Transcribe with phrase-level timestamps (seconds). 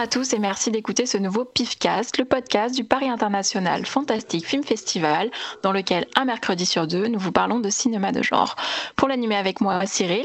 [0.00, 4.46] Bonjour à tous et merci d'écouter ce nouveau PIFcast, le podcast du Paris International Fantastic
[4.46, 5.30] Film Festival,
[5.62, 8.56] dans lequel un mercredi sur deux, nous vous parlons de cinéma de genre.
[8.96, 10.24] Pour l'animer avec moi, Cyril.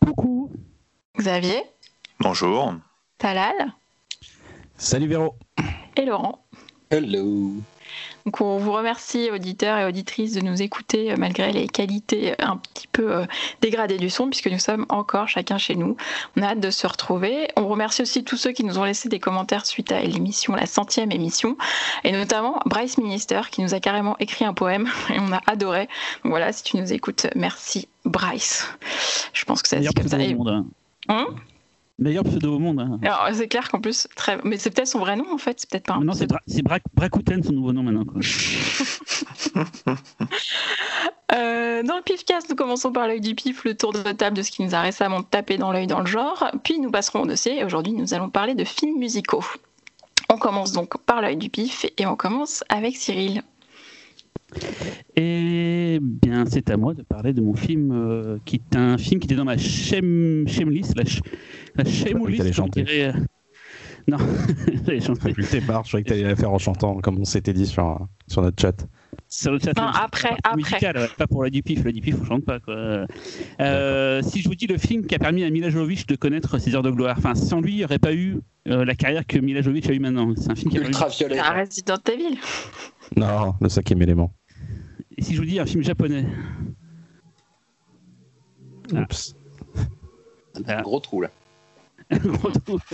[0.00, 0.52] Coucou.
[1.18, 1.64] Xavier.
[2.20, 2.72] Bonjour.
[3.18, 3.74] Talal.
[4.76, 5.34] Salut Véro.
[5.96, 6.44] Et Laurent.
[6.92, 7.54] Hello.
[8.28, 12.58] Donc on vous remercie auditeurs et auditrices de nous écouter euh, malgré les qualités un
[12.58, 13.24] petit peu euh,
[13.62, 15.96] dégradées du son puisque nous sommes encore chacun chez nous.
[16.36, 17.48] On a hâte de se retrouver.
[17.56, 20.66] On remercie aussi tous ceux qui nous ont laissé des commentaires suite à l'émission, la
[20.66, 21.56] centième émission,
[22.04, 25.88] et notamment Bryce Minister qui nous a carrément écrit un poème et on a adoré.
[26.22, 28.68] Donc voilà, si tu nous écoutes, merci Bryce.
[29.32, 30.18] Je pense que ça dit comme ça.
[30.18, 30.66] Monde,
[31.08, 31.26] hein?
[31.98, 32.80] Meilleur pseudo au monde.
[32.80, 33.00] Hein.
[33.32, 34.38] c'est clair qu'en plus, très...
[34.44, 35.94] mais c'est peut-être son vrai nom en fait, c'est peut-être pas.
[35.94, 36.78] Un non, c'est Bra
[37.42, 38.04] son nouveau nom maintenant.
[41.34, 44.42] euh, dans le pifcast, nous commençons par l'œil du pif, le tour de table de
[44.42, 46.52] ce qui nous a récemment tapé dans l'œil dans le genre.
[46.62, 49.44] Puis nous passerons au dossier et aujourd'hui nous allons parler de films musicaux.
[50.30, 53.42] On commence donc par l'œil du pif et on commence avec Cyril.
[55.16, 59.20] Eh bien, c'est à moi de parler de mon film, euh, qui est un film
[59.20, 61.04] qui était dans ma shame, shameless, la,
[61.84, 62.84] la shameless, chanter.
[62.88, 63.12] Euh,
[64.08, 64.18] non,
[64.86, 65.32] j'allais chanter.
[65.32, 68.06] T'es barre, je croyais que t'allais la faire en chantant, comme on s'était dit sur,
[68.26, 68.86] sur notre chat.
[69.28, 70.56] Sur le chat, non, après, après.
[70.56, 72.60] Musical, pas pour la Dupif, la Dupif, on chante pas.
[72.60, 73.06] Quoi.
[73.60, 76.58] Euh, si je vous dis le film qui a permis à Mila Jovovich de connaître
[76.58, 79.26] ses heures de gloire, enfin, sans lui, il n'y aurait pas eu euh, la carrière
[79.26, 80.32] que Mila Jovovich a eu maintenant.
[80.36, 81.38] C'est un film qui a Ultraviolet.
[81.38, 82.38] Un Resident Evil.
[83.16, 84.32] Non, le cinquième élément.
[85.16, 86.24] Et si je vous dis un film japonais?
[88.92, 89.36] Oups.
[90.66, 91.30] Un gros trou là.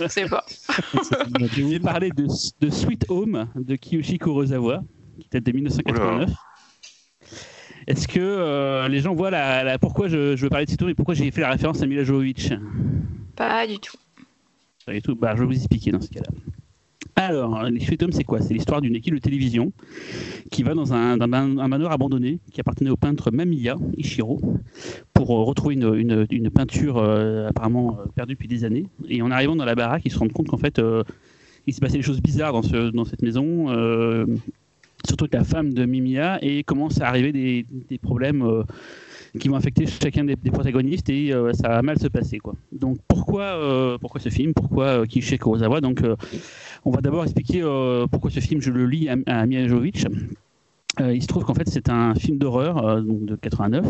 [0.09, 0.43] C'est pas.
[0.47, 2.27] je vais parler de,
[2.59, 4.83] de, Sweet Home de Kiyoshi Kurosawa,
[5.19, 6.29] qui date de 1989.
[7.87, 10.95] Est-ce que euh, les gens voient la, pourquoi je, veux parler de Sweet Home et
[10.95, 12.51] pourquoi j'ai fait la référence à Mila Jovovich
[13.35, 13.97] Pas du tout.
[14.85, 15.15] Pas du tout.
[15.15, 16.27] Bah, je vais vous expliquer dans ce cas-là.
[17.17, 18.41] Alors, les c'est quoi?
[18.41, 19.71] C'est l'histoire d'une équipe de télévision
[20.51, 24.41] qui va dans un, manoir abandonné qui appartenait au peintre Mamiya Ishiro
[25.13, 28.87] pour euh, retrouver une, peinture euh, apparemment euh, perdue depuis des années.
[29.07, 30.81] Et en arrivant dans la baraque, ils se rendent compte qu'en fait,
[31.67, 33.67] il s'est passé des choses bizarres dans, cette maison,
[35.07, 38.63] surtout avec la femme de Mimiya, et commence à arriver des, problèmes
[39.39, 42.39] qui vont affecter chacun des, protagonistes et ça va mal se passer.
[42.73, 44.53] Donc pourquoi ce film?
[44.53, 46.01] Pourquoi euh, Donc
[46.85, 49.45] on va d'abord expliquer euh, pourquoi ce film je le lis à, à
[51.01, 53.85] euh, il se trouve qu'en fait c'est un film d'horreur euh, de 89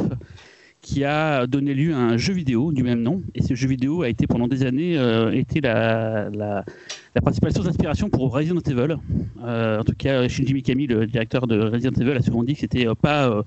[0.81, 3.23] qui a donné lieu à un jeu vidéo du même nom.
[3.34, 4.94] Et ce jeu vidéo a été pendant des années
[5.34, 6.63] été la, la,
[7.23, 8.97] principale source d'inspiration pour Resident Evil.
[9.41, 12.85] en tout cas, Shinji Mikami, le directeur de Resident Evil, a souvent dit que c'était
[13.01, 13.44] pas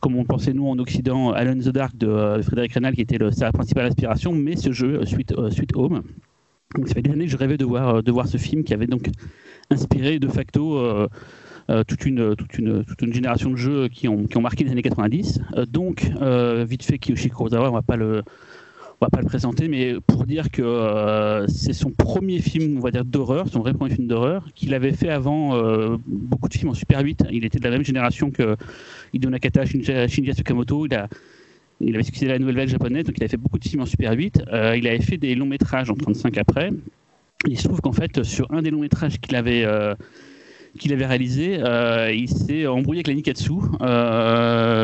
[0.00, 3.52] comme on pensait nous en Occident, Alan the Dark de Frédéric Renal qui était sa
[3.52, 6.02] principale inspiration, mais ce jeu, Sweet, Sweet Home.
[6.74, 8.64] Donc ça fait des années que je rêvais de voir, euh, de voir ce film
[8.64, 9.08] qui avait donc
[9.70, 11.08] inspiré de facto euh,
[11.70, 14.64] euh, toute, une, toute, une, toute une génération de jeux qui ont, qui ont marqué
[14.64, 15.40] les années 90.
[15.68, 16.10] donc,
[16.66, 17.82] vite fait, Kiyoshi Kurosawa, on va
[19.00, 23.74] va pas le présenter, mais pour dire que c'est son premier film, d'horreur, son vrai
[23.74, 27.24] premier film d'horreur, qu'il avait fait avant beaucoup de films en Super 8.
[27.30, 28.56] Il était de la même génération que
[29.12, 30.86] Hideo Nakata, Shinji, Shinji Tsukamoto.
[30.86, 31.08] Il a,
[31.82, 33.82] il avait succédé à la nouvelle vague japonaise, donc il avait fait beaucoup de films
[33.82, 34.42] en Super 8.
[34.52, 36.70] Euh, il avait fait des longs métrages en 35 après.
[37.48, 39.94] Il se trouve qu'en fait, sur un des longs métrages qu'il avait, euh,
[40.76, 43.52] réalisé, euh, il s'est embrouillé avec la Nikatsu.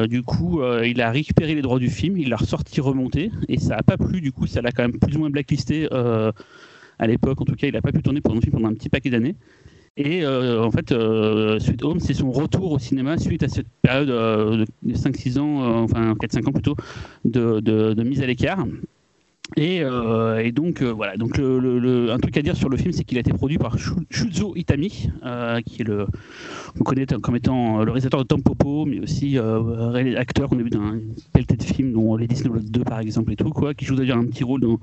[0.08, 3.76] du coup, il a récupéré les droits du film, il l'a ressorti, remonté, et ça
[3.76, 4.20] n'a pas plu.
[4.20, 7.40] Du coup, ça l'a quand même plus ou moins blacklisté à l'époque.
[7.40, 9.36] En tout cas, il n'a pas pu tourner pour pendant un petit paquet d'années.
[9.98, 13.66] Et euh, en fait, euh, Sweet Home, c'est son retour au cinéma suite à cette
[13.82, 16.76] période euh, de 5-6 ans, enfin 4-5 ans plutôt,
[17.24, 18.64] de, mise à l'écart.
[19.56, 19.82] Et,
[20.52, 23.32] donc voilà, donc le, un truc à dire sur le film, c'est qu'il a été
[23.32, 23.76] produit par
[24.10, 25.10] Shuzo Itami,
[25.66, 26.06] qui est le,
[26.76, 29.36] qu'on connaît comme étant le réalisateur de Tom Popo, mais aussi
[30.16, 33.32] acteur qu'on a vu dans une pelletée de films, dont les Disney 2 par exemple
[33.32, 34.78] et tout, quoi, qui joue d'ailleurs un petit rôle dans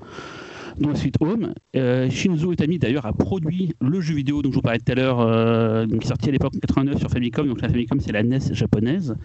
[0.78, 1.54] dans la suite Home.
[1.74, 4.94] Euh, Shinzo Itami d'ailleurs a produit le jeu vidéo dont je vous parlais tout à
[4.94, 7.46] l'heure, euh, qui est sorti à l'époque en 89 sur Famicom.
[7.46, 9.16] Donc la Famicom c'est la NES japonaise.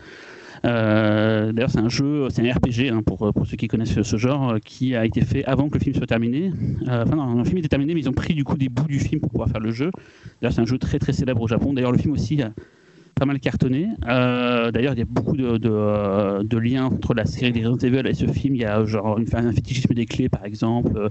[0.64, 4.18] Euh, d'ailleurs, c'est un jeu, c'est un RPG hein, pour, pour ceux qui connaissent ce,
[4.18, 6.52] genre, qui a été fait avant que le film soit terminé.
[6.88, 9.00] enfin, non, le film était terminé, mais ils ont pris du coup des bouts du
[9.00, 9.90] film pour pouvoir faire le jeu.
[10.40, 11.74] D'ailleurs, c'est un jeu très très célèbre au Japon.
[11.74, 12.52] D'ailleurs, le film aussi a
[13.16, 13.88] pas mal cartonné.
[14.02, 18.28] D'ailleurs, il y a beaucoup de, liens entre la série des Resident Evil et ce
[18.28, 18.56] film.
[18.56, 21.10] Il y a genre une, un fétichisme des clés, par exemple.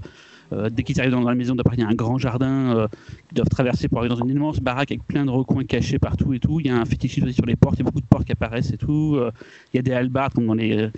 [0.53, 2.87] Euh, dès qu'ils arrivent dans la maison, il y a un grand jardin euh,
[3.29, 6.33] qu'ils doivent traverser pour arriver dans une immense baraque avec plein de recoins cachés partout
[6.33, 6.59] et tout.
[6.59, 8.25] Il y a un fétichisme aussi sur les portes, il y a beaucoup de portes
[8.25, 9.15] qui apparaissent et tout.
[9.15, 9.31] Euh,
[9.73, 10.89] il y a des halbards comme dans les,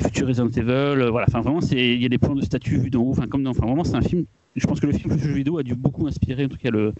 [0.00, 1.08] futurs Resident Evil.
[1.10, 3.10] voilà, enfin vraiment, il y a des plans de statues vus d'en haut.
[3.10, 4.24] Enfin, comme dans, enfin, vraiment, c'est un film.
[4.54, 6.70] Je pense que le film le jeu vidéo a dû beaucoup inspirer, en tout cas
[6.70, 6.92] le,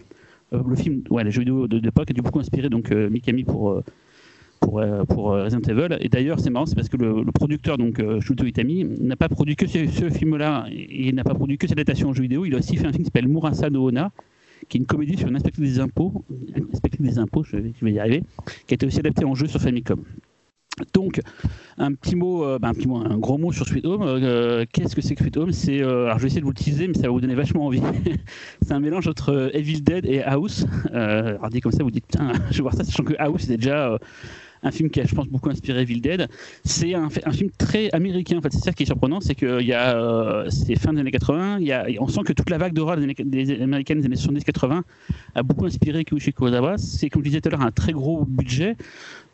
[0.51, 3.83] le film, ouais, les jeux vidéo de l'époque a dû beaucoup inspirer donc Mikami pour
[4.63, 5.97] pour, euh, pour euh, Resident Evil.
[5.99, 9.29] Et d'ailleurs, c'est marrant, c'est parce que le, producteur, donc euh, Shuto Itami, n'a pas
[9.29, 12.45] produit que ce, film-là et n'a pas produit que cette adaptation en jeu vidéo.
[12.45, 14.11] Il a aussi fait un film qui s'appelle Murasa no Ona,
[14.69, 16.23] qui est une comédie sur un inspecteur des impôts,
[16.73, 18.23] inspecteur des impôts, je vais, y arriver,
[18.67, 20.03] qui a été aussi adapté en jeu sur Famicom.
[20.93, 21.21] Donc,
[21.77, 24.65] un petit mot, bah, un petit mot, un gros mot sur Sweet Home.
[24.71, 25.51] Qu'est-ce que c'est que Sweet Home?
[25.51, 27.65] C'est, alors je vais essayer de vous le teaser, mais ça va vous donner vachement
[27.67, 27.81] envie.
[28.61, 30.65] c'est un mélange entre Evil Dead et House.
[30.91, 33.57] alors dit comme ça, vous dites putain, je vais voir ça, sachant que House c'est
[33.57, 33.97] déjà
[34.63, 36.27] un film qui a, je pense, beaucoup inspiré Evil Dead.
[36.63, 38.37] C'est un, film très américain.
[38.37, 40.93] En fait, c'est ça qui est surprenant, c'est que il y a, euh, c'est fin
[40.93, 41.59] des années 80.
[41.59, 44.15] Il y a, on sent que toute la vague d'horreur des, des, américaines des années
[44.15, 44.81] 70-80
[45.35, 46.77] a beaucoup inspiré Kiyoshi Kurosawa.
[46.77, 48.75] C'est comme je disais tout à l'heure un très gros budget,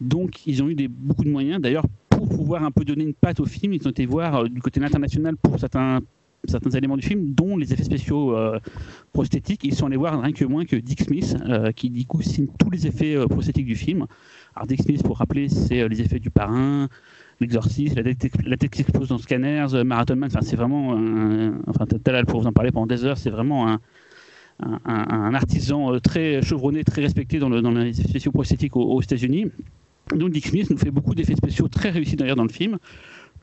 [0.01, 1.61] donc ils ont eu des, beaucoup de moyens.
[1.61, 4.47] D'ailleurs, pour pouvoir un peu donner une patte au film, ils ont été voir euh,
[4.47, 5.99] du côté international pour certains
[6.47, 8.59] certains éléments du film, dont les effets spéciaux euh,
[9.11, 9.65] prosthétiques.
[9.65, 11.35] Ils sont allés voir rien que moins que Dick Smith,
[11.75, 14.05] qui du coup signe tous les effets prosthétiques du film.
[14.55, 16.87] Alors Dick Smith, pour rappeler, c'est euh, les effets du parrain,
[17.39, 18.03] l'exorciste, la
[18.57, 20.91] tête, qui explose dans Scanners, euh, Marathon Man, enfin c'est vraiment,
[21.67, 23.77] enfin Talal pour vous en parler pendant des heures, c'est vraiment
[24.61, 29.01] un, artisan euh, très chevronné, très respecté dans, le, dans les spéciaux prosthétiques aux, aux
[29.01, 29.51] États-Unis.
[30.15, 32.77] Donc Dick Smith nous fait beaucoup d'effets spéciaux très réussis d'ailleurs dans le film.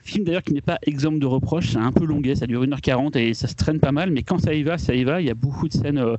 [0.06, 3.18] Film d'ailleurs qui n'est pas exemple de reproches, c'est un peu longuet, ça dure 1h40
[3.18, 5.20] et ça se traîne pas mal, mais quand ça y va, ça y va.
[5.20, 6.16] Il y a beaucoup de scènes euh,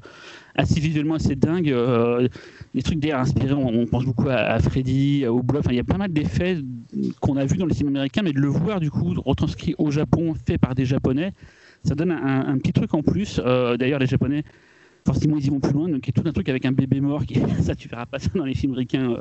[0.55, 2.27] assez visuellement assez dingues, euh,
[2.75, 5.85] des trucs d'ailleurs inspirés, on, pense beaucoup à, Freddy, au Blob, enfin, il y a
[5.85, 6.57] pas mal d'effets
[7.21, 9.89] qu'on a vus dans le cinéma américain, mais de le voir du coup retranscrit au
[9.89, 11.31] Japon, fait par des Japonais,
[11.85, 13.39] ça donne un, petit truc en plus.
[13.41, 14.43] Euh, d'ailleurs, les Japonais
[15.05, 15.87] forcément ils y vont plus loin.
[15.87, 18.05] Donc il y a tout un truc avec un bébé mort qui, ça tu verras
[18.05, 19.15] pas ça dans les films américains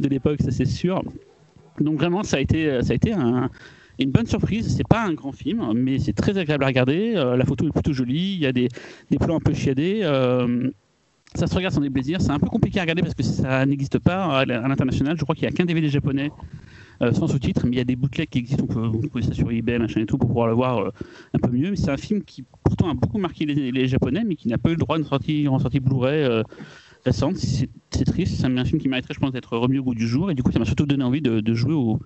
[0.00, 1.02] de l'époque ça c'est sûr.
[1.78, 3.50] Donc vraiment ça a été ça a été un,
[4.04, 4.74] une bonne surprise.
[4.76, 7.14] C'est pas un grand film, mais c'est très agréable à regarder.
[7.16, 8.34] Euh, la photo est plutôt jolie.
[8.34, 8.68] Il y a des,
[9.10, 10.00] des plans un peu chiadés.
[10.02, 10.70] Euh,
[11.34, 12.20] ça se regarde sans déplaisir.
[12.20, 15.16] C'est un peu compliqué à regarder parce que ça n'existe pas à l'international.
[15.18, 16.30] Je crois qu'il n'y a qu'un DVD japonais
[17.02, 18.64] euh, sans sous-titres, mais il y a des bootlegs qui existent.
[18.68, 20.92] On peut trouver ça sur eBay, machin et tout, pour pouvoir le voir
[21.34, 21.70] un peu mieux.
[21.70, 24.70] Mais c'est un film qui pourtant a beaucoup marqué les, Japonais, mais qui n'a pas
[24.70, 26.42] eu le droit de sortir en sortie Blu-ray
[27.04, 27.36] récente.
[27.36, 28.40] C'est triste.
[28.40, 30.30] C'est un film qui mériterait, je pense, d'être remis au goût du jour.
[30.30, 31.98] Et du coup, ça m'a surtout donné envie de jouer au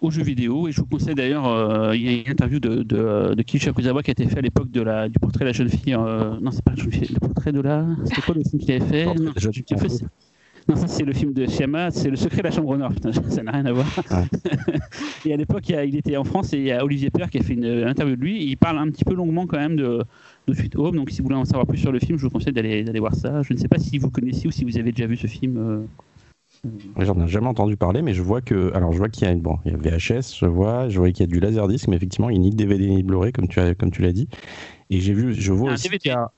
[0.00, 0.68] aux jeux vidéo.
[0.68, 4.02] Et je vous conseille d'ailleurs, euh, il y a une interview de, de, de Akuzawa
[4.02, 5.94] qui a été fait à l'époque de la, du portrait de la jeune fille.
[5.94, 7.86] Euh, non, c'est pas la jeune fille, le portrait de la.
[8.04, 9.06] C'était quoi le film qu'il avait fait?
[9.06, 9.32] Non,
[10.66, 12.90] non, ça c'est le film de Shyama, c'est Le secret de la chambre nord.
[12.92, 13.86] Putain, ça n'a rien à voir.
[15.26, 17.38] et à l'époque, il, il, était en France et il y a Olivier Père qui
[17.38, 18.44] a fait une, interview de lui.
[18.44, 20.02] il parle un petit peu longuement quand même de,
[20.48, 20.96] de Suite Home.
[20.96, 23.14] Donc si vous voulez en savoir plus sur le film, je vous conseille d'aller voir
[23.14, 23.42] ça.
[23.42, 25.56] Je ne sais pas si vous connaissez ou si vous avez déjà vu ce film.
[25.58, 25.84] Euh,
[26.98, 29.34] J'en ai jamais entendu parler, mais je vois que, alors je vois qu'il y a,
[29.34, 31.96] bon, il y a VHS, je vois, je vois qu'il y a du laserdisc, mais
[31.96, 34.02] effectivement, il n'y a ni de DVD ni de Blu-ray, comme tu as, comme tu
[34.02, 34.28] l'as dit.
[34.90, 36.30] Et j'ai vu, je vois aussi y a,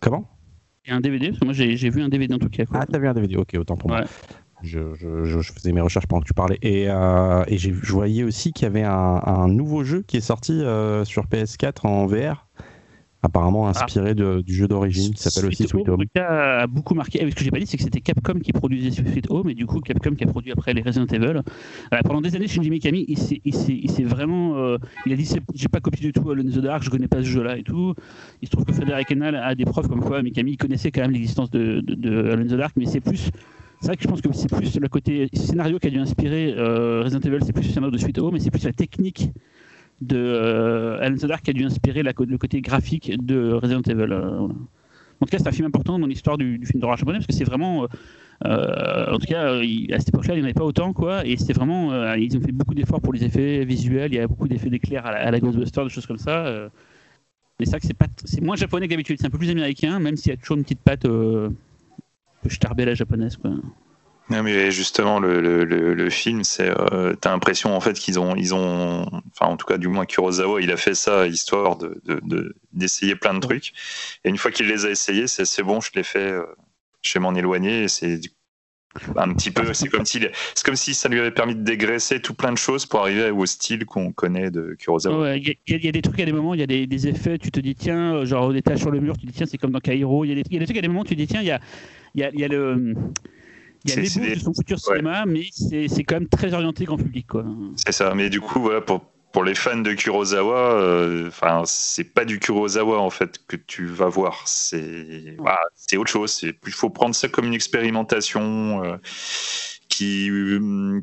[0.00, 0.28] comment?
[0.84, 2.64] Il y a un DVD, parce que moi j'ai vu un DVD en tout cas.
[2.64, 2.80] Quoi.
[2.80, 4.04] Ah, t'as vu un DVD, ok, autant pour moi.
[4.62, 6.58] Je, je, je, faisais mes recherches pendant que tu parlais.
[6.60, 10.22] Et, euh, et je voyais aussi qu'il y avait un, un, nouveau jeu qui est
[10.22, 12.46] sorti euh, sur PS4 en VR
[13.22, 13.70] apparemment ah.
[13.70, 16.04] inspiré de, du jeu d'origine qui s'appelle aussi Sweet Home.
[16.16, 17.18] a beaucoup marqué.
[17.28, 19.66] Ce que j'ai pas dit, c'est que c'était Capcom qui produisait Sweet Home et du
[19.66, 21.42] coup Capcom qui a produit après les Resident Evil.
[21.92, 23.18] Euh, pendant des années, Shinji Mikami, il
[23.54, 26.82] s'est vraiment, euh, il a dit j'ai pas copié du tout Alone in the Dark,
[26.82, 27.94] je connais pas ce jeu-là et tout.
[28.42, 31.12] Il se trouve que Frédéric Henal a des preuves comme quoi Mikami connaissait quand même
[31.12, 33.30] l'existence de, de, Alone in the Dark, mais c'est plus
[33.80, 36.54] c'est vrai que je pense que c'est plus le côté scénario qui a dû inspirer
[36.54, 39.30] euh, Resident Evil, c'est plus le scénario de Sweet Home, mais c'est plus la technique
[40.00, 44.12] de euh, Alan Dark qui a dû inspirer le côté graphique de Resident Evil.
[44.12, 47.26] Euh, en tout cas, c'est un film important dans l'histoire du, film d'horreur japonais parce
[47.26, 47.86] que c'est vraiment,
[48.46, 51.26] euh, en tout cas, à cette époque-là, il n'y en avait pas autant, quoi.
[51.26, 54.12] Et c'était vraiment, ils ont fait beaucoup d'efforts pour les effets visuels.
[54.12, 56.70] Il y a beaucoup d'effets d'éclair à, la, Ghostbusters, des choses comme ça.
[57.58, 59.18] mais c'est c'est c'est moins japonais que d'habitude.
[59.20, 61.50] C'est un peu plus américain, même s'il y a toujours une petite patte euh,
[62.42, 63.50] peu starbée à la japonaise, quoi.
[64.30, 68.36] Non, mais justement, le, le, le, film, c'est, euh, t'as l'impression en fait qu'ils ont,
[68.36, 72.00] ils ont, enfin en tout cas du moins Kurosawa, il a fait ça histoire de,
[72.04, 73.72] de, d'essayer plein de trucs.
[74.24, 76.44] Et une fois qu'il les a essayés, c'est, c'est bon, je l'ai fait, euh,
[77.02, 77.88] je vais m'en éloigner.
[77.88, 78.20] C'est
[79.16, 80.20] un petit peu, c'est comme si,
[80.54, 83.30] c'est comme si ça lui avait permis de dégraisser tout plein de choses pour arriver
[83.30, 85.38] au style qu'on connaît de Kurosawa.
[85.38, 87.58] Il y, a des trucs, a des moments, il y a des, effets, tu te
[87.58, 89.80] dis tiens, genre des taches sur le mur, tu te dis tiens, c'est comme dans
[89.80, 90.24] Cairo.
[90.24, 91.60] Il y, a des, trucs, a des moments, tu te dis tiens, il y a,
[92.14, 92.94] il y y a le
[93.84, 96.96] il y a les de son futur cinéma, mais c'est quand même très orienté grand
[96.96, 97.26] public.
[97.76, 102.04] C'est ça, mais du coup, voilà, pour, pour les fans de Kurosawa, euh, enfin, c'est
[102.04, 104.42] pas du Kurosawa en fait que tu vas voir.
[104.46, 105.36] C'est
[105.76, 106.40] c'est autre chose.
[106.42, 108.96] Il faut prendre ça comme une expérimentation euh,
[109.88, 110.30] qui,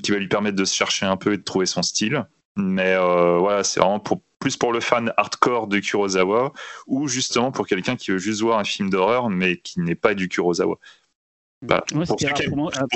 [0.03, 2.25] qui va lui permettre de se chercher un peu et de trouver son style.
[2.55, 6.53] Mais euh, voilà, c'est vraiment pour, plus pour le fan hardcore de Kurosawa
[6.88, 10.15] ou justement pour quelqu'un qui veut juste voir un film d'horreur mais qui n'est pas
[10.15, 10.77] du Kurosawa.
[11.63, 12.05] Bah, pour,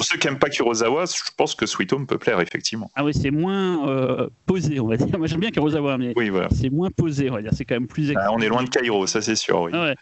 [0.04, 2.92] ceux qui n'aiment pas Kurosawa, je pense que Sweet Home peut plaire, effectivement.
[2.94, 5.08] Ah oui, c'est moins euh, posé, on va dire.
[5.18, 6.14] Moi, j'aime bien Kurosawa, mais
[6.52, 7.52] c'est moins posé, on va dire.
[7.56, 8.14] C'est quand même plus.
[8.14, 9.62] Bah, on est loin de Cairo, ça c'est sûr.
[9.62, 9.72] Oui.
[9.74, 9.96] Ah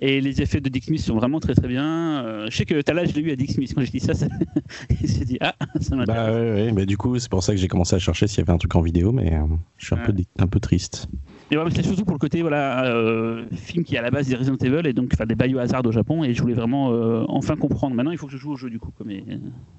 [0.00, 2.24] Et les effets de Dick Smith sont vraiment très très bien.
[2.24, 3.74] Euh, je sais que Tala, je l'ai eu à Dick Smith.
[3.74, 4.14] Quand j'ai dit ça,
[5.02, 6.06] il s'est dit Ah, ça m'intéresse.
[6.06, 6.86] Bah, ouais, ouais.
[6.86, 8.74] du coup, c'est pour ça que j'ai commencé à chercher s'il y avait un truc
[8.76, 9.44] en vidéo, mais euh,
[9.76, 11.06] je suis un, peu, un peu triste.
[11.50, 14.34] Et c'est surtout pour le côté voilà, euh, film qui est à la base des
[14.34, 16.24] Resident Evil et donc enfin, des Biohazard au Japon.
[16.24, 17.94] Et je voulais vraiment euh, enfin comprendre.
[17.94, 19.36] Maintenant, il faut que je joue au jeu du coup, mais euh,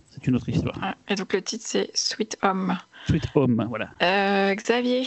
[0.10, 0.78] c'est une autre histoire.
[0.82, 2.78] Ah, et donc le titre c'est Sweet Home.
[3.08, 4.56] Sweet Home, voilà.
[4.56, 5.04] Xavier.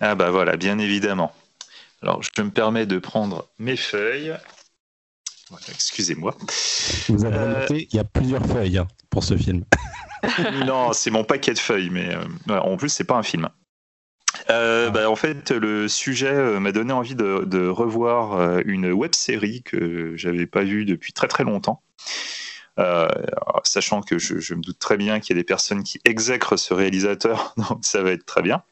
[0.00, 1.32] Ah bah voilà, bien évidemment.
[2.02, 4.34] Alors je me permets de prendre mes feuilles.
[5.68, 6.36] Excusez-moi.
[7.08, 9.64] Vous avez noté, il y a plusieurs feuilles hein, pour ce film.
[10.66, 12.16] non, c'est mon paquet de feuilles, mais
[12.48, 13.48] en plus c'est pas un film.
[14.50, 19.14] Euh, bah, en fait, le sujet euh, m'a donné envie de, revoir euh, une web
[19.14, 21.82] série que j'avais pas vue depuis très très longtemps.
[23.64, 26.74] sachant que je, me doute très bien qu'il y a des personnes qui exècrent ce
[26.74, 28.62] réalisateur, donc ça va être très bien.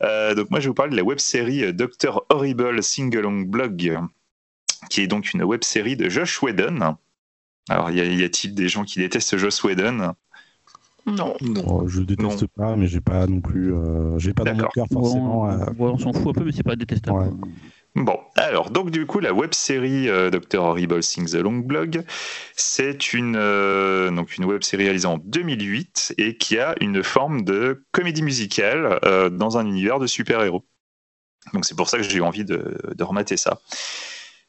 [0.00, 3.98] donc moi je vous parle de la web série Dr Horrible Singalong Blog,
[4.90, 6.96] qui est donc une web série de Josh Whedon.
[7.68, 10.14] Alors y a-t-il des gens qui détestent Josh Whedon?
[11.06, 11.34] Non.
[11.66, 13.72] Oh, je déteste pas, mais j'ai pas non plus.
[13.72, 15.48] Euh, j'ai pas dans mon cœur forcément.
[15.50, 17.32] Euh, on s'en fout un peu, mais c'est pas détestable.
[17.94, 20.60] Bon, alors, donc du coup, la web série euh, Dr.
[20.60, 22.02] Horrible Things the Long Blog,
[22.54, 23.34] c'est une,
[24.14, 29.00] donc une web série réalisée en 2008 et qui a une forme de comédie musicale
[29.32, 30.66] dans un univers de super-héros.
[31.54, 33.60] Donc c'est pour ça que j'ai eu envie de, de remater ça.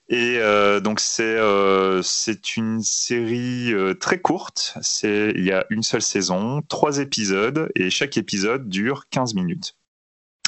[0.10, 4.78] Et euh, donc c'est euh, c'est une série euh, très courte.
[5.04, 9.76] Il y a une seule saison, trois épisodes et chaque épisode dure 15 minutes.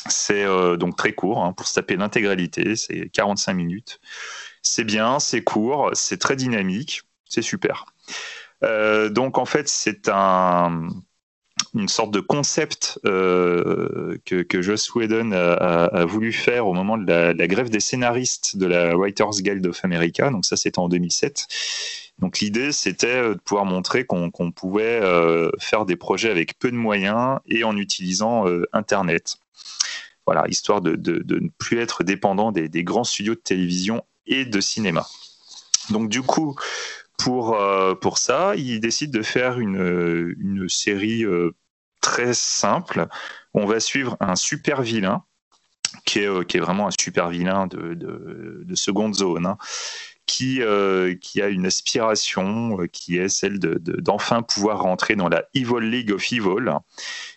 [0.08, 0.46] C'est
[0.78, 2.78] donc très court hein, pour se taper l'intégralité.
[2.78, 4.00] C'est 45 minutes.
[4.62, 7.86] C'est bien, c'est court, c'est très dynamique, c'est super.
[8.62, 10.88] donc en fait c'est un
[11.76, 17.12] une sorte de concept euh, que, que, Joss Whedon a, voulu faire au moment de
[17.12, 20.30] la, grève des scénaristes de la Writers Guild of America.
[20.30, 21.48] Donc ça, c'était en 2007.
[22.20, 26.76] Donc l'idée, c'était de pouvoir montrer qu'on pouvait euh, faire des projets avec peu de
[26.76, 29.38] moyens et en utilisant euh, Internet.
[30.26, 35.08] Voilà, histoire de, ne plus être dépendant des, grands studios de télévision et de cinéma.
[35.90, 36.56] Donc du coup,
[37.20, 37.58] pour,
[38.02, 41.26] pour ça, il décide de faire une, série
[42.02, 43.08] très simple.
[43.54, 45.24] On va suivre un super vilain,
[46.06, 49.58] qui est, euh, vraiment un super vilain de, de, seconde zone, hein,
[50.26, 55.82] qui, euh, a une aspiration euh, qui est celle d'enfin pouvoir rentrer dans la Evil
[55.82, 56.72] League of Evil.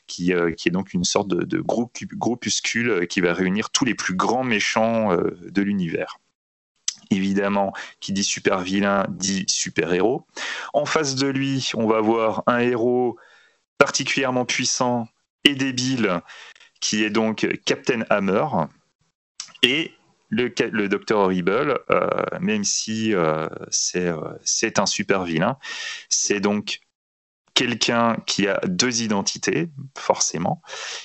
[0.08, 4.14] Qui, qui, est donc une sorte de, de groupuscule qui va réunir tous les plus
[4.14, 6.18] grands méchants de l'univers.
[7.12, 10.26] Évidemment, qui dit super vilain dit super héros.
[10.72, 13.18] En face de lui, on va avoir un héros
[13.76, 15.08] particulièrement puissant
[15.44, 16.20] et débile,
[16.80, 18.46] qui est donc Captain Hammer.
[19.62, 19.92] Et
[20.30, 22.08] le, le Docteur Horrible, euh,
[22.40, 23.46] même si euh,
[23.96, 25.58] euh, c'est un super vilain,
[26.08, 26.80] c'est donc
[27.54, 30.62] quelqu'un qui a deux identités, forcément.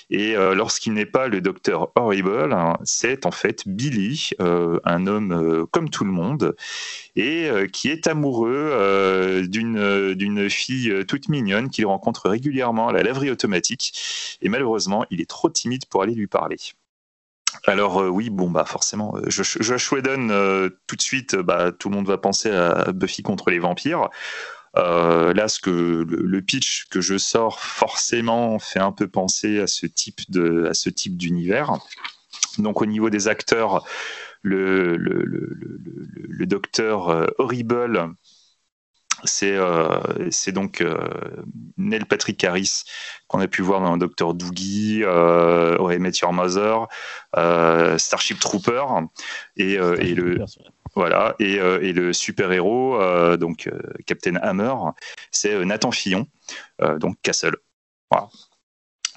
[0.10, 5.08] Et euh, lorsqu'il n'est pas le docteur Horrible, hein, c'est en fait Billy, euh, un
[5.08, 6.56] homme euh, comme tout le monde,
[7.16, 14.38] et qui est amoureux d'une fille toute mignonne qu'il rencontre régulièrement à la laverie automatique.
[14.42, 16.58] Et malheureusement, il est trop timide pour aller lui parler.
[17.66, 22.20] Alors oui, bon bah forcément, Josh Whedon, tout de suite, bah, tout le monde va
[22.20, 24.10] penser à Buffy contre les vampires.
[24.78, 29.68] Euh, là, ce que le, pitch que je sors forcément fait un peu penser à
[29.68, 31.74] ce type d'univers.
[32.58, 33.86] Donc, au niveau des acteurs,
[34.44, 34.98] le
[36.46, 38.14] docteur euh, Horrible,
[39.24, 40.00] c'est euh,
[40.54, 40.84] donc
[41.78, 42.84] Neil Patrick Harris
[43.28, 46.88] qu'on a pu voir dans Docteur Doogie, euh, Met Your Mother,
[47.98, 48.84] Starship Trooper
[49.58, 50.46] et, et le
[50.98, 54.74] voilà, et, euh, le super-héros, euh, donc euh, Captain Hammer,
[55.30, 56.26] c'est Nathan Fillon,
[57.00, 57.56] donc Castle.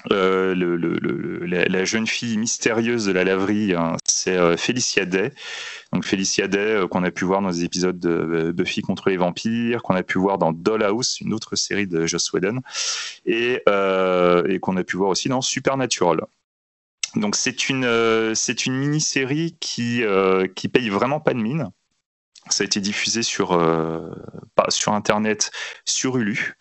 [0.09, 5.31] La, jeune fille mystérieuse de la laverie, hein, c'est Felicia Day.
[5.93, 9.83] Donc Felicia Day, qu'on a pu voir dans les épisodes de Buffy contre les vampires,
[9.83, 12.61] qu'on a pu voir dans Dollhouse, une autre série de Joss Whedon,
[13.25, 16.21] et, et qu'on a pu voir aussi dans Supernatural.
[17.15, 20.03] Donc c'est une, une mini-série qui,
[20.55, 21.71] qui paye vraiment pas de mine.
[22.51, 24.09] Ça a été diffusé sur, euh,
[24.69, 25.51] sur Internet,
[25.85, 26.57] sur Hulu.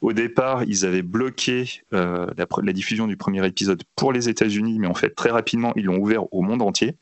[0.00, 4.88] Au départ, ils avaient bloqué euh, la, diffusion du premier épisode pour les États-Unis, mais
[4.88, 6.96] en fait, très rapidement, ils l'ont ouvert au monde entier.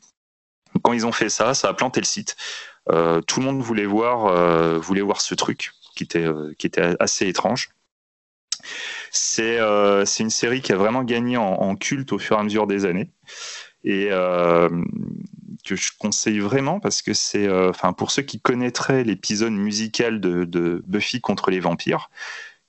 [0.83, 2.35] Quand ils ont fait ça, ça a planté le site.
[2.89, 7.27] Euh, tout le monde voulait voir, voulait voir ce truc qui était, qui était assez
[7.27, 7.69] étrange.
[9.09, 12.67] C'est une série qui a vraiment gagné en, en, culte au fur et à mesure
[12.67, 13.09] des années.
[13.83, 14.09] Et,
[15.61, 20.19] que je conseille vraiment parce que c'est, euh, enfin, pour ceux qui connaîtraient l'épisode musical
[20.19, 22.09] de, Buffy contre les vampires,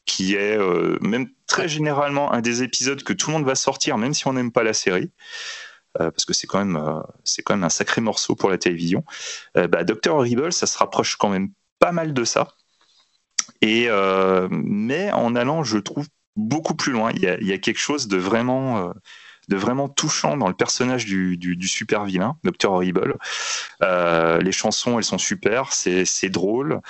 [0.04, 3.99] qui est euh, même très généralement un des épisodes que tout le monde va sortir,
[3.99, 5.11] même si on n'aime pas la série.
[6.00, 9.04] Euh, parce que c'est quand même c'est quand même un sacré morceau pour la télévision.
[9.54, 12.49] bah, Doctor Horrible, ça se rapproche quand même pas mal de ça.
[13.61, 13.88] Et
[14.50, 17.12] mais en allant, je trouve beaucoup plus loin.
[17.14, 18.94] Il y a, il y a quelque chose de vraiment
[19.49, 23.18] de vraiment touchant dans le personnage du, super vilain, Docteur Horrible.
[23.82, 26.80] Euh, les chansons, elles sont super, c'est drôle,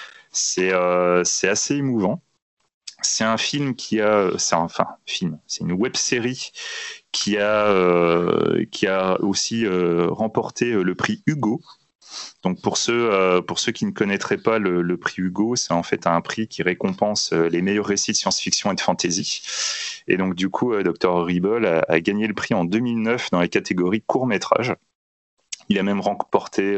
[0.59, 2.23] euh, c'est assez émouvant.
[3.05, 6.53] C'est un film qui a, c'est enfin film, c'est une web série
[7.11, 11.61] qui a euh, qui a aussi remporté le prix Hugo
[12.45, 16.07] donc pour ceux, pour ceux qui ne connaîtraient pas le, prix Hugo, c'est en fait
[16.07, 19.43] un prix qui récompense les meilleurs récits de science-fiction et de fantasy.
[20.09, 21.11] Et donc du coup, euh, Dr.
[21.11, 24.75] Horrible a, gagné le prix en 2009 dans la catégorie court métrage.
[25.69, 26.77] Il a même remporté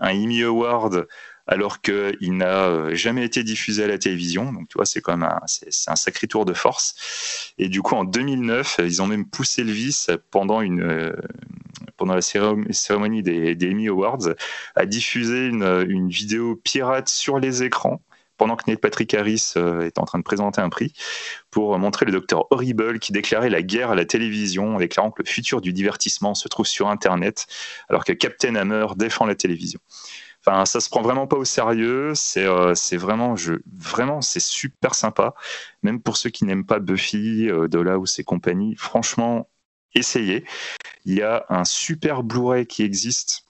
[0.00, 1.06] un Emmy Award
[1.46, 4.52] alors qu'il n'a euh, jamais été diffusé à la télévision.
[4.52, 7.52] Donc, tu vois, c'est quand même un, sacré tour de force.
[7.58, 11.12] Et du coup, en 2009, ils ont même poussé le vice pendant une, euh,
[11.96, 14.34] pendant la cérémonie des, des Emmy Awards
[14.76, 18.00] à diffuser une vidéo pirate sur les écrans
[18.36, 20.92] pendant que Neil Patrick Harris euh, est en train de présenter un prix,
[21.50, 25.22] pour montrer le docteur Horrible qui déclarait la guerre à la télévision, en déclarant que
[25.22, 27.46] le futur du divertissement se trouve sur Internet,
[27.88, 29.80] alors que Captain Hammer défend la télévision.
[30.44, 32.12] Enfin, ça se prend vraiment pas au sérieux.
[32.14, 33.34] C'est euh, vraiment,
[33.72, 35.34] vraiment, c'est super sympa.
[35.82, 39.48] Même pour ceux qui n'aiment pas Buffy, euh, de là où ses compagnies, franchement,
[39.94, 40.44] essayez.
[41.04, 43.44] Il y a un super Blu-ray qui existe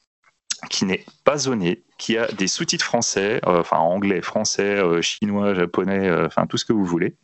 [0.70, 6.10] qui n'est pas zoné, qui a des sous-titres français, euh, enfin anglais, français, chinois, japonais,
[6.24, 7.16] enfin tout ce que vous voulez.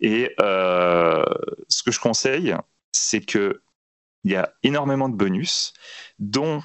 [0.00, 2.54] Et ce que je conseille,
[2.92, 3.62] c'est que
[4.24, 5.72] il y a énormément de bonus,
[6.18, 6.60] dont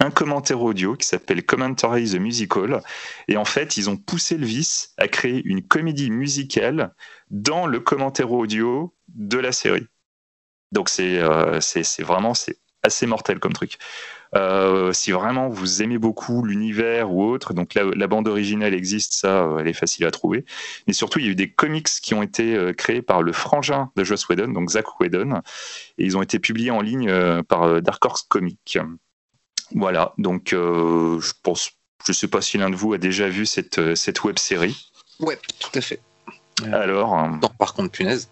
[0.00, 2.82] un commentaire audio qui s'appelle Commentary the Musical.
[3.28, 6.94] Et en fait, ils ont poussé le vice à créer une comédie musicale
[7.30, 9.86] dans le commentaire audio de la série.
[10.72, 11.58] Donc c'est euh,
[12.00, 13.78] vraiment c'est assez mortel comme truc.
[14.36, 19.42] Euh, si vraiment vous aimez beaucoup l'univers ou autre, donc la, bande originale existe, ça,
[19.42, 20.44] euh, elle est facile à trouver.
[20.86, 23.90] Mais surtout, il y a eu des comics qui ont été créés par le frangin
[23.96, 25.40] de Joss Whedon, donc Zach Whedon,
[25.98, 27.12] et ils ont été publiés en ligne
[27.48, 28.78] par Dark Horse Comics.
[29.74, 31.70] Voilà, donc euh, je pense,
[32.06, 34.90] je sais pas si l'un de vous a déjà vu cette, euh, cette web série.
[35.20, 36.00] Ouais, tout à fait.
[36.72, 37.18] Alors.
[37.18, 38.28] Euh, non, par contre, punaise.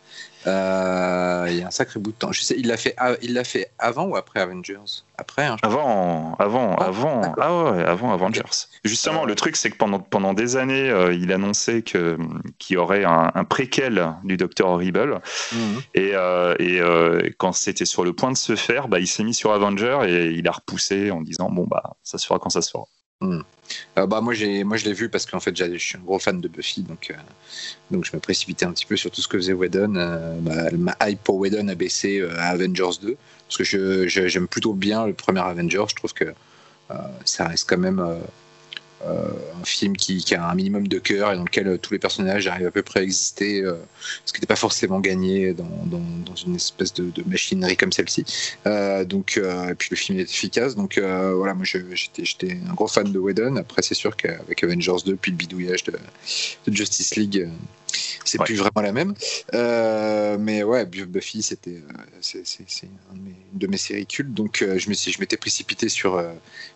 [0.46, 2.33] Euh, il y a un sacré bout de temps.
[2.33, 5.03] Je sais, il l'a fait, il l'a fait avant ou après Avengers?
[5.16, 5.46] Après.
[5.46, 8.42] Hein, avant, avant, oh, avant, ah ouais, avant Avengers.
[8.85, 12.16] Justement, le truc, c'est que pendant pendant des années, euh, il annonçait que
[12.59, 15.20] qu'il y aurait un, préquel du Docteur Horrible,
[15.53, 15.83] mhm.
[15.94, 19.35] et, euh, et quand c'était sur le point de se faire, bah, il s'est mis
[19.35, 22.62] sur Avengers et il a repoussé en disant bon bah ça se fera quand ça
[22.62, 22.85] se fera.
[23.20, 23.40] Hmm.
[23.98, 26.20] Euh, bah moi j'ai moi je l'ai vu parce qu'en fait je suis un gros
[26.20, 27.14] fan de Buffy donc euh,
[27.90, 30.94] donc je me précipitais un petit peu sur tout ce que faisait Whedon euh, ma,
[31.02, 33.16] hype pour Whedon a baissé à Avengers 2
[33.48, 36.33] parce que j'aime plutôt bien le premier Avengers je trouve que
[37.24, 38.00] ça reste quand même
[39.04, 42.46] un film qui, a un minimum de cœur et dans lequel euh, tous les personnages
[42.46, 43.74] arrivent à peu près à exister, euh,
[44.24, 45.68] ce qui n'était pas forcément gagné dans,
[46.46, 48.24] une espèce de, machinerie comme celle-ci.
[49.06, 50.76] donc, et puis le film est efficace.
[50.76, 53.56] Donc voilà, moi j'étais un gros fan de Whedon.
[53.56, 55.92] Après, c'est sûr qu'avec Avengers 2, puis le bidouillage de,
[56.66, 57.48] de Justice League,
[58.24, 59.14] c'est plus vraiment la même.
[59.54, 62.42] Euh, mais ouais, Buffy, c'était euh, c'est
[63.12, 64.88] une de mes séries cultes, donc euh, je
[65.20, 66.22] m'étais précipité sur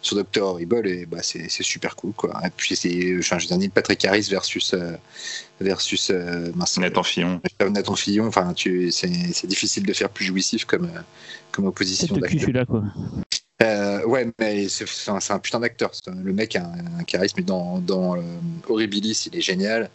[0.01, 2.41] sur Doctor Horrible et bah c'est super cool quoi.
[2.45, 4.75] Et puis c'est, enfin, je veux dire, Patrick Harris versus
[5.61, 6.11] versus
[6.79, 7.41] Nathan Fillon.
[7.61, 10.91] Nathan Fillon, enfin, c'est difficile de faire plus jouissif comme
[11.51, 12.17] comme opposition.
[12.17, 12.83] là quoi.
[13.63, 15.93] Euh, ouais, mais c'est un, putain d'acteur.
[16.07, 16.65] Le mec a
[16.99, 17.43] un, charisme.
[17.43, 18.21] Dans, dans euh,
[18.69, 19.91] Horribilis, il est génial.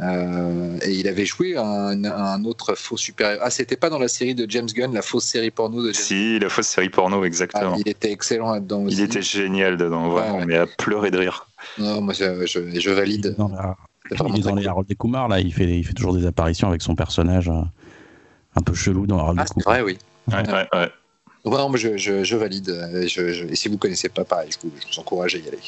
[0.00, 3.38] Euh, et il avait joué un, un autre faux super.
[3.42, 6.02] Ah, c'était pas dans la série de James Gunn, la fausse série porno de James
[6.02, 7.74] Si, la fausse série porno, exactement.
[7.74, 8.86] Ah, il était excellent là-dedans.
[8.88, 11.46] Il était génial dedans, vraiment, mais à pleurer de rire.
[11.78, 13.34] Non, moi, je, je, valide.
[13.36, 13.50] Dans
[14.10, 16.68] Il est dans les Harold et Kumar, là, il fait, il fait toujours des apparitions
[16.68, 19.62] avec son personnage un peu chelou dans Harold ah, Kumar.
[19.64, 19.98] C'est vrai, oui.
[20.28, 20.90] Ouais, ouais, ouais.
[21.44, 22.68] Moi je, je, valide.
[22.94, 23.08] et
[23.56, 25.58] si vous connaissez pas, pareil, je vous, encourage à y aller.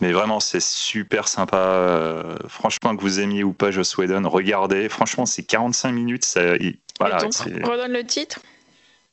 [0.00, 2.36] Mais vraiment, c'est super sympa.
[2.48, 4.88] franchement, que vous aimiez ou pas Joss Whedon, regardez.
[4.88, 6.24] Franchement, c'est 45 minutes.
[6.24, 6.56] Ça,
[6.98, 8.40] voilà, redonne le titre.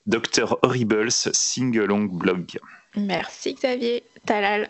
[0.07, 0.57] Dr.
[0.63, 2.57] Horribles Sing-Along Blog.
[2.95, 4.03] Merci Xavier.
[4.25, 4.69] Talal.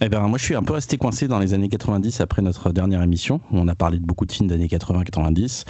[0.00, 2.70] Eh ben, moi, je suis un peu resté coincé dans les années 90 après notre
[2.70, 3.40] dernière émission.
[3.50, 5.64] On a parlé de beaucoup de films d'années 80-90.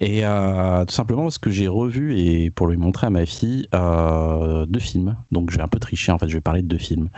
[0.00, 3.68] Et euh, tout simplement parce que j'ai revu, et pour lui montrer à ma fille,
[3.74, 5.16] euh, deux films.
[5.30, 7.10] Donc, je vais un peu tricher, en fait, je vais parler de deux films.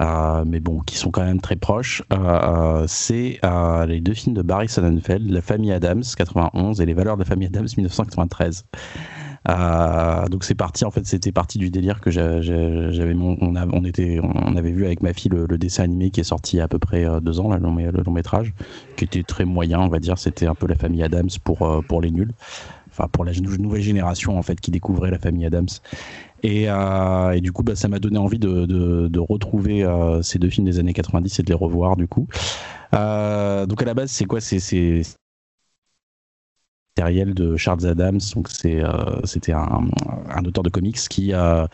[0.00, 2.02] Euh, mais bon, qui sont quand même très proches.
[2.86, 3.40] C'est
[3.86, 7.26] les deux films de Barry Sonnenfeld, La famille Adams, 91, et Les valeurs de la
[7.26, 8.64] famille Adams, 1993.
[9.48, 14.20] Euh, donc c'est parti, en fait, c'était parti du délire que j'avais, on, on, était,
[14.22, 17.04] on avait vu avec ma fille le, dessin animé qui est sorti à peu près
[17.04, 18.52] euh, deux ans, là, le, long, métrage,
[18.96, 20.18] qui était très moyen, on va dire.
[20.18, 22.32] C'était un peu la famille Adams pour euh, pour les nuls,
[22.90, 25.68] enfin pour la nouvelle génération en fait qui découvrait la famille Adams.
[26.44, 29.88] Et, et, du coup, bah, ça m'a donné envie de, de, de retrouver
[30.22, 32.26] ces deux films des années 90 et de les revoir du coup.
[32.94, 34.40] Euh, donc à la base, c'est quoi?
[34.40, 35.02] C'est
[36.96, 38.20] de Charles Adams.
[38.34, 39.88] Donc c'est euh, c'était un,
[40.30, 41.68] un, auteur de comics qui a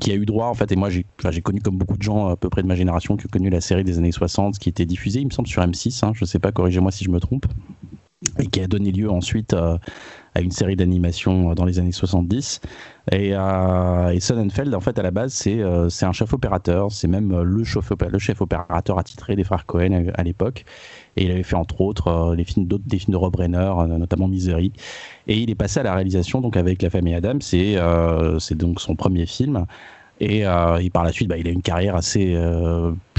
[0.00, 0.72] qui a eu droit en fait.
[0.72, 3.16] Et moi j'ai j'ai connu comme beaucoup de gens à peu près de ma génération
[3.16, 5.62] qui ont connu la série des années 60 qui était diffusée il me semble sur
[5.62, 7.46] M6 hein, je sais pas corrigez-moi si je me trompe.
[8.38, 9.76] Et qui a donné lieu ensuite euh,
[10.34, 12.60] à une série d'animation euh, dans les années 70
[13.12, 16.90] et, et Sonnenfeld en fait à la base c'est c'est un chef opérateur.
[16.90, 20.64] C'est même le chef le chef opérateur attitré des frères Cohen à l'époque
[21.16, 24.72] et il avait fait entre autres euh, des films de Rob Reiner, euh, notamment Misery.
[25.26, 27.18] Et il est passé à la réalisation donc avec la famille.
[27.40, 29.66] C'est euh, c'est donc son premier film.
[30.20, 32.38] Et, par la suite, bah, il a une carrière assez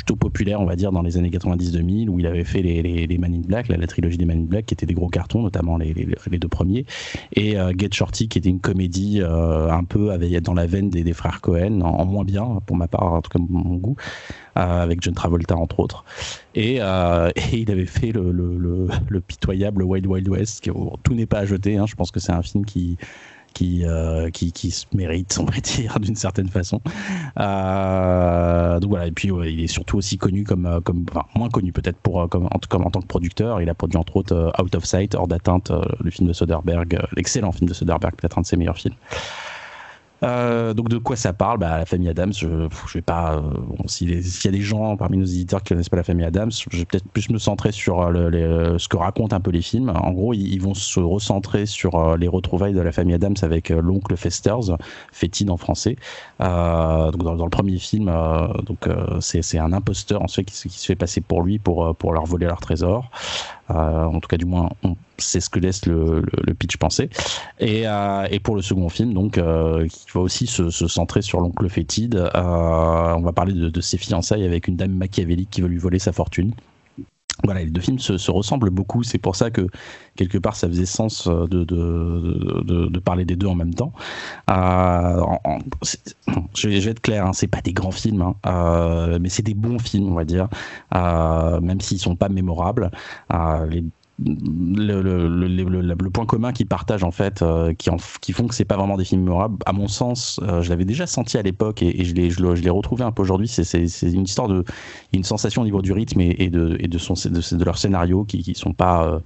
[0.05, 3.07] plutôt populaire, on va dire, dans les années 90-2000, où il avait fait les, les,
[3.07, 5.41] les Man in Black, la, trilogie des Man in Black, qui étaient des gros cartons,
[5.41, 6.85] notamment les, les deux premiers,
[7.33, 11.13] et Get Shorty, qui était une comédie un peu avec, dans la veine des, des
[11.13, 13.95] frères Cohen, en, moins bien, pour ma part, en tout cas mon goût.
[14.57, 16.05] Euh, avec John Travolta entre autres.
[16.53, 20.69] Et, euh, et il avait fait le, le, le, pitoyable Wild Wild West, qui,
[21.03, 21.75] tout n'est pas à jeter.
[21.75, 21.85] Hein.
[21.87, 22.97] Je pense que c'est un film qui
[23.55, 26.81] qui, euh, qui, qui, se mérite, on va dire, d'une certaine façon.
[27.39, 31.71] Euh, donc voilà, et puis il est surtout aussi connu comme, comme enfin, moins connu
[31.71, 33.61] peut-être pour comme, en, comme en tant que producteur.
[33.61, 35.71] Il a produit entre autres Out of Sight, hors d'atteinte,
[36.03, 38.95] le film de Soderbergh, l'excellent film de Soderbergh, peut-être un de ses meilleurs films.
[40.25, 41.59] Euh, donc de quoi ça parle?
[41.59, 42.47] Bah, La famille Adams, je,
[42.87, 43.35] je vais pas.
[43.35, 43.41] Euh,
[43.85, 46.77] s'il y a des gens parmi nos éditeurs qui connaissent pas la famille Adams, je
[46.77, 49.89] vais peut-être plus me centrer sur euh, ce que racontent un peu les films.
[49.89, 54.15] En gros, ils, vont se recentrer sur les retrouvailles de la famille Adams avec l'oncle
[54.15, 54.77] Festers,
[55.11, 55.95] Fétide en français.
[56.39, 58.11] donc dans, le premier film,
[58.65, 62.13] donc c'est un imposteur en fait qui, qui, se fait passer pour lui pour pour
[62.13, 63.09] leur voler leur trésor.
[63.69, 66.23] En tout cas, du moins, on c'est ce que laisse le,
[66.57, 67.09] pitch penser.
[67.59, 71.39] Et, euh, et, pour le second film, donc, euh, qui va aussi se, centrer sur
[71.39, 75.67] l'oncle fétide, euh, on va parler de, ses fiançailles avec une dame machiavélique qui veut
[75.67, 76.53] lui voler sa fortune.
[77.43, 79.67] Voilà, les deux films se, ressemblent beaucoup, c'est pour ça que
[80.15, 83.91] quelque part ça faisait sens de, de, parler des deux en même temps.
[84.47, 85.25] je,
[86.69, 88.35] vais, être clair, hein, c'est pas des grands films, hein,
[89.19, 90.47] mais c'est des bons films, on va dire,
[90.93, 92.89] même s'ils sont pas mémorables.
[93.69, 93.83] les
[94.17, 98.55] le, le, le, point commun qu'ils partagent en fait, euh, qui, en, qui font que
[98.55, 101.41] c'est pas vraiment des films mémorables, à mon sens, euh, je l'avais déjà senti à
[101.41, 103.47] l'époque et, je l'ai je retrouvé un peu aujourd'hui.
[103.47, 103.63] C'est
[104.03, 104.63] une histoire de,
[105.13, 108.41] une sensation au niveau du rythme et, de et de, son, de, leur scénario qui,
[108.41, 109.19] qui sont pas euh,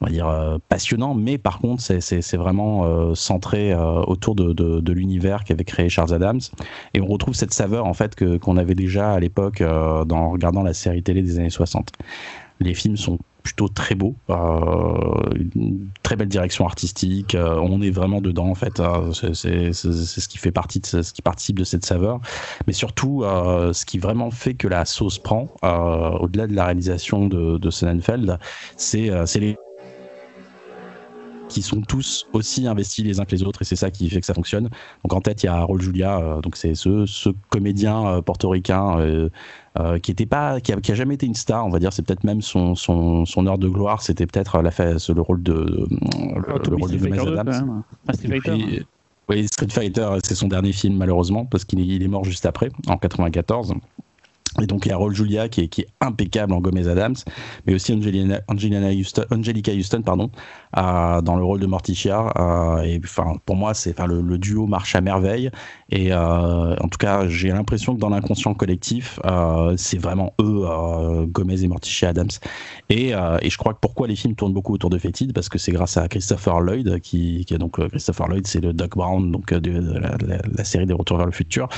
[0.00, 5.44] on va dire passionnants, mais par contre c'est vraiment centré autour de, de, de l'univers
[5.44, 6.40] qu'avait créé Charles Adams
[6.92, 10.64] et on retrouve cette saveur en fait que qu'on avait déjà à l'époque dans regardant
[10.64, 11.92] la série télé des années 60.
[12.58, 14.34] Les films sont plutôt très beau, euh,
[15.54, 17.34] une très belle direction artistique.
[17.34, 18.80] Euh, on est vraiment dedans en fait.
[18.80, 19.10] Hein.
[19.12, 22.20] c'est ce qui fait partie de ce qui participe de cette saveur,
[22.66, 27.26] mais surtout euh, ce qui vraiment fait que la sauce prend, au-delà de la réalisation
[27.26, 28.38] de, de Sonnenfeld,
[28.76, 29.56] c'est les
[31.48, 34.20] qui sont tous aussi investis les uns que les autres et c'est ça qui fait
[34.20, 34.70] que ça fonctionne.
[35.04, 39.28] Donc en tête il y a Raul Julia, donc c'est ce, ce comédien portoricain
[40.02, 41.92] qui était pas, qui a, jamais été une star, on va dire.
[41.92, 44.02] C'est peut-être même son, son, son, heure de gloire.
[44.02, 45.86] C'était peut-être la le rôle de le,
[46.48, 47.82] oh, rôle de Adams.
[48.06, 48.84] Ah, Street Fighter.
[49.28, 52.96] oui, Street Fighter, c'est son dernier film malheureusement parce qu'il est, mort juste après, en
[52.96, 53.74] 94.
[54.60, 57.14] Et donc il y a Raul Julia qui est, qui est impeccable en Gomez Adams,
[57.66, 60.30] mais aussi Angelina, Angelina Houston, Angelica Houston pardon,
[60.76, 62.30] euh, dans le rôle de Morticia.
[62.36, 65.50] Euh, et enfin pour moi c'est enfin le, le, duo marche à merveille.
[65.92, 70.64] Et euh, en tout cas j'ai l'impression que dans l'inconscient collectif euh, c'est vraiment eux
[70.64, 72.30] euh, Gomez et Morticia Adams.
[72.88, 75.72] Et, je crois que pourquoi les films tournent beaucoup autour de Fétide parce que c'est
[75.72, 79.52] grâce à Christopher Lloyd qui, qui est donc Christopher Lloyd c'est le Doc Brown donc
[79.52, 80.00] de,
[80.56, 81.68] la, série des Retours vers le futur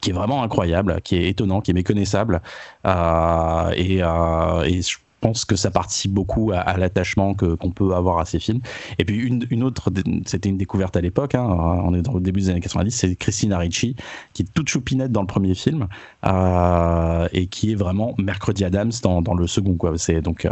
[0.00, 2.42] qui est vraiment incroyable, qui est étonnant, qui est méconnaissable
[2.84, 8.18] et, et je pense que ça participe beaucoup à, à l'attachement que qu'on peut avoir
[8.18, 8.60] à ces films.
[8.98, 9.90] Et puis une, une autre,
[10.26, 13.16] c'était une découverte à l'époque, hein, on est dans le début des années 90, c'est
[13.16, 13.96] Christina Ricci,
[14.32, 15.88] qui est toute choupinette dans le premier film
[16.26, 19.74] euh, et qui est vraiment Mercredi Adams dans, dans le second.
[19.74, 19.96] Quoi.
[19.98, 20.50] C'est donc euh,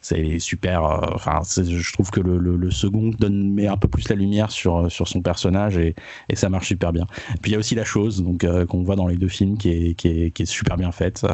[0.00, 0.84] c'est super.
[0.84, 4.16] Euh, enfin, je trouve que le, le, le, second donne met un peu plus la
[4.16, 5.94] lumière sur sur son personnage et,
[6.28, 7.06] et ça marche super bien.
[7.42, 9.58] Puis il y a aussi la chose donc euh, qu'on voit dans les deux films
[9.58, 11.24] qui est qui est, qui est super bien faite.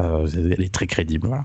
[0.00, 1.28] Euh, elle est très crédible.
[1.28, 1.44] Voilà.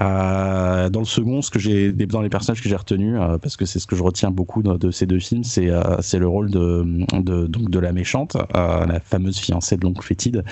[0.00, 3.56] Euh, dans le second, ce que j'ai dans les personnages que j'ai retenus, euh, parce
[3.56, 6.28] que c'est ce que je retiens beaucoup de, ces deux films, c'est euh, c'est le
[6.28, 6.84] rôle de,
[7.18, 10.44] de, donc de la méchante, euh, la fameuse fiancée de l'oncle Fétide,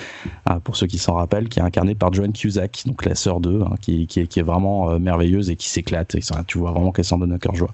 [0.63, 3.61] pour ceux qui s'en rappellent, qui est incarnée par Joan Cusack, donc la sœur d'eux,
[3.65, 6.17] hein, qui, qui, qui est vraiment merveilleuse et qui s'éclate.
[6.47, 7.71] Tu vois vraiment qu'elle s'en donne à cœur joie.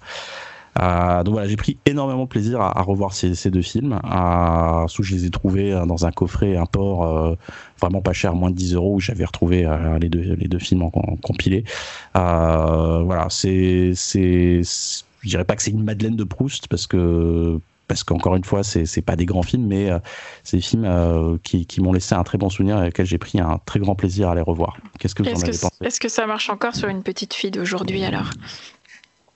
[0.81, 3.99] Euh, donc voilà, j'ai pris énormément de plaisir à, à revoir ces, ces, deux films.
[4.03, 7.35] Euh, sous, je les ai trouvés dans un coffret, un port euh,
[7.79, 10.59] vraiment pas cher, moins de 10 euros, où j'avais retrouvé euh, les, deux, les deux
[10.59, 11.63] films en, en compilé.
[12.13, 14.61] voilà, c'est, c'est,
[15.21, 18.63] je dirais pas que c'est une Madeleine de Proust parce que parce qu'encore une fois,
[18.63, 19.99] c'est, pas des grands films, mais euh,
[20.43, 23.17] c'est des films euh, qui, qui m'ont laissé un très bon souvenir et auxquels j'ai
[23.17, 24.77] pris un très grand plaisir à les revoir.
[24.99, 25.75] Qu'est-ce que vous en avez que, pensé?
[25.81, 28.31] Est-ce que ça marche encore sur une petite fille d'aujourd'hui alors?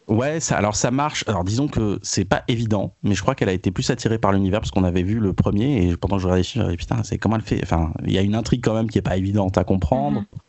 [0.07, 1.25] Ouais, ça, alors ça marche.
[1.27, 4.31] Alors disons que c'est pas évident, mais je crois qu'elle a été plus attirée par
[4.31, 7.03] l'univers parce qu'on avait vu le premier et pendant que je regardais, je me putain,
[7.03, 7.59] c'est comment elle fait?
[7.63, 10.21] Enfin, il y a une intrigue quand même qui est pas évidente à comprendre.
[10.21, 10.39] Mm-hmm.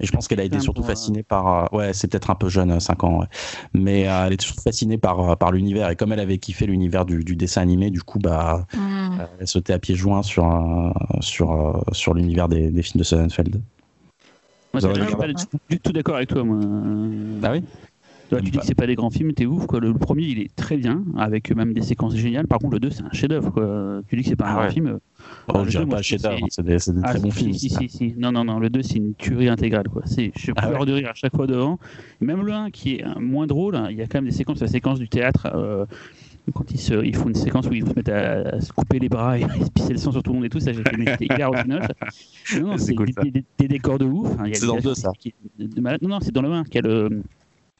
[0.00, 1.72] Et je pense qu'elle a été surtout fascinée par.
[1.74, 3.26] Ouais, c'est peut-être un peu jeune, 5 ans, ouais.
[3.72, 5.90] mais euh, elle est toujours fascinée par par l'univers.
[5.90, 9.18] Et comme elle avait kiffé l'univers du, du, dessin animé, du coup, bah, mm.
[9.40, 13.60] elle sautait à pieds joints sur euh, sur sur l'univers des, des, films de Sonnenfeld.
[14.72, 15.26] Moi, je suis pas
[15.68, 16.60] du tout d'accord avec toi, moi.
[17.40, 17.64] Bah oui?
[18.28, 19.80] Tu dis que c'est pas des grands films, t'es ouf quoi.
[19.80, 22.46] Le, le, premier il est très bien, avec même des séquences géniales.
[22.46, 24.02] Par contre, le 2 c'est un chef-d'œuvre.
[24.08, 24.62] Tu dis que c'est pas un ah ouais.
[24.64, 24.98] grand film.
[25.48, 27.52] Oh, je dirais pas chef-d'œuvre, c'est des, des ah, très bons si, films.
[27.54, 30.02] Si, si, si, Non, non, non, le 2 c'est une tuerie intégrale quoi.
[30.06, 30.86] Je ah pleure ouais.
[30.86, 31.78] de rire à chaque fois devant.
[32.20, 34.60] Même le 1 qui est moins drôle, hein, il y a quand même des séquences,
[34.60, 35.48] la séquence du théâtre.
[35.54, 35.86] Euh,
[36.54, 38.98] quand ils, se, ils, font une séquence où ils se mettent à, à, se couper
[38.98, 40.72] les bras et à se pisser le sang sur tout le monde et tout, ça
[40.72, 41.88] j'ai fait mais c'était hyper original.
[42.54, 44.28] Non, non, c'est, cool, des, des, des, décors de ouf.
[44.38, 45.10] Hein, c'est dans le 2 ça.
[45.18, 47.22] Qui, de, non, non, c'est dans le 1 qui a le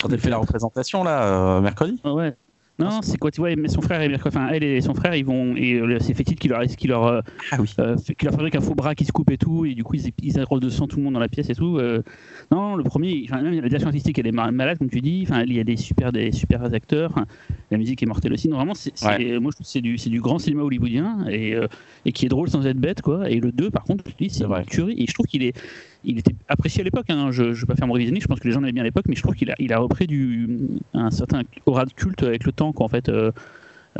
[0.00, 2.34] quand elle fait la représentation là, euh, mercredi Ouais.
[2.80, 5.24] Non, c'est quoi Tu vois, mais son frère et enfin elle et son frère, ils
[5.24, 7.68] vont et c'est Fétide qui leur qui leur euh, ah oui.
[7.80, 9.94] euh, qui leur fabrique un faux bras qui se coupe et tout et du coup
[9.96, 11.78] ils ils arrosent de sang tout le monde dans la pièce et tout.
[11.78, 12.02] Euh,
[12.52, 15.24] non, le premier, enfin même la direction artistique elle est malade comme tu dis.
[15.28, 17.12] Enfin il y a des super des super acteurs.
[17.72, 18.48] La musique est mortelle aussi.
[18.48, 19.40] Non, vraiment c'est ouais.
[19.40, 21.56] moi je trouve c'est du c'est du grand cinéma hollywoodien et
[22.04, 23.28] et qui est drôle sans être bête quoi.
[23.28, 25.56] Et le 2 par contre, je dis c'est une tuerie et je trouve qu'il est
[26.09, 27.07] il était apprécié à l'époque.
[27.11, 27.31] Hein.
[27.31, 28.87] Je ne vais pas faire mon révisionnisme, je pense que les gens l'aimaient bien à
[28.87, 30.59] l'époque, mais je trouve qu'il a, il a repris du,
[30.94, 32.73] un certain aura de culte avec le temps.
[32.73, 33.31] Quoi, en fait, euh,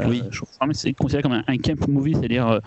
[0.07, 0.23] oui.
[0.31, 2.59] je trouve c'est considéré comme un, un camp movie, c'est-à-dire euh,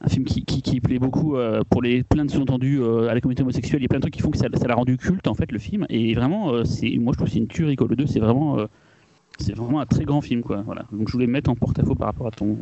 [0.00, 3.20] un film qui, qui, qui, plaît beaucoup euh, pour les plein de sous-entendus à la
[3.20, 3.80] communauté homosexuelle.
[3.80, 5.34] Il y a plein de trucs qui font que ça, ça l'a rendu culte, en
[5.34, 5.86] fait, le film.
[5.88, 7.76] Et vraiment, c'est, moi, je trouve que c'est une tuerie.
[7.76, 7.86] Quoi.
[7.88, 8.58] Le 2, c'est vraiment
[9.38, 10.84] c'est vraiment un très grand film quoi voilà.
[10.92, 12.58] Donc je voulais mettre en porte-à-faux par rapport à ton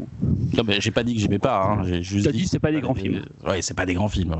[0.56, 1.82] non mais j'ai pas dit que j'aimais pas hein.
[1.84, 3.22] j'ai juste dit, dit c'est pas des grands euh, films.
[3.46, 4.34] ouais c'est pas des grands films.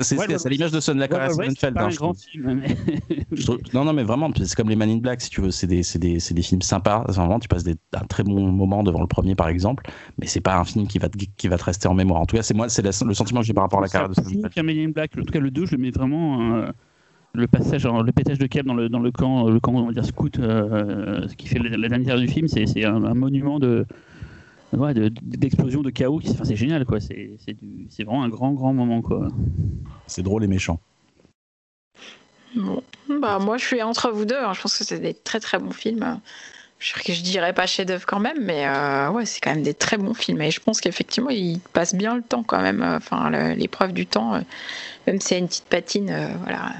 [0.00, 3.36] C'est ouais, c'est l'image de Son la ouais, ouais, Sonnenfeld hein, grand film, mais...
[3.42, 3.58] trouve...
[3.74, 5.50] non non mais vraiment c'est comme les Man in Black si tu veux.
[5.50, 7.04] C'est des c'est des c'est des films sympas.
[7.08, 9.84] Vraiment tu passes des, un très bon moment devant le premier par exemple.
[10.18, 12.20] Mais c'est pas un film qui va te, qui va te rester en mémoire.
[12.20, 14.08] En tout cas c'est moi c'est le sentiment que j'ai par rapport à la carrière
[14.08, 16.70] de Sonnenfeld Man in Black en tout cas le 2 je le mets vraiment euh
[17.34, 19.92] le passage, le pétage de câble dans le, dans le camp, le camp on va
[19.92, 23.86] dire scout, euh, qui fait la, la dernière du film, c'est un, un, monument de
[24.76, 26.20] ouais, d'explosion de, de, chaos.
[26.28, 26.98] Enfin, c'est génial, quoi.
[27.00, 29.28] C'est vraiment un grand, grand moment, quoi.
[30.06, 30.80] C'est drôle et méchant.
[32.54, 34.36] Bon, bah moi je suis entre vous deux.
[34.36, 34.52] Hein.
[34.52, 36.20] Je pense que c'est des très très bons films.
[36.78, 39.96] Je, je dirais pas chef-d'œuvre quand même, mais euh, ouais, c'est quand même des très
[39.96, 40.42] bons films.
[40.42, 42.82] Et je pense qu'effectivement, ils passent bien le temps quand même.
[42.82, 44.40] Enfin, l'épreuve du temps, euh,
[45.06, 46.72] même si c'est une petite patine, euh, voilà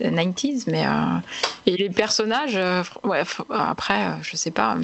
[0.00, 1.18] 90s, mais euh,
[1.66, 4.76] et les personnages, euh, ouais, après, euh, je sais pas.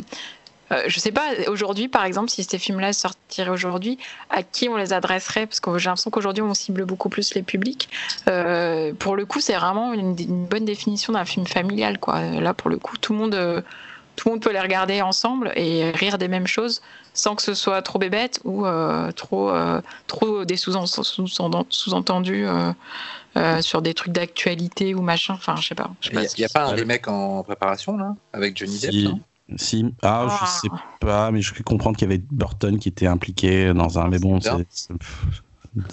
[0.87, 3.99] je sais pas, aujourd'hui, par exemple, si ces films-là sortiraient aujourd'hui,
[4.31, 5.46] à qui on les adresserait?
[5.46, 7.88] Parce que j'ai l'impression qu'aujourd'hui, on cible beaucoup plus les publics.
[8.29, 12.20] Euh, pour le coup, c'est vraiment une, une, bonne définition d'un film familial, quoi.
[12.20, 13.64] Là, pour le coup, tout le monde,
[14.16, 17.55] tout le monde peut les regarder ensemble et rire des mêmes choses sans que ce
[17.55, 18.64] soit trop bébête ou
[19.16, 19.53] trop,
[20.07, 22.46] trop des sous-entendus.
[23.61, 25.90] Sur des trucs d'actualité ou machin, enfin je sais pas.
[26.12, 29.21] Il n'y a, pas un remake en préparation là avec Johnny Depp
[29.57, 30.69] si, ah, je sais
[31.01, 34.09] pas, mais je peux comprendre qu'il y avait Burton qui était impliqué dans un.
[34.09, 34.53] Mais bon, c'est.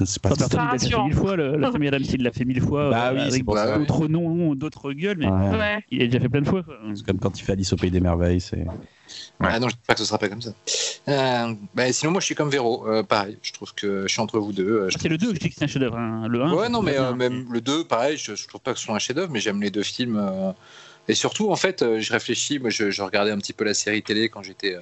[0.05, 2.61] C'est pas Burton, il l'a fait mille fois, la famille Adams, il l'a fait mille
[2.61, 5.83] fois, bah, oui, avec d'autres noms, d'autres gueules, mais ouais.
[5.91, 6.63] il a déjà fait plein de fois.
[6.95, 8.65] C'est comme quand il fait Alice au Pays des Merveilles, c'est.
[9.39, 10.51] Ah non, je dis pas que ce sera pas comme ça.
[11.07, 12.87] Euh, bah, sinon, moi, je suis comme Véro.
[12.87, 14.81] Euh, pareil, je trouve que je suis entre vous deux.
[14.81, 15.97] Euh, c'est le 2 que je dis que c'est un chef-d'œuvre.
[15.97, 16.27] Hein.
[16.27, 16.53] Le 1.
[16.53, 18.99] Ouais, non, mais même le 2, pareil, je, je, trouve pas que ce soit un
[18.99, 20.53] chef-d'œuvre, mais j'aime les deux films.
[21.07, 24.03] Et surtout, en fait, euh, je réfléchis, moi je, regardais un petit peu la série
[24.03, 24.81] télé quand j'étais euh,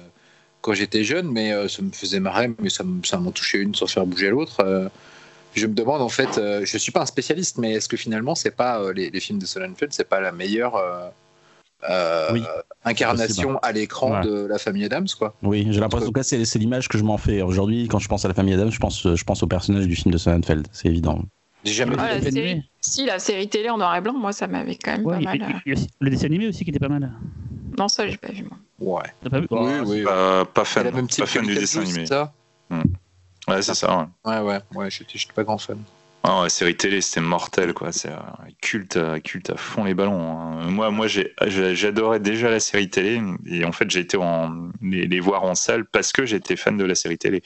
[0.60, 3.86] quand j'étais jeune, mais euh, ça me faisait marrer, mais ça, m'en touchait une sans
[3.86, 4.90] faire bouger l'autre.
[5.54, 8.50] je me demande en fait, je suis pas un spécialiste, mais est-ce que finalement c'est
[8.50, 10.74] pas les, films de Sonnenfeld, c'est pas la meilleure
[12.84, 16.98] incarnation à l'écran de la famille Adams, quoi Oui, j'ai l'impression que c'est l'image que
[16.98, 17.88] je m'en fais aujourd'hui.
[17.88, 20.12] Quand je pense à la famille Adams, je pense, je pense au personnage du film
[20.12, 21.20] de Sonnenfeld, c'est évident.
[21.64, 22.62] J'ai jamais ah, vu la série.
[22.80, 25.62] Si, la série télé en noir et blanc, moi, ça m'avait quand même pas mal.
[25.66, 25.74] Euh.
[26.00, 27.10] le dessin animé aussi qui était pas mal.
[27.76, 28.58] Non, ça, j'ai pas vu, moi.
[28.78, 29.28] Ouais.
[29.28, 30.04] Pas vu oui, oui.
[30.04, 32.06] Pas, pas fan, pas fan du dessin animé.
[32.06, 32.32] Ça
[32.70, 32.82] hmm.
[33.48, 34.08] Ouais, c'est ça.
[34.24, 35.78] Ouais, ouais, ouais, ouais j'étais pas grand fan.
[36.28, 37.92] Ah, la série télé, c'était mortel, quoi.
[37.92, 38.18] C'est euh,
[38.60, 40.20] culte, euh, culte à fond les ballons.
[40.20, 40.70] Hein.
[40.70, 45.44] Moi, moi, j'adorais déjà la série télé, et en fait, j'ai été en, les, voir
[45.44, 47.44] en salle parce que j'étais fan de la série télé.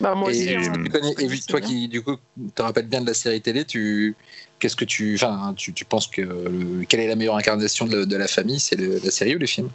[0.00, 0.44] Bah, moi aussi.
[0.44, 0.72] Et, hein.
[1.18, 2.18] et, toi qui, du coup,
[2.54, 4.14] te rappelles bien de la série télé, tu,
[4.60, 8.16] qu'est-ce que tu, enfin, tu, tu penses que quelle est la meilleure incarnation de, de
[8.16, 9.70] la famille, c'est la série ou les films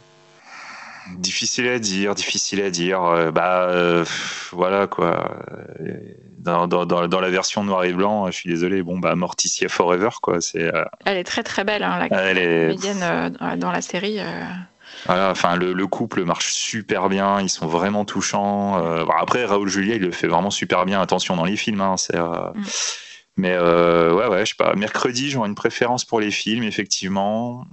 [1.18, 3.02] Difficile à dire, difficile à dire.
[3.04, 4.04] Euh, bah euh,
[4.50, 5.38] voilà quoi.
[6.46, 8.82] Dans, dans, dans, la version noir et blanc, je suis désolé.
[8.82, 10.40] Bon bah Morticia Forever quoi.
[10.40, 10.72] C'est.
[10.74, 13.56] Euh, Elle est très très belle hein, la Elle est...
[13.56, 14.20] dans la série.
[15.06, 18.76] Voilà, enfin le, le, couple marche super bien, ils sont vraiment touchants.
[19.18, 21.00] après Raoul Julia, il le fait vraiment super bien.
[21.00, 22.16] Attention dans les films, hein, c'est.
[22.16, 22.52] Mm.
[23.36, 24.74] Mais ouais ouais, je sais pas.
[24.74, 27.66] Mercredi, j'aurais une préférence pour les films effectivement.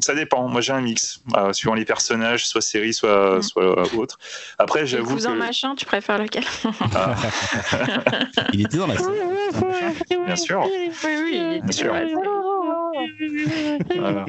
[0.00, 0.48] Ça dépend.
[0.48, 3.42] Moi, j'ai un mix, euh, suivant les personnages, soit série, soit, mm.
[3.42, 4.18] soit autre.
[4.58, 5.14] Après, j'avoue.
[5.14, 6.44] Cousin machin, tu préfères lequel?
[6.94, 7.14] Ah.
[8.52, 10.24] Il était dans la série.
[10.24, 10.64] Bien sûr.
[10.66, 11.94] Oui, oui, Bien sûr.
[13.96, 14.26] Voilà.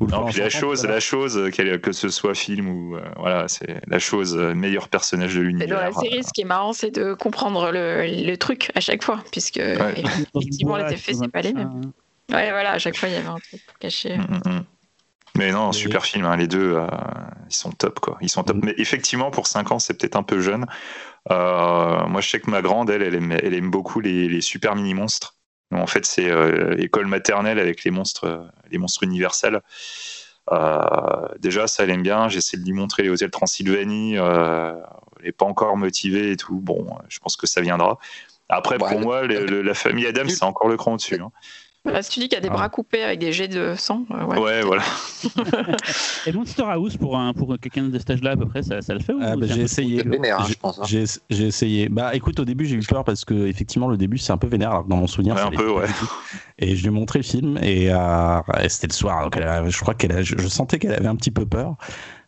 [0.00, 3.98] Non, puis la chose, la chose, que ce soit film ou euh, voilà, c'est la
[3.98, 5.68] chose euh, meilleur personnage de l'univers.
[5.68, 9.04] Dans la série, ce qui est marrant, c'est de comprendre le, le, truc à chaque
[9.04, 11.92] fois, puisque effectivement les effets c'est pas les mêmes.
[12.30, 14.16] Ouais, voilà, à chaque fois, il y avait un truc caché.
[14.16, 14.64] Mm, mm, mm.
[15.36, 16.86] Mais non, super film, hein, les deux, euh,
[17.48, 18.18] ils sont top, quoi.
[18.20, 18.56] Ils sont top.
[18.62, 20.66] Mais effectivement, pour 5 ans, c'est peut-être un peu jeune.
[21.30, 24.40] Euh, moi, je sais que ma grande, elle, elle aime, elle aime beaucoup les, les
[24.40, 25.36] super mini-monstres.
[25.72, 29.60] En fait, c'est euh, école maternelle avec les monstres, les monstres universels.
[31.38, 32.28] déjà, ça, elle aime bien.
[32.28, 34.14] J'essaie de lui montrer les hôtels Transylvanie.
[34.14, 34.74] elle
[35.22, 36.58] n'est pas encore motivée et tout.
[36.60, 37.98] Bon, je pense que ça viendra.
[38.48, 41.20] Après, pour moi, la famille Adam, c'est encore le cran au-dessus.
[41.20, 41.30] Hein
[42.02, 44.24] si tu dis qu'il y a des bras coupés avec des jets de sang, euh,
[44.24, 44.38] ouais.
[44.38, 44.82] ouais voilà.
[46.26, 48.94] Et Monster House, pour, un, pour quelqu'un de cet âge-là, à peu près, ça, ça
[48.94, 50.02] le fait ah, bah, J'ai essayé.
[50.02, 50.78] Vénère, je pense.
[50.78, 50.84] Hein.
[50.86, 51.88] J'ai essayé.
[51.88, 54.48] Bah écoute, au début, j'ai eu peur parce que, effectivement, le début, c'est un peu
[54.48, 54.70] vénère.
[54.70, 55.86] Alors que dans mon souvenir, ouais, un peu, ouais.
[56.58, 59.24] Et je lui ai montré le film et, euh, c'était le soir.
[59.24, 61.76] Donc je crois qu'elle je, je sentais qu'elle avait un petit peu peur.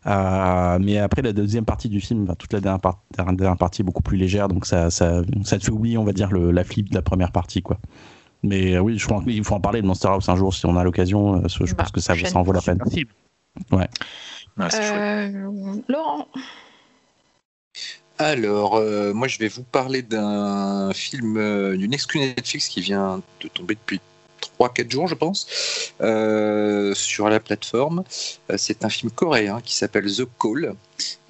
[0.06, 2.80] Euh, mais après la deuxième partie du film, toute la dernière,
[3.16, 6.12] dernière, partie est beaucoup plus légère, donc ça, ça, ça te fait oublier, on va
[6.12, 7.78] dire, le, la flip de la première partie, quoi.
[8.42, 10.64] Mais euh, oui, je crois qu'il faut en parler de Monster House un jour si
[10.66, 11.36] on a l'occasion.
[11.36, 12.82] Euh, je bah, pense que ça, ça en vaut la peine.
[13.72, 13.88] Ouais.
[14.58, 16.28] Euh, Laurent.
[18.18, 18.82] Alors,
[19.14, 24.00] moi, je vais vous parler d'un film, d'une exclu Netflix qui vient de tomber depuis
[24.58, 25.46] 3-4 jours, je pense,
[26.00, 28.04] euh, sur la plateforme.
[28.50, 30.74] Euh, c'est un film coréen qui s'appelle The Call.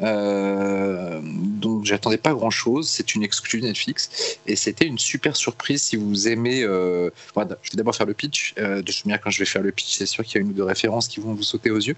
[0.03, 5.83] Euh, donc j'attendais pas grand chose, c'est une exclue Netflix et c'était une super surprise
[5.83, 6.63] si vous aimez.
[6.63, 8.55] Euh, je vais d'abord faire le pitch.
[8.57, 10.51] de toute manière, quand je vais faire le pitch, c'est sûr qu'il y a une
[10.51, 11.97] ou deux références qui vont vous sauter aux yeux.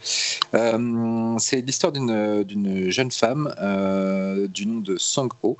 [1.39, 3.55] c'est l'histoire d'une, jeune femme
[4.53, 5.57] du nom de Sang-ho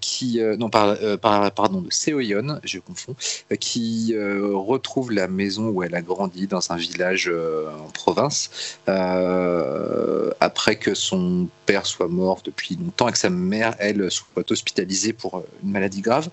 [0.00, 3.16] qui non par, pardon de Seoyeon, je confonds,
[3.60, 10.94] qui retrouve la maison où elle a grandi dans un village en province après que
[10.94, 11.35] son
[11.66, 15.70] père soit mort depuis longtemps et que sa mère, elle, soit hospitalisée pour euh, une
[15.70, 16.28] maladie grave.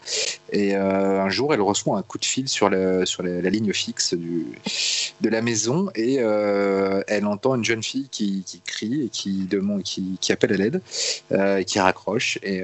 [0.52, 3.04] Et euh, un jour, elle reçoit un coup de fil sur la,
[3.50, 9.10] ligne fixe de la maison et euh, elle entend une jeune fille qui, crie et
[9.10, 10.82] qui, demande, qui, qui appelle à l'aide,
[11.32, 12.38] et qui raccroche.
[12.44, 12.62] Et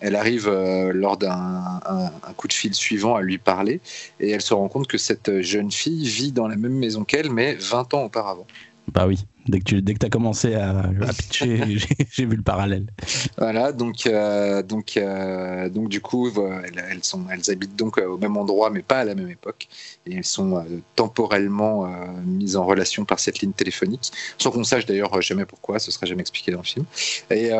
[0.00, 3.80] elle arrive lors d'un un, coup de fil suivant à lui parler
[4.20, 7.30] et elle se rend compte que cette jeune fille vit dans la même maison qu'elle,
[7.30, 8.46] mais 20 ans auparavant.
[8.92, 11.60] Bah oui, Dès que tu dès que as commencé à, à pitcher,
[12.10, 12.86] j'ai vu le parallèle.
[13.36, 16.30] Voilà, donc, euh, donc, euh, donc du coup,
[16.64, 19.68] elles, elles, sont, elles habitent donc au même endroit, mais pas à la même époque.
[20.06, 20.62] Et elles sont euh,
[20.96, 21.86] temporellement
[22.24, 26.06] mises en relation par cette ligne téléphonique, sans qu'on sache d'ailleurs jamais pourquoi, ce sera
[26.06, 26.86] jamais expliqué dans le film.
[27.30, 27.50] Et,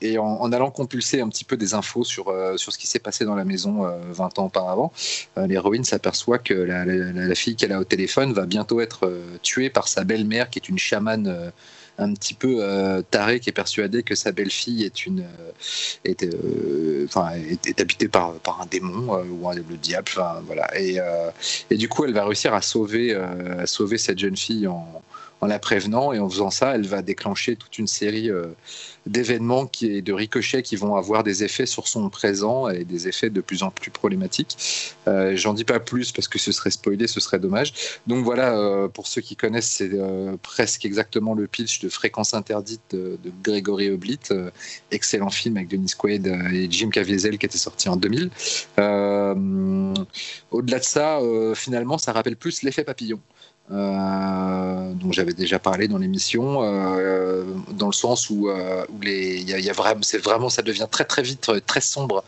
[0.00, 2.98] et en, en, allant compulser un petit peu des infos sur, sur ce qui s'est
[2.98, 4.92] passé dans la maison 20 ans auparavant,
[5.36, 9.12] l'héroïne s'aperçoit que la, la, la fille qu'elle a au téléphone va bientôt être
[9.42, 11.50] tuée par sa belle-mère, qui est une chamane euh,
[11.98, 13.02] un petit peu euh,
[13.38, 15.52] qui est persuadée que sa belle-fille est une euh,
[16.04, 16.26] est,
[17.04, 17.32] enfin,
[17.66, 20.10] est, habitée par, par un démon ou un, le diable
[20.46, 20.68] voilà.
[20.80, 20.98] Et,
[21.70, 25.02] et du coup elle va réussir à sauver à sauver cette jeune fille en,
[25.42, 26.14] en la prévenant.
[26.14, 28.30] Et en faisant ça elle va déclencher toute une série
[29.06, 33.08] d'événements qui, et de ricochets qui vont avoir des effets sur son présent et des
[33.08, 34.56] effets de plus en plus problématiques.
[35.08, 37.72] Euh, J'en dis pas plus parce que ce serait spoilé, ce serait dommage.
[38.06, 42.34] Donc voilà, euh, pour ceux qui connaissent, c'est euh, presque exactement le pitch de Fréquence
[42.34, 44.20] interdite de, de Grégory Oblit,
[44.90, 48.30] excellent film avec Denis Quaid et Jim Caviezel qui était sorti en 2000.
[48.78, 49.94] Euh,
[50.50, 51.20] au-delà de ça,
[51.54, 53.20] finalement, ça rappelle plus l'effet papillon.
[53.70, 59.72] Euh, dont j'avais déjà parlé dans l'émission, euh, dans le sens où, euh, y a,
[59.72, 62.24] vraiment, c'est vraiment, ça devient très très vite très sombre.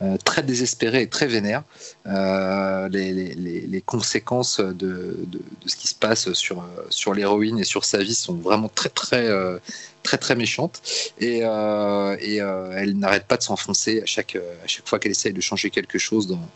[0.00, 1.64] Euh, très désespéré et très vénère.
[2.06, 5.26] Euh, les, conséquences de,
[5.66, 9.26] ce qui se passe sur, sur l'héroïne et sur sa vie sont vraiment très très
[9.26, 9.58] euh,
[10.04, 10.82] très très méchantes
[11.18, 15.40] et, et elle n'arrête pas de s'enfoncer à chaque, à chaque fois qu'elle essaye de
[15.40, 16.48] changer quelque chose dans,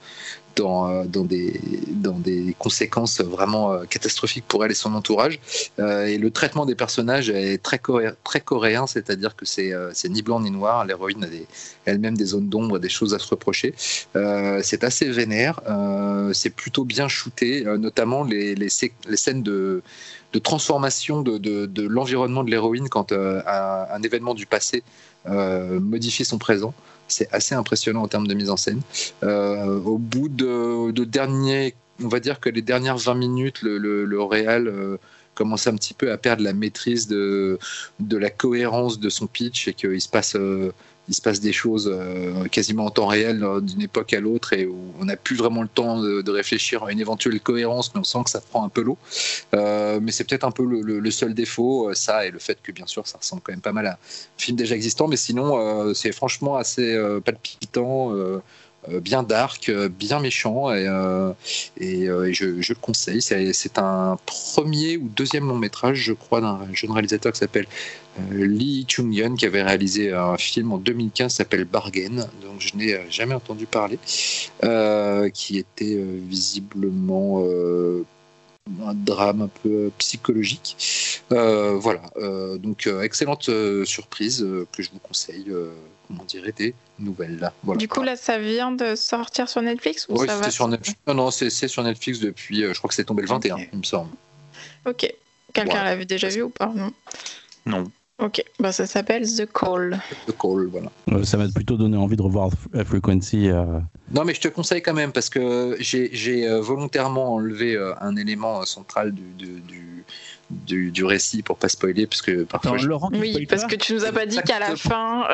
[0.56, 5.38] dans, euh, dans, des, conséquences vraiment euh, catastrophiques pour elle et son entourage.
[5.78, 9.74] Euh, et le traitement des personnages est très, coréen, c'est-à-dire que c'est
[10.08, 10.84] ni blanc ni noir.
[10.84, 11.28] L'héroïne a
[11.84, 13.74] elle-même des zones d'ombre, des choses à se reprocher.
[14.62, 15.60] c'est assez vénère,
[16.32, 19.82] c'est plutôt bien shooté, notamment les, scènes de
[20.42, 24.82] transformation de, l'environnement de l'héroïne quand un, événement du passé
[25.26, 26.74] modifie son présent.
[27.12, 28.80] C'est assez impressionnant en termes de mise en scène.
[29.22, 34.22] Euh, au bout de, de dernier, on va dire que les dernières 20 minutes, le,
[34.22, 34.96] réel euh,
[35.34, 37.58] commence un petit peu à perdre la maîtrise de,
[38.00, 40.72] de la cohérence de son pitch et qu'il se passe euh,
[41.08, 44.52] il se passe des choses euh, quasiment en temps réel euh, d'une époque à l'autre
[44.52, 48.00] et où on n'a plus vraiment le temps de, réfléchir à une éventuelle cohérence, mais
[48.00, 48.96] on sent que ça prend un peu l'eau.
[49.54, 52.86] Euh, mais c'est peut-être un peu le, seul défaut, ça et le fait que bien
[52.86, 53.98] sûr ça ressemble quand même pas mal à un
[54.38, 58.12] film déjà existant, mais sinon c'est franchement assez palpitant
[58.88, 60.86] bien dark, bien méchant, et,
[61.76, 63.20] je, le conseille.
[63.20, 67.66] C'est un premier ou deuxième long métrage, je crois, d'un jeune réalisateur qui s'appelle
[68.30, 72.98] Lee Chung-yeon, qui avait réalisé un film en 2015 qui s'appelle Bargain, donc je n'ai
[73.10, 73.98] jamais entendu parler,
[75.32, 77.42] qui était visiblement
[78.86, 81.20] un drame un peu psychologique.
[81.32, 83.50] Euh, voilà, euh, donc euh, excellente
[83.84, 85.52] surprise que je vous conseille,
[86.06, 87.52] comment dirait, des nouvelles là.
[87.64, 87.78] Voilà.
[87.78, 90.98] Du coup là, ça vient de sortir sur Netflix ou oui, ça va sur Netflix.
[91.06, 93.68] Non, non, c'est sur Netflix depuis, je crois que c'est tombé le 21, okay.
[93.72, 94.10] il me semble.
[94.86, 95.12] Ok.
[95.52, 95.90] Quelqu'un voilà.
[95.90, 96.92] l'avait déjà vu ou pas Non?
[97.66, 97.84] Non.
[98.22, 100.00] Ok, bah, ça s'appelle The Call.
[100.28, 100.92] The Call, voilà.
[101.10, 102.50] Euh, ça va te plutôt donner envie de revoir
[102.84, 103.50] Frequency.
[103.50, 103.80] Euh...
[104.12, 108.14] Non, mais je te conseille quand même parce que j'ai euh, volontairement enlevé euh, un
[108.14, 110.04] élément central du, du, du,
[110.50, 112.70] du, du récit pour pas spoiler parce que parfois.
[112.70, 112.86] Attends, je...
[112.86, 115.26] Laurent, oui, parce que tu nous as pas dit qu'à la fin.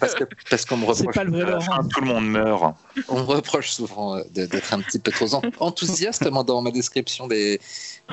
[0.00, 1.14] parce que parce qu'on me reproche.
[1.14, 1.84] Pas le vrai Laurent.
[1.90, 2.74] Tout le monde meurt.
[3.08, 5.26] On me reproche souvent d'être un petit peu trop
[5.60, 7.60] enthousiaste dans ma description des,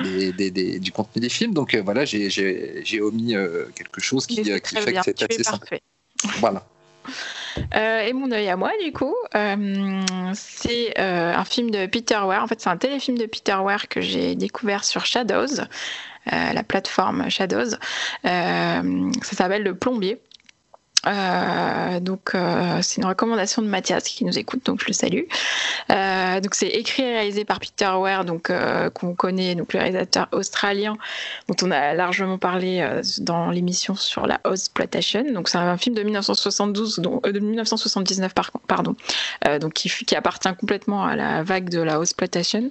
[0.02, 1.54] des, des, des, du contenu des films.
[1.54, 5.02] Donc euh, voilà, j'ai omis euh, quelque chose qui, euh, qui fait bien.
[5.02, 5.82] que c'est assez parfait.
[6.22, 6.38] simple.
[6.38, 6.66] Voilà.
[7.74, 10.00] Euh, et mon œil à moi, du coup, euh,
[10.34, 12.42] c'est euh, un film de Peter Ware.
[12.42, 15.62] En fait, c'est un téléfilm de Peter Ware que j'ai découvert sur Shadows,
[16.30, 17.72] la plateforme Shadows.
[18.22, 18.82] ça
[19.22, 20.20] s'appelle Le Plombier.
[21.06, 25.24] Euh, donc euh, c'est une recommandation de Mathias qui nous écoute, donc je le salue.
[25.90, 28.52] Euh, donc c'est écrit et réalisé par Peter Ware, donc
[28.94, 30.96] qu'on connaît, donc le réalisateur australien
[31.48, 32.86] dont on a largement parlé
[33.18, 35.24] dans l'émission sur la Ozploitation.
[35.32, 38.94] Donc c'est un film de 1972, dont, de 1979 par, pardon,
[39.60, 42.70] donc qui, appartient complètement à la vague de la Ozploitation.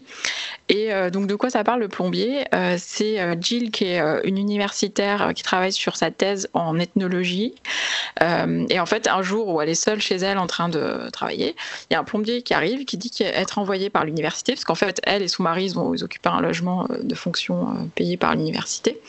[0.70, 2.46] Et donc de quoi ça parle le plombier?
[2.78, 7.56] C'est Jill qui est une universitaire qui travaille sur sa thèse en ethnologie.
[8.22, 11.10] Euh, et en fait, un jour où elle est seule chez elle en train de
[11.12, 11.56] travailler,
[11.90, 14.76] il y a un plombier qui arrive qui dit qu'être envoyé par l'université, parce qu'en
[14.76, 18.36] fait, elle et son mari, ils, ont, ils un logement de fonction euh, payé par
[18.36, 19.00] l'université.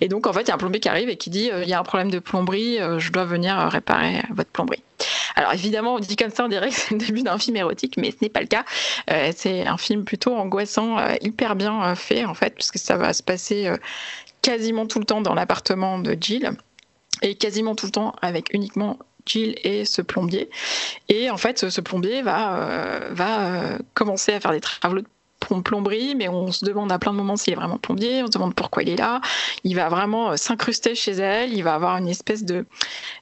[0.00, 1.62] Et donc, en fait, il y a un plombier qui arrive et qui dit euh,
[1.62, 4.82] il y a un problème de plomberie, euh, je dois venir réparer votre plomberie.
[5.34, 7.96] Alors évidemment, on dit comme ça, on dirait que c'est le début d'un film érotique,
[7.96, 8.64] mais ce n'est pas le cas.
[9.10, 13.12] Euh, c'est un film plutôt angoissant, euh, hyper bien fait en fait, puisque ça va
[13.12, 13.70] se passer
[14.42, 16.52] quasiment tout le temps dans l'appartement de Jill
[17.22, 20.50] et quasiment tout le temps avec uniquement Jill et ce plombier.
[21.08, 25.06] Et en fait, ce plombier va, va commencer à faire des travaux de
[25.62, 28.32] plomberie, mais on se demande à plein de moments s'il est vraiment plombier, on se
[28.32, 29.20] demande pourquoi il est là.
[29.64, 32.64] Il va vraiment euh, s'incruster chez elle, il va avoir une espèce de,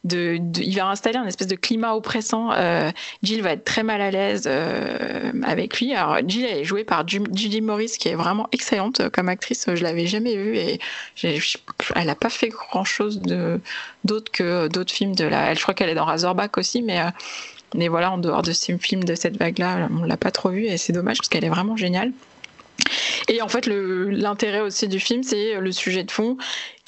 [0.04, 2.52] de, il va installer un espèce de climat oppressant.
[2.52, 2.90] Euh,
[3.22, 5.94] Jill va être très mal à l'aise euh, avec lui.
[5.94, 9.66] Alors Jill elle est jouée par Judy Morris qui est vraiment excellente comme actrice.
[9.72, 10.80] Je l'avais jamais vue et
[11.22, 13.20] elle n'a pas fait grand chose
[14.04, 15.54] d'autre que d'autres films de la.
[15.54, 17.00] Je crois qu'elle est dans Razorback aussi, mais
[17.74, 20.66] mais voilà, en dehors de ce film de cette vague-là, on l'a pas trop vue
[20.66, 22.12] et c'est dommage parce qu'elle est vraiment géniale.
[23.28, 26.36] Et en fait, l'intérêt aussi du film, c'est le sujet de fond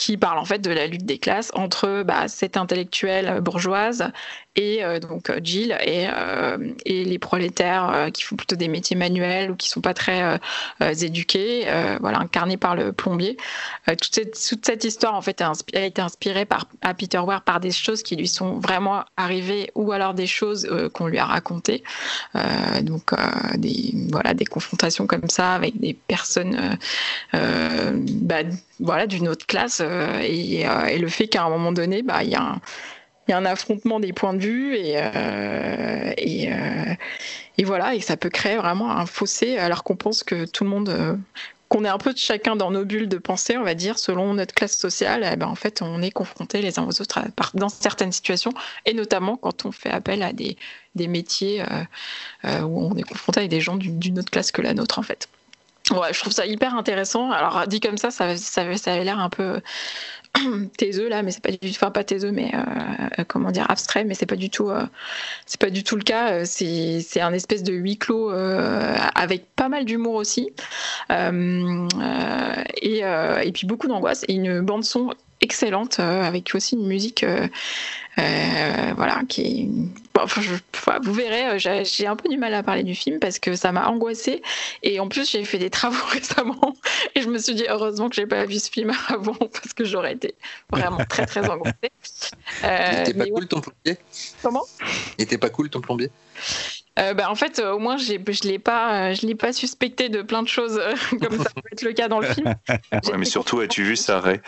[0.02, 4.10] qui parle en fait de la lutte des classes entre bah, cette intellectuelle bourgeoise
[4.54, 8.96] et euh, donc euh, Jill et, euh, et les prolétaires qui font plutôt des métiers
[8.96, 10.40] manuels ou qui sont pas très
[10.80, 11.66] éduqués,
[12.00, 13.36] voilà, incarnés par le plombier.
[13.86, 17.60] toute, cette, toute cette histoire en fait a, été inspirée par à Peter Ware par
[17.60, 21.82] des choses qui lui sont vraiment arrivées ou alors des choses qu'on lui a racontées.
[22.82, 23.12] donc
[23.56, 26.78] des voilà des confrontations comme ça avec des personnes
[27.32, 28.42] bah,
[28.80, 29.82] voilà d'une autre classe
[30.22, 32.60] et, et, le fait qu'à un moment donné bah il y a
[33.30, 38.56] un affrontement des points de vue et, euh, et, euh, voilà, et ça peut créer
[38.56, 41.16] vraiment un fossé alors qu'on pense que tout le monde, euh,
[41.68, 44.52] qu'on est un peu chacun dans nos bulles de pensée, on va dire, selon notre
[44.52, 47.20] classe sociale, eh ben, en fait, on est confronté les uns aux autres
[47.54, 48.52] dans certaines situations
[48.84, 50.56] et notamment quand on fait appel à des,
[50.96, 51.62] des métiers
[52.44, 55.28] où on est confronté avec des gens d'une autre classe que la nôtre, en fait.
[55.90, 57.30] Ouais, je trouve ça hyper intéressant.
[57.30, 59.60] Alors dit comme ça, ça, ça, avait l'air un peu
[60.78, 64.04] taiseux là, mais c'est pas du tout, enfin pas taiseux, mais euh, comment dire abstrait,
[64.04, 64.86] mais c'est pas du tout, euh,
[65.44, 66.44] c'est pas du tout le cas.
[66.44, 70.50] C'est un espèce de huis clos euh, avec pas mal d'humour aussi,
[71.10, 77.26] et et puis beaucoup d'angoisse et une bande son excellente avec aussi une musique
[78.18, 79.68] euh, voilà, qui
[80.14, 80.54] bon, je,
[81.02, 83.72] vous verrez, euh, j'ai un peu du mal à parler du film parce que ça
[83.72, 84.42] m'a angoissée.
[84.82, 86.74] Et en plus j'ai fait des travaux récemment
[87.14, 89.84] et je me suis dit heureusement que j'ai pas vu ce film avant parce que
[89.84, 90.34] j'aurais été
[90.70, 91.72] vraiment très très angoissée.
[92.64, 93.98] Euh, pas cool ton plombier?
[94.42, 94.62] Comment?
[95.18, 96.10] Il était pas cool ton plombier?
[96.98, 100.22] Euh, bah, en fait, au moins, je ne l'ai pas, je l'ai pas suspecté de
[100.22, 100.80] plein de choses
[101.20, 102.54] comme ça peut être le cas dans le film.
[102.68, 104.40] Ouais, mais surtout, as-tu vu ça, Ray?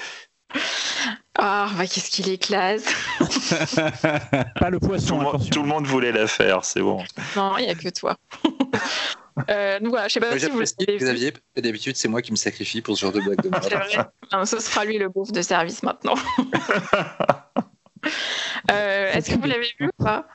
[1.36, 2.84] Ah, bah, qu'est-ce qu'il est classe
[4.60, 5.38] Pas le poisson.
[5.50, 7.02] Tout, le monde voulait la faire, c'est bon.
[7.36, 8.16] Non, il n'y a que toi.
[9.50, 12.36] euh, donc voilà, je sais pas si vous le Xavier, d'habitude, c'est moi qui me
[12.36, 14.46] sacrifie pour ce genre de blague de merde.
[14.46, 16.14] ce sera lui le bouffe de service maintenant.
[18.70, 20.28] euh, Est-ce que vous l'avez vu ou pas?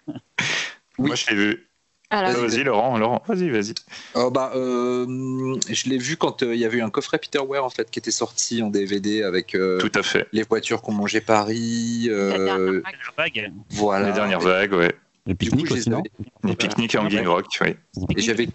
[0.97, 1.07] Oui.
[1.07, 1.68] Moi, je l'ai vu.
[2.11, 3.75] Vas-y, Laurent, Laurent, vas-y, vas-y.
[4.15, 7.39] Oh, bah, euh, je l'ai vu quand euh, il y avait eu un coffret Peter
[7.39, 10.27] Ware en fait qui était sorti en DVD avec euh, Tout à fait.
[10.31, 12.07] les voitures qu'on mangeait Paris.
[12.09, 12.81] Euh,
[13.15, 13.51] vague.
[13.69, 14.07] Voilà.
[14.07, 14.95] Les dernières vagues, ouais.
[15.27, 16.01] Les pique-niques aussi, non
[16.43, 17.75] Les pique-niques en Game Rock, oui.
[18.17, 18.47] Et j'avais.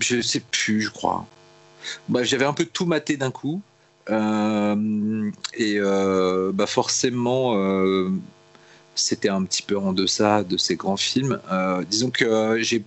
[0.00, 1.26] Je sais plus, je crois.
[2.08, 3.60] Bah, j'avais un peu tout maté d'un coup.
[4.08, 7.54] et bah, forcément
[8.94, 11.38] c'était un petit peu en deçà de ces grands films.
[11.50, 12.84] Euh, disons que euh, j'ai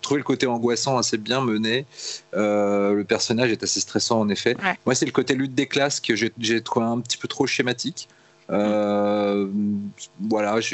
[0.00, 1.86] trouvé le côté angoissant assez bien mené.
[2.34, 4.56] Euh, le personnage est assez stressant en effet.
[4.84, 8.08] Moi, c'est le côté lutte des classes que j'ai trouvé un petit peu trop schématique.
[8.48, 9.48] Voilà,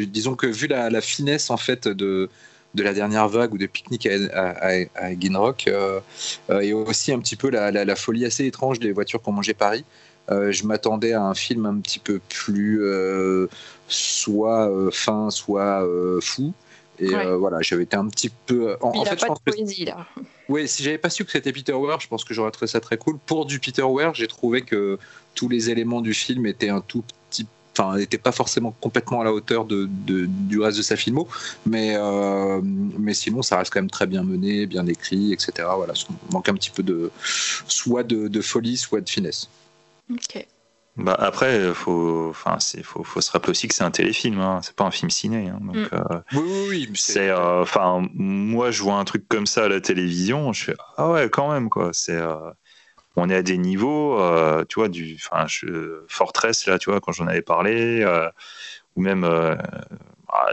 [0.08, 2.28] disons que vu la, finesse en fait de,
[2.74, 4.54] de la dernière vague ou de pique-nique à,
[4.94, 5.70] à, Rock,
[6.50, 9.84] et aussi un petit peu la, la, folie assez étrange des voitures qu'on mangeait Paris.
[10.30, 12.80] je m'attendais à un film un petit peu plus
[13.88, 16.52] soit euh, fin, soit euh, fou.
[16.98, 18.76] Et euh, voilà, j'avais été un petit peu.
[18.80, 20.06] En, fait, je pense poésie, là.
[20.48, 22.80] Oui, si j'avais pas su que c'était Peter Weir, je pense que j'aurais trouvé ça
[22.80, 23.18] très cool.
[23.18, 24.98] Pour du Peter Weir, j'ai trouvé que
[25.34, 27.46] tous les éléments du film étaient un tout petit
[27.78, 31.28] enfin, n'étaient pas forcément complètement à la hauteur de, du reste de sa filmo,
[31.66, 31.98] mais,
[32.62, 35.68] mais sinon, ça reste quand même très bien mené, bien écrit, etc.
[35.76, 37.10] Voilà, il manque un petit peu de
[37.68, 39.50] soit de, de folie, soit de finesse.
[40.10, 40.46] Ok.
[40.96, 44.60] Bah après, faut, enfin, c'est, faut, faut, se rappeler aussi que c'est un téléfilm, hein,
[44.62, 45.48] c'est pas un film ciné.
[45.48, 45.88] Hein, donc, mm.
[45.92, 49.68] euh, oui, oui, oui, c'est, euh, enfin, moi, je vois un truc comme ça à
[49.68, 51.90] la télévision, je fais ah ouais, quand même quoi.
[51.92, 52.50] C'est, euh,
[53.14, 54.18] on est à des niveaux,
[54.68, 55.46] tu vois, du, enfin,
[56.08, 58.04] Fortress là, tu vois, quand j'en avais parlé,
[58.94, 60.50] ou même ah,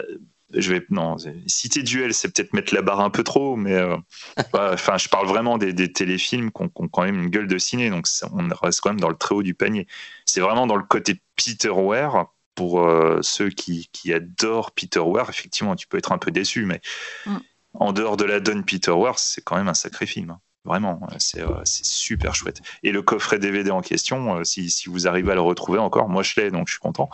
[0.53, 3.97] je vais non citer duel c'est peut-être mettre la barre un peu trop mais euh,
[4.53, 8.05] enfin je parle vraiment des, téléfilms qui ont, quand même une gueule de ciné donc
[8.31, 9.87] on reste quand même dans le très haut du panier
[10.25, 15.75] c'est vraiment dans le côté Peter Ware pour euh, ceux qui, adorent Peter Ware effectivement
[15.75, 16.81] tu peux être un peu déçu mais
[17.25, 17.37] mm.
[17.75, 20.39] en dehors de la donne Peter Ware c'est quand même un sacré film hein.
[20.65, 22.61] Vraiment, c'est super chouette.
[22.83, 26.23] Et le coffret DVD en question, si, si, vous arrivez à le retrouver encore, moi
[26.23, 27.09] je l'ai, donc je suis content.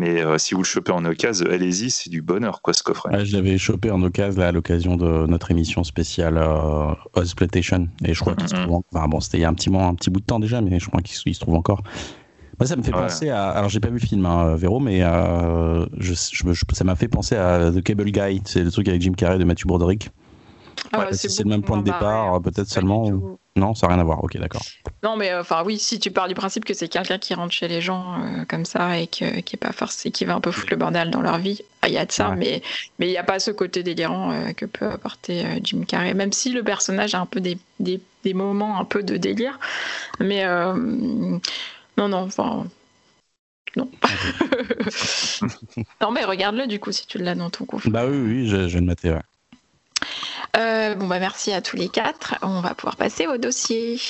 [0.00, 3.22] Mais si vous le chopez en occasion, allez-y, c'est du bonheur, quoi, ce coffret.
[3.22, 8.34] Je l'avais chopé en occasion à l'occasion de notre émission spéciale euh, Et je crois
[8.34, 8.82] qu'il se trouve.
[8.94, 10.62] Enfin, bon, c'était il y a un petit, moment, un petit bout de temps déjà,
[10.62, 11.82] mais je crois qu'il se trouve encore.
[12.58, 13.50] Moi, ça me fait penser à.
[13.50, 17.36] Alors, j'ai pas vu le film, hein, Véro, mais euh, je, ça m'a fait penser
[17.36, 18.40] à The Cable Guy.
[18.46, 20.10] C'est le truc avec Jim Carrey de Matthew Broderick.
[20.92, 23.38] Ah c'est le même point de départ, peut-être seulement.
[23.56, 24.22] Non, ça n'a rien à voir.
[24.22, 24.62] Ok, d'accord.
[25.02, 27.68] Non, mais enfin oui, si tu pars du principe que c'est quelqu'un qui rentre chez
[27.68, 30.70] les gens euh, comme ça et qui est pas forcé, qui va un peu foutre
[30.70, 32.62] le bordel dans leur vie, ah, il y a de ça, mais
[32.98, 36.14] mais il n'y a pas ce côté délirant euh, que peut apporter Jim Carrey.
[36.14, 39.58] Même si le personnage a un peu des, des, des moments un peu de délire,
[40.20, 40.44] mais
[41.96, 42.66] non, non, enfin.
[43.76, 43.88] Non.
[46.00, 47.88] non, mais regarde-le du coup si tu l'as dans ton coffre.
[47.88, 49.16] Bah oui, oui, je, je vais le mater,
[50.56, 52.34] euh, bon, bah merci à tous les quatre.
[52.42, 54.00] On va pouvoir passer au dossier.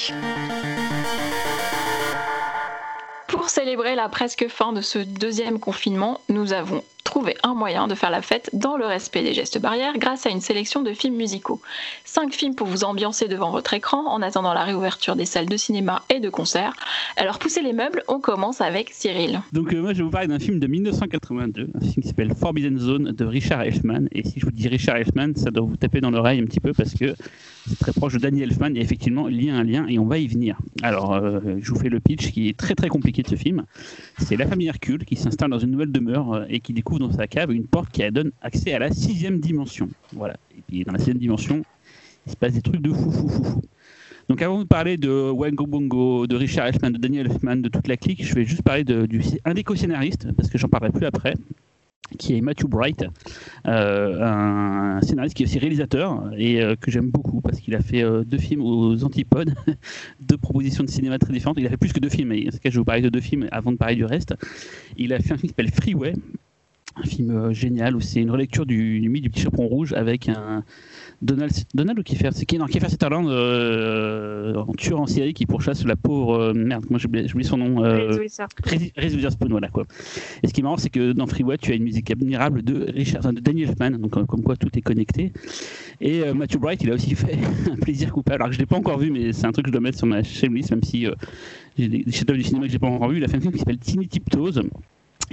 [3.27, 7.97] Pour célébrer la presque fin de ce deuxième confinement, nous avons trouver un moyen de
[7.97, 11.17] faire la fête dans le respect des gestes barrières grâce à une sélection de films
[11.17, 11.61] musicaux.
[12.05, 15.57] Cinq films pour vous ambiancer devant votre écran en attendant la réouverture des salles de
[15.57, 16.77] cinéma et de concert.
[17.17, 19.41] Alors poussez les meubles, on commence avec Cyril.
[19.53, 22.33] Donc euh, moi je vais vous parler d'un film de 1982, un film qui s'appelle
[22.33, 24.07] Forbidden Zone de Richard Elfman.
[24.13, 26.61] Et si je vous dis Richard Elfman, ça doit vous taper dans l'oreille un petit
[26.61, 27.17] peu parce que
[27.69, 30.07] c'est très proche de Danny Elfman et effectivement il y a un lien et on
[30.07, 30.59] va y venir.
[30.83, 33.65] Alors euh, je vous fais le pitch qui est très très compliqué de ce film.
[34.19, 37.13] C'est la famille Hercule qui s'installe dans une nouvelle demeure euh, et qui découvre dans
[37.13, 39.89] sa cave une porte qui donne accès à la sixième dimension.
[40.13, 40.37] Voilà.
[40.57, 41.63] Et puis dans la sixième dimension,
[42.27, 43.63] il se passe des trucs de fou, fou, fou.
[44.29, 47.89] Donc avant de parler de Wango Bongo, de Richard Elfman, de Daniel Elfman, de toute
[47.89, 50.93] la clique, je vais juste parler de, du, un des co-scénaristes, parce que j'en parlerai
[50.93, 51.35] plus après,
[52.19, 53.05] qui est Matthew Bright,
[53.67, 57.81] euh, un scénariste qui est aussi réalisateur et euh, que j'aime beaucoup parce qu'il a
[57.81, 59.55] fait euh, deux films aux antipodes,
[60.21, 61.59] deux propositions de cinéma très différentes.
[61.59, 63.03] Il a fait plus que deux films, mais en ce cas je vais vous parler
[63.03, 64.35] de deux films avant de parler du reste.
[64.97, 66.15] Il a fait un film qui s'appelle Freeway,
[66.97, 69.93] un film euh, génial où c'est une relecture du, du mythe du petit chaperon rouge
[69.93, 70.65] avec un
[71.23, 72.59] Donald, Donald ou Kiefer C'est qui?
[72.59, 76.35] Non, Kiefer Sutherland euh, en tueur en série qui pourchasse la pauvre.
[76.35, 77.85] Euh, merde, moi j'oublie son nom.
[77.85, 78.17] Euh,
[78.97, 79.85] Reese Witherspoon, voilà quoi.
[80.43, 82.91] Et ce qui est marrant, c'est que dans Freeway, tu as une musique admirable de,
[82.91, 85.33] Richard, de Daniel Elfman, donc comme quoi tout est connecté.
[86.01, 87.39] Et Matthew Bright, il a aussi fait
[87.71, 88.37] un plaisir coupable.
[88.43, 89.83] Alors que je ne l'ai pas encore vu, mais c'est un truc que je dois
[89.83, 91.07] mettre sur ma chaîne même si
[91.79, 93.19] j'ai des, des chefs du cinéma que j'ai pas encore vu.
[93.19, 94.63] Il a fait un film qui s'appelle Teeny Tiptoes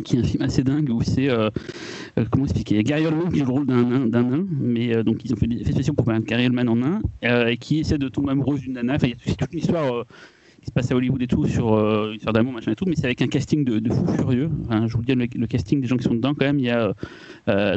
[0.04, 1.50] qui est un film assez dingue où c'est euh,
[2.18, 5.34] euh, comment expliquer Gary Oldman qui joue le rôle d'un nain, mais euh, donc ils
[5.34, 8.32] ont fait des spéciaux pour mettre Gary Oldman en nain et qui essaie de tomber
[8.32, 8.96] amoureux d'une nana.
[8.96, 10.06] Enfin, il y a toute une histoire
[10.62, 11.74] qui se passe à Hollywood et tout sur
[12.10, 14.50] une histoire d'amour machin et tout, mais c'est avec un casting de, de fou furieux.
[14.70, 16.60] je vous dis le, casting des gens qui sont dedans quand même.
[16.60, 16.94] Il y a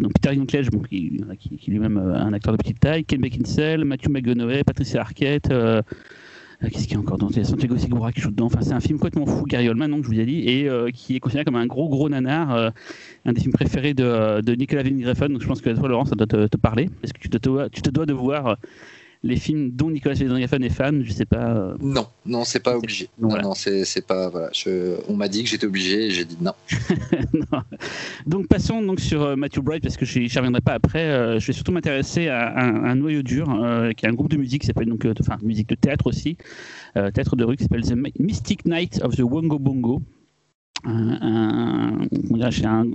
[0.00, 4.08] donc Peter Dinklage, qui, qui, qui lui-même un acteur de petite taille, Ken Beckinsale, Matthew
[4.10, 5.52] McConaughey, Patricia Arquette.
[6.62, 8.46] Euh, qu'est-ce qu'il y a encore dans Santiago Segura qui joue dedans?
[8.46, 10.90] Enfin, c'est un film complètement fou, Gary Oldman, donc je vous ai dit, et euh,
[10.90, 12.70] qui est considéré comme un gros gros nanar, euh,
[13.24, 16.16] un des films préférés de, de Nicolas Winding Donc je pense que toi, Laurent, ça
[16.16, 16.90] doit te, te parler.
[17.02, 18.58] Est-ce que tu te, tu te dois de voir
[19.22, 21.50] les films dont Nicolas Winding est fan, je sais pas.
[21.50, 23.08] Euh, non, non, c'est pas obligé.
[23.18, 24.30] Non, non, c'est pas.
[24.30, 24.50] Voilà,
[25.08, 26.52] on m'a dit que j'étais obligé et j'ai dit non.
[28.26, 31.04] Donc passons donc sur euh, Matthew Bright parce que je n'y reviendrai pas après.
[31.04, 33.46] Euh, je vais surtout m'intéresser à, un, noyau dur
[33.96, 36.36] qui est un groupe de musique qui s'appelle donc, enfin, musique de théâtre aussi,
[36.94, 40.02] théâtre de rue qui s'appelle The Mystic Night of the Wongo Bongo.
[40.82, 42.08] Un, un,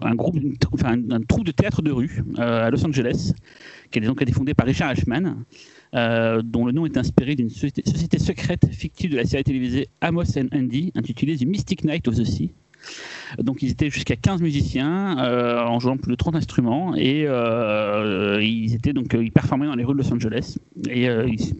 [0.01, 0.37] un, groupe,
[0.73, 3.33] enfin, un, trou de théâtre de rue à Los Angeles,
[3.91, 5.35] qui a donc été fondé par Richard Ashman.
[5.93, 10.37] Euh, dont le nom est inspiré d'une société, secrète fictive de la série télévisée Amos
[10.37, 12.51] and Andy, intitulée The Mystic Night of the Sea.
[13.39, 18.39] Donc ils étaient jusqu'à 15 musiciens euh, en jouant plus de 30 instruments et euh,
[18.43, 20.57] ils étaient donc ils performaient dans les rues de Los Angeles
[20.87, 21.07] et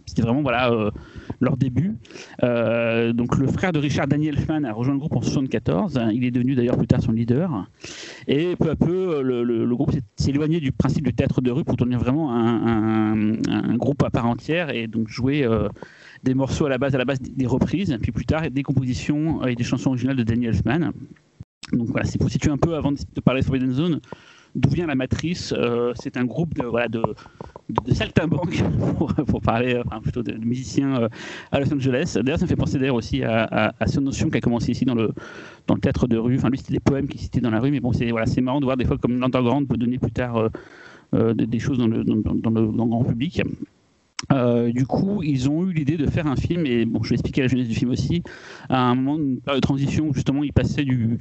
[0.06, 0.92] c'était vraiment voilà
[1.40, 1.96] leur début.
[2.42, 6.00] donc le frère de Richard Daniel Elfman a rejoint le groupe en 74.
[6.14, 7.68] Il est devenu d'ailleurs plus tard son leader
[8.28, 11.76] et peu à peu le, groupe s'est éloigné du principe du théâtre de rue pour
[11.76, 15.48] devenir vraiment un, groupe à part entière et donc jouer
[16.24, 19.90] des morceaux à la base, des reprises, puis plus tard des compositions et des chansons
[19.90, 20.92] originales de Daniel Elfman.
[21.74, 24.02] Donc voilà, c'est pour situer un peu avant de parler de Forbidden Zone,
[24.56, 25.54] d'où vient la matrice.
[25.58, 27.02] Euh, c'est un groupe de, voilà, de,
[27.70, 28.64] de, saltimbanques,
[29.28, 31.10] pour, parler enfin, plutôt de, musiciens euh,
[31.52, 32.18] à Los Angeles.
[32.22, 34.86] D'ailleurs, ça me fait penser d'ailleurs aussi à, à, cette notion qui a commencé ici
[34.86, 35.12] dans le,
[35.68, 36.38] dans le théâtre de rue.
[36.38, 38.60] Enfin, lui, c'était des poèmes qui citaient dans la rue, mais bon, c'est voilà, marrant
[38.60, 40.50] de voir des fois comme l'underground peut donner plus tard
[41.14, 43.42] euh, des, choses dans le, dans, le, dans le grand public.
[44.32, 47.16] Euh, du coup, ils ont eu l'idée de faire un film, et bon, je vais
[47.16, 48.24] expliquer la jeunesse du film aussi,
[48.70, 51.20] à un moment, de transition justement ils passaient du,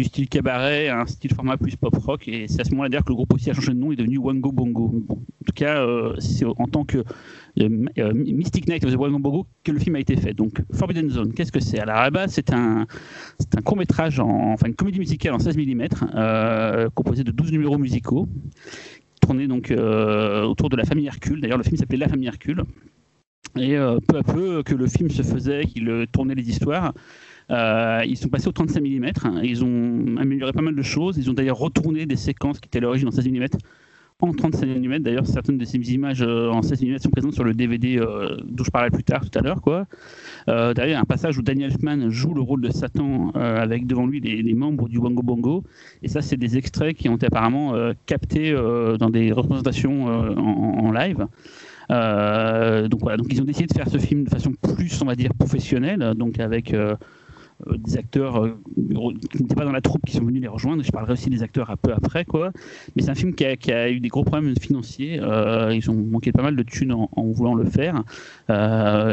[0.00, 2.28] style cabaret à un style format plus pop rock.
[2.28, 3.94] Et c'est à ce moment-là d'ailleurs que le groupe aussi a changé de nom et
[3.94, 5.04] est devenu Wango Bongo.
[5.08, 5.86] en tout cas,
[6.18, 7.04] c'est en tant que
[7.56, 10.34] Mystic Night of the Wango Bongo que le film a été fait.
[10.34, 11.78] Donc Forbidden Zone, qu'est-ce que c'est?
[11.78, 12.86] À la base, c'est un,
[13.56, 18.28] un court métrage, enfin une comédie musicale en 16 mm, composé de 12 numéros musicaux
[19.24, 21.40] tourné donc autour de la famille Hercule.
[21.40, 22.62] D'ailleurs, le film s'appelait La famille Hercule.
[23.56, 26.92] Et euh, peu à peu que le film se faisait, qu'il tournait les histoires,
[27.50, 29.12] euh, ils sont passés au 35 mm.
[29.44, 31.18] Ils ont amélioré pas mal de choses.
[31.18, 33.46] Ils ont d'ailleurs retourné des séquences qui étaient à l'origine en 16 mm
[34.20, 34.98] en 35 mm.
[35.00, 38.64] D'ailleurs, certaines de ces images euh, en 16 mm sont présentes sur le DVD dont
[38.64, 39.60] je parlais plus tard tout à l'heure.
[39.60, 39.86] Quoi.
[40.46, 44.06] d'ailleurs, y a un passage où Daniel Elfman joue le rôle de Satan avec devant
[44.06, 45.64] lui les, membres du Wango Bongo.
[46.02, 47.74] Et ça, c'est des extraits qui ont été apparemment
[48.06, 48.52] captés
[48.98, 51.26] dans des représentations en, live.
[51.90, 55.06] Euh, donc voilà, donc ils ont décidé de faire ce film de façon plus, on
[55.06, 56.96] va dire, professionnelle, donc avec euh, euh,
[57.76, 58.48] des acteurs
[59.30, 60.82] qui n'étaient pas dans la troupe qui sont venus les rejoindre.
[60.82, 62.52] Je parlerai aussi des acteurs un peu après, quoi.
[62.94, 65.20] Mais c'est un film qui a, eu des gros problèmes financiers.
[65.72, 68.02] ils ont manqué pas mal de thunes en, voulant le faire.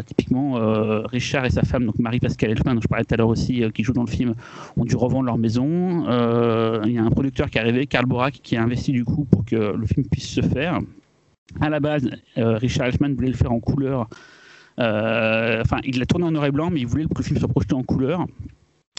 [0.05, 0.53] typiquement,
[1.05, 3.83] Richard et sa femme, donc Marie-Pascale Elfman, dont je parlais tout à l'heure aussi, qui
[3.83, 4.33] joue dans le film,
[4.75, 6.05] ont dû revendre leur maison.
[6.85, 9.25] Il y a un producteur qui est arrivé, Karl Borak, qui a investi du coup
[9.25, 10.79] pour que le film puisse se faire
[11.59, 14.07] à la base, euh, Richard Elfman voulait le faire en couleur.
[14.79, 17.39] Euh, enfin, il l'a tourné en noir et blanc, mais il voulait que le film
[17.39, 18.25] soit projeté en couleur.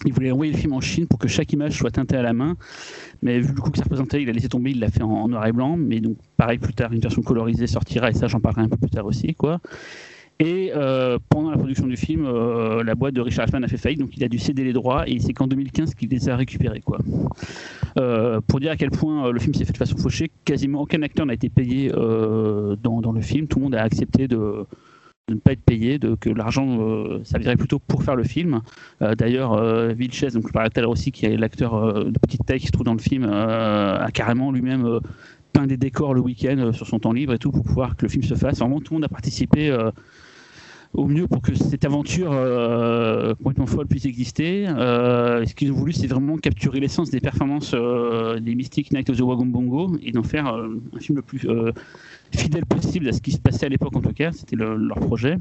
[0.05, 2.33] Il voulait envoyer le film en Chine pour que chaque image soit teintée à la
[2.33, 2.57] main.
[3.23, 5.29] Mais vu le coup que ça représentait, il a laissé tomber, il l'a fait en,
[5.29, 5.77] noir et blanc.
[5.77, 8.77] Mais donc, pareil, plus tard, une version colorisée sortira, et ça, j'en parlerai un peu
[8.77, 9.35] plus tard aussi.
[9.35, 9.61] quoi.
[10.41, 13.77] Et euh, pendant la production du film, euh, la boîte de Richard Ashman a fait
[13.77, 16.35] faillite, donc il a dû céder les droits et c'est qu'en 2015 qu'il les a
[16.35, 16.81] récupérés.
[16.81, 16.99] Quoi.
[18.49, 21.27] Pour dire à quel point le film s'est fait de façon fauchée, quasiment aucun acteur
[21.27, 23.47] n'a été payé dans, le film.
[23.47, 24.66] Tout le monde a accepté de,
[25.35, 26.78] ne pas être payé, de, que l'argent
[27.24, 28.61] servirait plutôt pour faire le film.
[29.01, 29.61] D'ailleurs,
[29.95, 32.66] Vilches, donc je parlais tout à l'heure aussi, qui est l'acteur de petite taille qui
[32.66, 35.01] se trouve dans le film, a carrément lui-même
[35.53, 38.09] peint des décors le week-end sur son temps libre et tout pour pouvoir que le
[38.09, 38.59] film se fasse.
[38.59, 39.70] Vraiment, tout le monde a participé
[40.95, 44.66] au mieux pour que cette aventure euh, complètement folle puisse exister.
[44.68, 49.09] Euh, ce qu'ils ont voulu, c'est vraiment capturer l'essence des performances euh, des Mystic Night
[49.09, 51.47] of the Wagombongo et d'en faire un film le plus
[52.37, 54.33] fidèle possible à ce qui se passait à l'époque, en tout cas.
[54.33, 55.39] C'était leur projet.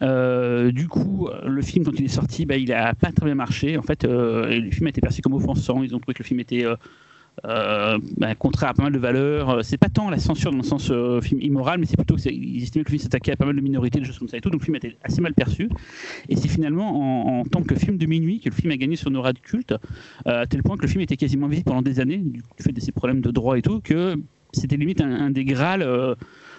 [0.00, 3.78] du coup, le film, quand il est sorti, bah, il n'a pas très bien marché.
[3.78, 5.82] En fait, le film a été perçu comme offensant.
[5.82, 6.64] Ils ont trouvé que le film était
[7.46, 9.50] euh, bah, contraire à pas mal de valeurs.
[9.50, 12.16] Euh, c'est pas tant la censure dans le sens euh, film immoral, mais c'est plutôt
[12.16, 14.36] qu'ils estimaient que le film s'attaquait à pas mal de minorités, des choses comme ça
[14.36, 14.50] et tout.
[14.50, 15.68] Donc le film était assez mal perçu.
[16.28, 19.14] Et c'est finalement en, tant que film de minuit que le film a gagné son
[19.14, 19.74] aura de culte,
[20.24, 22.80] à tel point que le film était quasiment visible pendant des années, du fait de
[22.80, 24.16] ses problèmes de droit et tout, que
[24.52, 25.86] c'était limite un, des grâles.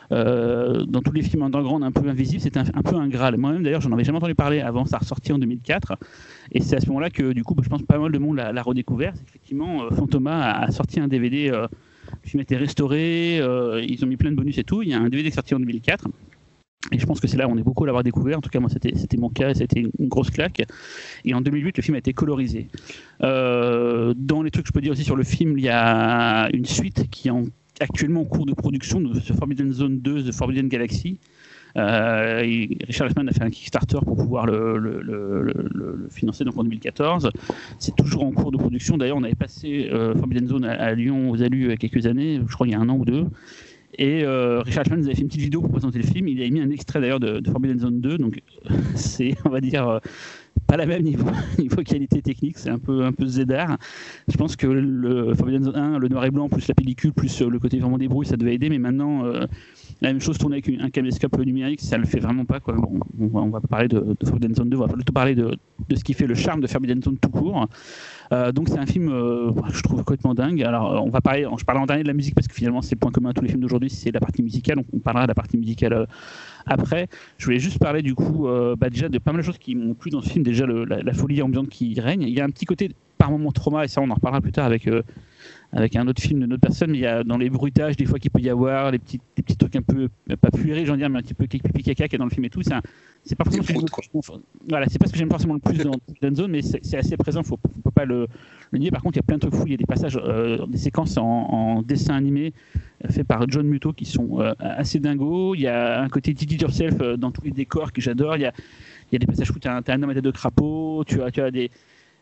[0.10, 3.38] dans tous les films underground un peu invisibles, c'était un, peu un graal.
[3.38, 5.98] Moi-même, d'ailleurs, j'en avais jamais entendu parler avant sa ressortie en 2004.
[6.52, 8.38] Et c'est à ce moment-là que, du coup, bah, je pense pas mal de monde
[8.38, 9.14] l'a redécouvert.
[9.28, 11.50] Effectivement, euh, Fantoma a, sorti un DVD.
[11.50, 11.68] Euh,
[12.24, 13.40] le film a été restauré.
[13.40, 14.82] Euh, ils ont mis plein de bonus et tout.
[14.82, 16.08] Il y a un DVD sorti en 2004.
[16.92, 18.38] Et je pense que c'est là où on est beaucoup à l'avoir découvert.
[18.38, 20.64] En tout cas, moi, c'était mon cas c'était une grosse claque.
[21.26, 22.68] Et en 2008, le film a été colorisé.
[23.20, 26.66] dans les trucs que je peux dire aussi sur le film, il y a une
[26.66, 27.32] suite qui est
[27.80, 31.20] actuellement en cours de production de The Forbidden Zone 2, The Forbidden Galaxy.
[31.78, 32.42] Euh,
[32.88, 37.30] Richard Lefman a fait un Kickstarter pour pouvoir le, financer donc en 2014.
[37.78, 38.98] C'est toujours en cours de production.
[38.98, 42.06] D'ailleurs, on avait passé euh, Forbidden Zone à, Lyon aux Alus il y a quelques
[42.06, 43.26] années, je crois il y a un an ou deux.
[44.00, 46.30] Et euh, Richard Lefman avait fait une petite vidéo pour présenter le film.
[46.30, 48.18] Il a mis un extrait d'ailleurs de, Forbidden Zone 2.
[48.18, 48.42] Donc
[48.96, 50.00] c'est, on va dire,
[50.68, 51.04] pas la même
[51.60, 53.78] niveau, qualité technique, c'est un peu, un peu zédard.
[54.30, 57.42] Je pense que le Forbidden Zone 1, le noir et blanc, plus la pellicule, plus
[57.42, 59.26] le côté vraiment débrouille, ça devait aider, mais maintenant,
[60.02, 62.62] la même chose tourner avec un caméscope numérique, ça le fait vraiment pas.
[62.62, 62.76] Quoi.
[63.20, 65.58] on, va, va pas parler de, de, Forbidden Zone 2, on va plutôt parler de,
[65.90, 67.68] de, ce qui fait le charme de Forbidden Zone tout court.
[68.32, 70.62] Euh, donc c'est un film, euh, je trouve complètement dingue.
[70.62, 72.82] Alors euh, on va parler, je parle en dernier de la musique parce que finalement
[72.82, 74.80] c'est le point commun à tous les films d'aujourd'hui, c'est la partie musicale.
[74.80, 76.08] On, on, parlera de la partie musicale
[76.66, 77.08] après.
[77.38, 79.94] Je voulais juste parler du coup, bah, déjà de pas mal de choses qui m'ont
[79.94, 80.44] plu dans ce film.
[80.44, 82.24] Déjà la, la, folie ambiante qui règne.
[82.24, 84.52] Il y a un petit côté par moment trauma et ça on en reparlera plus
[84.52, 84.88] tard avec
[85.72, 88.06] avec un autre film de notre personne, mais il y a dans les bruitages des
[88.06, 90.10] fois qu'il peut y avoir, les petits, les petits trucs un peu,
[90.42, 92.46] pas puérés, j'en dire, mais un petit peu pipi caca qui est dans le film
[92.46, 92.62] et tout.
[92.64, 95.92] C'est pas forcément ce que voilà, c'est pas ce que j'aime forcément le plus dans
[96.22, 98.28] Dunzone, Zone, mais c'est assez présent, faut, faut peut pas le,
[98.72, 98.90] le, nier.
[98.90, 100.66] Par contre, il y a plein de trucs fous, il y a des passages, euh,
[100.66, 102.54] des séquences en, dessin animé
[103.06, 105.54] euh, fait par John Muto qui sont euh, assez dingos.
[105.54, 108.38] Il y a un côté Did yourself dans tous les décors que j'adore.
[108.38, 108.54] Il y a,
[109.12, 111.22] il y a des passages où tu as, un homme à tête de crapaud, tu
[111.22, 111.70] as, tu as des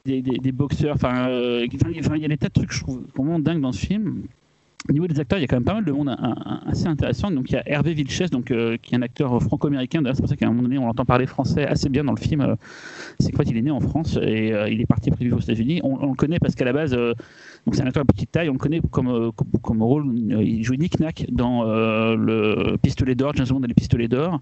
[0.07, 0.95] des, boxeurs.
[0.95, 3.85] Enfin, euh, il y a des tas de trucs, je trouve, vraiment dingue dans ce
[3.85, 4.23] film.
[4.89, 6.15] Au niveau des acteurs, il y a quand même pas mal de monde
[6.65, 7.29] assez intéressant.
[7.29, 10.01] Donc il y a Hervé Vilches, donc, euh, qui est un acteur franco-américain.
[10.05, 12.19] C'est pour ça qu'à un moment donné, on l'entend parler français assez bien dans le
[12.19, 12.55] film.
[13.19, 15.39] c'est qu'en fait, il est né en France et euh, il est parti prévu aux
[15.39, 15.81] États-Unis.
[15.83, 17.13] On, le connaît parce qu'à la base, euh,
[17.73, 18.49] c'est un acteur de petite taille.
[18.49, 19.31] On le connaît comme,
[19.61, 20.05] comme, rôle.
[20.15, 24.39] Il joue Nick Nack dans le Pistolet d'or, James Bond et les Pistolets d'or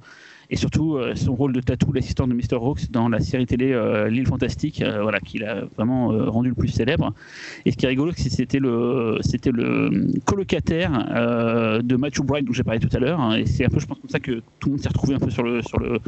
[0.49, 2.55] et surtout euh, son rôle de Tatou, l'assistant de Mr.
[2.55, 6.55] Hawks dans la série télé euh, L'île fantastique, euh, voilà, qu'il a vraiment rendu le
[6.55, 7.13] plus célèbre.
[7.65, 10.91] Et ce qui est rigolo, c'est que c'était le, colocataire
[11.83, 13.85] de Matthew Bright dont j'ai parlé tout à l'heure, hein, et c'est un peu, je
[13.85, 15.99] pense, comme ça que tout le monde s'est retrouvé un peu sur le, sur le,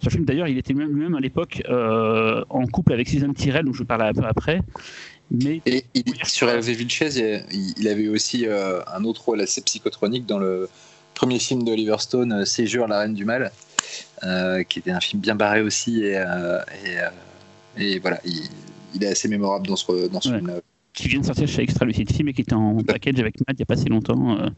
[0.00, 0.24] sur le film.
[0.24, 4.14] D'ailleurs, il était lui-même à l'époque en couple avec Susan Tyrell, dont je parlerai un
[4.14, 4.60] peu après.
[5.30, 5.62] Mais...
[5.66, 10.38] Et il, sur Hervé Vilches, il, il, avait aussi un autre rôle assez psychotronique dans
[10.38, 10.68] le
[11.14, 13.52] premier film d'Oliver Stone, Séjour, la reine du mal.
[14.22, 16.02] Euh, qui était un film bien barré aussi.
[16.04, 17.10] Et, euh, euh,
[17.76, 20.60] et, voilà, il, est assez mémorable dans ce, dans ce film-là
[20.94, 23.56] qui vient de sortir chez Extra Lucid Film et qui était en package avec Matt
[23.56, 24.38] il n'y a pas si longtemps.
[24.38, 24.48] Euh.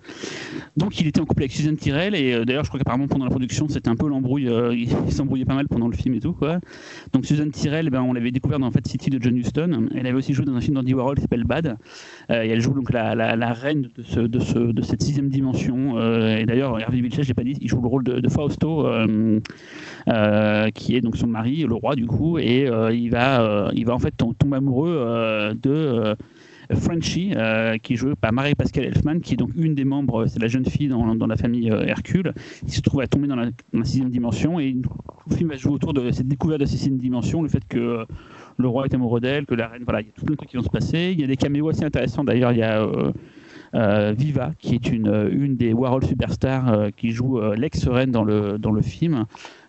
[0.77, 3.25] Donc il était en couple avec Susan Tyrell et euh, d'ailleurs je crois qu'apparemment pendant
[3.25, 6.21] la production c'était un peu l'embrouille, euh, il, s'embrouillait pas mal pendant le film et
[6.21, 6.61] tout quoi.
[7.13, 9.89] Donc Susan Tyrell, ben, on l'avait découvert dans en fait, City de John Huston.
[9.95, 11.77] Elle avait aussi joué dans un film d'Andy Warhol qui s'appelle Bad.
[12.29, 15.99] et elle joue donc la, la, reine de, ce, de, ce, de, cette sixième dimension.
[16.37, 18.87] et d'ailleurs Hervé Vilches, j'ai pas dit, il joue le rôle de, de Fausto.
[20.75, 23.99] Qui est donc son mari, le roi du coup, et il va, il va en
[23.99, 26.17] fait tomber amoureux de
[26.75, 30.41] Frenchy, euh, qui est jouée par Marie-Pascale Elfman, qui est donc une des membres, c'est
[30.41, 32.33] la jeune fille dans, dans la famille euh, Hercule,
[32.67, 33.51] qui se trouve à tomber dans la,
[33.85, 34.59] sixième dimension.
[34.59, 37.67] Et le film va jouer autour de cette découverte de cette sixième dimension, le fait
[37.69, 38.05] que euh,
[38.57, 40.39] le roi est amoureux d'elle, que la reine, voilà, il y a tout plein de
[40.39, 41.11] trucs qui vont se passer.
[41.13, 42.53] Il y a des caméos assez intéressants d'ailleurs.
[42.53, 42.87] Il y a
[44.13, 48.81] Viva, qui est une, une des Warhol Superstars, qui joue l'ex-reine dans le, dans le
[48.81, 49.27] film.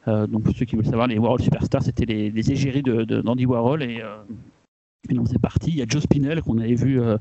[0.07, 3.47] Donc pour ceux qui veulent savoir, les Warhol Superstars, c'était les, les égéries d'Andy de,
[3.47, 4.01] Warhol et
[5.09, 5.71] et donc c'est parti.
[5.71, 7.17] Il y a Joe Spinell qu'on avait vu euh,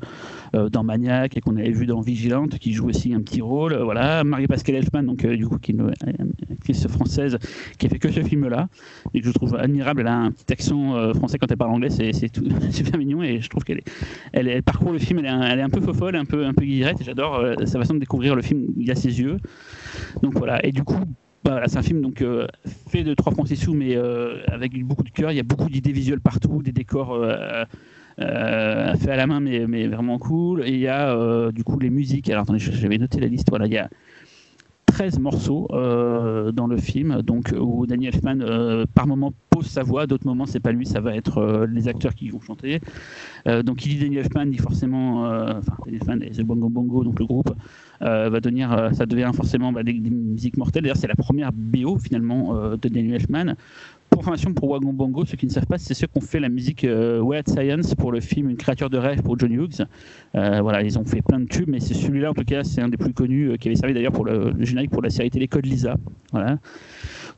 [0.55, 3.77] euh, dans Maniac et qu'on avait vu dans Vigilante qui joue aussi un petit rôle.
[3.77, 5.93] Voilà, Marie-Pascale Elfman, donc euh, du coup qui est une,
[6.51, 7.39] actrice française
[7.79, 8.69] qui a fait que ce film-là
[9.15, 10.01] et que je trouve admirable.
[10.01, 12.13] Elle a un petit accent français quand elle parle anglais, c'est
[12.71, 13.83] super mignon et je trouve qu'elle
[14.33, 15.21] elle, parcourt le film.
[15.21, 16.65] Elle est, elle est un peu fofolle, un peu un peu.
[17.01, 18.67] J'adore sa façon de découvrir le film.
[18.77, 19.37] Il a ses yeux.
[20.23, 20.65] Donc voilà.
[20.67, 21.01] Et du coup,
[21.67, 22.47] c'est un film donc euh,
[22.89, 25.31] fait de trois francs sous, mais euh, avec beaucoup de cœur.
[25.31, 27.65] Il y a beaucoup d'idées visuelles partout, des décors euh,
[28.17, 30.67] faits à la main, mais, vraiment cool.
[30.67, 32.31] Et il y a du coup les musiques.
[32.31, 33.49] Alors attendez, j'avais noté la liste.
[33.49, 33.89] Voilà, il y a
[34.87, 40.27] 13 morceaux dans le film, donc où Daniel Elfman par moment pose sa voix, d'autres
[40.27, 42.81] moments c'est pas lui, ça va être les acteurs qui vont chanter.
[43.65, 47.19] donc il dit Daniel Elfman, dit forcément, enfin Daniel Elfman et The Bongo Bongo, donc
[47.19, 47.55] le groupe,
[48.01, 50.83] va devenir, euh, ça devient forcément bah, des, musiques mortelles.
[50.83, 53.55] D'ailleurs, c'est la première BO finalement euh, de Daniel Elfman.
[54.11, 56.39] Pour information pour Wagon Bongo, ceux qui ne savent pas, c'est ceux qui ont fait
[56.39, 59.85] la musique euh, Weird Science pour le film Une créature de rêve pour John Hughes.
[60.33, 62.89] voilà, ils ont fait plein de tubes, mais c'est celui-là en tout cas, c'est un
[62.89, 65.49] des plus connus qui avait servi d'ailleurs pour le, le, générique pour la série télé
[65.49, 65.97] Code Lisa.
[66.31, 66.59] Voilà.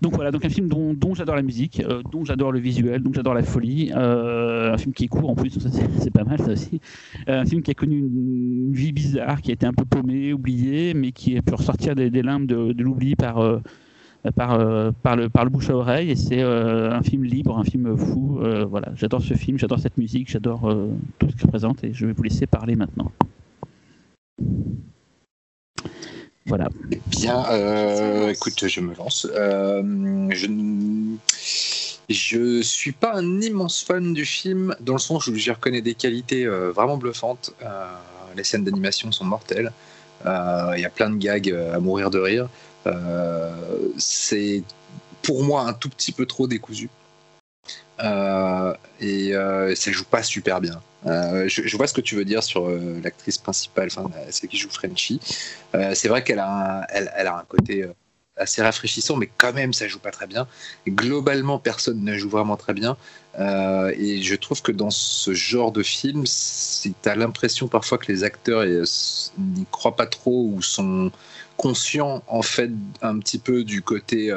[0.01, 3.13] Donc voilà, donc un film dont, j'adore la musique, euh, dont j'adore le visuel, dont
[3.13, 3.91] j'adore la folie.
[3.95, 5.59] Euh, un film qui est court en plus,
[5.99, 6.81] c'est pas mal ça aussi.
[7.29, 10.33] Euh, un film qui a connu une, vie bizarre, qui a été un peu paumé,
[10.33, 13.61] oublié, mais qui a pu ressortir des, limbes de, l'oubli par,
[14.37, 16.11] par le bouche à oreille.
[16.11, 18.39] Et c'est un film libre, un film fou.
[18.71, 20.73] voilà, j'adore ce film, j'adore cette musique, j'adore
[21.19, 23.11] tout ce qu'il présente et je vais vous laisser parler maintenant.
[26.49, 26.69] Voilà.
[27.09, 29.27] Bien, euh, écoute, je me lance.
[29.35, 29.83] Euh,
[30.31, 30.47] je
[32.09, 35.95] je suis pas un immense fan du film, dans le sens où j'y reconnais des
[35.95, 37.53] qualités euh, vraiment bluffantes.
[38.35, 39.73] les scènes d'animation sont mortelles.
[40.25, 42.49] Il y a plein de gags à mourir de rire.
[43.99, 44.63] c'est
[45.23, 46.89] pour moi un tout petit peu trop décousu.
[48.01, 49.33] Et
[49.75, 50.81] ça joue pas super bien.
[51.07, 53.89] Euh, je, vois ce que tu veux dire sur euh, l'actrice principale,
[54.31, 55.21] celle qui joue Frenchy.
[55.75, 57.87] Euh, c'est vrai qu'elle a, un, elle, a un côté
[58.37, 60.47] assez rafraîchissant, mais quand même ça joue pas très bien.
[60.87, 62.97] globalement, personne ne joue vraiment très bien.
[63.39, 68.25] et je trouve que dans ce genre de film, tu as l'impression parfois que les
[68.25, 71.11] acteurs n'y croient pas trop ou sont
[71.57, 72.71] conscients en fait
[73.03, 74.33] un petit peu du côté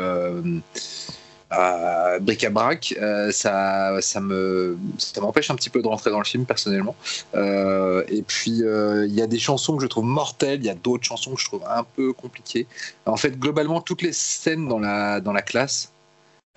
[1.51, 6.25] euh, bric-à-brac, euh, ça, ça me, ça m'empêche un petit peu de rentrer dans le
[6.25, 6.95] film personnellement.
[7.35, 10.75] Euh, et puis il y a des chansons que je trouve mortelles, il y a
[10.75, 12.67] d'autres chansons que je trouve un peu compliquées.
[13.05, 15.91] En fait, globalement, toutes les scènes dans la dans la classe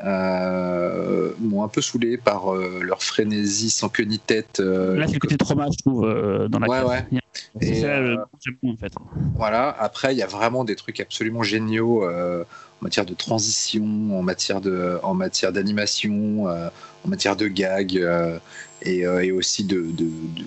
[0.01, 4.61] m'ont un peu saoulé par leur frénésie sans queue ni tête.
[4.61, 7.05] Là, c'est le côté trauma, je trouve, dans la classe.
[7.13, 7.21] Ouais.
[7.61, 8.93] C'est ça, en fait.
[9.37, 9.75] Voilà.
[9.79, 12.05] Après, il y a vraiment des trucs absolument géniaux
[12.85, 13.83] matière de transition,
[14.13, 16.69] en matière de, en matière d'animation, euh,
[17.05, 18.39] en matière de gag euh,
[18.83, 19.87] et, euh, aussi de,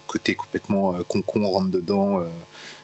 [0.05, 2.23] côté complètement con con rentre dedans.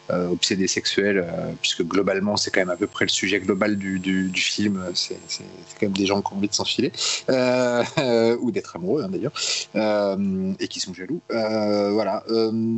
[0.09, 1.25] obsédé sexuel,
[1.61, 4.75] puisque globalement c'est quand même à peu près le sujet global du, du, film.
[4.93, 5.17] C'est
[5.79, 6.91] quand même des gens qui ont envie de s'enfiler,
[8.43, 9.33] ou d'être amoureux hein, d'ailleurs,
[10.59, 11.21] et qui sont jaloux.
[11.29, 12.23] voilà,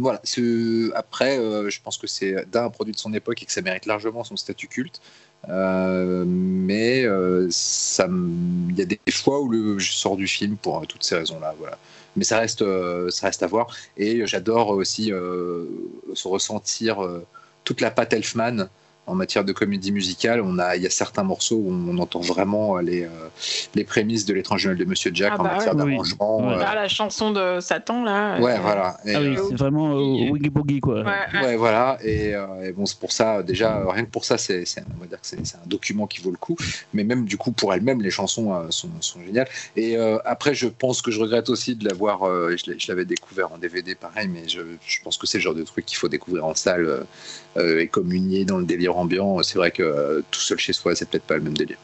[0.05, 0.21] voilà.
[1.03, 1.31] Après,
[1.75, 4.37] je pense que c'est d'un produit de son époque et que ça mérite largement son
[4.37, 5.01] statut culte.
[5.49, 10.85] Euh, mais euh, il y a des fois où je sors du film pour euh,
[10.85, 11.53] toutes ces raisons-là.
[12.15, 12.63] Mais ça reste,
[13.11, 13.67] ça reste à voir.
[13.97, 17.05] Et j'adore aussi se ressentir
[17.65, 18.69] toute la patte Elfman
[19.07, 22.21] en matière de comédie musicale, on a, il y a certains morceaux où on entend
[22.21, 23.09] vraiment les, euh,
[23.75, 26.49] les prémices de l'étrange Noël de Monsieur Jack ah en bah matière d'arrangement.
[26.49, 26.57] Euh.
[26.57, 28.39] la chanson de Satan, là.
[28.39, 28.97] Ouais, voilà.
[29.05, 31.03] ah oui, c'est vraiment euh, Wiggy Boogie, quoi.
[31.33, 31.99] Ouais, voilà.
[32.03, 32.33] Et,
[32.75, 34.63] bon, c'est pour ça, déjà, rien que pour ça, c'est,
[34.97, 36.57] on va dire que c'est, un document qui vaut le coup.
[36.93, 39.47] Mais même, du coup, pour elle-même, les chansons sont, sont, géniales.
[39.75, 43.93] Et après, je pense que je regrette aussi de l'avoir, je, l'avais découvert en DVD,
[43.93, 46.55] pareil, mais je, je pense que c'est le genre de truc qu'il faut découvrir en
[46.55, 47.05] salle
[47.57, 51.09] et communier dans le délire ambiant, c'est vrai que euh, tout seul chez soi, c'est
[51.09, 51.77] peut-être pas le même délire.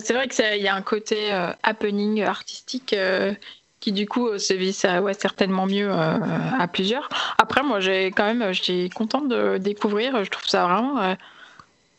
[0.00, 3.32] C'est vrai qu'il y a un côté euh, happening artistique euh,
[3.80, 7.08] qui du coup se vit ouais, certainement mieux à plusieurs.
[7.38, 10.24] Après, moi, j'ai quand même, j'étais contente de découvrir.
[10.24, 11.16] Je trouve ça vraiment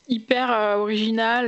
[0.10, 1.46] hyper original.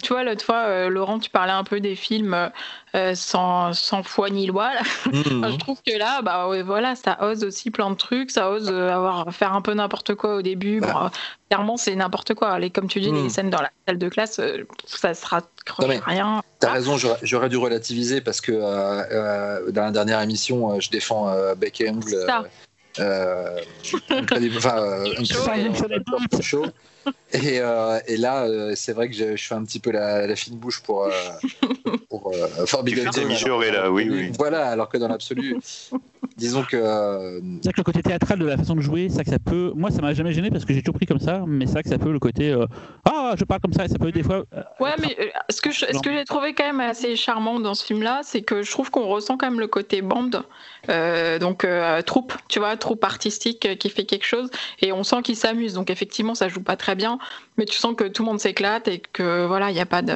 [0.00, 2.50] tu vois, l'autre fois, Laurent, tu parlais un peu des films
[2.94, 4.70] euh, sans, sans, foi ni loi.
[5.12, 5.52] Mhm.
[5.52, 8.90] je trouve que là, bah, voilà, ça ose aussi plein de trucs, ça ose euh,
[8.90, 10.80] avoir, faire un peu n'importe quoi au début.
[10.80, 11.08] Bon, euh,
[11.50, 12.58] clairement, c'est n'importe quoi.
[12.58, 13.28] Les, comme tu dis, les mhm.
[13.28, 14.40] scènes dans la salle de classe,
[14.86, 15.42] ça sera
[16.06, 16.42] rien.
[16.60, 18.52] T'as raison, j'aurais dû relativiser parce que
[19.70, 22.26] dans la dernière émission, je défends Beck et Angle.
[23.00, 23.60] Euh,
[24.56, 25.04] enfin,
[26.40, 26.66] chaud.
[27.32, 30.26] Et, euh, et là, euh, c'est vrai que je, je, fais un petit peu la,
[30.26, 31.10] la fine bouche pour, euh,
[32.08, 32.32] pour
[32.66, 33.28] Forbidden Zone.
[33.70, 34.32] là, oui, oui.
[34.38, 35.56] Voilà, alors que dans l'absolu,
[36.36, 37.40] disons que.
[37.62, 39.72] C'est que le côté théâtral de la façon de jouer, ça que ça peut.
[39.74, 41.82] Moi, ça m'a jamais gêné parce que j'ai toujours pris comme ça, mais c'est vrai
[41.82, 42.54] que ça peut le côté.
[43.04, 44.44] Ah, je parle comme ça, et ça peut des fois.
[44.80, 45.16] ouais, mais
[45.50, 48.62] ce que, ce que j'ai trouvé quand même assez charmant dans ce film-là, c'est que
[48.62, 50.44] je trouve qu'on ressent quand même le côté bande,
[51.40, 51.66] donc
[52.06, 54.48] troupe, tu vois, troupe artistique qui fait quelque chose,
[54.80, 55.74] et on sent qu'il s'amuse.
[55.74, 56.97] Donc effectivement, ça joue pas très bien,
[57.56, 60.02] mais tu sens que tout le monde s'éclate et que voilà, il n'y a pas
[60.02, 60.14] de.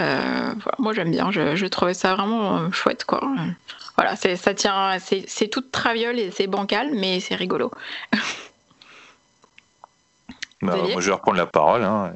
[0.00, 3.22] Euh, moi j'aime bien, je, trouvais ça vraiment euh, chouette quoi.
[3.96, 7.70] Voilà, c'est ça tient, c'est tout traviole et c'est bancal, mais c'est rigolo.
[10.62, 11.82] Bah, moi je vais reprendre la parole.
[11.82, 12.12] Hein.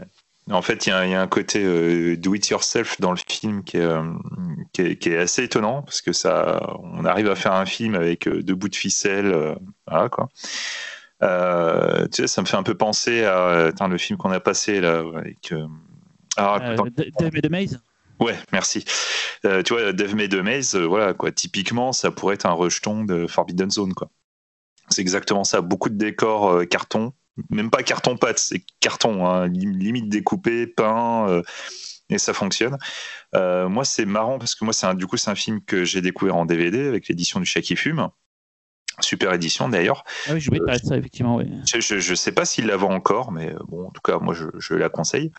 [0.51, 3.79] En fait, il y, a un côté euh, do it yourself dans le film qui
[3.79, 8.29] est, qui est, assez étonnant parce que ça, on arrive à faire un film avec
[8.29, 9.57] deux bouts de ficelle,
[9.87, 10.29] voilà quoi.
[11.25, 14.81] Euh, tu sais, ça me fait un peu penser à le film qu'on a passé
[14.81, 15.53] là avec.
[15.53, 15.67] Euh,
[16.37, 16.77] alors, euh,
[17.19, 17.81] Dave de Maze?
[18.21, 18.85] Ouais, merci.
[19.43, 21.33] tu vois, Dave May de Maze, voilà quoi.
[21.33, 24.11] Typiquement, ça pourrait être un rejeton de Forbidden Zone, quoi.
[24.91, 25.63] C'est exactement ça.
[25.63, 27.13] Beaucoup de décors carton,
[27.51, 31.43] même pas carton pâte, c'est carton, hein, limite découpé, peint,
[32.11, 32.77] et ça fonctionne.
[33.33, 36.37] moi, c'est marrant parce que moi, c'est du coup, c'est un film que j'ai découvert
[36.37, 38.09] en DVD avec l'édition du Chat qui fume.
[39.01, 40.05] Super édition d'ailleurs.
[40.29, 41.41] Ah oui, je voulais de ça, effectivement.
[41.41, 44.35] Je ne sais pas s'il la vend encore, mais euh, bon, en tout cas, moi,
[44.35, 45.33] je, je la conseille.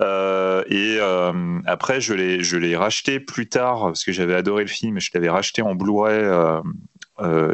[0.00, 4.62] Euh, et euh, après, je l'ai, je l'ai racheté plus tard, parce que j'avais adoré
[4.62, 6.22] le film, je l'avais racheté en Blu-ray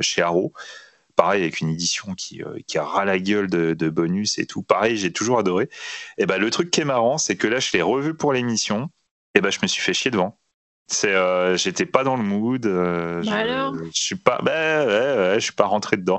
[0.00, 0.52] chez Arrow.
[1.16, 4.62] Pareil, avec une édition qui, qui a ras la gueule de, de, bonus et tout.
[4.62, 5.68] Pareil, j'ai toujours adoré.
[6.16, 8.88] Et ben, le truc qui est marrant, c'est que là, je l'ai revu pour l'émission,
[9.34, 10.38] et ben, je me suis fait chier devant.
[10.90, 12.64] C'est, euh, j'étais pas dans le mood.
[12.64, 16.18] Euh, bah je, je, suis pas, ouais, je suis pas rentré dedans.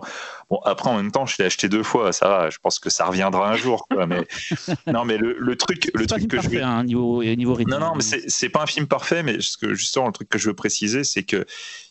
[0.52, 2.50] Bon, après en même temps, je l'ai acheté deux fois, ça va.
[2.52, 4.06] Je pense que ça reviendra un jour, quoi.
[4.06, 4.28] Mais
[4.88, 7.72] non, mais le, le truc, le truc que je veux, hein, niveau niveau rythme.
[7.72, 10.50] Non, non, mais c'est, c'est pas un film parfait, mais justement le truc que je
[10.50, 11.46] veux préciser, c'est que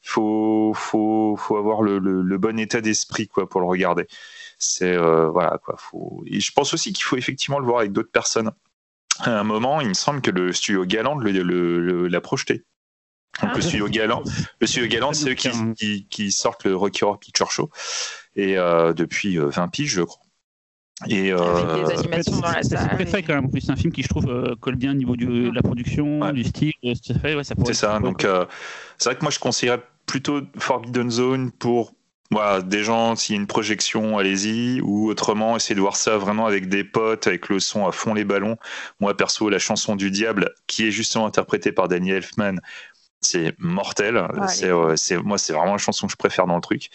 [0.05, 4.07] faut, faut, faut avoir le, le, bon état d'esprit, quoi, pour le regarder.
[4.59, 5.74] C'est euh, voilà, quoi.
[5.79, 6.22] Faut.
[6.26, 8.53] Et je pense aussi qu'il faut effectivement le voir avec d'autres personnes
[9.21, 12.64] à un moment, il me semble que le studio Galant l'a projeté.
[13.43, 13.62] Donc, le ah.
[13.62, 14.23] studio Galant,
[14.61, 17.71] le studio Galant, c'est eux qui, qui, sortent le Rocky Horror Picture Show
[18.35, 20.23] et euh, depuis 20 euh, piges, je crois.
[21.07, 22.97] Et euh, des animations dans la salle.
[22.99, 23.49] C'est fait quand même.
[23.61, 26.73] C'est un film qui, je trouve, colle bien au niveau de la production, du style.
[26.83, 28.01] C'est ça.
[28.01, 28.27] Donc,
[28.97, 31.93] c'est vrai que moi, je conseillerais plutôt Forbidden Zone pour
[32.31, 36.18] voilà, des gens, s'il y a une projection, allez-y, ou autrement, essayez de voir ça
[36.18, 38.57] vraiment avec des potes, avec le son à fond les ballons.
[39.01, 42.57] Moi, perso, la chanson du diable, qui est justement interprétée par Danny Elfman,
[43.20, 44.29] c'est mortel.
[44.49, 46.91] c'est, moi, c'est vraiment la chanson que je préfère dans le truc.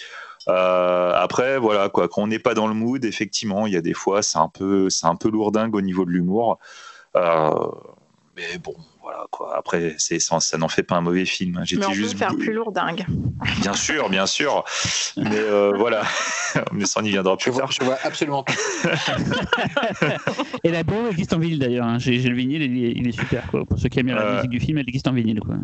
[0.47, 3.81] Euh, après, voilà, quoi, quand on n'est pas dans le mood, effectivement, il y a
[3.81, 6.59] des fois, c'est un peu, c'est un peu lourdingue au niveau de l'humour.
[7.15, 7.71] Euh,
[8.35, 9.55] mais bon, voilà, quoi.
[9.57, 11.57] Après, c'est ça, ça n'en fait pas un mauvais film.
[11.59, 13.05] Mais J'étais on juste peut faire plus lourdingue.
[13.61, 14.63] Bien sûr, bien sûr.
[15.17, 16.03] Mais euh, voilà.
[16.71, 17.71] Mais ça, on y viendra Je plus vois, tard.
[17.71, 18.53] je vois absolument pas.
[20.63, 21.85] Et la BO existe en vinyle d'ailleurs.
[21.85, 21.99] hein.
[21.99, 23.45] J'ai j'ai le vinyle, il est, il est super.
[23.51, 23.65] Quoi.
[23.65, 24.35] Pour ceux qui aiment bien la Euh.
[24.37, 25.39] musique du film, elle existe en vinyle.
[25.41, 25.55] Quoi.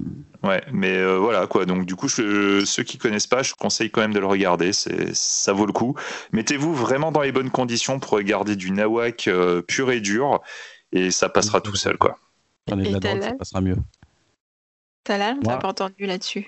[0.44, 1.66] Ouais, mais euh, voilà quoi.
[1.66, 4.74] Donc du coup, je- ceux qui connaissent pas, je conseille quand même de le regarder.
[4.74, 5.96] C'est, ça vaut le coup.
[6.34, 10.42] Mettez-vous vraiment dans les bonnes conditions pour regarder du nawak euh, pur et dur,
[10.92, 12.18] et ça passera tout seul quoi.
[12.70, 13.78] Prenez de la drogue, ça passera mieux.
[15.03, 16.47] Talal, t'as Moi- pas entendu là-dessus?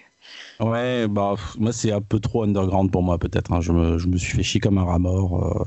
[0.60, 3.52] Ouais, bah, pff, moi, c'est un peu trop underground pour moi, peut-être.
[3.52, 3.62] hein.
[3.62, 5.44] Je, me, je me suis fait chier comme un rat mort.
[5.44, 5.64] euh.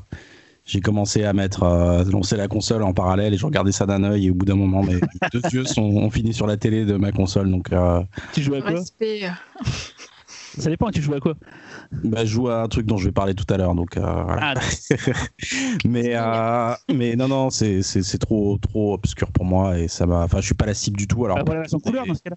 [0.66, 4.02] J'ai commencé à mettre, euh, lancer la console en parallèle et je regardais ça d'un
[4.04, 5.00] œil et au bout d'un moment, mes
[5.32, 7.50] deux yeux sont, ont fini sur la télé de ma console.
[7.50, 8.02] Donc, euh,
[8.32, 8.70] Tu joues à quoi?
[8.70, 9.30] Respect.
[10.58, 11.34] Ça dépend, tu joues à quoi?
[12.04, 13.74] Bah, je joue à un truc dont je vais parler tout à l'heure.
[13.74, 14.54] Donc, euh, voilà.
[14.54, 14.54] Ah,
[15.84, 20.06] mais, euh, mais non, non, c'est, c'est, c'est trop, trop obscur pour moi et ça
[20.06, 20.22] m'a.
[20.24, 21.24] Enfin, je suis pas la cible du tout.
[21.24, 22.36] Alors, bah, voilà la version couleur dans ce cas-là.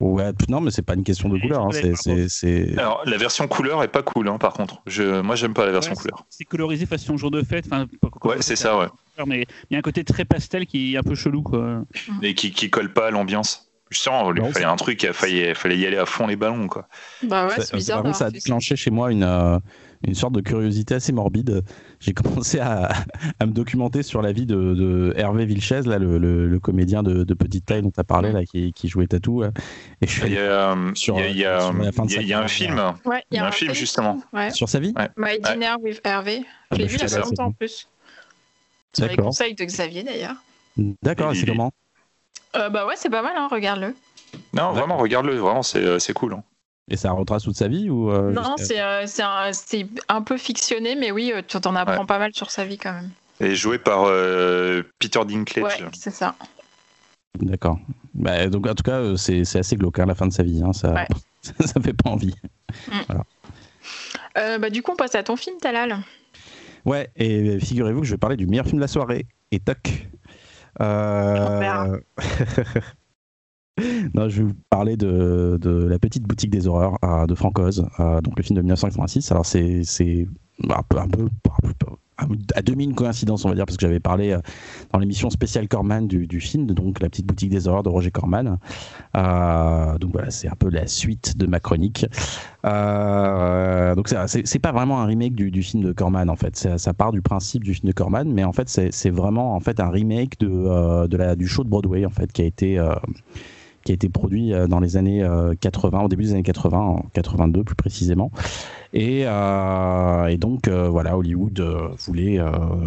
[0.00, 1.62] ouais, non, mais c'est pas une question de couleur.
[1.66, 1.68] hein.
[1.72, 4.82] C'est, c'est, c'est- Alors la version couleur est pas cool, hein, par contre.
[4.86, 6.24] Je, moi, j'aime pas la version Ouais, couleur.
[6.28, 7.66] C'est colorisé façon jour de fête.
[7.66, 7.86] Enfin,
[8.24, 8.86] Ouais, c'est ça, ouais.
[9.26, 11.42] Mais il y a un côté très pastel qui est un peu chelou.
[11.42, 11.82] Quoi.
[12.22, 13.69] Et qui, qui colle pas à l'ambiance.
[13.90, 16.26] Je sens, il lui Non, fallait un truc, il fallait, fallait y aller à fond
[16.28, 16.86] les ballons quoi.
[17.24, 17.98] Bah ouais, c'est bizarre.
[17.98, 19.58] Par contre, ça a déclenché chez moi une, euh,
[20.06, 21.64] une sorte de curiosité assez morbide.
[21.98, 22.92] J'ai commencé à,
[23.40, 27.02] à me documenter sur la vie de, de Hervé Vilches, là, le, le- le comédien
[27.02, 29.42] de, de petite taille dont tu as parlé, là, qui, qui jouait Tatou.
[29.42, 29.50] là.
[30.00, 31.58] Et je suis Il y allé a, euh, Sur- il y a-
[32.38, 32.80] un film.
[33.04, 34.20] Ouais, Il y a un film, justement.
[34.32, 34.50] Ouais.
[34.50, 34.94] sur sa vie?
[34.96, 35.08] Ouais.
[35.16, 36.42] My Dinner with Hervé.
[36.70, 37.88] Ah Je l'ai bah, vu il y a longtemps en c'est plus.
[38.96, 40.36] Sur les conseils de Xavier d'ailleurs.
[41.02, 41.72] D'accord, c'est est- comment?
[42.56, 43.94] Euh, bah ouais, c'est pas mal, hein, regarde-le.
[44.52, 46.34] Non, vraiment, regarde-le, vraiment, c'est euh, c'est cool.
[46.34, 46.42] hein.
[46.90, 50.22] Et ça retrace toute sa vie ou euh, non, c'est euh, c'est un, c'est un
[50.22, 52.06] peu fictionné, mais oui, tu t'en apprends Ouais.
[52.06, 53.10] pas mal sur sa vie quand même.
[53.38, 55.80] Et joué par euh, Peter Dinklage.
[55.82, 56.34] Ouais, c'est ça.
[57.38, 57.78] D'accord.
[58.12, 60.42] Bah, donc, en tout cas, euh, c'est c'est assez glauque, hein, la fin de sa
[60.42, 60.62] vie.
[60.64, 61.06] hein, ça, Ouais.
[61.64, 62.34] ça fait pas envie.
[64.36, 65.98] Euh, bah, du coup, on passe à ton film, Talal.
[66.84, 70.08] Ouais, et figurez-vous que je vais parler du meilleur film de la soirée, et toc.
[70.80, 71.98] Euh,
[74.14, 77.86] non, je vais vous parler de, de La Petite Boutique des Horreurs euh, de Francoz,
[77.98, 79.32] euh, donc le film de 1986.
[79.32, 80.26] Alors, c'est
[80.68, 81.28] un un peu
[82.54, 84.40] à demi une coïncidence, on va dire, parce que j'avais parlé euh,
[84.92, 88.10] dans l'émission spéciale Corman du, du film, donc La Petite Boutique des Horreurs de Roger
[88.10, 88.58] Corman.
[89.16, 92.06] Euh, donc voilà, c'est un peu la suite de ma chronique.
[92.66, 96.56] Euh, donc c'est- pas vraiment un remake du, du film de Corman en fait.
[96.76, 99.80] Ça, part du principe du film de Corman, mais en fait c'est vraiment en fait
[99.80, 102.78] un remake de, de la, du show de Broadway en fait qui a été
[103.84, 107.06] qui a été produit dans les années euh, 80, au début des années 80, en
[107.14, 108.30] 82 plus précisément.
[108.92, 112.38] Et, euh, et donc euh, voilà, Hollywood euh, voulait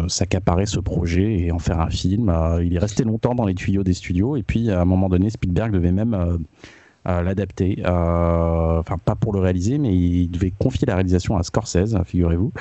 [0.08, 2.32] s'accaparer ce projet et en faire un film.
[2.62, 5.30] Il est resté longtemps dans les tuyaux des studios et puis à un moment donné,
[5.30, 6.38] Spielberg devait même
[7.04, 7.82] l'adapter.
[7.84, 12.52] Enfin, pas pour le réaliser, mais il devait confier la réalisation à Scorsese, figurez-vous.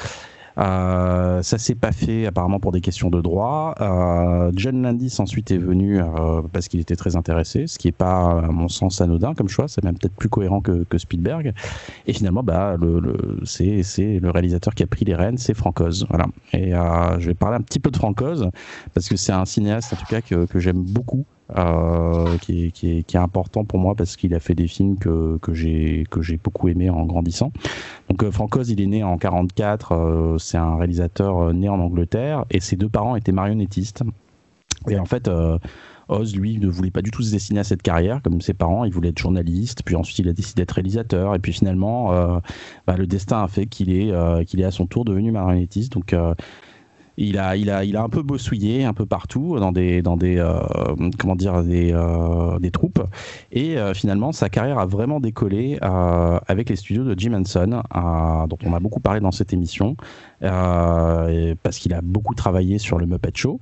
[0.57, 3.73] Euh, ça s'est pas fait apparemment pour des questions de droit.
[3.81, 7.91] Euh, John Landis ensuite est venu euh, parce qu'il était très intéressé, ce qui est
[7.91, 11.53] pas à mon sens anodin comme choix, c'est même peut-être plus cohérent que, que Spielberg.
[12.05, 13.81] Et finalement, bah, le, le- c'est,
[14.19, 16.05] le réalisateur qui a pris les rênes, c'est Francoz.
[16.09, 16.25] Voilà.
[16.53, 18.49] Et euh, je vais parler un petit peu de Francoz
[18.93, 21.25] parce que c'est un cinéaste en tout cas que, que j'aime beaucoup.
[21.55, 26.03] Euh, qui, est, important pour moi parce qu'il a fait des films que, que j'ai
[26.21, 27.51] j'ai beaucoup aimé en grandissant.
[28.09, 32.45] Donc euh, Francoz, il est né en 44, euh, c'est un réalisateur né en Angleterre
[32.49, 34.03] et ses deux parents étaient marionnettistes.
[34.89, 35.29] Et en fait,
[36.09, 38.83] Oz, lui, ne voulait pas du tout se destiner à cette carrière, comme ses parents.
[38.83, 41.35] Il voulait être journaliste, puis ensuite il a décidé d'être réalisateur.
[41.35, 42.09] Et puis finalement,
[42.87, 44.11] bah, le destin a fait qu'il est,
[44.45, 45.93] qu'il est à son tour devenu marionnettiste.
[45.93, 46.13] Donc
[47.17, 50.17] il a, il, a, il a un peu bossouillé un peu partout dans des, dans
[50.17, 50.59] des, euh,
[51.19, 53.03] comment dire, des, euh, des troupes.
[53.51, 57.81] Et euh, finalement, sa carrière a vraiment décollé avec les studios de Jim Henson,
[58.47, 59.95] dont on a beaucoup parlé dans cette émission,
[60.39, 63.59] parce qu'il a beaucoup travaillé sur le Muppet Show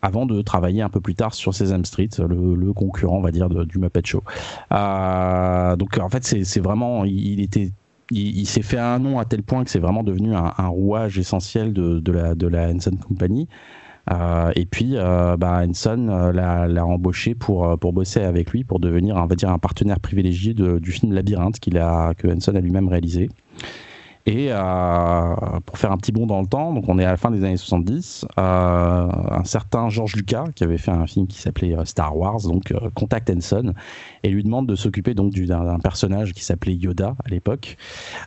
[0.00, 3.48] avant de travailler un peu plus tard sur Sesame Street, le, concurrent, on va dire,
[3.48, 4.22] du Muppet Show.
[4.70, 7.70] Donc en fait, c'est vraiment, il était
[8.10, 11.72] il, s'est fait un nom à tel point que c'est vraiment devenu un, rouage essentiel
[11.72, 13.48] de, la, de Henson Company.
[14.10, 18.80] Euh, et puis, euh, bah, euh, l'a embauché pour, euh, pour bosser avec lui, pour
[18.80, 23.28] devenir, un partenaire privilégié du film Labyrinthe que Henson a lui-même réalisé.
[24.28, 24.50] Et
[25.64, 27.42] pour faire un petit bond dans le temps, donc on est à la fin des
[27.44, 32.42] années 70, un certain George Lucas, qui avait fait un film qui s'appelait Star Wars,
[32.42, 33.72] donc Contact Ensign,
[34.22, 37.78] et lui demande de s'occuper donc d'un personnage qui s'appelait Yoda à l'époque.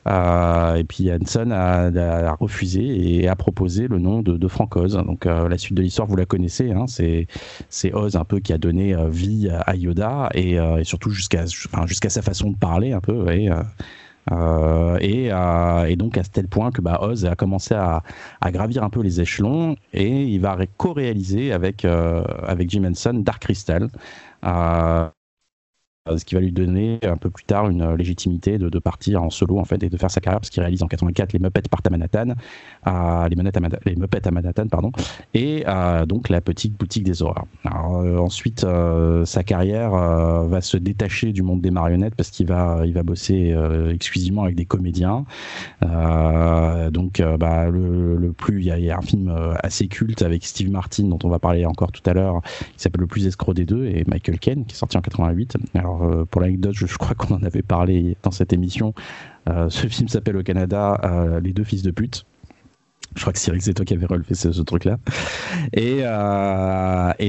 [0.08, 4.96] et puis Hanson a, refusé et a proposé le nom de, de Frank Oz.
[5.06, 8.58] Donc la suite de l'histoire, vous la connaissez, hein, c'est Oz un peu qui a
[8.58, 13.02] donné vie à Yoda et, et surtout jusqu'à enfin, jusqu'à sa façon de parler un
[13.02, 13.32] peu.
[13.32, 13.52] Et,
[14.32, 14.98] euh,
[15.88, 18.04] et, donc à tel point que bah, Oz a commencé à,
[18.48, 23.42] gravir un peu les échelons et il va co-réaliser avec, euh, avec Jim Henson Dark
[23.42, 23.90] Crystal.
[24.46, 25.08] Euh,
[26.18, 29.60] ce qui va lui donner un peu plus tard une légitimité de, partir en solo
[29.60, 31.86] en fait et de faire sa carrière parce qu'il réalise en 84 les Muppets partent
[31.86, 32.30] à Manhattan,
[32.88, 34.92] euh, les, Muppets à Manhattan pardon,
[35.36, 37.46] et euh, donc la petite boutique des horreurs.
[37.66, 38.66] ensuite,
[39.26, 43.56] sa carrière va se détacher du monde des marionnettes parce qu'il va il va bosser
[43.92, 45.26] exclusivement avec des comédiens.
[45.82, 51.20] donc, bah, le, plus il y, a un film assez culte avec Steve Martin dont
[51.24, 52.42] on va parler encore tout à l'heure,
[52.76, 55.58] qui s'appelle Le plus escroc des deux et Michael Caine qui est sorti en 88.
[55.76, 58.94] Alors euh, pour l'anecdote, je, crois qu'on en avait parlé dans cette émission.
[59.50, 62.26] Euh, ce film s'appelle au Canada euh, Les deux fils de pute.
[63.16, 64.98] Je crois que Cyril, c'est toi qui avais relevé ce, truc-là.
[65.74, 66.04] Et,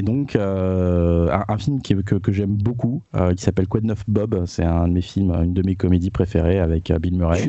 [0.02, 3.02] donc, un, film que, que j'aime beaucoup,
[3.36, 6.12] qui s'appelle Quoi de neuf Bob, c'est un de mes films, une de mes comédies
[6.12, 7.48] préférées avec Bill Murray.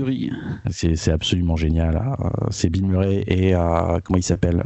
[0.71, 1.95] C'est absolument génial.
[1.95, 2.15] Hein.
[2.49, 3.51] C'est Bill Murray et,
[4.03, 4.63] comment il s'appelle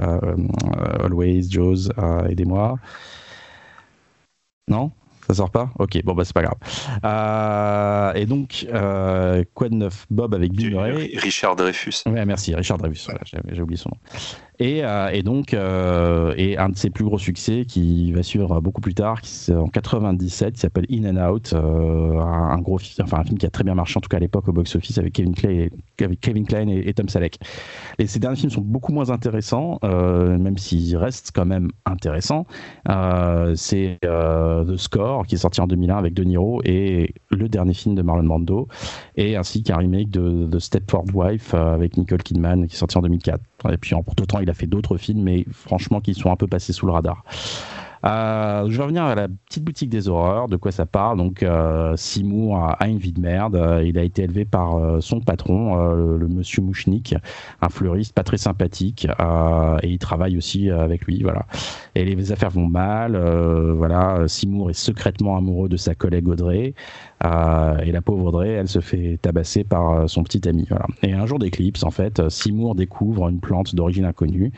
[1.03, 1.89] Always, Jaws,
[2.29, 2.79] aidez-moi.
[4.69, 4.91] Non?
[5.27, 5.69] Ça sort pas?
[5.77, 6.57] Ok, bon bah c'est pas grave.
[7.03, 12.03] Euh, et donc, euh, quoi de neuf Bob avec Bill Murray Richard Dreyfus.
[12.05, 13.07] Ouais, merci, Richard Dreyfus,
[13.51, 13.97] j'ai oublié son nom.
[14.59, 18.59] Et, euh, et donc, euh, et un de ses plus gros succès qui va suivre
[18.59, 23.05] beaucoup plus tard, qui, en 97, qui s'appelle In and Out, euh, un, gros film,
[23.05, 24.97] enfin un film qui a très bien marché en tout cas à l'époque au box-office
[24.97, 25.71] avec Kevin Klein et,
[26.03, 27.37] avec Kevin Klein et, Tom Selleck.
[27.99, 32.47] Et ces derniers films sont beaucoup moins intéressants, même s'ils restent quand même intéressants.
[33.55, 37.93] c'est The Score qui est sorti en 2001 avec De Niro et le dernier film
[37.93, 38.67] de Marlon Brando,
[39.15, 43.01] et ainsi qu'un remake de The Stepford Wife avec Nicole Kidman qui est sorti en
[43.01, 43.39] 2004.
[43.71, 46.35] Et puis en pour temps, il a fait d'autres films, mais franchement, qui sont un
[46.35, 47.23] peu passés sous le radar.
[48.05, 50.47] Euh, je vais revenir à la petite boutique des horreurs.
[50.47, 53.55] De quoi ça parle Donc, euh, Seymour a une vie de merde.
[53.55, 57.15] Euh, il a été élevé par son patron, le, monsieur Mouchnik,
[57.61, 59.07] un fleuriste pas très sympathique,
[59.83, 61.23] et il travaille aussi avec lui.
[61.23, 61.45] Voilà.
[61.95, 63.17] Et les affaires vont mal.
[63.75, 64.27] voilà.
[64.27, 66.73] Seymour est secrètement amoureux de sa collègue Audrey.
[67.23, 70.67] et la pauvre Audrey, elle se fait tabasser par son petit ami.
[71.03, 74.51] Et un jour d'éclipse, en fait, Seymour découvre une plante d'origine inconnue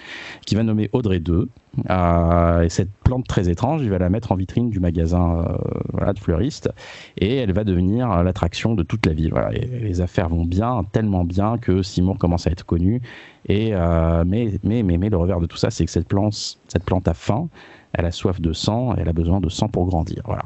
[0.46, 1.50] qui va nommer Audrey 2.
[1.90, 5.46] Euh, et cette plante très étrange, il va la mettre en vitrine du magasin
[6.00, 6.70] euh, de fleuriste
[7.18, 9.34] et elle va devenir euh, l'attraction de toute la ville.
[9.54, 13.02] Et les affaires vont bien, tellement bien que Simon commence à être connu.
[13.48, 17.48] Et, mais, le revers de tout ça, c'est que cette plante, a faim,
[17.94, 20.22] elle a soif de sang elle a besoin de sang pour grandir.
[20.26, 20.44] Voilà.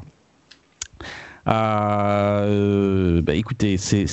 [1.46, 4.06] Euh, bah écoutez, c'est,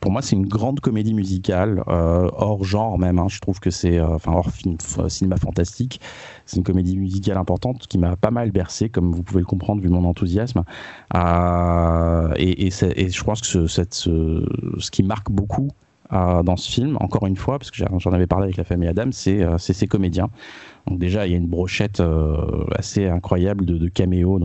[0.00, 3.18] pour moi c'est une grande comédie musicale euh, hors genre même.
[3.18, 3.28] Hein.
[3.28, 4.50] je trouve que c'est euh, enfin hors
[5.08, 6.00] cinéma fantastique.
[6.46, 9.80] C'est une comédie musicale importante qui m'a pas mal bercé, comme vous pouvez le comprendre
[9.80, 10.64] vu mon enthousiasme.
[11.14, 15.68] Euh, et, je pense que ce, qui marque beaucoup
[16.10, 19.10] dans ce film, encore une fois, parce que j'en avais parlé avec la famille Adam,
[19.12, 20.28] c'est ces comédiens.
[20.86, 22.02] Donc déjà, il y a une brochette
[22.76, 24.40] assez incroyable de caméos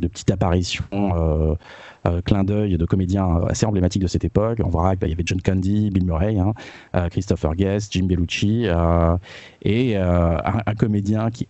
[0.00, 1.54] de petites apparitions, euh,
[2.06, 4.60] euh, clin d'œil de comédiens assez emblématiques de cette époque.
[4.64, 6.52] On verra qu'il y avait John Candy, Bill Murray, hein,
[6.94, 8.66] euh, Christopher Guest, Jim Bellucci,
[9.62, 11.48] et un, un, comédien qui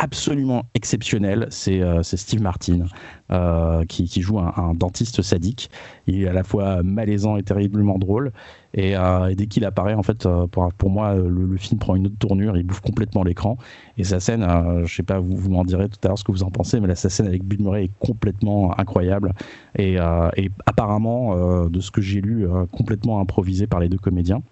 [0.00, 2.86] absolument exceptionnel, c'est euh, Steve Martin,
[3.30, 5.70] euh, qui, joue un, dentiste sadique.
[6.06, 8.32] Il est à la fois malaisant et terriblement drôle.
[8.74, 12.56] Et, euh, dès qu'il apparaît, en fait, pour, moi, le, film prend une autre tournure,
[12.56, 13.58] il bouffe complètement l'écran.
[13.98, 14.46] Et sa scène,
[14.84, 16.80] je sais pas, vous, vous m'en direz tout à l'heure ce que vous en pensez,
[16.80, 19.34] mais la, sa scène avec Bill Murray est complètement incroyable.
[19.76, 19.96] Et,
[20.36, 24.42] et apparemment, de ce que j'ai lu, complètement improvisé par les deux comédiens.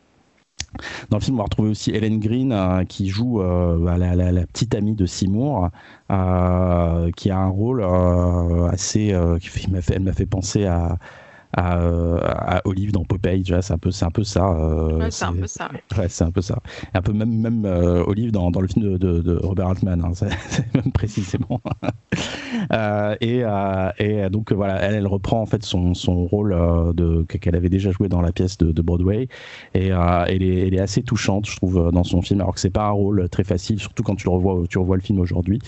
[1.11, 4.47] Dans le film, on va retrouver aussi Helen Green euh, qui joue euh, bah, la,
[4.47, 5.71] petite amie de Seymour,
[6.11, 7.83] euh, qui a un rôle
[8.71, 9.17] assez.
[9.41, 10.99] Qui fait, elle m'a fait penser à,
[11.57, 14.55] à, Olive dans Popeye, c'est un peu, c'est un peu ça.
[15.11, 15.71] c'est un peu ça.
[15.97, 16.59] Ouais, c'est un peu ça.
[16.95, 17.65] Un peu même, même
[18.07, 20.27] Olive dans, dans, le film de, de, Robert Altman, hein,
[20.75, 21.61] même précisément.
[23.21, 23.43] et,
[23.99, 26.55] et, donc voilà, elle, elle, reprend en fait son, son rôle
[26.95, 29.29] de qu'elle avait déjà joué dans la pièce de, de Broadway
[29.75, 32.41] et elle est, elle, est, assez touchante, je trouve, dans son film.
[32.41, 34.97] Alors que c'est pas un rôle très facile, surtout quand tu le revois, tu revois
[34.97, 35.61] le film aujourd'hui.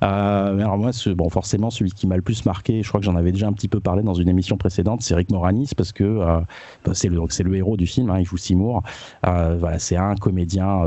[0.00, 3.16] alors moi, ce, bon, forcément, celui qui m'a le plus marqué, je crois que j'en
[3.16, 6.18] avais déjà un petit peu parlé dans une émission précédente, c'est Rick Moranis parce que
[6.84, 8.10] bah, c'est le, héros du film.
[8.10, 8.82] Hein, il joue Seymour.
[9.22, 10.82] voilà, c'est un comédien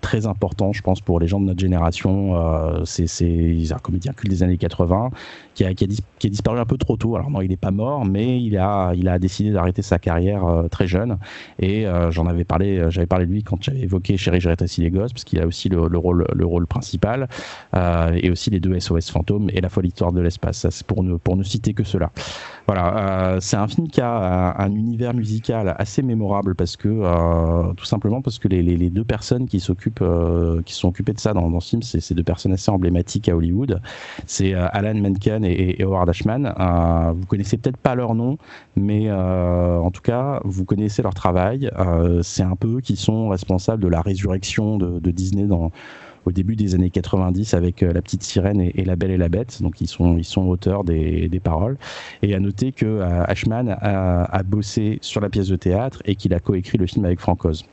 [0.00, 2.36] très important, je pense, pour les gens de notre génération.
[2.36, 5.10] Euh, c'est un comédien culte des années 80
[5.54, 5.72] qui a,
[6.28, 7.16] disparu un peu trop tôt.
[7.16, 10.86] Alors non, il n'est pas mort, mais il a, décidé d'arrêter sa carrière euh, très
[10.86, 11.18] jeune.
[11.58, 14.90] Et euh, j'en avais parlé, j'avais parlé de lui quand j'avais évoqué Chérie, je les
[14.90, 17.28] gosses, parce qu'il a aussi le, rôle, le rôle principal,
[17.74, 20.58] et aussi les deux SOS fantômes et la folle histoire de l'espace.
[20.58, 22.10] Ça, c'est pour ne citer que cela.
[22.66, 28.22] Voilà, c'est un film qui a un, univers musical assez mémorable parce que, tout simplement
[28.22, 30.04] parce que les, deux personnes qui s'occupent,
[30.64, 33.36] qui sont occupées de ça dans, ce film, c'est ces deux personnes assez emblématiques à
[33.36, 33.80] Hollywood.
[34.26, 36.52] C'est Alan Menken et, Howard Ashman.
[36.58, 38.38] Euh, vous connaissez peut-être pas leur nom,
[38.76, 41.70] mais euh, en tout cas, vous connaissez leur travail.
[41.78, 45.70] Euh, c'est un peu qui sont responsables de la résurrection de, Disney dans
[46.24, 49.62] au début des années 90 avec La Petite Sirène et, La Belle et la Bête.
[49.62, 51.76] Donc ils sont, ils sont auteurs des, des paroles.
[52.22, 56.34] Et à noter que Ashman a, a, bossé sur la pièce de théâtre et qu'il
[56.34, 57.64] a coécrit le film avec Frank Oz.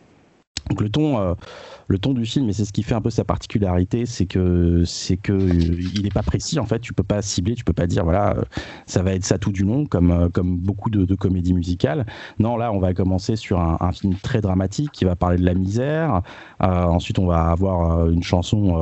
[0.69, 1.35] Donc le ton,
[1.89, 4.83] le ton du film, et c'est ce qui fait un peu sa particularité, c'est que
[4.85, 6.79] c'est que euh, il n'est pas précis en fait.
[6.79, 8.43] Tu peux pas cibler, tu peux pas dire voilà, euh,
[8.85, 12.05] ça va être ça tout du long comme euh, comme beaucoup de, comédies musicales.
[12.37, 15.55] Non, là, on va commencer sur un, film très dramatique qui va parler de la
[15.55, 16.21] misère.
[16.59, 18.75] ensuite, on va avoir une chanson,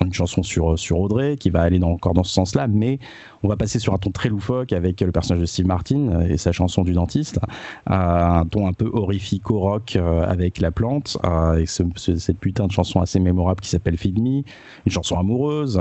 [0.00, 2.98] une chanson sur sur Audrey qui va aller encore dans ce sens-là, mais
[3.42, 6.36] on va passer sur un ton très loufoque avec le personnage de Steve Martin et
[6.36, 7.40] sa chanson du dentiste,
[7.86, 11.18] un ton un peu horrifico-rock avec la plante
[11.58, 14.42] et ce, cette putain de chanson assez mémorable qui s'appelle Feed Me,
[14.86, 15.80] une chanson amoureuse,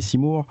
[0.00, 0.46] Seymour.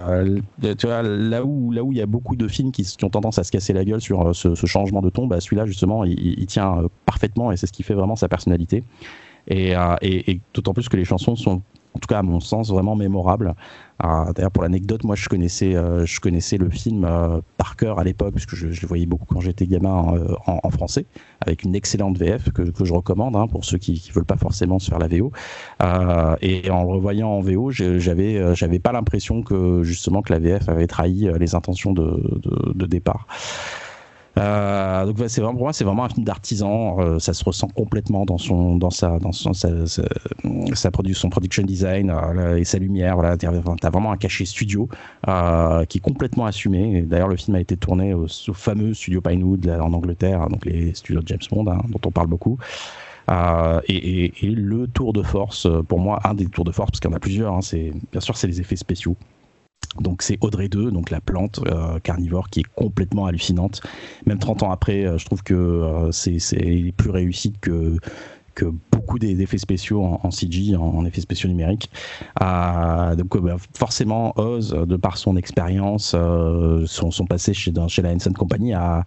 [0.00, 3.10] Euh, tu vois, là où là où il y a beaucoup de films qui, ont
[3.10, 6.04] tendance à se casser la gueule sur euh, ce, changement de ton, bah, celui-là justement
[6.04, 8.84] il, tient euh, parfaitement et c'est ce qui fait vraiment sa personnalité.
[9.48, 11.62] et d'autant plus que les chansons sont
[11.98, 13.54] en tout cas à mon sens, vraiment mémorable.
[14.00, 18.04] D'ailleurs, pour l'anecdote, moi, je connaissais, euh, je connaissais le film euh, par cœur à
[18.04, 21.06] l'époque, puisque je, je, le voyais beaucoup quand j'étais gamin euh, en, français,
[21.40, 24.78] avec une excellente VF que, je recommande hein, pour ceux qui ne veulent pas forcément
[24.78, 25.32] se faire la VO.
[26.40, 30.68] et en le revoyant en VO, j'avais, j'avais pas l'impression que justement que la VF
[30.68, 33.26] avait trahi les intentions de départ.
[34.38, 37.00] Euh, donc c'est vraiment pour moi c'est vraiment un film d'artisan.
[37.00, 41.62] Euh, ça se ressent complètement dans son dans sa dans son, sa, sa, production, production
[41.64, 43.16] design euh, et sa lumière.
[43.16, 43.50] Voilà, t'as
[43.90, 44.88] vraiment un cachet studio
[45.88, 47.02] qui est complètement assumé.
[47.02, 51.20] D'ailleurs le film a été tourné au, fameux studio Pinewood en Angleterre, donc les studios
[51.22, 52.58] de James Bond hein, dont on parle beaucoup.
[53.28, 57.10] et, et, le tour de force, pour moi, un des tours de force, parce qu'il
[57.10, 59.16] y en a plusieurs, hein, c'est bien sûr c'est les effets spéciaux.
[60.00, 63.80] Donc c'est Audrey 2, donc la plante euh, carnivore qui est complètement hallucinante.
[64.26, 67.96] Même 30 ans après, euh, je trouve que euh, c'est plus réussi que
[69.08, 71.90] beaucoup d'effets spéciaux en, CG, en, effets spéciaux numériques.
[72.42, 78.10] Euh, donc bah, forcément, Oz, de par son expérience, euh, son, passé chez, chez la
[78.10, 79.04] Henson Company, a,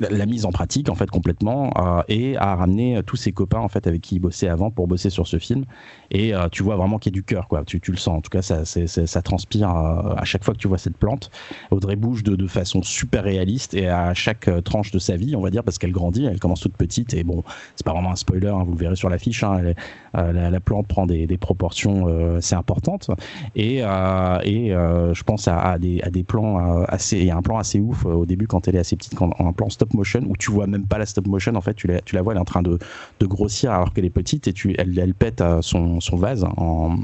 [0.00, 3.68] la mise en pratique en fait complètement euh, et a ramené tous ses copains en
[3.68, 5.64] fait avec qui il bossait avant pour bosser sur ce film.
[6.10, 7.64] Et tu vois vraiment qu'il y a du cœur, quoi.
[7.64, 8.18] Tu, le sens.
[8.18, 11.30] En tout cas, ça, ça transpire à chaque fois que tu vois cette plante.
[11.70, 15.40] Audrey bouge de, de façon super réaliste et à chaque tranche de sa vie, on
[15.40, 17.42] va dire, parce qu'elle grandit, elle commence toute petite et bon,
[17.74, 19.74] c'est pas vraiment spoiler, hein, vous le verrez sur l'affiche, hein,
[20.16, 23.10] euh, la, plante prend des, proportions euh, assez importantes.
[23.54, 27.18] Et, euh, et je pense à, des, à des plans assez.
[27.18, 29.68] Il un plan assez ouf au début quand elle est assez petite, quand, un plan
[29.68, 32.14] stop motion où tu vois même pas la stop motion, en fait, tu la, tu
[32.14, 32.78] la vois, elle est en train de,
[33.18, 36.96] de grossir alors qu'elle est petite et tu, elle, elle pète son, son vase en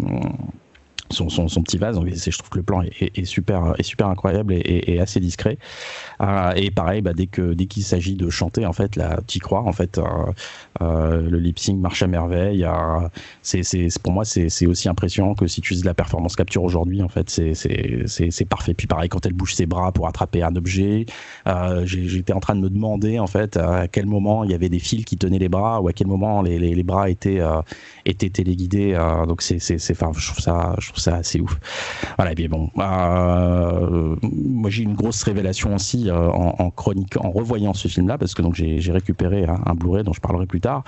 [1.10, 1.98] son, son, son, petit vase.
[2.00, 5.58] Je trouve que le plan est, super, est super incroyable et, assez discret.
[6.20, 9.38] Euh, et pareil, bah, dès que dès qu'il s'agit de chanter, en fait, là, t'y
[9.38, 9.62] crois.
[9.62, 10.02] En fait, euh,
[10.82, 12.66] euh, le lip sync marche à merveille.
[13.42, 13.62] c'est,
[14.02, 17.30] pour moi, c'est, aussi impressionnant que si tu utilises la performance capture aujourd'hui, en fait,
[17.30, 18.74] c'est, c'est, parfait.
[18.74, 21.06] Puis pareil, quand elle bouge ses bras pour attraper un objet,
[21.84, 24.78] j'étais en train de me demander en fait à quel moment il y avait des
[24.78, 27.40] fils qui tenaient les bras ou à quel moment les, les, les bras étaient
[28.04, 28.94] étaient téléguidés.
[29.26, 29.60] donc c'est,
[29.90, 31.58] enfin, je trouve ça, ça assez ouf.
[32.16, 37.30] Voilà, et bien bon, euh, moi j'ai une grosse révélation aussi euh, en, chronique, en
[37.30, 40.84] revoyant ce film-là, parce que donc j'ai récupéré un, Blu-ray dont je parlerai plus tard,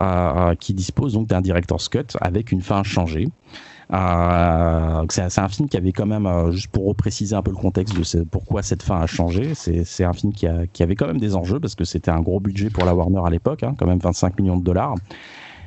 [0.00, 3.28] euh, qui dispose donc d'un director's cut avec une fin changée.
[3.90, 8.22] C'est un film qui avait quand même, juste pour repréciser un peu le contexte de
[8.22, 11.74] pourquoi cette fin a changé, c'est un film qui, avait quand même des enjeux parce
[11.74, 14.56] que c'était un gros budget pour la Warner à l'époque, hein, quand même 25 millions
[14.56, 14.94] de dollars.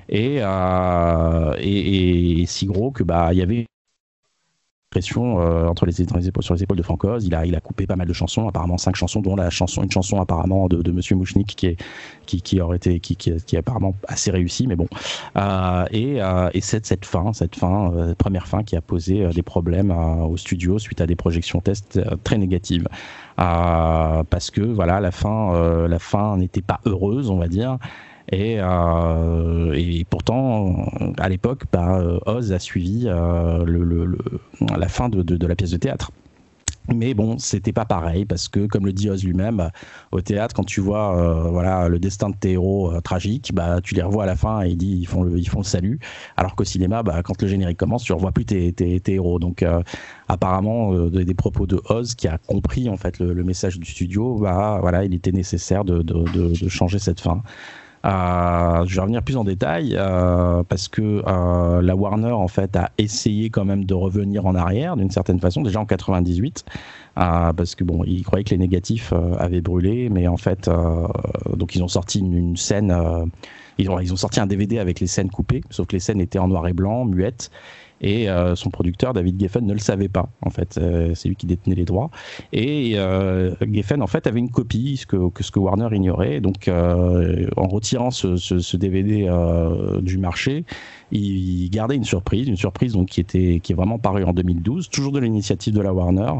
[0.10, 3.66] Et, et, et, si gros que bah il y avait
[4.96, 7.26] euh, entre les, épaules, sur les épaules de Francoz.
[7.26, 10.20] Il a, coupé pas mal de chansons, apparemment cinq chansons, dont la chanson, une chanson
[10.20, 11.78] apparemment de, de Monsieur Mouchnik qui est
[12.26, 14.88] qui, qui aurait été qui, est apparemment assez réussi, mais bon.
[15.38, 19.28] Euh, et, euh, et cette, cette fin, cette fin, euh, première fin qui a posé
[19.30, 22.88] des problèmes au studio suite à des projections tests très négatives.
[23.36, 27.78] parce que voilà, la fin, la fin n'était pas heureuse, on va dire.
[28.32, 30.88] Et, euh, et, pourtant,
[31.18, 33.66] à l'époque, bah, Oz a suivi euh,
[34.78, 36.12] la fin de, la pièce de théâtre.
[36.94, 39.70] Mais bon, c'était pas pareil parce que, comme le dit Oz lui-même,
[40.12, 43.96] au théâtre, quand tu vois euh, le destin de tes héros euh, tragiques, bah tu
[43.96, 46.00] les revois à la fin et ils, font le salut.
[46.36, 49.40] Alors qu'au cinéma, bah, quand le générique commence, tu revois plus tes, héros.
[49.40, 49.66] Donc
[50.28, 54.46] apparemment, des propos de Oz qui a compris en fait le, message du studio,
[55.06, 57.44] il était nécessaire de changer cette fin.
[58.06, 62.76] Euh, je vais revenir plus en détail euh, parce que euh, la Warner en fait
[62.76, 66.66] a essayé quand même de revenir en arrière d'une certaine façon déjà en 98
[67.16, 70.70] parce que bon ils croyaient que les négatifs avaient brûlé mais en fait
[71.56, 72.94] donc ils ont sorti une, scène
[73.78, 76.20] ils ont ils ont sorti un DVD avec les scènes coupées sauf que les scènes
[76.20, 77.52] étaient en noir et blanc muettes
[78.04, 80.78] et euh, son producteur David Geffen ne le savait pas en fait.
[80.78, 82.12] Euh, c'est lui qui détenait les droits.
[82.52, 86.42] Et euh, Geffen en fait avait une copie ce que, que que Warner ignorait.
[86.42, 89.30] Donc en retirant ce, DVD
[90.02, 90.66] du marché
[91.12, 94.90] il gardait une surprise, une surprise donc qui était qui est vraiment parue en 2012,
[94.90, 96.34] toujours de l'initiative de la Warner,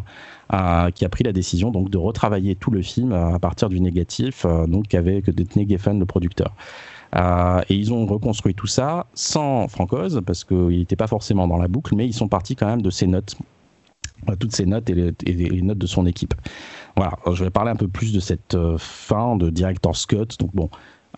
[0.96, 4.46] qui a pris la décision donc de retravailler tout le film à partir du négatif,
[4.68, 6.56] donc avec détenait Geffen le producteur.
[7.16, 11.58] Euh, et ils ont reconstruit tout ça sans Francoz, parce qu'il n'était pas forcément dans
[11.58, 13.36] la boucle, mais ils sont partis quand même de ses notes,
[14.30, 16.34] euh, toutes ses notes et les, notes de son équipe.
[16.96, 20.28] Voilà, je vais parler un peu plus de cette euh, fin de Director's Cut.
[20.40, 20.70] Donc bon,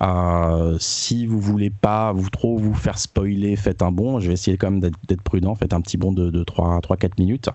[0.02, 4.20] euh, si vous voulez pas vous trop vous faire spoiler, faites un bon.
[4.20, 5.56] Je vais essayer quand même d'être prudent.
[5.56, 7.50] Faites un petit bond de, de 3-4 minutes.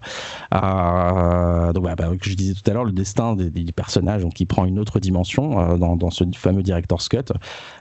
[0.55, 4.47] Euh, donc, bah, bah, je disais tout à l'heure, le destin des, personnages, donc, qui
[4.47, 7.33] prend une autre dimension euh, dans, ce fameux Director's Cut,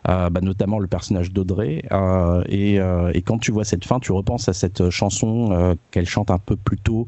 [0.08, 1.84] euh, bah, notamment le personnage d'Audrey.
[1.92, 2.76] Euh, et,
[3.14, 6.56] et, quand tu vois cette fin, tu repenses à cette chanson qu'elle chante un peu
[6.56, 7.08] plus tôt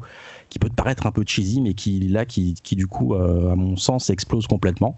[0.52, 3.52] qui peut te paraître un peu cheesy, mais qui là, qui, qui du coup, euh,
[3.52, 4.96] à mon sens, explose complètement.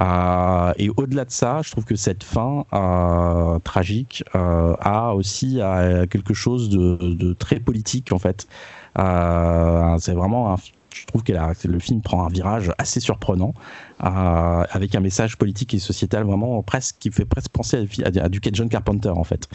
[0.00, 5.60] Euh, et au-delà de ça, je trouve que cette fin euh, tragique a aussi
[6.10, 8.48] quelque chose de, très politique en fait.
[8.96, 10.56] c'est vraiment
[10.94, 11.32] je trouve que
[11.68, 13.52] le film prend un virage assez surprenant,
[14.00, 18.28] avec un message politique et sociétal vraiment presque qui fait presque penser à, à, à
[18.52, 19.48] John Carpenter en fait.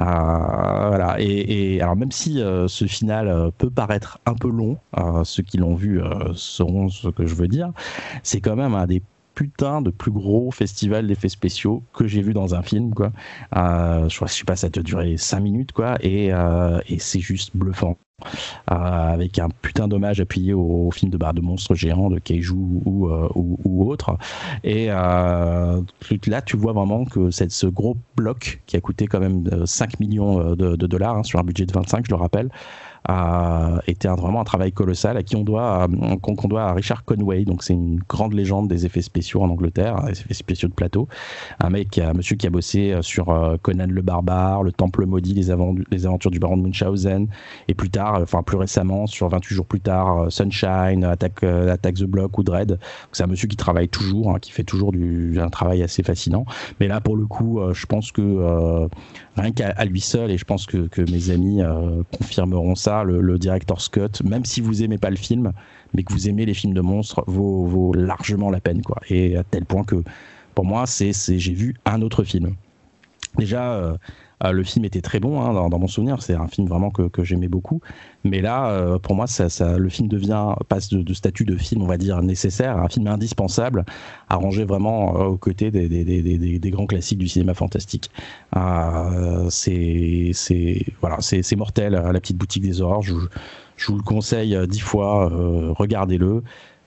[0.00, 1.16] Euh, voilà.
[1.18, 4.78] Et, alors même si euh, ce final euh, peut paraître un peu long,
[5.24, 6.00] ceux qui l'ont vu
[6.34, 7.72] sauront ce que je veux dire,
[8.22, 9.02] c'est quand même un des
[9.34, 13.12] putain de plus gros festival d'effets spéciaux que j'ai vu dans un film quoi.
[13.52, 16.30] Je crois sais pas ça doit durer 5 minutes quoi et
[16.98, 17.96] c'est juste bluffant.
[18.70, 22.54] Euh, avec un putain d'hommage appuyé au, film de barre de monstres géants de Keiju
[22.84, 24.16] ou, euh, ou, ou, autre.
[24.64, 25.80] Et euh,
[26.26, 30.00] là, tu vois vraiment que cette, ce gros bloc qui a coûté quand même 5
[30.00, 32.50] millions de, de dollars hein, sur un budget de 25, je le rappelle,
[33.08, 35.88] a été un, vraiment un travail colossal à qui on doit
[36.22, 37.44] qu'on qu doit à Richard Conway.
[37.44, 41.08] Donc c'est une grande légende des effets spéciaux en Angleterre des effets spéciaux de plateau.
[41.60, 45.50] Un mec un monsieur qui a bossé sur Conan le barbare le temple maudit les,
[45.50, 47.28] aventures, du baron de Munchausen.
[47.68, 52.38] Et plus tard enfin plus récemment sur 28 jours plus tard Sunshine Attack, the Block
[52.38, 52.78] ou Dread.
[53.12, 56.44] C'est un monsieur qui travaille toujours hein, qui fait toujours du, un travail assez fascinant.
[56.80, 58.88] Mais là pour le coup je pense que euh,
[59.40, 63.20] rien qu'à lui seul et je pense que, que mes amis euh, confirmeront ça le,
[63.20, 65.52] le director's cut, même si vous aimez pas le film,
[65.94, 69.00] mais que vous aimez les films de monstres, vaut, vaut largement la peine, quoi.
[69.08, 70.02] Et à tel point que,
[70.54, 72.54] pour moi, c'est, j'ai vu un autre film.
[73.36, 73.96] Déjà, euh,
[74.42, 76.22] le film était très bon hein, dans, mon souvenir.
[76.22, 77.80] C'est un film vraiment que, j'aimais beaucoup.
[78.24, 81.82] Mais là, euh, pour moi, ça, ça, le film devient passe de, statut de film,
[81.82, 83.84] on va dire nécessaire, un film indispensable,
[84.28, 88.10] à ranger vraiment euh, aux côtés des, des, des, des, grands classiques du cinéma fantastique.
[88.56, 90.32] Euh, c'est
[91.00, 91.92] voilà, c'est mortel.
[91.92, 95.30] La petite boutique des horreurs, je, vous le conseille dix fois.
[95.76, 96.42] regardez-le.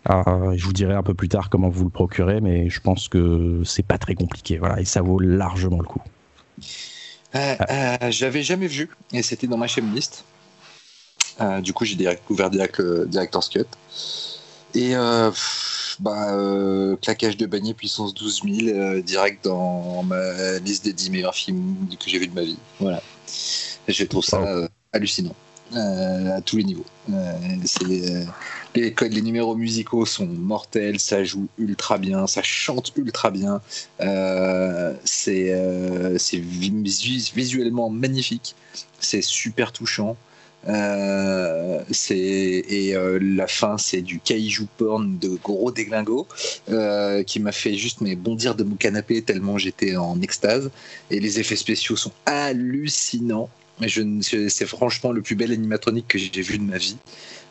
[0.09, 3.07] Euh, je vous dirai un peu plus tard comment vous le procurez, mais je pense
[3.07, 6.01] que c'est pas très compliqué, voilà, et ça vaut largement le coup.
[7.35, 10.23] Euh, euh, J'avais jamais vu, et c'était dans ma list.
[11.41, 13.65] Euh, du coup, j'ai découvert direct le Director's Cut.
[14.75, 14.93] Et
[15.99, 16.35] bah,
[17.01, 22.09] claquage de beignet puissance 12 000, direct dans ma liste des 10 meilleurs films que
[22.09, 22.57] j'ai vu de ma vie.
[22.79, 23.01] Voilà.
[23.87, 25.35] Je trouve ça hallucinant.
[25.75, 26.85] À tous les niveaux.
[27.65, 28.25] c'est les,
[28.75, 33.61] les, numéros musicaux sont mortels, ça joue ultra bien, ça chante ultra bien,
[34.01, 36.17] euh, c'est euh,
[37.35, 38.55] visuellement magnifique,
[38.99, 40.17] c'est super touchant.
[40.67, 40.73] et
[43.21, 46.27] la fin, c'est du kaiju porn de gros déglingo
[47.27, 50.71] qui m'a fait juste mais bondir de mon canapé tellement j'étais en extase.
[51.11, 53.49] Et les effets spéciaux sont hallucinants.
[53.81, 56.97] C'est franchement le plus bel animatronique que j'ai vu de ma vie.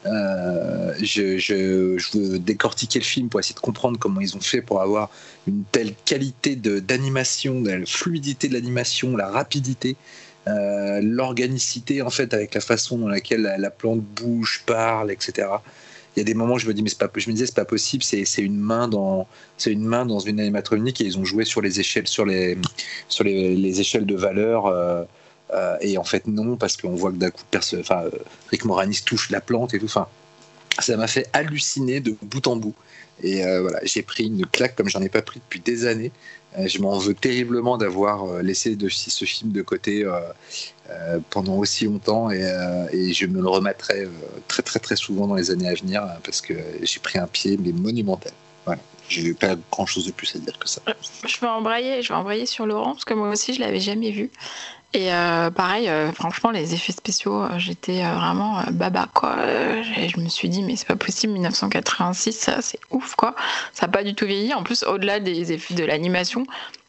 [0.07, 4.41] Euh, je, je, je, veux décortiquer le film pour essayer de comprendre comment ils ont
[4.41, 5.11] fait pour avoir
[5.47, 9.97] une telle qualité d'animation, la fluidité de l'animation, la rapidité,
[10.49, 15.49] euh, l'organicité en fait avec la façon dans laquelle la, plante bouge, parle, etc.
[16.17, 17.55] Il y a des moments où je me dis mais pas, je me disais c'est
[17.55, 21.25] pas possible, c'est une main dans c'est une main dans une animatronique et ils ont
[21.25, 22.59] joué sur les échelles sur les
[23.09, 24.67] sur les, les échelles de valeur.
[24.67, 25.05] Euh,
[25.53, 28.11] euh, et en fait, non, parce qu'on voit que d'un coup, euh,
[28.49, 29.89] Rick Moranis touche la plante et tout.
[29.89, 30.09] Ça
[30.97, 32.75] m'a fait halluciner de bout en bout.
[33.23, 36.11] Et euh, voilà, j'ai pris une claque comme j'en ai pas pris depuis des années.
[36.59, 40.05] je m'en veux terriblement d'avoir laissé ce film de côté
[41.31, 42.43] pendant aussi longtemps et,
[43.13, 44.09] je me le remettrai
[44.49, 47.59] très très très souvent dans les années à venir parce que j'ai pris un pied
[47.63, 48.33] mais monumental.
[48.65, 48.81] Voilà.
[49.09, 50.81] J'ai pas grand chose de plus à dire que ça.
[51.27, 54.11] Je vais embrayer, je vais embrayer sur Laurent parce que moi aussi je l'avais jamais
[54.11, 54.31] vu.
[54.95, 59.37] Et euh, pareil, euh, franchement, les effets spéciaux, euh, j'étais vraiment baba quoi.
[59.83, 63.35] je me suis dit mais c'est pas possible, 1986, ça c'est ouf quoi.
[63.73, 64.53] Ça n'a pas du tout vieilli.
[64.53, 66.45] En plus, au-delà des effets de l'animation,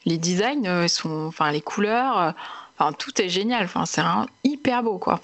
[0.06, 2.34] les designs sont, les couleurs,
[2.78, 3.64] enfin tout est génial.
[3.64, 4.02] Enfin c'est
[4.44, 5.22] hyper beau quoi.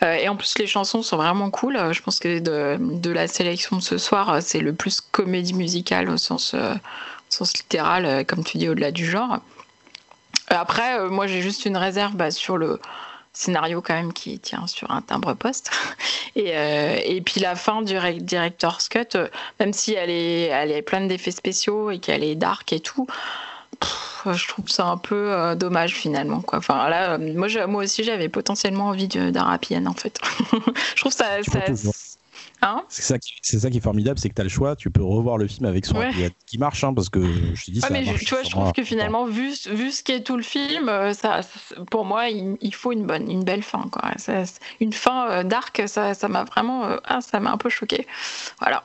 [0.00, 1.92] et en plus les chansons sont vraiment cool.
[1.92, 6.16] Je pense que de, la sélection de ce soir, c'est le plus comédie musicale au
[6.16, 6.54] sens
[7.54, 9.40] littéral, comme tu dis, au-delà du genre.
[10.52, 12.78] Après, euh, moi, j'ai juste une réserve bah, sur le
[13.32, 15.70] scénario quand même qui tient sur un timbre poste.
[16.36, 19.28] Et, euh, et puis la fin du Director's Cut, euh,
[19.60, 23.06] même si elle est, elle est pleine d'effets spéciaux et qu'elle est dark et tout,
[24.24, 26.40] je trouve ça un peu dommage finalement.
[26.40, 26.60] Quoi.
[26.60, 30.18] Enfin, là, moi, moi aussi, j'avais potentiellement envie d'un happy en fait.
[30.94, 31.60] je trouve ça, ça
[32.64, 35.02] Hein c'est ça, ça qui est formidable, c'est que tu as le choix, tu peux
[35.02, 36.00] revoir le film avec son
[36.46, 37.20] qui marche, hein, parce que
[37.54, 37.88] je te dis ça.
[37.90, 40.88] mais je, tu vois, je trouve que finalement, vu, vu ce qu'est tout le film,
[40.88, 41.40] euh, ça,
[41.90, 43.88] pour moi, il, faut une bonne, une belle fin.
[43.90, 44.12] Quoi.
[44.80, 48.06] une fin euh, dark, ça, ça m'a vraiment, euh, ah, ça m'a un peu choqué.
[48.60, 48.84] Voilà.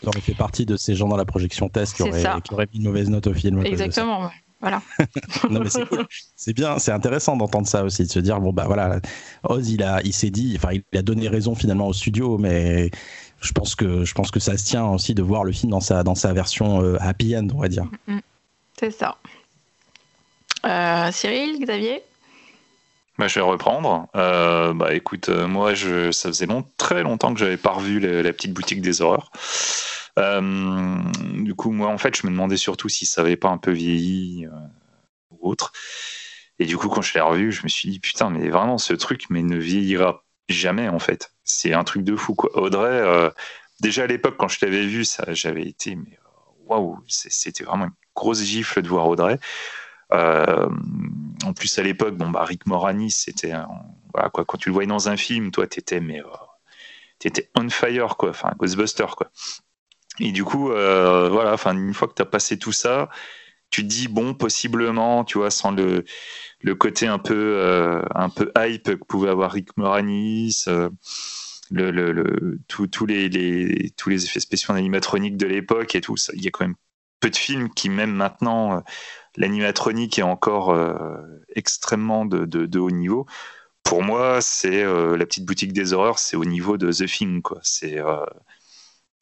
[0.00, 2.68] Tu aurais fait partie de ces gens dans la projection test qui auraient, qui auraient
[2.72, 3.64] mis une mauvaise note au film.
[3.66, 4.30] Exactement.
[4.66, 4.82] Voilà.
[5.48, 6.04] non, mais c'est cool.
[6.34, 8.98] C'est bien, c'est intéressant d'entendre ça aussi, de se dire bon bah voilà,
[9.44, 12.90] Oz il a, il s'est dit, enfin il a donné raison finalement au studio, mais
[13.40, 15.80] je pense que je pense que ça se tient aussi de voir le film dans
[15.80, 17.84] sa dans sa version euh, happy end, on va dire.
[18.08, 18.20] Mm, mm.
[18.80, 19.18] C'est ça.
[20.64, 22.02] Euh, Cyril, Xavier?
[23.18, 24.08] Bah, je vais reprendre.
[24.16, 28.32] Euh, bah écoute, moi je, ça faisait long, très longtemps que j'avais pas revu la
[28.32, 29.30] petite boutique des horreurs.
[30.18, 30.98] Euh,
[31.34, 33.70] du coup, moi, en fait, je me demandais surtout si ça avait pas un peu
[33.70, 34.50] vieilli euh,
[35.30, 35.72] ou autre.
[36.58, 38.94] Et du coup, quand je l'ai revu, je me suis dit, putain, mais vraiment, ce
[38.94, 41.32] truc mais ne vieillira jamais, en fait.
[41.44, 42.50] C'est un truc de fou, quoi.
[42.56, 43.30] Audrey, euh,
[43.80, 46.18] déjà à l'époque, quand je l'avais vu, ça, j'avais été, mais
[46.66, 49.38] waouh, c'était vraiment une grosse gifle de voir Audrey.
[50.10, 53.52] en plus, à l'époque, bon, bah, Rick Moranis, c'était,
[54.32, 56.22] quoi, quand tu le voyais dans un film, toi, t'étais, mais,
[57.18, 59.30] t'étais on fire, quoi, enfin, Ghostbuster, quoi.
[60.20, 63.08] Et du coup, euh, voilà, une fois que tu as passé tout ça,
[63.70, 66.04] tu te dis, bon, possiblement, tu vois, sans le,
[66.62, 70.90] le côté un peu, euh, un peu hype que pouvait avoir Rick Moranis, euh,
[71.70, 76.16] le, le, le tous les, tous les effets spéciaux en animatronique de l'époque et tout,
[76.34, 76.76] il y a quand même
[77.20, 78.82] peu de films qui, même maintenant,
[79.36, 80.76] l'animatronique est encore
[81.54, 83.26] extrêmement de, de, haut niveau.
[83.82, 87.58] Pour moi, c'est la petite boutique des horreurs, c'est au niveau de The Thing, quoi.
[87.62, 87.98] C'est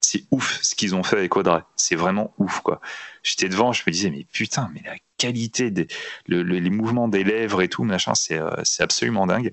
[0.05, 1.63] c'est ouf ce qu'ils ont fait avec Audrey.
[1.77, 2.81] C'est vraiment ouf, quoi.
[3.23, 5.89] J'étais devant, je me disais, mais putain, mais la qualité des
[6.27, 9.53] les mouvements des lèvres et tout, machin, c'est euh, absolument dingue.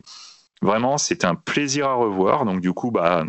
[0.62, 2.46] Vraiment, c'était un plaisir à revoir.
[2.46, 3.26] Donc, du coup, bah,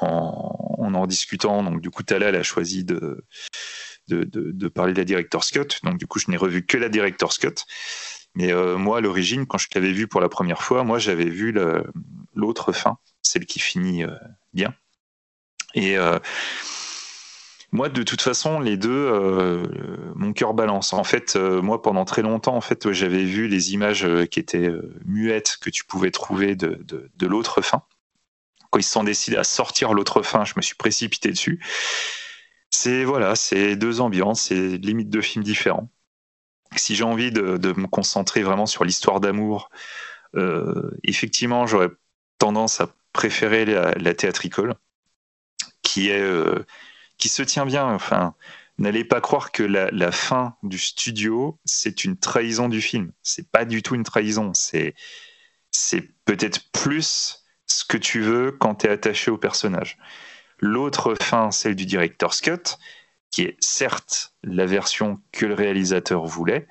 [0.00, 0.64] en
[0.94, 3.24] en, discutant, donc, du coup, Tala, elle a choisi de,
[4.08, 5.80] de, parler de la Director's Cut.
[5.82, 7.64] Donc, du coup, je n'ai revu que la Director's Cut.
[8.34, 11.28] Mais euh, moi, à l'origine, quand je l'avais vu pour la première fois, moi, j'avais
[11.28, 11.54] vu
[12.34, 14.14] l'autre fin, celle qui finit euh,
[14.52, 14.74] bien.
[15.74, 16.18] Et euh,
[17.72, 19.66] moi, de toute façon, les deux, euh,
[20.14, 20.92] mon cœur balance.
[20.92, 24.70] En fait, euh, moi, pendant très longtemps, en fait, j'avais vu les images qui étaient
[25.04, 27.82] muettes que tu pouvais trouver de, de, l'autre fin.
[28.70, 31.60] Quand ils se sont décidés à sortir l'autre fin, je me suis précipité dessus.
[32.70, 35.88] C'est voilà, c'est deux ambiances, c'est limite deux films différents.
[36.76, 39.70] Si j'ai envie de, de, me concentrer vraiment sur l'histoire d'amour,
[41.04, 41.90] effectivement, j'aurais
[42.38, 44.74] tendance à préférer la théâtricole
[45.84, 46.66] qui est euh,
[47.18, 47.86] qui se tient bien.
[47.86, 48.34] Enfin,
[48.78, 53.12] n'allez pas croire que la, fin du studio c'est une trahison du film.
[53.22, 54.52] C'est pas du tout une trahison.
[54.54, 54.94] C'est
[55.70, 59.98] c'est peut-être plus ce que tu veux quand tu es attaché au personnage.
[60.58, 62.76] L'autre fin, celle du director's cut,
[63.30, 66.66] qui est certes la version que le réalisateur voulait,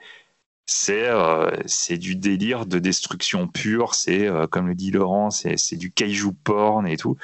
[0.66, 1.52] c'est euh,
[1.90, 6.88] du délire de destruction pure, c'est euh, comme le dit Laurent, c'est du kaiju porn
[6.88, 7.18] et tout.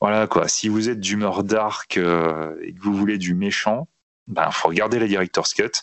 [0.00, 3.88] Voilà quoi, si vous êtes d'humeur dark euh, et que vous voulez du méchant,
[4.28, 5.82] ben faut regarder la director's cut.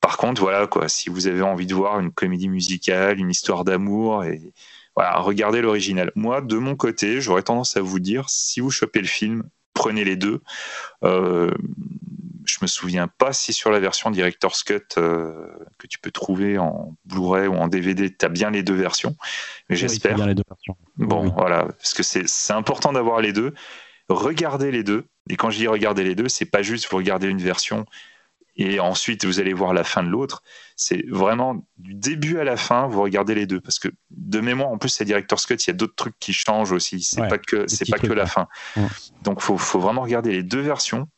[0.00, 3.64] Par contre, voilà quoi, si vous avez envie de voir une comédie musicale, une histoire
[3.64, 4.24] d'amour
[4.94, 6.12] voilà, regardez l'original.
[6.14, 10.04] Moi, de mon côté, j'aurais tendance à vous dire, si vous chopez le film, prenez
[10.04, 10.40] les deux.
[11.04, 11.50] Euh,
[12.44, 15.46] je me souviens pas si sur la version Director's Cut euh,
[15.78, 19.16] que tu peux trouver en Blu-ray ou en DVD, tu as bien les deux versions.
[19.68, 20.16] Mais j'espère.
[20.16, 20.76] bien les deux versions.
[20.96, 23.54] Bon, voilà, parce que c'est important d'avoir les deux.
[24.08, 25.06] Regardez les deux.
[25.30, 27.86] Et quand je dis regarder les deux, c'est pas juste vous regardez une version
[28.56, 30.42] et ensuite vous allez voir la fin de l'autre.
[30.76, 34.68] C'est vraiment du début à la fin, vous regardez les deux parce que de mémoire,
[34.68, 37.02] en plus, c'est Director's Cut, il y a d'autres trucs qui changent aussi.
[37.02, 38.48] C'est pas que c'est pas que la fin.
[39.22, 41.08] Donc faut faut vraiment regarder les deux versions.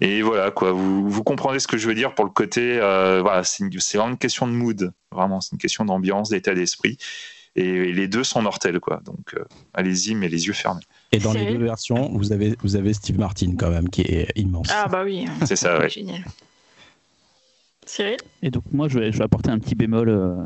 [0.00, 2.78] Et voilà quoi, vous, vous comprenez ce que je veux dire pour le côté.
[2.80, 3.64] Euh, voilà, c'est
[3.94, 6.96] vraiment une question de mood, vraiment, c'est une question d'ambiance, d'état d'esprit.
[7.56, 9.00] Et, les deux sont mortels quoi.
[9.04, 9.44] Donc euh,
[9.74, 10.82] allez-y, mais les yeux fermés.
[11.12, 14.32] Et dans les deux versions, vous avez, vous avez Steve Martin quand même, qui est
[14.36, 14.68] immense.
[14.72, 15.26] Ah bah oui.
[15.44, 15.88] C'est ça, ouais.
[15.88, 16.24] Génial.
[17.86, 20.36] Cyril Et donc moi, je vais, je vais apporter un petit bémol euh,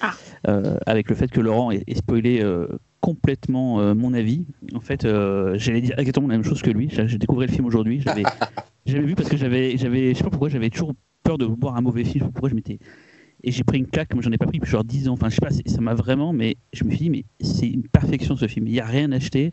[0.00, 0.12] Ah.
[0.48, 2.66] euh, avec le fait que Laurent ait, ait spoilé euh,
[3.00, 4.46] complètement euh, mon avis.
[4.74, 6.88] En fait, euh, j'allais dire exactement la même chose que lui.
[6.90, 8.00] J'ai j'ai découvert le film aujourd'hui.
[8.00, 8.22] J'avais
[8.86, 11.76] j'avais vu parce que j'avais, j'avais, je sais pas pourquoi, j'avais toujours peur de voir
[11.76, 12.30] un mauvais film.
[12.30, 12.78] Pourquoi je m'étais
[13.42, 15.14] et j'ai pris une claque, moi j'en ai pas pris depuis genre 10 ans.
[15.14, 17.84] Enfin, je sais pas, ça m'a vraiment, mais je me suis dit, mais c'est une
[17.84, 18.66] perfection ce film.
[18.66, 19.52] Il n'y a rien à acheter.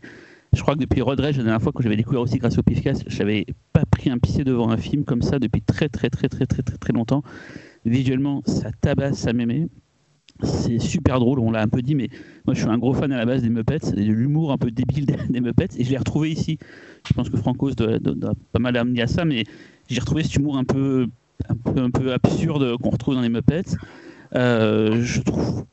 [0.54, 2.62] Je crois que depuis Road Rage, la dernière fois que j'avais découvert aussi grâce au
[2.62, 6.28] Pifcast, j'avais pas pris un pied devant un film comme ça depuis très très très
[6.28, 7.22] très très très très longtemps.
[7.84, 9.68] Visuellement, ça tabasse, ça m'aimait.
[10.42, 12.08] C'est super drôle, on l'a un peu dit, mais
[12.46, 14.56] moi je suis un gros fan à la base des Muppets, et de l'humour un
[14.56, 16.58] peu débile des Muppets, et je l'ai retrouvé ici.
[17.08, 19.44] Je pense que Francos doit, doit- doit pas mal amener à ça, mais
[19.88, 21.08] j'ai retrouvé cet humour un peu,
[21.48, 23.62] un peu, un peu absurde qu'on retrouve dans les Muppets.
[24.34, 25.64] Euh, je trouve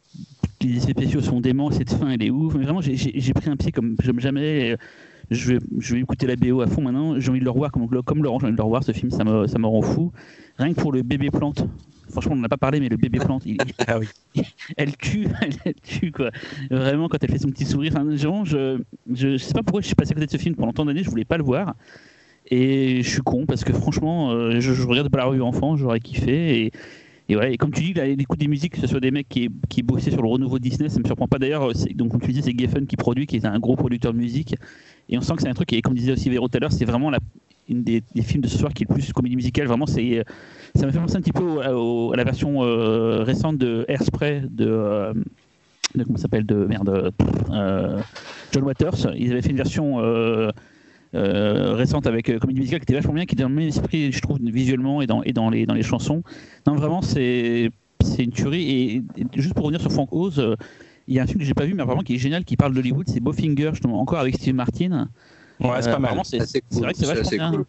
[0.67, 3.55] que les spéciaux sont déments, cette fin elle est ouf, mais vraiment j'ai- pris un
[3.57, 4.77] pied comme j'aime jamais.
[5.31, 7.19] Je vais, je vais écouter la BO à fond maintenant.
[7.19, 9.09] J'ai envie de le revoir comme, comme Laurent, j'ai envie de le revoir ce film,
[9.09, 10.11] ça me, ça me rend fou.
[10.57, 11.65] Rien que pour le bébé plante.
[12.11, 14.07] Franchement, on n'en a pas parlé, mais le bébé plante, il, Ah oui.
[14.77, 15.27] elle tue,
[15.65, 16.29] elle tue quoi.
[16.69, 17.93] Vraiment, quand elle fait son petit sourire.
[17.95, 18.77] Enfin, je, je,
[19.13, 21.03] je sais pas pourquoi je suis passé à côté de ce film pendant tant d'années,
[21.03, 21.75] je voulais pas le voir.
[22.51, 25.75] Et je suis con parce que franchement, euh, je, je regarde pas la revue enfant,
[25.75, 26.65] j'aurais kiffé.
[26.65, 26.71] Et,
[27.27, 27.49] et voilà.
[27.49, 30.11] Et comme tu dis, l'écoute des musiques, que ce soit des mecs qui, qui bossaient
[30.11, 31.71] sur le renouveau Disney, ça me surprend pas d'ailleurs.
[31.95, 34.55] Donc, comme tu disais, c'est Geffen qui produit, qui est un gros producteur de musique.
[35.09, 36.71] Et on sent que c'est un truc, et comme disait aussi Véro tout à l'heure,
[36.71, 37.19] c'est vraiment la,
[37.67, 39.67] une des, des films de ce soir qui est le plus comédie musicale.
[39.67, 44.43] Vraiment, ça me fait penser un petit peu à la version euh, récente de Airspray
[44.49, 45.13] de, euh,
[45.95, 47.11] de comment s'appelle de merde
[47.51, 48.01] euh,
[48.51, 49.15] John Waters.
[49.15, 50.51] Ils avaient fait une version euh,
[51.75, 54.11] récente avec euh, comédie musicale qui était vachement bien, qui était dans le même esprit,
[54.11, 56.23] je trouve, visuellement et dans, et dans, les, dans les chansons.
[56.67, 57.69] Non, vraiment, c'est,
[58.03, 58.63] c'est une tuerie.
[58.69, 60.55] Et, et juste pour revenir sur Frank Oz, euh,
[61.07, 62.57] il y a un film que j'ai pas vu, mais apparemment qui est génial, qui
[62.57, 65.09] parle d'Hollywood, c'est Bowfinger, justement, encore avec Steve Martin.
[65.59, 66.19] Ouais, c'est Euh, pas mal.
[66.23, 67.51] C'est, c'est cool, vrai que c'est vachement bien.
[67.51, 67.65] cool.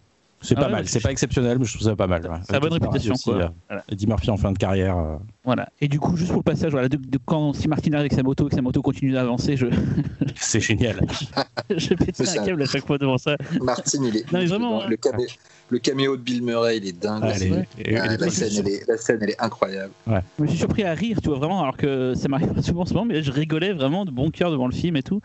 [0.46, 0.82] C'est Ah pas ouais, mal.
[0.84, 2.22] mais C'est je- pas exceptionnel, mais je trouve ça pas mal.
[2.22, 2.36] ouais.
[2.48, 3.34] Ça a bonne réputation, aussi, quoi.
[3.42, 3.84] euh, Voilà.
[3.90, 4.96] Eddie Murphy en fin de carrière.
[4.96, 5.68] euh, Voilà.
[5.80, 8.12] Et du coup, juste pour le passage, voilà, de, de quand Steve Martin arrive avec
[8.12, 9.66] sa moto, et que sa moto continue d'avancer, je,
[10.36, 11.00] C'est génial.
[11.76, 13.36] je pète un câble à chaque fois devant ça.
[13.60, 14.32] Martin, il est.
[14.32, 15.26] Non, mais vraiment, le, camé-
[15.70, 17.22] le caméo de Bill Murray, il est dingue.
[17.24, 17.44] Ah, aussi.
[17.44, 17.66] elle est- Ouais.
[17.78, 19.92] et- Ah, et- la, scène, elle est, la scène, elle est incroyable.
[20.06, 22.82] Je me suis surpris à rire, tu vois, vraiment, alors que ça m'arrive pas souvent
[22.82, 25.02] en ce moment, mais là, je rigolais vraiment de bon cœur devant le film et
[25.02, 25.20] tout.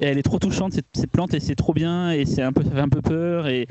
[0.00, 2.52] Et elle est trop touchante, cette, cette plante, et c'est trop bien, et c'est un
[2.52, 3.66] peu, ça fait un peu peur, et.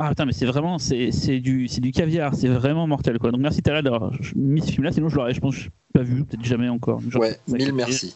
[0.00, 3.32] Ah putain, mais c'est vraiment, c'est c'est du, c'est du caviar, c'est vraiment mortel, quoi.
[3.32, 5.56] Donc merci Tara d'avoir mis ce film-là, sinon je l'aurais, je pense,
[5.92, 7.00] pas vu, peut-être jamais encore.
[7.08, 8.14] Genre, Ouais, mille merci.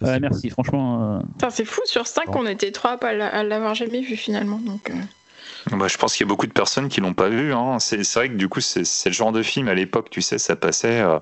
[0.00, 1.18] Ouais, merci, franchement.
[1.42, 4.14] euh, c'est fou, sur 5, on était trois à pas l'a- à l'avoir jamais vu
[4.16, 4.58] finalement.
[4.58, 7.52] Donc, euh, Bah, je pense qu'il y a beaucoup de personnes qui l'ont pas vu.
[7.52, 7.78] Hein.
[7.80, 10.38] C'est c'est vrai que du coup, c'est le genre de film à l'époque, tu sais,
[10.38, 11.00] ça passait.
[11.00, 11.18] euh,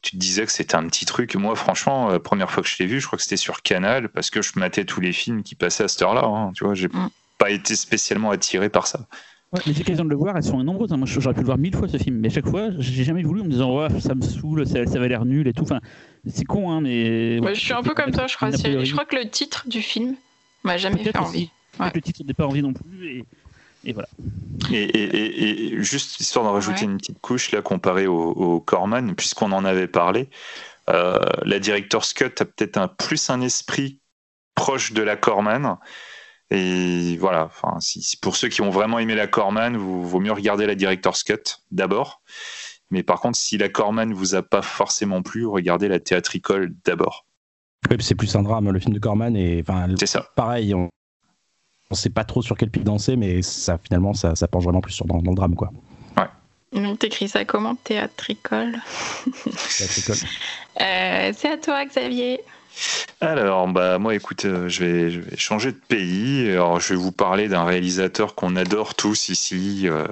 [0.00, 1.34] tu te disais que c'était un petit truc.
[1.34, 4.08] Moi, franchement, la première fois que je l'ai vu, je crois que c'était sur Canal
[4.08, 6.24] parce que je matais tous les films qui passaient à cette heure-là.
[6.24, 6.52] hein.
[6.54, 7.08] Tu vois, j'ai Mm.
[7.38, 9.06] Pas été spécialement attiré par ça.
[9.52, 10.92] Ouais, les occasions de le voir, elles sont nombreuses.
[10.92, 10.98] hein.
[10.98, 13.22] Moi, j'aurais pu le voir mille fois ce film, mais à chaque fois, j'ai jamais
[13.22, 15.62] voulu en me disant, ouais, ça me saoule, ça, ça va l'air nul et tout.
[15.62, 15.80] Enfin,
[16.26, 17.38] c'est con, hein, mais.
[17.54, 18.50] je suis un peu comme toi, je crois.
[18.50, 20.16] Je crois que le titre du film
[20.64, 21.50] m'a jamais fait envie.
[21.80, 23.24] Le titre n'est pas envie non plus, et,
[23.84, 24.08] et voilà.
[24.70, 26.90] Et, et- et- et juste histoire d'en rajouter Ouais.
[26.92, 30.28] une petite couche là comparé au, au Corman, puisqu'on en avait parlé,
[30.90, 34.00] euh, la Director's Cut a peut-être un plus un esprit
[34.54, 35.78] proche de la Corman.
[36.50, 40.20] Et voilà, enfin, si, si- pour ceux qui ont vraiment aimé la Corman, vous vaut
[40.20, 42.22] mieux regarder la Director's Cut d'abord.
[42.90, 47.26] Mais par contre, si la Corman vous a pas forcément plu, regardez la théâtricole d'abord.
[47.90, 50.26] Oui, c'est plus un drame, le film de Corman, et enfin, C'est ça.
[50.36, 50.88] pareil, on
[51.90, 54.80] ne sait pas trop sur quel pied danser, mais ça finalement ça, ça penche vraiment
[54.80, 55.70] plus sur dans, dans le drame quoi.
[56.72, 58.76] Donc t'écris ça comment Théâtricole
[59.78, 60.16] Théâtricole.
[60.80, 62.40] Euh, C'est à toi Xavier.
[63.20, 66.46] Alors, bah, moi, écoute, euh, je, vais, changer de pays.
[66.46, 70.06] Je vais vous parler d'un réalisateur qu'on adore tous ici, euh,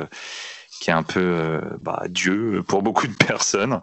[0.80, 3.80] qui est un peu euh, bah, Dieu pour beaucoup de personnes.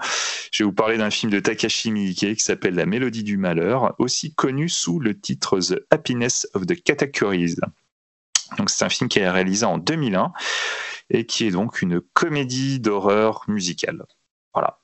[0.52, 3.96] Je vais vous parler d'un film de Takashi Miike qui s'appelle La Mélodie du Malheur,
[4.00, 7.56] aussi connu sous le titre The Happiness of the Katakuris.
[8.58, 10.34] Donc, c'est un film qui est réalisé en 2001
[11.10, 14.04] et qui est donc une comédie d'horreur musicale.
[14.54, 14.80] Voilà.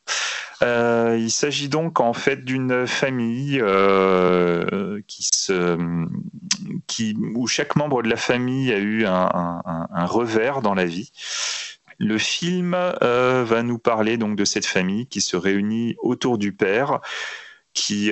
[0.61, 5.25] Euh, il s'agit donc en fait d'une famille euh, qui
[7.35, 11.11] où chaque membre de la famille a eu un, revers dans la vie.
[11.97, 16.53] Le film euh, va nous parler donc de cette famille qui se réunit autour du
[16.53, 16.99] père,
[17.73, 18.11] qui,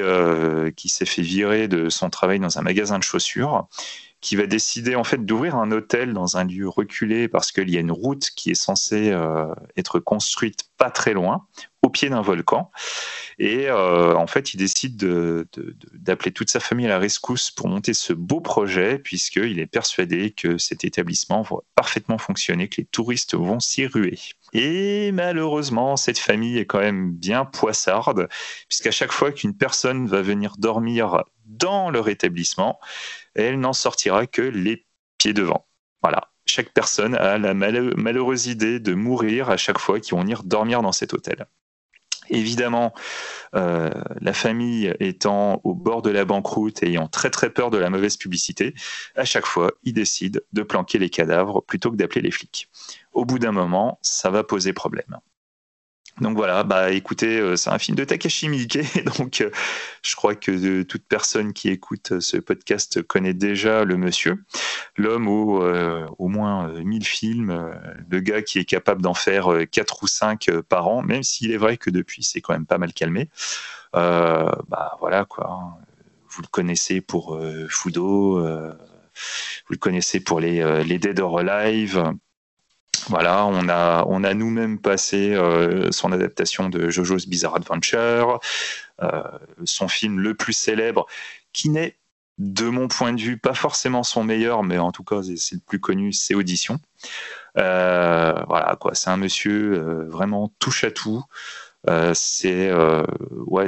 [0.76, 3.68] qui s'est fait virer de son travail dans un magasin de chaussures,
[4.22, 7.78] qui va décider en fait d'ouvrir un hôtel dans un lieu reculé parce qu'il y
[7.78, 9.16] a une route qui est censée
[9.76, 11.46] être construite pas très loin,
[11.88, 12.72] au pied d'un volcan.
[13.40, 17.00] Et euh, en fait, il décide de- de- de- d'appeler toute sa famille à la
[17.00, 22.68] rescousse pour monter ce beau projet, puisqu'il est persuadé que cet établissement va parfaitement fonctionner,
[22.68, 24.20] que les touristes vont s'y ruer.
[24.54, 28.28] Et malheureusement, cette famille est quand même bien poissarde,
[28.68, 32.80] puisqu'à chaque fois qu'une personne va venir dormir dans leur établissement,
[33.36, 34.86] elle n'en sortira que les
[35.18, 35.68] pieds devant.
[36.02, 36.32] Voilà.
[36.50, 40.44] Chaque personne a la malhe- malheureuse idée de mourir à chaque fois qu'ils vont venir
[40.44, 41.46] dormir dans cet hôtel.
[42.30, 42.94] Évidemment,
[43.56, 43.90] euh,
[44.22, 47.90] la famille étant au bord de la banqueroute et ayant très très peur de la
[47.90, 48.74] mauvaise publicité,
[49.16, 52.70] à chaque fois, ils décident de planquer les cadavres plutôt que d'appeler les flics.
[53.14, 55.18] Au bout d'un moment, ça va poser problème.
[56.20, 58.80] Donc voilà, bah écoutez, euh, c'est un film de Takashi Miike,
[59.18, 59.52] donc euh,
[60.02, 64.44] je crois que euh, toute personne qui écoute ce podcast connaît déjà le monsieur,
[64.96, 67.72] l'homme euh, au moins euh, 1000 films,
[68.10, 71.22] le gars qui est capable d'en faire euh, 4 ou 5 euh, par an, même
[71.22, 73.30] s'il est vrai que depuis c'est quand même pas mal calmé.
[73.94, 75.86] Bah voilà quoi, hein.
[76.30, 77.40] vous le connaissez pour
[77.70, 82.14] Fudo, vous le connaissez pour les, les Dead or Alive.
[83.10, 88.40] Voilà, on a, on a nous-mêmes passé euh, son adaptation de JoJo's Bizarre Adventure,
[89.02, 89.22] euh,
[89.66, 91.06] son film le plus célèbre,
[91.54, 91.98] qui n'est,
[92.38, 95.62] de mon point de vue, pas forcément son meilleur, mais en tout cas, c'est le
[95.66, 96.80] plus connu, c'est Audition.
[97.58, 101.24] Euh, voilà, quoi, c'est un monsieur vraiment touche à tout.
[102.14, 102.72] C'est,
[103.32, 103.68] ouais,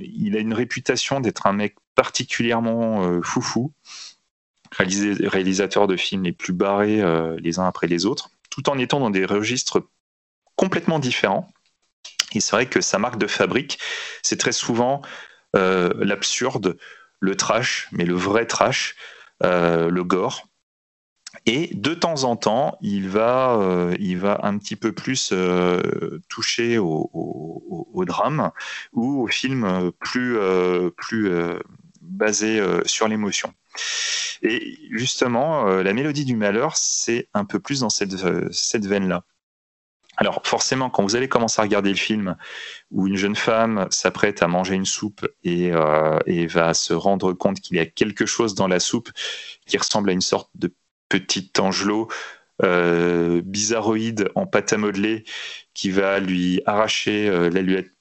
[0.00, 3.72] il a une réputation d'être un mec particulièrement foufou,
[4.78, 7.02] réalisateur de films les plus barrés
[7.38, 9.88] les uns après les autres tout en étant dans des registres
[10.56, 11.48] complètement différents.
[12.34, 13.78] Et c'est vrai que sa marque de fabrique,
[14.22, 15.00] c'est très souvent
[15.56, 16.76] euh, l'absurde,
[17.18, 18.94] le trash, mais le vrai trash,
[19.42, 20.48] euh, le gore.
[21.46, 25.32] Et de temps en temps, il va, euh, il va un petit peu plus
[26.28, 28.50] toucher au, drame
[28.92, 30.38] ou au film plus,
[32.02, 33.54] basé sur l'émotion.
[34.42, 38.86] Et justement, euh, la mélodie du malheur, c'est un peu plus dans cette, euh, cette
[38.86, 39.24] veine-là.
[40.16, 42.36] Alors forcément, quand vous allez commencer à regarder le film
[42.90, 46.18] où une jeune femme s'apprête à manger une soupe et, euh,
[46.48, 49.10] va se rendre compte qu'il y a quelque chose dans la soupe
[49.66, 50.74] qui ressemble à une sorte de
[51.08, 52.08] petit angelot
[53.44, 55.24] bizarroïde en pâte à modeler
[55.74, 57.92] qui va lui arracher l'aluette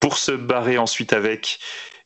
[0.00, 1.58] pour se barrer ensuite avec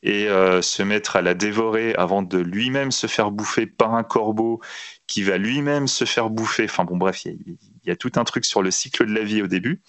[0.03, 4.03] et euh, se mettre à la dévorer avant de lui-même se faire bouffer par un
[4.03, 4.59] corbeau
[5.07, 6.65] qui va lui-même se faire bouffer.
[6.65, 7.37] Enfin bon, bref, il
[7.85, 9.81] y, a- tout un truc sur le cycle de la vie au début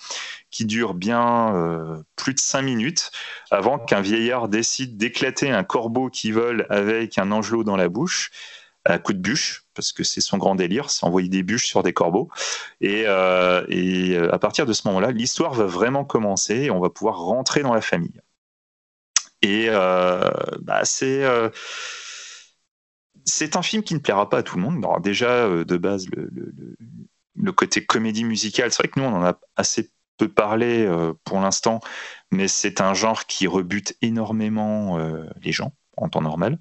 [0.50, 3.10] qui dure bien euh, plus de cinq minutes
[3.50, 8.30] avant qu'un vieillard décide d'éclater un corbeau qui vole avec un angelot dans la bouche
[8.84, 11.84] à coup de bûche, parce que c'est son grand délire, c'est envoyer des bûches sur
[11.84, 12.28] des corbeaux.
[12.80, 16.90] Et, et euh, à partir de ce moment-là, l'histoire va vraiment commencer et on va
[16.90, 18.20] pouvoir rentrer dans la famille.
[19.42, 21.50] Et euh, bah, c'est euh,
[23.24, 24.84] c'est un film qui ne plaira pas à tout le monde.
[25.02, 29.38] Déjà, euh, de base, le, côté comédie musicale, c'est vrai que nous, on en a
[29.56, 30.88] assez peu parlé
[31.24, 31.80] pour l'instant,
[32.30, 34.98] mais c'est un genre qui rebute énormément
[35.40, 36.58] les gens en temps normal.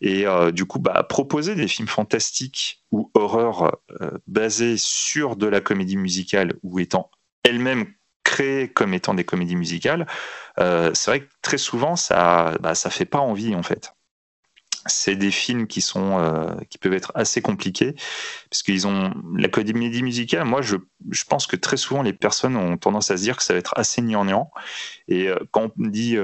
[0.00, 3.78] Et du coup, bah, proposer des films fantastiques ou horreurs
[4.26, 7.10] basés sur de la comédie musicale ou étant
[7.42, 7.86] elles-mêmes
[8.74, 10.06] comme étant des comédies musicales,
[10.58, 13.92] euh, c'est vrai que très souvent, ça, bah, ça fait pas envie en fait.
[14.86, 17.94] c'est des films qui sont euh, qui peuvent être assez compliqués
[18.50, 20.44] parce qu'ils ont la comédie musicale.
[20.44, 20.76] Moi, je,
[21.10, 23.58] je, pense que très souvent les personnes ont tendance à se dire que ça va
[23.58, 24.50] être assez gnangnan.
[25.08, 26.16] Et euh, quand on dit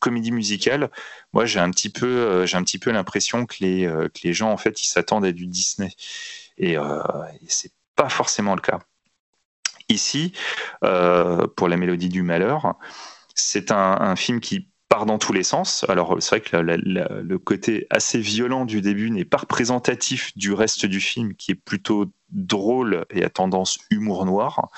[0.00, 0.90] comédie musicale,
[1.32, 2.44] moi j'ai un petit peu
[2.80, 5.90] peu l'impression que les que les gens en fait ils s'attendent à du Disney
[6.58, 6.78] et, et
[7.48, 8.80] c'est pas forcément le cas.
[9.88, 10.32] Ici,
[10.80, 12.74] pour la mélodie du malheur,
[13.34, 14.68] c'est un, film qui
[15.04, 15.84] dans tous les sens.
[15.88, 20.86] Alors c'est vrai que le côté assez violent du début n'est pas représentatif du reste
[20.86, 24.70] du film, qui est plutôt drôle et à tendance humour noir.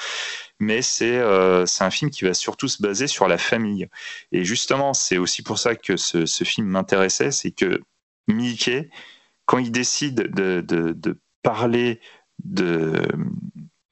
[0.59, 3.89] Mais c'est euh, un film qui va surtout se baser sur la famille.
[4.33, 7.83] Et justement, c'est aussi pour ça que ce, film m'intéressait, c'est que
[8.27, 8.89] Mickey,
[9.45, 12.01] quand il décide de, de parler
[12.43, 12.95] de,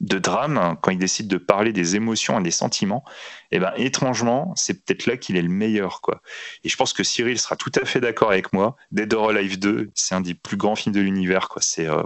[0.04, 3.04] de drame, quand il décide de parler des émotions et des sentiments,
[3.50, 6.20] eh ben étrangement, c'est peut-être là qu'il est le meilleur, quoi.
[6.62, 8.76] Et je pense que Cyril sera tout à fait d'accord avec moi.
[8.92, 11.62] Dead or Alive 2, c'est un des plus grands films de l'univers, quoi.
[11.62, 12.02] C'est euh,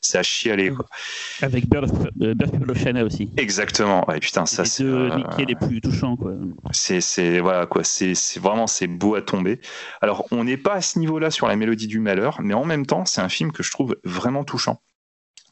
[0.00, 0.86] c'est à chialer, quoi.
[1.42, 3.30] Avec Bird of, China aussi.
[3.36, 4.08] Exactement.
[4.08, 6.34] Ouais, putain, ça c'est euh, les plus touchants, quoi.
[6.70, 7.84] C'est voilà quoi.
[7.84, 9.60] C'est vraiment c'est beau à tomber.
[10.00, 12.86] Alors on n'est pas à ce niveau-là sur la mélodie du malheur, mais en même
[12.86, 14.80] temps, c'est un film que je trouve vraiment touchant.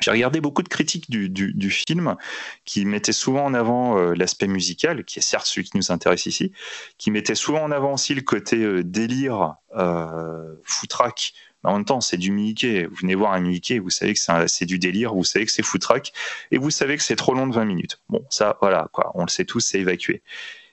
[0.01, 2.16] J'ai regardé beaucoup de critiques du, du, film
[2.64, 6.27] qui mettaient souvent en avant euh, l'aspect musical, qui est certes celui qui nous intéresse
[6.27, 6.52] ici,
[6.98, 11.32] qui mettait souvent en avant aussi le côté euh, délire, euh, foutraque.
[11.64, 12.86] en même temps, c'est du Mickey.
[12.86, 15.64] Vous venez voir un Mickey, vous savez que c'est du délire, vous savez que c'est
[15.64, 16.12] foutraque,
[16.51, 18.01] et vous savez que c'est trop long de 20 minutes.
[18.10, 20.23] Bon, ça, voilà, quoi, on le sait tous, c'est évacué.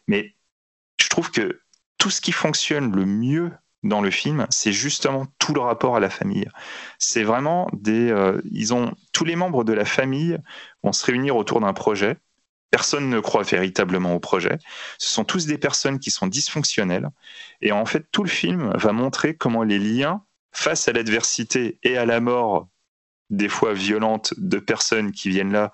[0.08, 0.36] Mais
[1.00, 1.62] je trouve que
[1.98, 3.52] tout ce qui fonctionne le mieux
[3.84, 6.48] dans le film, c'est justement tout le rapport à la famille.
[7.00, 10.38] C'est vraiment des, euh, ils ont tous les membres de la famille
[10.84, 12.18] vont se réunir autour d'un projet.
[12.72, 14.58] Personne ne croit véritablement au projet.
[14.98, 17.10] Ce sont tous des personnes qui sont dysfonctionnelles.
[17.62, 21.98] Et en fait, tout le film va montrer comment les liens face à l'adversité et
[21.98, 22.70] à la mort,
[23.30, 25.72] des fois violente, de personnes qui viennent là,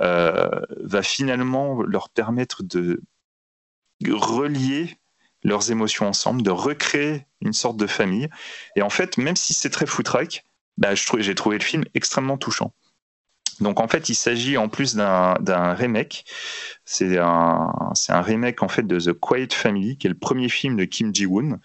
[0.00, 0.48] euh,
[0.82, 3.02] va finalement leur permettre de
[4.08, 4.99] relier
[5.42, 8.28] leurs émotions ensemble, de recréer une sorte de famille.
[8.76, 10.44] Et en fait, même si c'est très foutraque,
[10.76, 12.72] bah, j'ai trouvé le film extrêmement touchant.
[13.60, 16.24] Donc en fait, il s'agit en plus d'un remake.
[16.86, 17.70] C'est un,
[18.08, 21.14] un remake en fait de The Quiet Family, qui est le premier film de Kim
[21.14, 21.58] Ji-woon.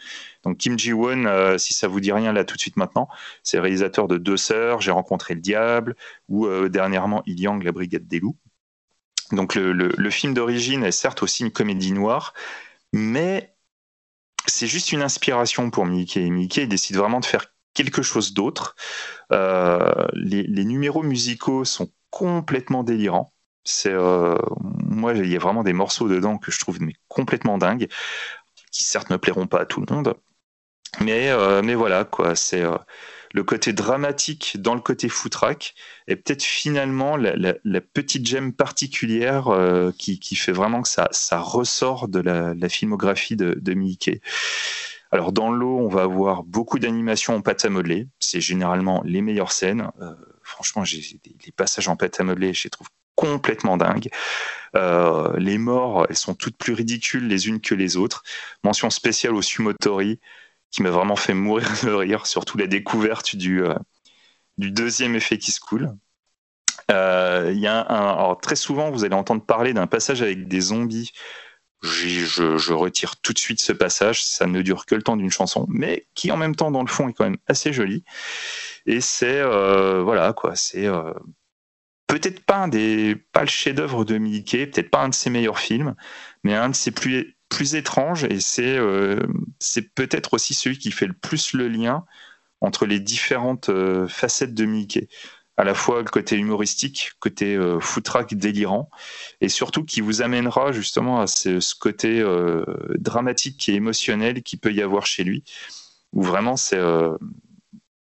[0.43, 3.07] Donc Kim Ji-woon, euh, si ça vous dit rien là tout de suite maintenant,
[3.43, 5.95] c'est réalisateur de Deux sœurs, J'ai rencontré le diable,
[6.27, 8.35] ou euh, dernièrement Il Yang, La Brigade des loups.
[9.31, 12.34] Donc le, le film d'origine est certes aussi une comédie noire,
[12.91, 13.55] mais
[14.48, 16.30] c'est juste une inspiration pour Mickey.
[16.30, 18.76] Mickey décide vraiment de faire quelque chose d'autre.
[19.32, 23.34] Euh, les, numéros musicaux sont complètement délirants.
[23.64, 27.88] C'est euh, moi, il y a vraiment des morceaux dedans que je trouve complètement dingues,
[28.72, 30.16] qui certes ne plairont pas à tout le monde,
[31.02, 32.36] mais euh, mais voilà quoi.
[32.36, 32.64] C'est
[33.36, 35.76] le côté dramatique dans le côté footrack
[36.07, 42.20] est peut-être finalement la, petite gemme particulière euh, qui, fait vraiment que ça, ressort de
[42.22, 44.22] la, filmographie de, Mickey.
[45.12, 48.07] Alors dans l'eau, on va avoir beaucoup d'animations en pâte à modeler.
[48.20, 49.90] C'est généralement les meilleures scènes.
[50.02, 54.10] Euh, franchement, les passages en pâte à modeler, je les trouve complètement dingues.
[54.76, 58.24] Euh, les morts, elles sont toutes plus ridicules les unes que les autres.
[58.64, 60.22] Mention spéciale au Sumotori
[60.72, 63.76] qui m'a vraiment fait mourir de rire, surtout la découverte du, euh,
[64.58, 65.94] du deuxième effet qui se coule.
[66.92, 71.12] Euh, y a très souvent, vous allez entendre parler d'un passage avec des zombies.
[71.82, 75.68] Je, retire tout de suite ce passage, ça ne dure que le temps d'une chanson,
[75.70, 78.04] mais qui en même temps, dans le fond, est quand même assez joli.
[78.88, 80.88] Et c'est, euh, voilà, quoi, c'est
[82.08, 85.60] peut-être pas, un des, pas le chef-d'œuvre de Mickey, peut-être pas un de ses meilleurs
[85.60, 85.96] films,
[86.44, 89.26] mais un de ses plus plus étrange et c'est euh,
[89.60, 92.03] c'est peut-être aussi celui qui fait le plus le lien
[92.60, 95.07] entre les différentes euh, facettes de Mickey.
[95.56, 98.90] À la fois le côté humoristique, côté euh, foutraque délirant,
[99.40, 102.65] et surtout qui vous amènera justement à ce, côté euh,
[102.95, 105.45] dramatique et émotionnel qui peut y avoir chez lui,
[106.11, 106.82] où vraiment c'est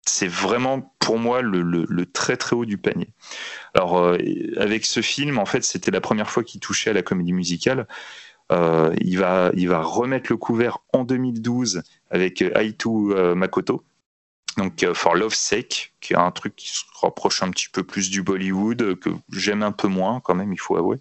[0.05, 3.09] c'est vraiment pour moi le, très très haut du panier.
[3.75, 4.17] Alors
[4.57, 7.87] avec ce film, en fait, c'était la première fois qu'il touchait à la comédie musicale.
[8.51, 13.83] Euh, il, va, il va remettre le couvert en 2012 avec euh, Aitu euh, Makoto,
[14.57, 18.09] donc For Love's Sake, qui est un truc qui se rapproche un petit peu plus
[18.09, 20.97] du Bollywood, que j'aime un peu moins quand même, il faut avouer.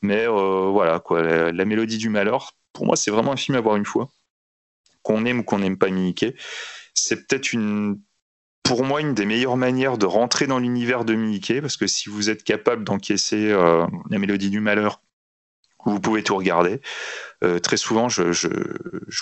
[0.00, 3.76] Mais voilà, quoi, la, mélodie du malheur, pour moi, c'est vraiment un film à voir
[3.76, 4.08] une fois.
[5.02, 6.34] Qu'on aime ou qu'on n'aime pas Mickey,
[6.94, 8.00] c'est peut-être une,
[8.62, 12.08] pour moi, une des meilleures manières de rentrer dans l'univers de Mickey, parce que si
[12.08, 15.02] vous êtes capable d'encaisser la mélodie du malheur
[15.84, 16.80] vous pouvez tout regarder.
[17.62, 18.22] très souvent, je,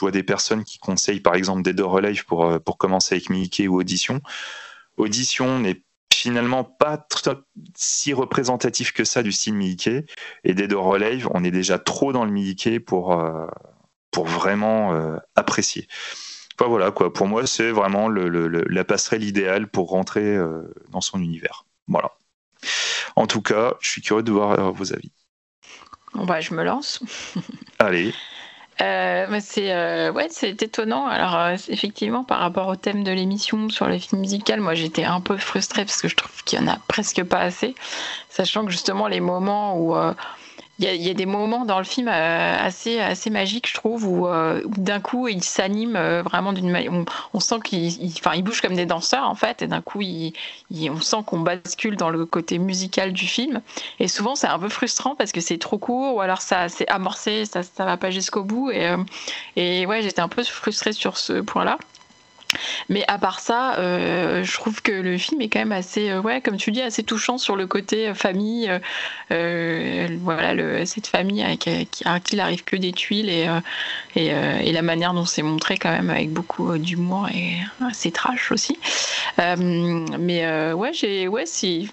[0.00, 3.68] vois des personnes qui conseillent par exemple Dead or Alive pour, pour commencer avec Mickey
[3.68, 4.20] ou Audition.
[4.96, 7.06] Audition n'est finalement pas
[7.74, 10.06] si représentatif que ça du style Mickey.
[10.44, 13.22] Et Dead or Alive, on est déjà trop dans le Mickey pour,
[14.10, 15.86] pour vraiment apprécier.
[16.58, 20.38] Enfin voilà quoi, pour moi c'est vraiment la passerelle idéale pour rentrer
[20.90, 21.66] dans son univers.
[21.86, 22.10] Voilà.
[23.16, 25.10] En tout cas, je suis curieux de voir euh, vos avis.
[26.14, 27.00] Bon bah, je me lance.
[27.78, 28.14] Allez.
[28.82, 31.06] Euh, c'est euh, ouais, c'est étonnant.
[31.06, 35.20] Alors effectivement, par rapport au thème de l'émission sur les films musicaux, moi j'étais un
[35.20, 37.74] peu frustrée parce que je trouve qu'il y en a presque pas assez,
[38.28, 39.96] sachant que justement les moments où
[40.78, 44.26] il y, a des moments dans le film euh, assez, assez magiques, je trouve, où,
[44.26, 46.92] euh, d'un coup, il s'anime euh, vraiment d'une manière.
[47.32, 51.00] On, sent qu'il enfin, il bouge comme des danseurs, en fait, et d'un coup, on
[51.00, 53.62] sent qu'on bascule dans le côté musical du film.
[54.00, 56.88] Et souvent, c'est un peu frustrant parce que c'est trop court, ou alors ça c'est
[56.88, 58.70] amorcé, ça ne va pas jusqu'au bout.
[58.70, 58.94] Et,
[59.56, 61.78] et ouais, j'étais un peu frustrée sur ce point-là.
[62.88, 66.20] Mais à part ça, euh, je trouve que le film est quand même assez, euh,
[66.20, 68.70] ouais, comme tu dis, assez touchant sur le côté euh, famille.
[69.30, 71.88] voilà, cette famille à qui,
[72.32, 73.48] il arrive que des tuiles et,
[74.14, 77.56] et, la manière dont c'est montré quand même avec beaucoup d'humour et
[77.86, 78.78] assez trash aussi.
[79.38, 81.90] mais ouais, j'ai, ouais, si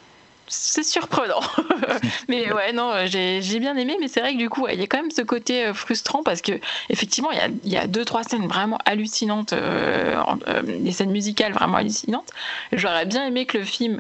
[0.54, 1.42] c'est surprenant.
[2.28, 4.88] mais ouais, non, j'ai bien aimé, mais c'est vrai que du coup, il y a
[4.88, 6.54] quand même ce côté euh, frustrant parce que
[6.90, 10.16] effectivement, il y a, deux, trois scènes vraiment hallucinantes, euh,
[10.48, 12.30] euh, des scènes musicales vraiment hallucinantes.
[12.72, 14.00] J'aurais bien aimé que le film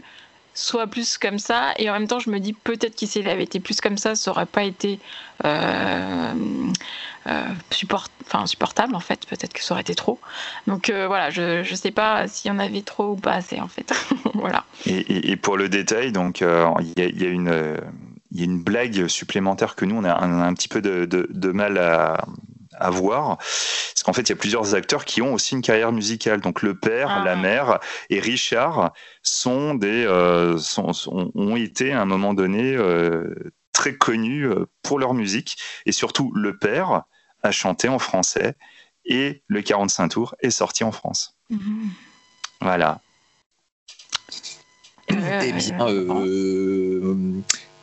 [0.53, 1.73] soit plus comme ça.
[1.77, 4.15] Et en même temps, je me dis peut-être qu'il s'il avait été plus comme ça,
[4.15, 4.99] ça aurait pas été
[5.45, 6.34] euh, euh,
[7.71, 9.25] support, enfin, supportable en fait.
[9.25, 10.19] Peut-être que ça aurait été trop.
[10.67, 13.59] Donc euh, voilà, je ne sais pas s'il y en avait trop ou pas assez
[13.59, 13.93] en fait.
[14.33, 14.65] voilà.
[14.85, 17.77] Et, pour le détail, donc il y, a, une
[18.31, 21.51] il y a une blague supplémentaire que nous on a un, petit peu de, de
[21.51, 22.25] mal à
[22.79, 23.37] à voir.
[23.37, 26.41] Parce qu'en fait, il y a plusieurs acteurs qui ont aussi une carrière musicale.
[26.41, 27.79] Donc le père, ah la mère
[28.09, 30.91] et Richard sont des, euh, sont,
[31.35, 33.33] ont été à un moment donné euh,
[33.71, 35.57] très connus euh, pour leur musique.
[35.85, 37.03] Et surtout, le père
[37.43, 38.55] a chanté en français
[39.05, 41.35] et le 45 tours est sorti en France.
[41.49, 41.89] Mhm.
[42.61, 43.01] Voilà.
[45.09, 45.79] Eh bien,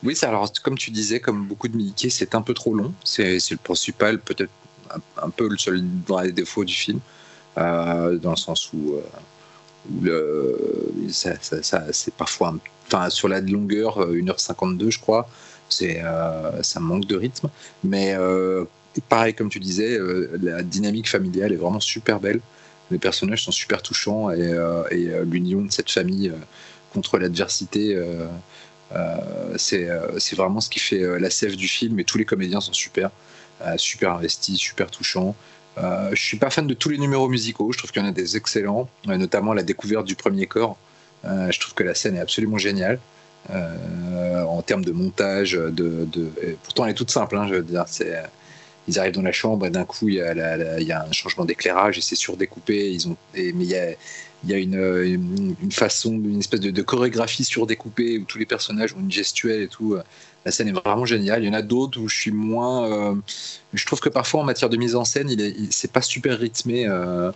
[0.02, 2.94] oui, alors comme tu disais, comme beaucoup de Mickey, c'est un peu trop long.
[3.04, 4.50] C'est le principal, peut-être
[5.22, 7.00] un, peu le seul vrai défaut du film,
[7.58, 9.02] euh, dans le sens où, euh,
[10.02, 10.56] le,
[11.10, 11.34] ça,
[11.92, 12.54] c'est parfois,
[12.86, 15.28] enfin, sur la longueur, 1h52, euh, je crois,
[15.68, 16.02] c'est,
[16.62, 17.50] ça manque de rythme.
[17.84, 18.16] Mais
[19.08, 19.98] pareil, comme tu disais,
[20.40, 22.40] la dynamique familiale est vraiment super belle.
[22.90, 24.52] Les personnages sont super touchants et,
[24.90, 26.32] et l'union de cette famille
[26.92, 27.96] contre l'adversité.
[29.56, 33.10] c'est vraiment ce qui fait la sève du film et tous les comédiens sont super.
[33.62, 35.34] Euh, super investi, super touchant.
[35.76, 37.72] Euh, je suis pas fan de tous les numéros musicaux.
[37.72, 40.78] Je trouve qu'il y en a des excellents, euh, notamment la découverte du premier corps.
[41.24, 42.98] je trouve que la scène est absolument géniale.
[43.50, 46.08] en termes de montage, de,
[46.62, 47.36] pourtant elle est toute simple.
[47.36, 48.14] Hein, je veux dire, c'est
[48.88, 52.00] ils arrivent dans la chambre et d'un coup il y, a un changement d'éclairage et
[52.00, 52.92] c'est surdécoupé.
[52.92, 53.90] Ils ont, mais il y a,
[54.44, 58.94] il y a une, une, façon, une espèce de, chorégraphie surdécoupée où tous les personnages
[58.94, 59.96] ont une gestuelle et tout.
[60.44, 61.42] La scène est vraiment géniale.
[61.42, 62.90] Il y en a d'autres où je suis moins.
[62.90, 63.14] Euh,
[63.74, 66.38] je trouve que parfois en matière de mise en scène, il est, c'est pas super
[66.38, 66.86] rythmé.
[66.86, 67.30] Euh,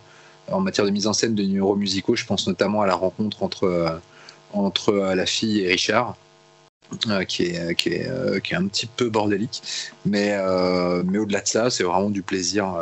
[0.51, 3.41] en matière de mise en scène de numéros musicaux, je pense notamment à la rencontre
[3.43, 3.89] entre, euh,
[4.53, 6.15] entre la fille et Richard.
[7.27, 9.61] Qui, est, qui, est, qui est un petit peu bordélique.
[10.05, 10.37] Mais,
[11.05, 12.75] mais au-delà de ça, c'est vraiment du plaisir.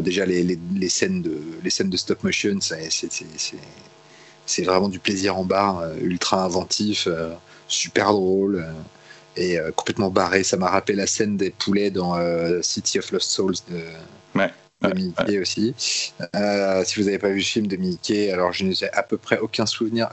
[0.00, 5.38] déjà, les, les, les, scènes de, les scènes de stop motion, c'est vraiment du plaisir
[5.38, 7.08] en barre, ultra inventif,
[7.68, 8.64] super drôle
[9.36, 10.44] et euh, complètement barré.
[10.44, 13.80] Ça m'a rappelé la scène des poulets dans euh, City of Lost Souls de,
[14.88, 15.74] Mickey aussi.
[16.34, 19.16] Euh, si vous n'avez pas vu le film de Mickey, alors je n'ai à peu
[19.16, 20.08] près aucun souvenir.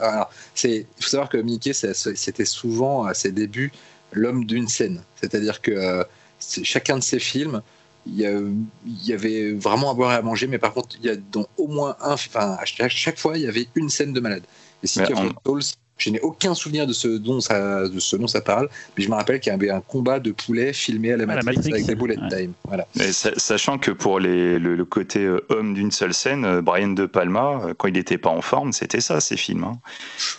[0.64, 3.72] il faut savoir que Mickey, c'était souvent à ses débuts
[4.12, 5.02] l'homme d'une scène.
[5.20, 6.04] C'est-à-dire que
[6.40, 7.62] chacun de ses films,
[8.06, 8.66] il
[9.04, 11.46] y, avait vraiment à boire et à manger, mais par contre, il y a dans
[11.56, 14.44] au moins un, enfin, à chaque fois, il y avait une scène de malade.
[14.82, 15.62] Et of Lost Souls,
[15.98, 19.10] je n'ai aucun souvenir de ce dont ça, de ce dont ça parle, mais je
[19.10, 21.94] me rappelle qu'il y avait un combat de poulets filmé à la, Matrix, avec des
[21.94, 22.52] bullet time.
[22.64, 22.86] Voilà.
[23.12, 27.60] sachant que pour les, le, côté euh, homme d'une seule scène, euh, Brian De Palma,
[27.62, 29.64] euh, quand il n'était pas en forme, c'était ça ses films.
[29.64, 29.78] Hein.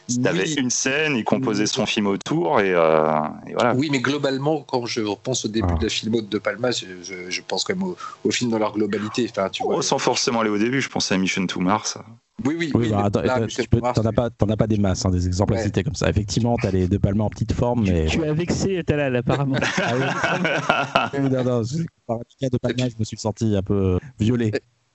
[0.07, 3.73] Il avait une scène, il composait son film autour et, voilà.
[3.75, 5.77] Oui, mais globalement, quand je repense au début ah.
[5.77, 6.85] de la filmo de De Palma, je,
[7.29, 9.27] je, pense quand même au, film dans leur globalité.
[9.29, 11.97] Enfin, tu oh, sans forcément aller au début, je pensais à Mission to Mars.
[12.45, 14.77] Oui, oui, Oui, bah, attends, là, tu peux- t'en as pas, t'en as pas des
[14.77, 16.09] masses, hein, des exemples à citer comme ça.
[16.09, 18.05] Effectivement, t'as les deux palmas en petite forme, mais.
[18.05, 19.57] Tu as vexé Talal, apparemment.
[19.77, 19.93] Ah
[21.13, 23.99] oui, non, non, je- par un cas de palma, je me suis senti un peu
[24.19, 24.51] violé.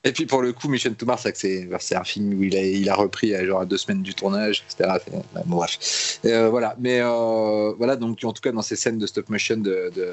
[0.06, 2.94] Et puis pour le coup, Michel Toumar, c'est un film où il a, il a
[2.94, 4.98] repris à genre à deux semaines du tournage, etc.
[5.32, 6.20] Bah, bon, bref.
[6.26, 9.56] Euh, voilà, mais euh, voilà, donc en tout cas dans ces scènes de stop motion
[9.56, 10.10] de, de,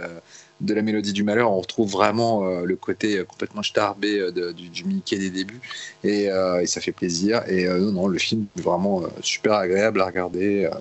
[0.62, 4.32] de la mélodie du malheur, on retrouve vraiment euh, le côté euh, complètement starbé euh,
[4.32, 5.60] de- du, du Mickey des débuts,
[6.06, 7.44] et, euh, et ça fait plaisir.
[7.50, 10.72] Et euh, non, non, le film est vraiment euh, super agréable à regarder, euh,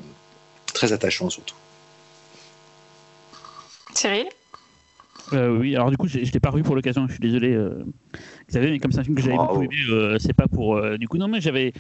[0.72, 1.56] très attachant surtout.
[3.94, 4.28] Cyril?
[5.32, 7.54] Euh, oui, alors du coup, je je l'ai pas revu pour l'occasion, je suis désolé,
[8.54, 10.76] mais comme c'est un film que j'avais beaucoup aimé, euh, c'est pas pour.
[10.76, 11.72] euh, du coup, non, mais j'avais.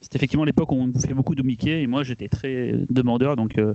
[0.00, 3.58] C'était effectivement l'époque où on bouffait beaucoup de Mickey, et moi j'étais très demandeur, donc
[3.58, 3.74] euh,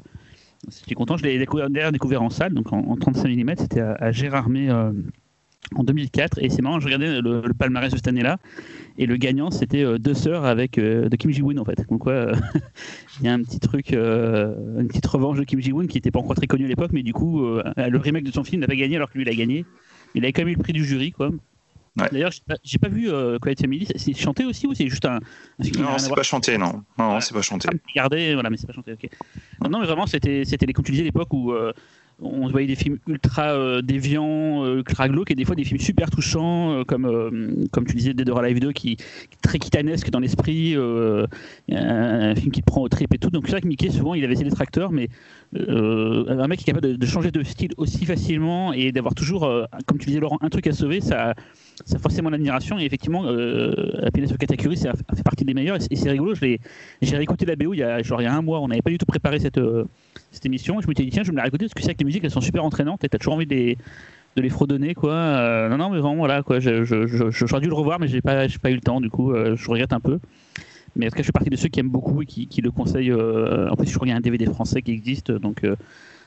[0.69, 1.17] j'étais content.
[1.17, 4.71] Je l'ai découvert, découvert en salle, donc en, en 35 mm, c'était à, à Gérardmer
[5.75, 8.37] en 2004, et c'est marrant, je regardais le, le palmarès de cette année-là,
[8.97, 11.77] et le gagnant c'était euh, Deux Sœurs avec euh, de Kim Ji-woon en fait.
[11.89, 12.35] Donc, quoi, euh,
[13.19, 16.19] il y a un petit truc, une petite revanche de Kim Ji-woon qui n'était pas
[16.19, 18.75] encore très connu à l'époque, mais du coup, le remake de son film n'a pas
[18.75, 19.65] gagné alors que lui il a gagné.
[20.13, 21.31] Il avait quand même eu le prix du jury, quoi.
[21.97, 22.07] Ouais.
[22.11, 22.31] D'ailleurs,
[22.63, 23.87] j'ai pas, vu euh, Quiet Family.
[23.95, 25.19] C'est- chanté aussi ou c'est juste un,
[25.59, 26.83] un film Non, c'est pas chanté, non.
[26.97, 27.67] Non, c'est pas chanté.
[27.89, 29.09] regardait, voilà, mais c'est pas chanté, ok.
[29.61, 31.73] Non, non, mais vraiment, c'était, c'était les, comme tu disais, l'époque où euh,
[32.21, 35.79] on voyait des films ultra euh, déviants, euh, ultra glauques, et des fois des films
[35.79, 39.41] super touchants, euh, comme, euh, comme tu disais, Dead or Alive 2, qui, qui est
[39.41, 43.29] très kitanesque dans l'esprit, un, film qui te prend au trip et tout.
[43.29, 45.09] Donc c'est vrai que Mickey, souvent, il avait ses détracteurs, mais
[45.55, 49.51] un mec qui est capable de, de changer de style aussi facilement et d'avoir toujours,
[49.85, 51.33] comme tu disais, Laurent, un truc à sauver, ça,
[51.85, 52.79] ça a forcément l'admiration.
[52.79, 56.59] Et effectivement, euh, Happiness of Katakuri, ça fait partie des meilleurs, et c'est- rigolo, j'ai
[57.03, 58.89] réécouté la BO il y a, genre, il y a un mois, on n'avait pas
[58.89, 59.85] du tout préparé cette, euh,
[60.43, 60.81] émission.
[60.81, 62.05] Je me suis dit, tiens, je vais me la réécouter parce que c'est que les
[62.05, 63.77] musiques, elles sont super entraînantes et t'as toujours envie de les,
[64.37, 65.13] de fredonner, quoi.
[65.13, 66.59] Euh, non, non, mais vraiment, voilà, quoi.
[66.59, 69.69] J'aurais dû le revoir, mais j'ai pas, pas eu le temps, du coup, euh, je
[69.69, 70.19] regrette un peu.
[70.95, 72.61] Mais en tout cas, je fais partie de ceux qui aiment beaucoup et qui, qui
[72.61, 73.13] le conseillent.
[73.13, 75.63] en plus, je crois qu'il y a un DVD français qui existe, donc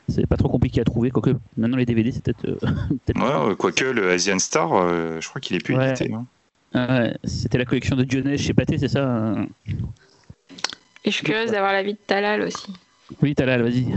[0.09, 1.11] c'est pas trop compliqué à trouver.
[1.11, 2.45] Quoique, maintenant, les DVD, c'est peut-être.
[2.47, 2.57] euh,
[3.07, 5.91] peut-être Ouais, quoique le Asian Star, euh, je crois qu'il est plus Ouais.
[5.91, 6.13] édité.
[6.77, 9.47] Ah ouais, c'était la collection de Dionès chez Pathé, c'est ça hein?
[11.05, 12.73] Et je suis curieuse d'avoir l'avis de Talal aussi.
[13.23, 13.95] Oui, Talal, vas-y.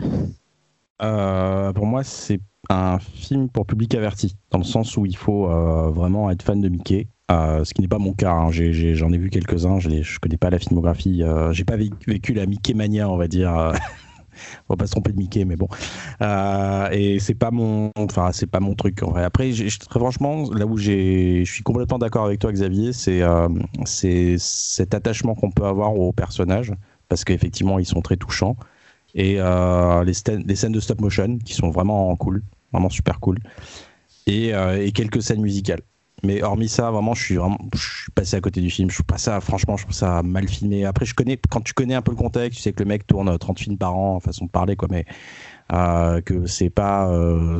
[1.01, 2.39] Euh, pour moi, c'est
[2.69, 6.59] un film pour public averti, dans le sens où il faut euh, vraiment être fan
[6.61, 7.07] de Mickey.
[7.31, 8.31] euh, ce qui n'est pas mon cas.
[8.31, 8.51] hein.
[8.51, 9.79] J'en ai, vu quelques-uns.
[9.79, 11.23] Je ne connais pas la filmographie.
[11.23, 13.73] Euh, J'ai pas vécu, vécu la Mickey mania, on va dire.
[14.67, 15.67] On va pas se tromper de Mickey, mais bon.
[16.21, 19.03] Euh, et c'est pas mon, enfin c'est pas mon truc.
[19.03, 19.23] En vrai.
[19.23, 23.49] Après, très franchement, là où je suis complètement d'accord avec toi, Xavier, c'est euh,
[23.85, 26.73] c'est cet attachement qu'on peut avoir aux personnages,
[27.09, 28.55] parce qu'effectivement, ils sont très touchants
[29.15, 30.13] et euh, les,
[30.45, 33.39] les scènes de stop motion qui sont vraiment cool, vraiment super cool,
[34.27, 35.81] et, euh, et quelques scènes musicales.
[36.23, 38.89] Mais hormis ça, vraiment, je suis passé à côté du film.
[38.89, 40.83] Je trouve ça, franchement, je trouve ça mal filmé.
[40.83, 43.05] Après, je connais, quand tu connais un peu le contexte, tu sais que le mec
[43.05, 45.05] tourne euh, 30 films par an, façon de parler, quoi, mais
[45.73, 47.59] euh, que c'est pas, euh,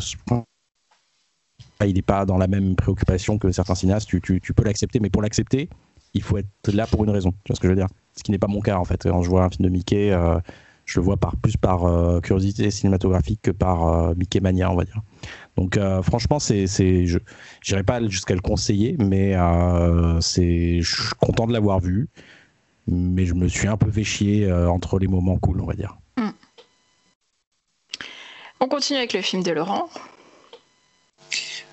[1.86, 4.08] il n'est pas dans la même préoccupation que certains cinéastes.
[4.08, 5.70] Tu, peux l'accepter, mais pour l'accepter,
[6.14, 7.32] il faut être là pour une raison.
[7.44, 7.90] Tu vois ce que je veux dire?
[8.16, 9.04] Ce qui n'est pas mon cas en fait.
[9.04, 10.40] Quand je vois un film de Mickey, euh,
[10.86, 14.86] je le vois plus par euh, curiosité cinématographique que par euh, Mickey mania, on va
[14.86, 15.02] dire.
[15.58, 17.18] Donc euh, franchement, c'est, c'est, je
[17.68, 22.08] n'irai pas jusqu'à le conseiller, mais euh, c'est, je suis content de l'avoir vu,
[22.88, 25.74] mais je me suis un peu fait chier euh, entre les moments cool, on va
[25.74, 25.98] dire.
[28.60, 29.90] On continue avec le film de Laurent.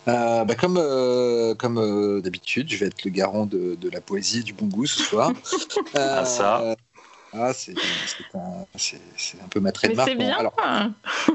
[0.07, 4.03] Euh, bah, comme euh, comme euh, d'habitude, je vais être le garant de, de la
[4.03, 5.31] poésie et du bon goût ce soir.
[5.31, 6.77] Euh, Ah, ça.
[7.35, 7.75] Ah, c'est
[8.07, 10.09] c'est un, c'est- c'est un peu ma Mais trademark.
[10.11, 10.37] c'est bien.
[10.37, 10.55] Alors,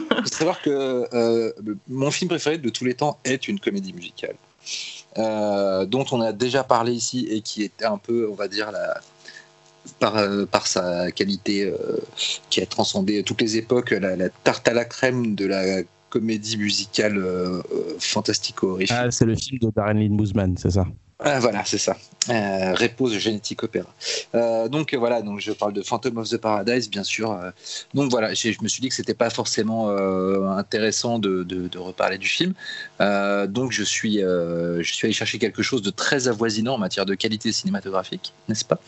[0.02, 1.52] il faut savoir que euh,
[1.88, 4.36] mon film préféré de tous les temps est une comédie musicale,
[5.18, 8.72] euh, dont on a déjà parlé ici et qui était un peu, on va dire,
[8.72, 9.00] la,
[10.00, 11.98] par, euh, par sa qualité euh,
[12.50, 16.58] qui a transcendé toutes les époques, la, la tarte à la crème de la comédie
[16.58, 18.96] musicale euh, euh, fantastico-horrifique.
[18.98, 20.86] Ah, c'est le film de Darren Lynn Bousman, c'est ça?
[21.22, 21.98] Ah, voilà, c'est ça.
[22.30, 23.94] Euh, Repose génétique opéra.
[24.36, 27.34] Euh, donc voilà, donc je parle de Phantom of the Paradise, bien sûr.
[27.34, 27.52] Euh,
[27.94, 32.18] donc voilà, je me suis dit que c'était pas forcément euh, intéressant de, de- reparler
[32.18, 32.54] du film.
[33.02, 37.06] Euh, donc je suis, je suis allé chercher quelque chose de très avoisinant en matière
[37.06, 38.80] de qualité cinématographique, n'est-ce pas?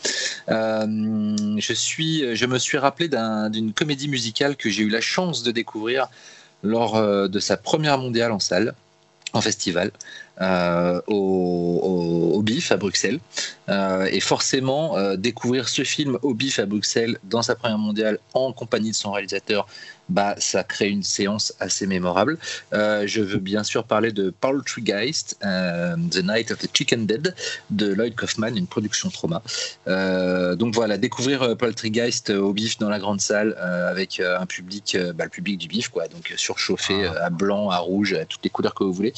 [0.48, 5.42] Je suis, je me suis rappelé d'un- d'une comédie musicale que j'ai eu la chance
[5.42, 6.08] de découvrir
[6.62, 8.74] lors de sa première mondiale en salle,
[9.34, 9.90] en festival
[10.40, 13.20] euh, au, BIF à Bruxelles.
[13.68, 18.18] Euh, et forcément, euh, découvrir ce film au BIF à Bruxelles dans sa première mondiale
[18.34, 19.68] en compagnie de son réalisateur,
[20.12, 22.38] bah, ça crée une séance assez mémorable.
[22.72, 27.34] je veux bien sûr parler de Poultrygeist, The Night of the Chicken Dead
[27.70, 29.42] de Lloyd Kaufman, une production trauma.
[29.86, 35.30] donc voilà, découvrir Poultrygeist au bif dans la grande salle avec un public, bah, le
[35.30, 37.26] public du bif, quoi, donc surchauffé ah.
[37.26, 39.14] à blanc, à rouge, à toutes les couleurs que vous voulez,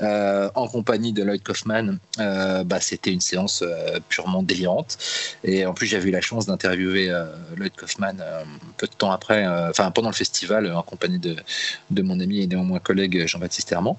[0.00, 3.64] en compagnie de Lloyd Kaufman, bah, c'était une séance
[4.08, 4.98] purement délirante.
[5.44, 7.24] Et en plus, j'avais eu la chance d'interviewer euh,
[7.56, 8.44] Lloyd Kaufman euh,
[8.76, 11.36] peu de temps après, euh, enfin pendant le festival, en compagnie de,
[11.90, 13.94] de mon ami et néanmoins collègue Jean-Baptiste Herman.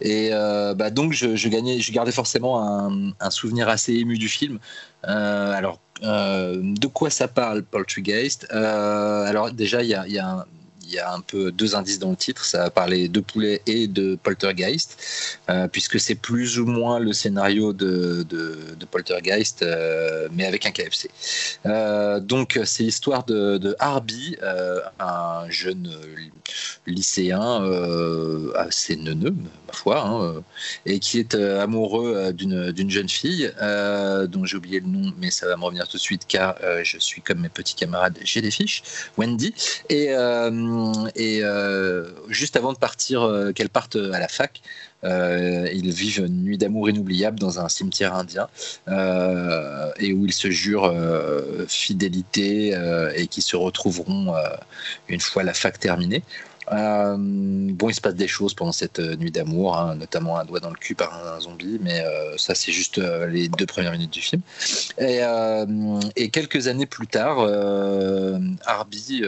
[0.00, 0.30] et
[0.76, 2.88] bah donc je, gagnais, je gardais forcément
[3.20, 4.58] un, souvenir assez ému du film.
[5.02, 8.50] alors de quoi ça parle, Poltergeist?
[8.52, 10.44] Alors déjà il y a, y a un,
[10.90, 12.44] il y a un peu deux indices dans le titre.
[12.44, 14.98] Ça va parler de poulet et de poltergeist,
[15.48, 20.72] euh, puisque c'est plus ou moins le scénario de, de, poltergeist, euh, mais avec un
[20.72, 21.10] KFC.
[21.66, 24.36] Euh, donc c'est l'histoire de, de Harby,
[24.98, 25.94] un jeune
[26.86, 27.62] lycéen
[28.56, 29.34] assez neuneux,
[29.68, 30.42] ma foi, hein,
[30.86, 33.52] et qui est amoureux d'une jeune fille
[34.28, 36.98] dont j'ai oublié le nom, mais ça va me revenir tout de suite car je
[36.98, 38.82] suis comme mes petits camarades, j'ai des fiches,
[39.16, 39.54] Wendy,
[39.88, 40.08] et
[41.14, 44.60] et euh, juste avant de partir, euh, qu'elle parte à la fac,
[45.02, 48.48] euh, ils vivent une nuit d'amour inoubliable dans un cimetière indien
[48.86, 50.92] et où ils se jurent
[51.68, 52.78] fidélité
[53.14, 54.34] et qui se retrouveront
[55.08, 56.22] une fois la fac terminée.
[56.70, 60.70] bon, il se passe des choses pendant cette nuit d'amour, hein, notamment un doigt dans
[60.70, 62.04] le cul par un, zombie, mais
[62.36, 64.42] ça, c'est juste les deux premières minutes du film.
[64.98, 65.20] Et,
[66.16, 67.38] et quelques années plus tard,
[68.66, 69.24] Arby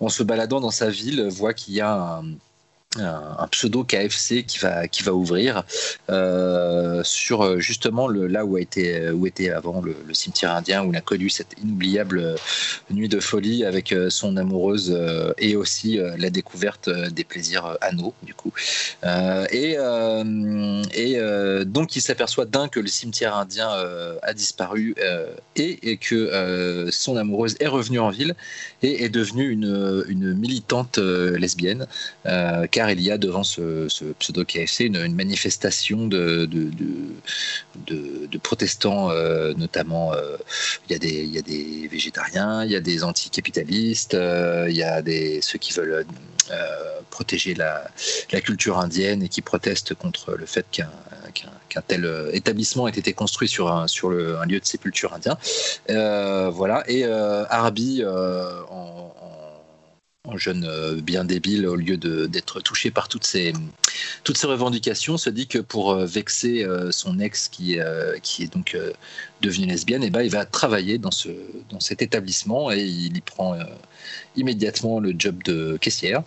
[0.00, 2.24] en se baladant dans sa ville, voit qu'il y a un,
[3.00, 5.64] un, pseudo KFC qui va qui va ouvrir
[6.10, 10.84] euh, sur euh, justement le là où a été où était avant le, cimetière indien
[10.84, 12.36] où il a connu cette inoubliable euh,
[12.90, 14.96] nuit de folie avec son amoureuse
[15.38, 18.52] et aussi la découverte des plaisirs anneaux du coup.
[19.04, 19.76] Et
[20.94, 23.68] et donc il s'aperçoit d'un que le cimetière indien
[24.22, 24.94] a disparu
[25.56, 28.34] et, et que son amoureuse est revenue en ville
[28.82, 31.86] et est devenue une, une militante lesbienne
[32.24, 33.88] car il y a devant ce,
[34.18, 36.48] pseudo KFC une, manifestation de,
[38.42, 40.36] protestants, euh, notamment euh,
[40.88, 45.02] il, y a des, végétariens, il y a des anticapitalistes, euh, il y a
[45.42, 46.06] ceux qui veulent
[47.10, 47.90] protéger la,
[48.40, 53.70] culture indienne et qui protestent contre le fait qu'un tel établissement ait été construit sur
[53.70, 53.86] un,
[54.46, 55.36] lieu de sépulture indien.
[56.50, 56.84] voilà.
[56.88, 59.08] Et Arby, en,
[60.36, 63.52] jeune euh, bien débile, au lieu d'être touché par toutes ces,
[64.24, 67.78] toutes ces revendications, se dit que pour euh, vexer euh, son ex qui,
[68.22, 68.76] qui est donc
[69.40, 71.28] devenue lesbienne, et eh ben, il va travailler dans, ce,
[71.70, 73.56] dans cet établissement et il y prend
[74.36, 76.22] immédiatement le job de caissière.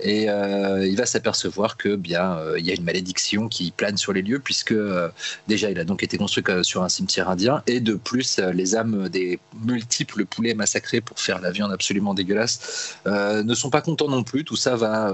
[0.00, 3.96] Et euh, il va s'apercevoir que bien euh, il y a une malédiction qui plane
[3.96, 5.08] sur les lieux puisque euh,
[5.48, 7.62] déjà il a donc été construit sur un cimetière indien.
[7.66, 12.96] Et de plus les âmes des multiples poulets massacrés pour faire la viande absolument dégueulasse
[13.06, 14.44] ne sont pas contents non plus.
[14.44, 15.12] Tout ça va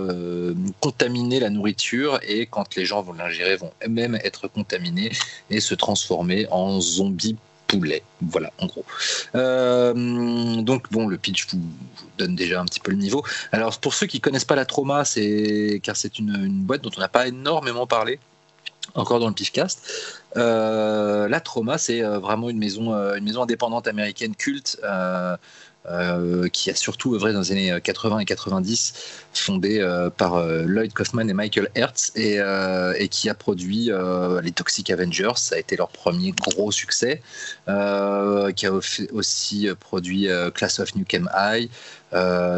[0.81, 2.19] contaminer la nourriture.
[2.27, 5.13] Et quand les gens vont l'ingérer vont même être contaminés
[5.51, 7.37] et se transformer en zombies
[8.21, 8.85] Voilà, en gros.
[9.35, 11.61] Euh, donc, bon, le pitch vous,
[12.19, 13.25] donne déjà un petit peu le niveau.
[13.53, 17.01] Alors, pour ceux qui connaissent pas la trauma, c'est car c'est une, boîte dont on
[17.01, 18.19] n'a pas énormément parlé
[18.95, 20.21] encore dans le Pifcast.
[20.37, 24.79] Euh, la Trauma, c'est euh, vraiment une maison, une maison indépendante américaine culte
[25.87, 28.95] euh, qui a surtout œuvré dans les années 80 et 90,
[29.35, 32.39] fondé euh, par euh, Lloyd Kaufman et Michael Hertz, et,
[32.97, 33.91] et qui a produit
[34.43, 37.23] les Toxic Avengers, ça a été leur premier gros succès,
[37.67, 38.73] qui a
[39.13, 41.69] aussi produit Class of Nukem High,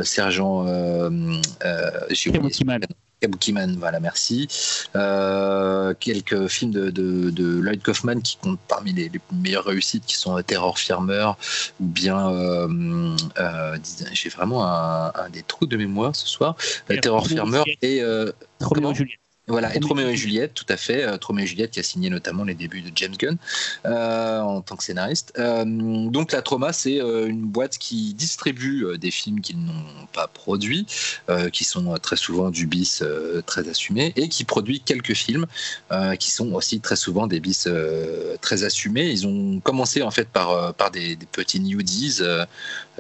[0.04, 0.66] Sergent...
[2.10, 2.30] j'ai
[3.24, 4.46] Kabukiman, voilà, merci.
[4.96, 10.78] Euh, quelques films de, Lloyd Kaufman qui comptent parmi les, meilleures réussites, qui sont Terror
[10.78, 11.30] Firmer,
[11.80, 13.78] ou bien, euh, euh,
[14.12, 16.54] j'ai vraiment un, des trous de mémoire ce soir,
[17.00, 18.02] Terror Firmer et...
[18.92, 19.23] Juliette.
[19.46, 21.04] Voilà, et Troméo et Juliette, tout à fait.
[21.04, 23.36] Euh, Troméo et Juliette qui a signé notamment les débuts de James Gunn
[23.84, 25.34] euh, en tant que scénariste.
[25.38, 30.86] Euh, donc la Trauma, c'est une boîte qui distribue des films qu'ils n'ont pas produits,
[31.52, 33.02] qui sont très souvent du bis
[33.46, 35.46] très assumé, et qui produit quelques films
[36.18, 37.68] qui sont aussi très souvent des bis
[38.40, 39.10] très assumés.
[39.10, 42.20] Ils ont commencé en fait par, par des, des petits nudies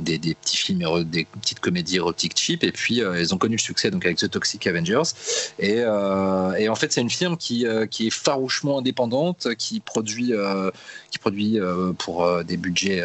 [0.00, 3.90] des, petits films, des petites comédies érotiques cheap, et puis ils ont connu le succès
[3.90, 5.02] donc avec The Toxic Avengers.
[5.58, 5.84] Et
[6.58, 10.32] et en fait, c'est une firme qui, qui est farouchement indépendante, qui produit,
[11.10, 11.58] qui produit
[11.98, 13.02] pour des budgets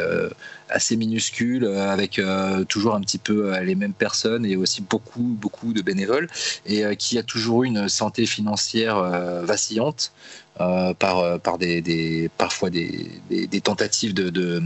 [0.70, 2.22] assez minuscules, avec
[2.68, 6.28] toujours un petit peu les mêmes personnes et aussi beaucoup, beaucoup de bénévoles,
[6.66, 9.02] et qui a toujours eu une santé financière
[9.44, 10.12] vacillante.
[10.62, 13.22] Euh, par, euh, par des, parfois des,
[13.64, 14.62] tentatives de,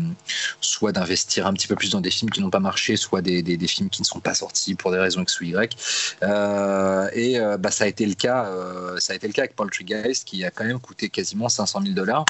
[0.60, 3.44] soit d'investir un petit peu plus dans des films qui n'ont pas marché, soit des,
[3.68, 5.78] films qui ne sont pas sortis pour des raisons X ou Y.
[6.24, 8.49] Euh, et bah, ça a été le cas,
[8.98, 12.26] ça a été le cas avec qui a quand même coûté quasiment 500 000 dollars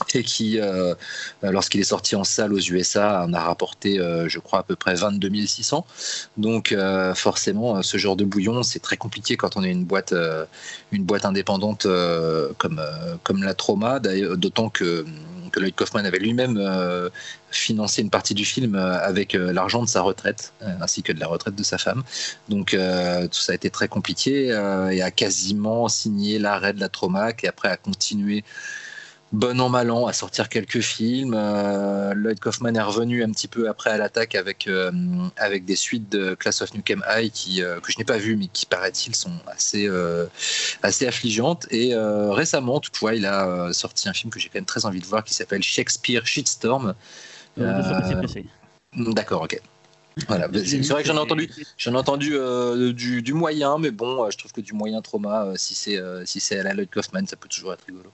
[0.14, 0.94] et qui, euh,
[1.42, 4.76] lorsqu'il est sorti en salle aux USA, en a rapporté, euh, je crois, à peu
[4.76, 5.86] près 22 600.
[6.36, 10.14] Donc, euh, forcément, ce genre de bouillon, c'est très compliqué quand on est une boîte,
[10.92, 11.86] une boîte indépendante
[12.58, 12.82] comme,
[13.22, 15.04] comme la Trauma, d'autant que,
[15.52, 16.60] que Lloyd Kaufman avait lui-même
[17.50, 21.54] financé une partie du film avec l'argent de sa retraite, ainsi que de la retraite
[21.54, 22.02] de sa femme.
[22.48, 24.46] Donc, tout ça a été très compliqué
[24.90, 28.44] et a quasiment signé l'arrêt de la Trauma, qui après a continué
[29.32, 31.34] bon an mal an à sortir quelques films.
[31.36, 34.90] Euh, Lloyd Kaufman est revenu un petit peu après à l'attaque avec euh,
[35.36, 38.36] avec des suites de Class of Nukem High qui euh, que je n'ai pas vu
[38.36, 39.88] mais qui paraît-il sont assez
[40.82, 41.66] assez affligeantes.
[41.70, 45.06] Et récemment, toutefois, il a sorti un film que j'ai quand même très envie de
[45.06, 46.94] voir qui s'appelle Shakespeare Shitstorm.
[48.96, 49.60] D'accord, ok.
[50.28, 54.24] Voilà, c'est vrai que j'en ai entendu, j'en ai entendu euh, du, moyen, mais bon,
[54.24, 56.90] euh, je trouve que du moyen trauma, euh, si c'est si c'est à la Lloyd
[56.90, 58.10] Kaufman, ça peut toujours être rigolo.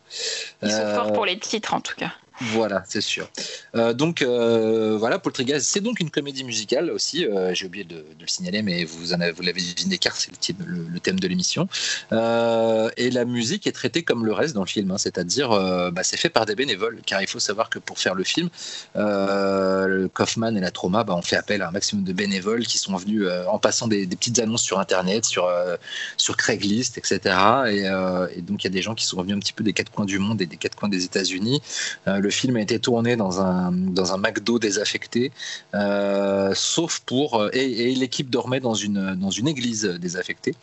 [0.62, 2.12] Ils sont forts pour les titres en tout cas.
[2.40, 3.28] Voilà, c'est sûr.
[3.74, 7.24] Euh, donc euh, voilà, Poltergeist, c'est donc une comédie musicale aussi.
[7.24, 11.00] Euh, j'ai oublié de, le signaler, mais vous, avez, vous l'avez deviné car c'est le,
[11.00, 11.68] thème de l'émission.
[12.12, 15.50] et la musique est traitée comme le reste dans le film, hein, c'est-à-dire
[15.92, 18.50] bah, c'est fait par des bénévoles, car il faut savoir que pour faire le film,
[18.94, 22.78] le Kaufman et la Trauma bah, ont fait appel à un maximum de bénévoles qui
[22.78, 25.48] sont venus en passant des, petites annonces sur Internet, sur,
[26.36, 27.20] Craigslist, etc.
[27.68, 29.72] Et, et donc il y a des gens qui sont venus un petit peu des
[29.72, 31.62] quatre coins du monde et des quatre coins des États-Unis
[32.26, 35.30] le film a été tourné dans un, dans un McDo désaffecté,
[35.74, 37.40] euh, sauf pour.
[37.40, 40.54] Euh, et, l'équipe dormait dans une, dans une église désaffectée.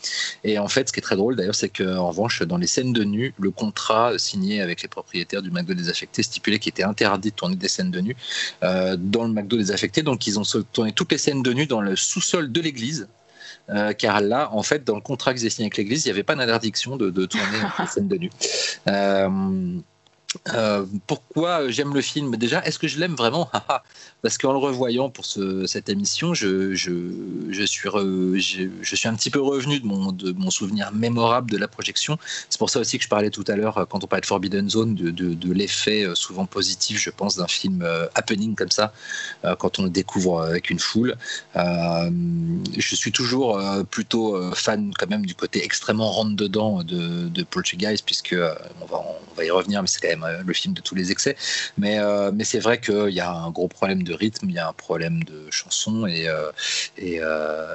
[0.44, 2.92] Et en fait, ce qui est très drôle d'ailleurs, c'est qu'en revanche, dans les scènes
[2.92, 7.32] de nu, le contrat signé avec les propriétaires du McDo désaffecté stipulait qu'il était interdit
[7.32, 8.16] de tourner des scènes de nu
[8.64, 10.04] euh, dans le McDo désaffecté.
[10.04, 13.08] Donc, ils ont tourné toutes les scènes de nu dans le sous-sol de l'église.
[13.98, 16.28] car là, en fait, dans le contrat qu'ils avaient signé avec l'Église, il n'y avait
[16.30, 18.30] pas d'interdiction de, de, tourner des scènes de nu.
[18.90, 19.80] Euh,
[21.08, 23.50] pourquoi j'aime le film Déjà, est-ce que je l'aime vraiment?
[24.24, 29.42] Parce qu'en le revoyant pour ce, cette émission, je, suis je, suis un petit peu
[29.42, 32.18] revenu de mon, souvenir mémorable de la projection.
[32.50, 34.70] C'est pour ça aussi que je parlais tout à l'heure, quand on parlait de Forbidden
[34.70, 38.94] Zone, de, l'effet euh, souvent positif, je pense, d'un film euh, happening comme ça,
[39.60, 41.18] quand on le découvre avec une foule.
[41.56, 43.62] je suis toujours
[43.92, 48.36] plutôt fan quand même du côté extrêmement rentre-dedans de, de Poltergeist, puisque
[48.82, 50.96] on, va, on va y revenir, mais c'est quand même euh, le film de tous
[50.96, 51.36] les excès.
[51.78, 54.60] Mais, euh, mais c'est vrai qu'il y a un gros problème de rythme, il y
[54.60, 56.52] a un problème de chansons et, euh,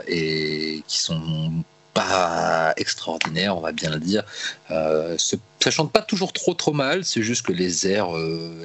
[0.07, 1.53] et, qui sont
[1.95, 4.23] pas extraordinaires, on va bien le dire.
[4.69, 8.11] ça chante pas toujours trop trop mal, c'est juste que les airs,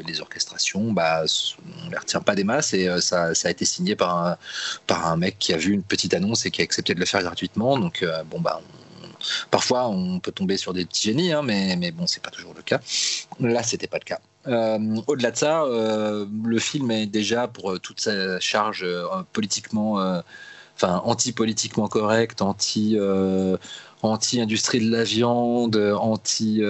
[0.05, 1.23] les orchestrations, bah,
[1.83, 4.37] on les retient pas des masses et ça, ça, a été signé par un,
[4.85, 7.05] par un mec qui a vu une petite annonce et qui a accepté de le
[7.05, 7.79] faire gratuitement.
[7.79, 8.61] Donc bon bah
[9.51, 12.53] Parfois, on peut tomber sur des petits génies, hein, mais, mais bon, c'est pas toujours
[12.55, 12.79] le cas.
[13.39, 14.19] Là, c'était pas le cas.
[14.47, 18.85] Euh, au-delà de ça, euh, le film est déjà pour euh, toute sa charge
[19.31, 20.21] politiquement,
[20.75, 22.97] enfin anti-politiquement correct, anti
[24.01, 26.61] anti-industrie de la viande, anti,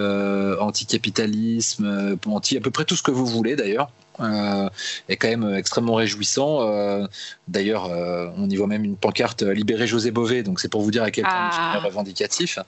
[0.60, 3.90] anti-capitalisme, anti à peu près tout ce que vous voulez d'ailleurs.
[4.20, 4.70] Euh,
[5.10, 6.62] est quand même extrêmement réjouissant.
[6.62, 7.08] Euh,
[7.48, 10.92] d'ailleurs, euh, on y voit même une pancarte libérer José Bové, donc c'est pour vous
[10.92, 11.74] dire à quel point ah.
[11.78, 12.60] est revendicatif.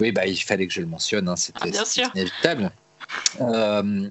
[0.00, 2.70] Oui, bah, il fallait que je le mentionne, hein, c'était ah, inévitable.
[3.40, 4.08] Euh,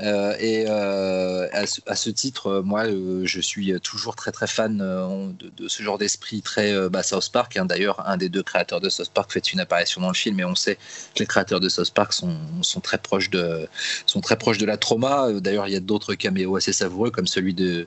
[0.00, 5.82] euh, et euh, à ce, titre, moi, je suis toujours très très fan de, ce
[5.82, 7.56] genre d'esprit très bah, South Park.
[7.56, 7.66] Hein.
[7.66, 10.44] D'ailleurs, un des deux créateurs de South Park fait une apparition dans le film, et
[10.44, 13.68] on sait que les créateurs de South Park sont, très proches de
[14.06, 15.28] sont très proches de la trauma.
[15.40, 17.86] D'ailleurs, il y a d'autres caméos assez savoureux, comme celui de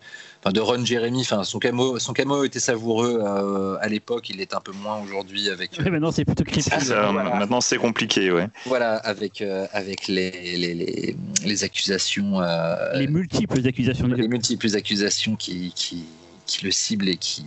[0.52, 1.22] de Ron Jeremy.
[1.22, 5.02] Enfin, son camo, son camo était savoureux euh, à l'époque, il est un peu moins
[5.02, 5.80] aujourd'hui avec.
[5.80, 8.48] maintenant c'est plutôt ah, Maintenant c'est compliqué, ouais.
[8.66, 12.42] Voilà, avec euh, avec les les, les, accusations.
[12.42, 14.08] Euh, les multiples accusations.
[14.08, 16.06] Les multiples accusations qui, qui,
[16.46, 17.46] qui le ciblent et qui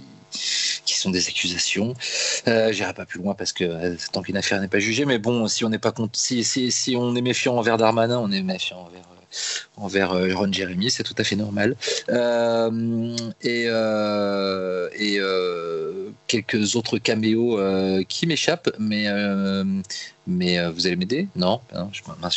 [0.84, 1.94] qui sont des accusations.
[2.48, 5.48] Euh, J'irai pas plus loin parce que tant qu'une affaire n'est pas jugée, mais bon,
[5.48, 8.80] si on n'est pas si, si, si, on est méfiant envers Darmanin, on est méfiant
[8.80, 9.02] envers
[9.76, 11.76] envers euh, Ron Jeremy, c'est tout à fait normal.
[12.08, 15.18] Euh, et, euh, et
[16.26, 17.60] quelques autres caméos
[18.08, 19.06] qui m'échappent, mais
[20.30, 21.28] mais vous allez m'aider?
[21.36, 21.60] Non,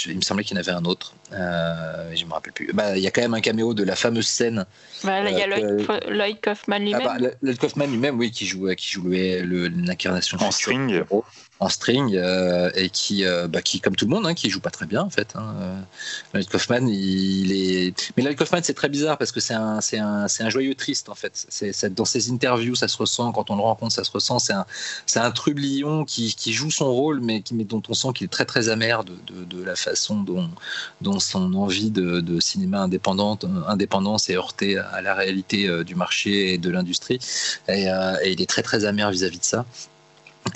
[0.07, 1.13] Il me semblait qu'il y en avait un autre.
[1.31, 2.71] je me rappelle plus.
[2.73, 4.65] Bah, il y a quand même un caméo de la fameuse scène.
[5.03, 5.47] Bah, il y a
[6.09, 7.01] Lloyd, Kaufman lui-même.
[7.03, 11.03] Ah, bah, Lloyd Kaufman lui-même, oui, qui joue, qui joue l'incarnation en string
[11.61, 14.59] en string euh, et qui, euh, bah, qui, comme tout le monde, hein, qui joue
[14.59, 15.35] pas très bien en fait.
[15.35, 15.85] Hein.
[16.33, 18.11] Lloyd Kaufman, il est.
[18.17, 18.23] Mais
[18.63, 21.45] c'est très bizarre parce que c'est un, c'est un, un joyeux triste en fait.
[21.49, 23.31] C'est, dans ses interviews, ça se ressent.
[23.31, 24.39] Quand on le rencontre, ça se ressent.
[24.39, 24.65] C'est un,
[25.05, 28.69] c'est un trublion qui, joue son rôle, mais, dont on sent qu'il est très très
[28.69, 30.49] amer de, la façon dont,
[31.01, 36.53] dont son envie de, cinéma indépendante, indépendant s'est heurté à la réalité euh, du marché
[36.53, 37.19] et de l'industrie.
[37.67, 37.85] Et
[38.25, 39.65] il est très très amer vis-à-vis de ça.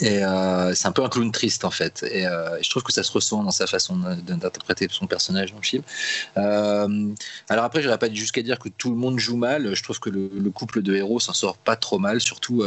[0.01, 2.05] Et euh, c'est un peu un clown triste en fait.
[2.09, 5.59] Et, euh, je trouve que ça se ressent dans sa façon d'interpréter son personnage dans
[5.59, 5.83] le film.
[6.37, 7.09] Euh,
[7.49, 9.73] alors après, je pas jusqu'à dire que tout le monde joue mal.
[9.73, 12.63] Je trouve que le, couple de héros s'en sort pas trop mal, surtout,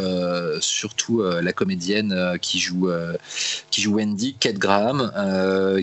[0.61, 2.91] surtout la comédienne qui joue
[3.71, 5.13] qui joue Wendy, Kate Graham,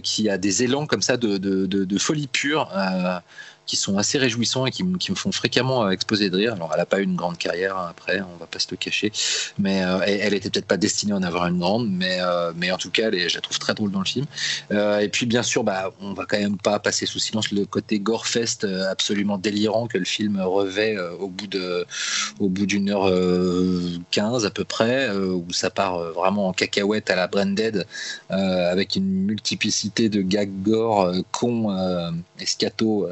[0.01, 2.71] qui a des élans comme ça de folie pure
[3.65, 6.53] qui sont assez réjouissants et qui, me font fréquemment euh, exposer de rire.
[6.53, 8.77] Alors, elle n'a pas eu une grande carrière hein, après, on va pas se le
[8.77, 9.11] cacher,
[9.57, 12.77] mais euh, elle, était peut-être pas destinée à en avoir une grande, mais, euh, en
[12.77, 14.25] tout cas, je la trouve très drôle dans le film.
[14.71, 17.99] et puis, bien sûr, bah, on va quand même pas passer sous silence le côté
[17.99, 23.11] gorefest absolument délirant que le film revêt au bout d'une heure
[24.11, 27.85] quinze à peu près, où ça part vraiment en cacahuète à la Branded,
[28.29, 31.69] avec une multiplicité de gags gore, cons,
[32.39, 33.07] escato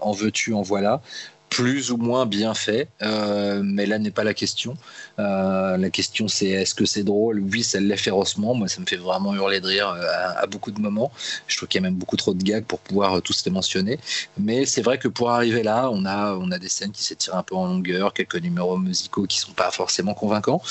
[0.00, 1.00] en veux-tu, en voilà
[1.48, 4.76] plus ou moins bien fait, euh, mais là n'est pas la question.
[5.18, 7.40] Euh, la question c'est est-ce que c'est drôle?
[7.40, 8.54] Oui, ça l'est férocement.
[8.54, 11.12] Moi, ça me fait vraiment hurler de rire euh, à, beaucoup de moments.
[11.46, 13.98] Je trouve qu'il y a même beaucoup trop de gags pour pouvoir tous les mentionner.
[14.38, 17.36] Mais c'est vrai que pour arriver là, on a, on a des scènes qui s'étirent
[17.36, 20.62] un peu en longueur, quelques numéros musicaux qui sont pas forcément convaincants.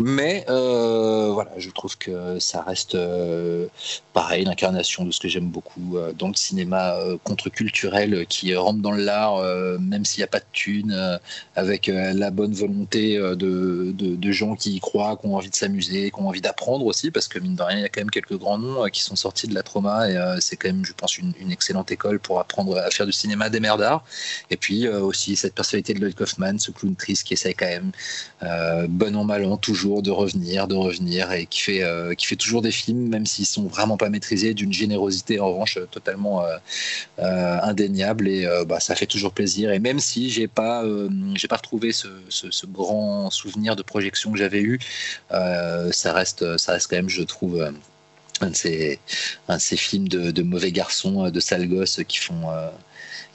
[0.00, 3.68] Mais euh, voilà, je trouve que ça reste euh,
[4.12, 8.92] pareil, l'incarnation de ce que j'aime beaucoup euh, dans le cinéma contre-culturel qui rentre dans
[8.92, 9.42] l'art,
[9.80, 11.20] même s'il n'y a pas de thunes,
[11.54, 16.10] avec la bonne volonté de, de, gens qui y croient, qui ont envie de s'amuser,
[16.10, 18.10] qui ont envie d'apprendre aussi, parce que mine de rien, il y a quand même
[18.10, 21.18] quelques grands noms qui sont sortis de la trauma et c'est quand même, je pense,
[21.18, 24.04] une, excellente école pour apprendre à faire du cinéma des mers d'art.
[24.50, 27.92] Et puis aussi cette personnalité de Lloyd Kaufman, ce clown triste qui essaie quand même,
[28.88, 32.36] bon an, mal an, toujours de revenir, de revenir, et qui fait, euh, qui fait
[32.36, 36.56] toujours des films, même s'ils sont vraiment pas maîtrisés, d'une générosité en revanche totalement euh,
[37.18, 39.72] euh, indéniable, et bah, ça fait toujours plaisir.
[39.72, 40.84] Et même si j'ai pas,
[41.34, 44.78] j'ai pas retrouvé ce, ce, grand souvenir de projection que j'avais eu,
[45.30, 47.62] ça reste, ça reste quand même, je trouve.
[48.40, 48.98] un de, ces,
[49.48, 52.48] un de ces films de, de mauvais garçons, de sales gosses qui font,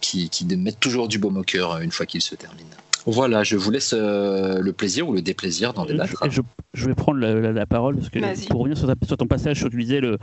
[0.02, 2.69] qui, qui mettent toujours du baume au cœur une fois qu'ils se terminent.
[3.10, 6.30] Voilà, je vous laisse euh, le plaisir ou le déplaisir dans débattre.
[6.30, 6.42] Je,
[6.74, 8.20] je, vais prendre la, parole parce que
[8.50, 10.18] pour revenir sur, ton passage, tu disais le,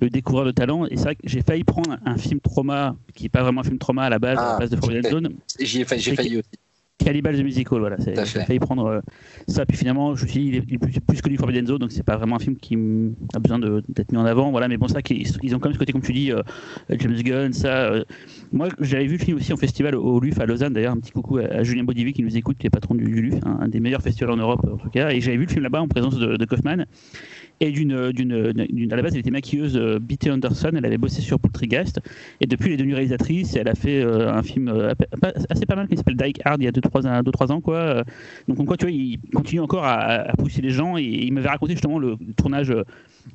[0.00, 0.86] le découvreur de talent.
[0.86, 3.64] Et c'est vrai que j'ai failli prendre un film trauma qui n'est pas vraiment un
[3.64, 5.28] film trauma à la base, à la ah, base de Forbidden Zone.
[5.60, 6.50] J'y ai failli, j'ai failli aussi.
[7.04, 7.96] Cannibal the Musical, voilà.
[7.98, 9.00] J'ai failli prendre euh,
[9.48, 11.92] ça, puis finalement, je me suis dit, il est, plus, plus connu Forbidden Zone, donc
[11.92, 12.76] c'est pas vraiment un film qui
[13.34, 14.68] a besoin d'être mis en avant, voilà.
[14.68, 16.42] Mais bon, ça, ils, ont quand même ce côté, comme tu dis, euh,
[16.90, 17.92] James Gunn, ça.
[18.52, 21.12] Moi, j'avais vu le film aussi en festival au LUF à Lausanne, d'ailleurs, un petit
[21.12, 24.02] coucou à, Julien Baudivi qui nous écoute, qui est patron du, LUF, un, des meilleurs
[24.02, 25.10] festivals en Europe en tout cas.
[25.10, 26.84] Et j'avais vu le film là-bas en présence de, de Kaufman
[27.60, 28.32] et d'une, d'une,
[28.90, 30.30] à la base, elle était maquilleuse euh, B.T.
[30.30, 32.00] Anderson, elle avait bossé sur Poltergeist,
[32.40, 34.94] et depuis, elle est devenue réalisatrice, et elle a fait euh, un film euh,
[35.50, 38.02] assez pas mal qui s'appelle Die Hard il y a 2-3 deux, trois ans, quoi.
[38.48, 41.72] Donc, quoi, tu vois, il continue encore à, pousser les gens, et il m'avait raconté
[41.72, 42.74] justement le, tournage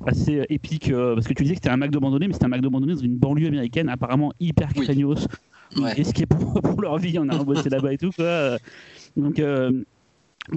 [0.06, 2.66] assez épique, parce que tu disais que c'était un McDo abandonné, mais c'était un McDo
[2.66, 5.28] abandonné dans une banlieue américaine, apparemment hyper craignos.
[5.76, 6.04] Oui.
[6.04, 8.56] ce qui est pour, pour, leur vie, on a bossé là-bas et tout, quoi.
[9.16, 9.40] Donc,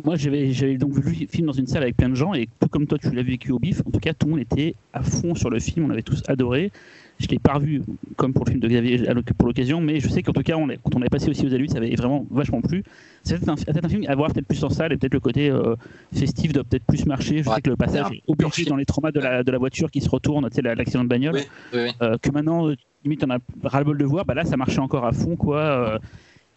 [0.03, 2.68] moi, j'avais donc vu le film dans une salle avec plein de gens, et tout
[2.68, 3.82] comme toi, tu l'as vécu au bif.
[3.86, 6.22] En tout cas, tout le monde était à fond sur le film, on avait tous
[6.28, 6.72] adoré.
[7.20, 7.82] Je l'ai pas revu
[8.16, 9.03] comme pour le film de Xavier
[9.38, 11.53] pour l'occasion, mais je sais qu'en tout cas, on quand on est passé aussi aux
[11.53, 12.84] Alus, ça avait vraiment vachement plu.
[13.24, 15.76] C'est peut-être un, film à voir peut-être plus en salle, et peut-être le côté euh,
[16.14, 17.44] festif doit peut-être plus marcher.
[17.44, 19.91] Je sais que le passage est obligé dans les traumas de la, de la voiture
[19.91, 21.41] qui se retourne, tu sais, l'accident de bagnole,
[21.74, 22.70] euh, que maintenant,
[23.03, 25.60] limite, on a ras-le-bol de voir, bah là, ça marchait encore à fond, quoi.
[25.60, 25.99] Euh,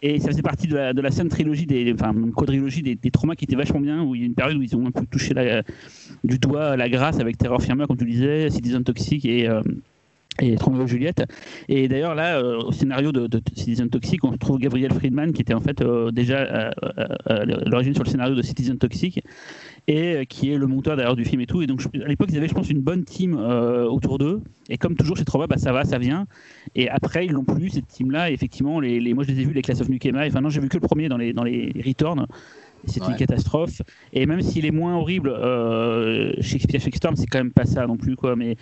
[0.03, 3.35] et ça faisait partie de la, de la scène trilogie, des, enfin, quadrilogie des, traumas
[3.35, 5.05] qui étaient vachement bien, où il y a une période où ils ont un peu
[5.05, 5.63] touché la,
[6.25, 9.47] du doigt la grâce avec Terror Firmer, comme tu disais, Citizen Toxic et.
[9.47, 9.61] Euh,
[10.41, 11.23] et Tromeo Juliette.
[11.69, 15.53] Et d'ailleurs, là, euh, au scénario de, Citizen Toxic, on trouve Gabriel Friedman, qui était
[15.53, 16.71] en fait euh, déjà
[17.65, 19.23] l'origine sur le scénario de Citizen Toxic
[19.87, 21.61] et euh, qui est le monteur d'ailleurs du film et tout.
[21.61, 24.41] Et donc à l'époque, ils avaient, je pense, une bonne team euh, autour d'eux.
[24.69, 26.25] Et comme toujours chez Trova, bah, ça va, ça vient.
[26.75, 28.31] Et après, ils l'ont plus, cette team-là.
[28.31, 30.25] Effectivement, les, les, moi, je les ai vus, les Class of Nukema.
[30.27, 32.27] Enfin, non, j'ai vu que le premier dans les, dans les Returns.
[32.85, 33.81] C'était une catastrophe.
[34.11, 37.95] Et même s'il est moins horrible, euh, Shakespeare Storm, c'est quand même pas ça non
[37.95, 38.35] plus, quoi.
[38.35, 38.57] Mais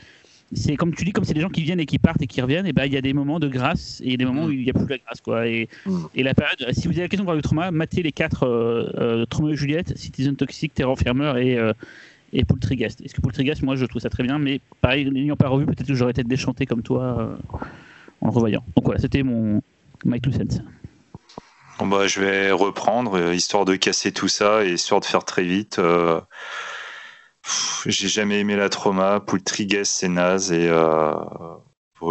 [0.53, 2.41] c'est comme tu dis, comme c'est des gens qui viennent et qui partent et qui
[2.41, 4.64] reviennent, et ben il y a des moments de grâce et des moments où il
[4.64, 5.48] n'y a plus de grâce, quoi.
[5.48, 5.99] Et, Mm.
[6.15, 8.44] et la période, si vous avez la question de voir le trauma, matez les quatre
[8.44, 11.73] euh, euh, Trauma et Juliette, Citizen Toxic, Terror Fermeur et euh,
[12.34, 13.02] et Poultryghast.
[13.02, 15.86] Est-ce que Poultryghast, moi, je trouve ça très bien, mais pareil, n'ayant pas revu, peut-être
[15.88, 17.36] que j'aurais été déchanté comme toi euh,
[18.22, 18.64] en le revoyant.
[18.76, 19.61] Donc voilà, c'était mon
[20.06, 20.64] my two cents.
[21.80, 25.26] Bon, bah, je vais reprendre, euh, histoire de casser tout ça et histoire de faire
[25.26, 25.80] très vite.
[25.80, 26.22] euh,
[27.85, 31.15] J'ai jamais aimé la trauma, Poultryguest c'est naze et euh,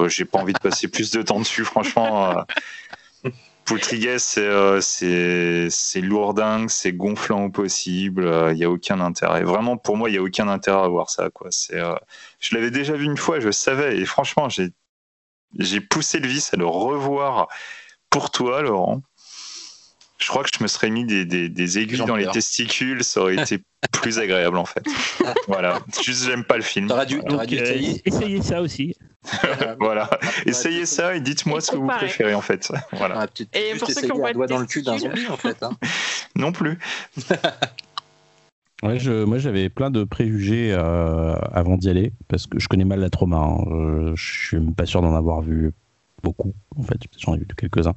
[0.09, 2.31] j'ai pas envie de passer plus de temps dessus, franchement.
[2.31, 3.31] euh.
[3.65, 9.45] Poultryguest, c'est euh, c'est lourdingue, c'est gonflant au possible, il n'y a aucun intérêt.
[9.45, 11.31] Vraiment, pour moi, il n'y a aucun intérêt à voir ça.
[11.31, 11.51] Quoi.
[11.51, 16.57] Je l'avais déjà vu une fois, je savais, et franchement, j'ai poussé le vice à
[16.57, 17.47] le revoir
[18.09, 19.03] pour toi, Laurent.
[20.21, 23.23] Je crois que je me serais mis des, des, des aiguilles dans les testicules, ça
[23.23, 23.59] aurait été
[23.93, 24.85] plus agréable en fait.
[25.49, 26.87] Voilà, juste j'aime pas le film.
[26.89, 28.03] T'aurais dû, dû euh, essayer.
[28.05, 28.95] essayez ça aussi.
[29.81, 30.09] Voilà,
[30.47, 32.71] essayez ça et dites-moi ce que vous préférez en fait.
[32.93, 35.27] Voilà, Ah, Et pour ceux qui essayer ont pas doigt dans le cul d'un zombie
[35.29, 35.63] en fait.
[35.63, 35.71] hein.
[36.37, 36.79] non plus.
[38.83, 42.87] Ouais, je, moi j'avais plein de préjugés euh, avant d'y aller parce que je connais
[42.87, 43.37] mal la trauma.
[43.37, 43.65] hein.
[43.71, 45.73] Euh, je suis même pas sûr d'en avoir vu
[46.23, 46.55] beaucoup.
[46.79, 47.93] En fait, j'en ai vu quelques-uns.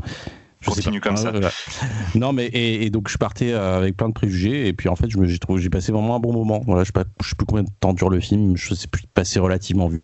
[0.63, 1.09] Je Continue pas.
[1.09, 1.31] comme ça.
[1.31, 1.41] Ouais.
[2.15, 4.95] Non, mais et, et donc je partais euh, avec plein de préjugés et puis en
[4.95, 6.61] fait je me j'ai trouvé j'ai passé vraiment un bon moment.
[6.65, 8.55] Voilà, je sais pas, je sais plus combien de temps dure le film.
[8.55, 10.01] Je sais plus passé relativement vu.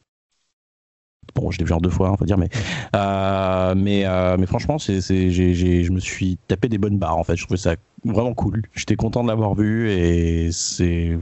[1.36, 2.50] Bon, je l'ai vu en deux fois, on va dire, mais
[2.96, 7.36] euh, mais euh, mais franchement, c'est je me suis tapé des bonnes barres en fait.
[7.36, 7.76] Je trouvais ça
[8.06, 8.62] vraiment cool.
[8.74, 11.18] J'étais content de l'avoir vu et c'est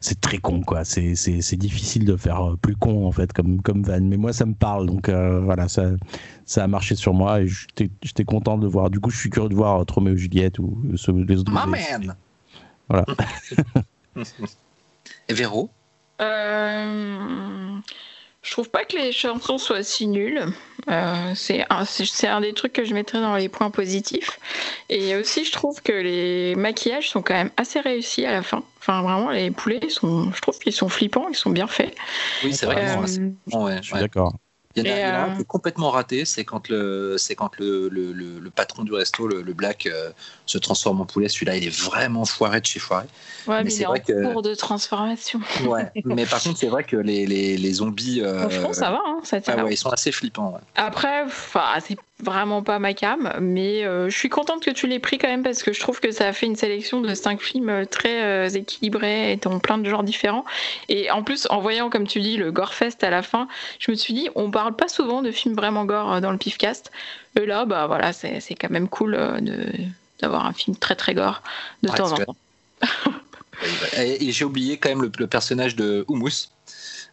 [0.00, 0.84] c'est très con quoi.
[0.84, 4.00] C'est c'est c'est difficile de faire euh, plus con en fait comme comme van.
[4.00, 5.90] Mais moi ça me parle donc euh, voilà ça
[6.44, 8.90] ça a marché sur moi et j'étais j'étais content de le voir.
[8.90, 11.56] Du coup je suis curieux de voir Troméo et Juliette ou ce- les autres.
[11.56, 11.70] Avez-
[12.06, 12.14] man.
[12.88, 13.04] Voilà.
[15.28, 15.70] Et Véro?
[16.20, 17.76] Euh,
[18.46, 20.46] je trouve pas que les chansons soient si nulles.
[20.88, 21.84] Euh, c'est un,
[22.28, 24.38] un des trucs que je mettrais dans les points positifs.
[24.88, 28.62] Et aussi, je trouve que les maquillages sont quand même assez réussis à la fin.
[28.78, 31.96] Enfin, vraiment, les poulets, ils sont, je trouve qu'ils sont flippants, ils sont bien faits.
[32.44, 32.96] Oui, c'est vrai Euh,
[33.52, 34.00] ouais, Je suis ouais.
[34.00, 34.32] d'accord.
[34.76, 36.24] Il y en a, Et, il y en a un euh, qui est complètement raté,
[36.26, 40.10] c'est quand le, c'est quand le, le, le- le patron du resto, le, Black, euh,
[40.44, 41.28] se transforme en poulet.
[41.28, 43.04] Celui-là, il est vraiment foiré de chez foiré.
[43.46, 45.40] Ouais, Mais mais, c'est est en vrai que- cours de transformation.
[45.66, 45.90] Ouais.
[46.04, 49.20] mais par contre, c'est vrai que les, les, les zombies, euh, Franchement, ça va, hein,
[49.24, 50.52] ça tient ah ouais, ils sont assez flippants.
[50.52, 50.60] ouais.
[50.76, 54.98] Après, enfin, c'est vraiment pas ma cam, mais euh, je suis contente que tu l'aies
[54.98, 57.42] pris quand même parce que je trouve que ça a fait une sélection de cinq
[57.42, 60.44] films euh, très euh, équilibrés et dans plein de genres différents.
[60.88, 63.48] Et en plus, en voyant, comme tu dis, le Gorefest à la fin,
[63.78, 66.90] je me suis dit, on parle pas souvent de films vraiment gore dans le Pifcast.
[67.38, 69.72] Et là, bah voilà, c'est quand même cool de
[70.22, 71.42] d'avoir un film très très gore
[71.82, 72.36] de Ouais, temps en temps.
[73.98, 76.48] Et, et j'ai oublié quand même le, le personnage de Hummus.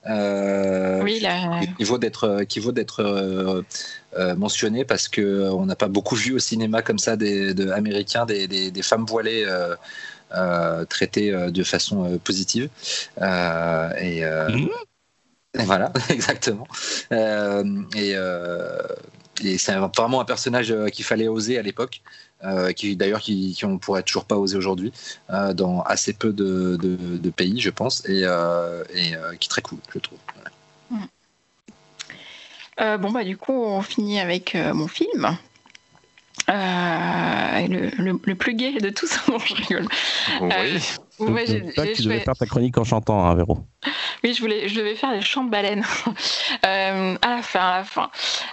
[0.07, 3.61] Euh, Oui, là, qui vaut d'être qui vaut d'être euh,
[4.17, 7.53] euh, mentionné parce que euh, on n'a pas beaucoup vu au cinéma comme ça des
[7.53, 9.75] de, américains des, des, des femmes voilées euh,
[10.35, 12.69] euh, traitées euh, de façon euh, positive.
[13.21, 14.49] Euh, et, euh,
[15.57, 16.67] et voilà exactement.
[17.11, 17.63] Euh,
[17.95, 19.22] et, euh, et
[19.57, 22.01] c'est vraiment un personnage euh, qu'il fallait oser à l'époque
[22.43, 24.91] euh, qui d'ailleurs qui, qui on pourrait toujours pas oser aujourd'hui
[25.29, 29.47] euh, dans assez peu de, de, de pays je pense et, euh, et euh, qui
[29.47, 31.07] est très cool je trouve Voilà.
[32.81, 35.37] Euh, bon, bah, du coup, on finit avec euh, mon film.
[36.49, 39.87] Euh, le, le- le plus gay de tous, non, je rigole.
[40.41, 40.81] Oui.
[41.19, 43.59] Ouais, que j'ai- tu devais vais- faire ta chronique en chantant, hein, Véro.
[44.23, 45.83] Oui, je voulais, je devais faire les chants de baleines
[46.65, 48.09] Euh, à la fin, à la fin.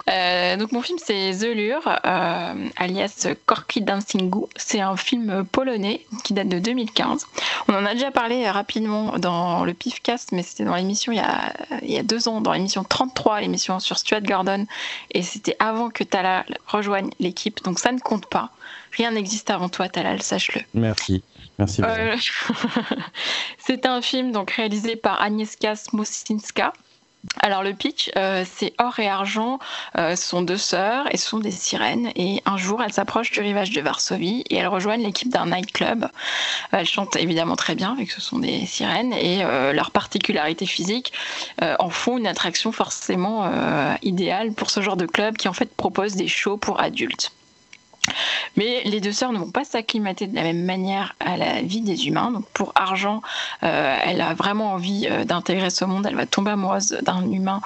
[0.09, 4.49] Euh, donc mon film c'est The Lure, euh, alias Corky Dancing Goo.
[4.57, 7.25] C'est un film polonais qui date de 2015.
[7.69, 11.21] On en a déjà parlé rapidement dans le Pifcast, mais c'était dans l'émission il, y
[11.21, 14.65] a- il y a deux ans, dans l'émission 33, l'émission sur Stuart Gordon,
[15.11, 18.49] et c'était avant que Tala rejoigne l'équipe, donc ça ne compte pas.
[18.91, 20.61] Rien n'existe avant toi, Talal, sache-le.
[20.73, 21.23] Merci.
[21.57, 21.81] Merci.
[21.83, 22.15] Euh,
[23.57, 26.73] c'est un film donc réalisé par Agnieszka Smosinska.
[27.39, 29.59] Alors le pitch, euh, c'est or et argent,
[29.97, 32.11] euh, sont deux sœurs et ce sont des sirènes.
[32.15, 36.05] Et un jour, elles s'approchent du rivage de Varsovie et elles rejoignent l'équipe d'un nightclub.
[36.05, 36.07] Euh,
[36.71, 40.65] Elles chantent évidemment très bien, vu que ce sont des sirènes, et euh, leurs particularités
[40.65, 41.13] physiques
[41.61, 43.51] euh, en font une attraction forcément
[44.01, 47.31] idéale pour ce genre de club qui en fait propose des shows pour adultes.
[48.57, 51.81] Mais les deux sœurs ne vont pas s'acclimater de la même manière à la vie
[51.81, 52.31] des humains.
[52.31, 53.21] Donc pour Argent,
[53.63, 56.05] euh, elle a vraiment envie euh, d'intégrer ce monde.
[56.07, 57.61] Elle va tomber amoureuse d'un humain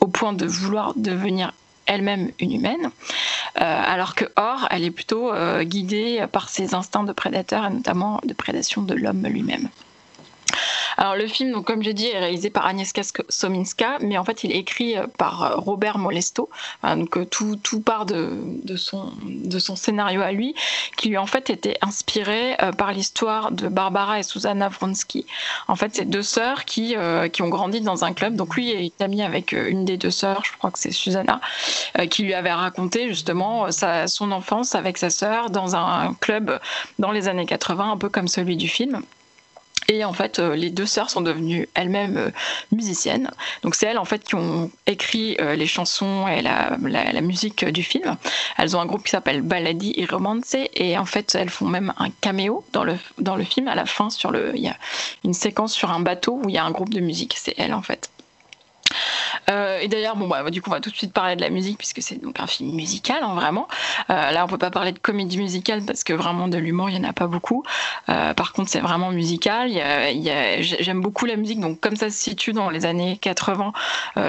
[0.00, 1.52] au point de vouloir devenir
[1.86, 2.90] elle-même une humaine.
[3.60, 5.32] Euh, alors que Or, elle est plutôt
[5.62, 9.68] guidée par ses instincts de prédateur et notamment de prédation de l'homme lui-même.
[11.00, 14.42] Alors le film, donc, comme j'ai dit, est réalisé par Agnieszka Sominska, mais en fait
[14.42, 16.50] il est écrit euh, par euh, Robert Molesto.
[16.82, 18.36] donc euh, tout, tout part de,
[18.74, 20.56] son, de son scénario à lui,
[20.96, 25.24] qui lui en fait était inspiré par l'histoire de Barbara et Susanna Vronsky.
[25.68, 26.96] En fait, c'est deux sœurs qui,
[27.32, 28.34] qui ont grandi dans un club.
[28.34, 31.40] Donc lui est ami avec une des deux sœurs, je crois que c'est Susanna,
[32.10, 36.58] qui lui avait raconté justement sa, son enfance avec sa sœur dans un club
[36.98, 39.02] dans les années 80, un peu comme celui du film.
[39.90, 42.30] Et en fait, euh, les deux sœurs sont devenues elles-mêmes euh,
[42.72, 43.30] musiciennes.
[43.62, 46.76] Donc c'est elles en fait qui ont écrit euh, les chansons et la,
[47.22, 48.16] musique du film.
[48.58, 51.94] Elles ont un groupe qui s'appelle Baladi et Romance et en fait elles font même
[51.98, 54.76] un caméo dans le dans le film à la fin sur le il y a
[55.24, 57.34] une séquence sur un bateau où il y a un groupe de musique.
[57.38, 58.10] C'est elles en fait.
[59.50, 61.50] Euh, et d'ailleurs, bon, bah, du coup, on va tout de suite parler de la
[61.50, 63.68] musique puisque c'est donc un film musical, hein, vraiment.
[64.10, 66.96] Euh, là, on peut pas parler de comédie musicale parce que vraiment de l'humour, il
[66.96, 67.62] y en a pas beaucoup.
[68.08, 69.70] Euh, par contre, c'est vraiment musical.
[70.60, 73.72] J'aime beaucoup la musique, donc comme ça se situe dans les années 80,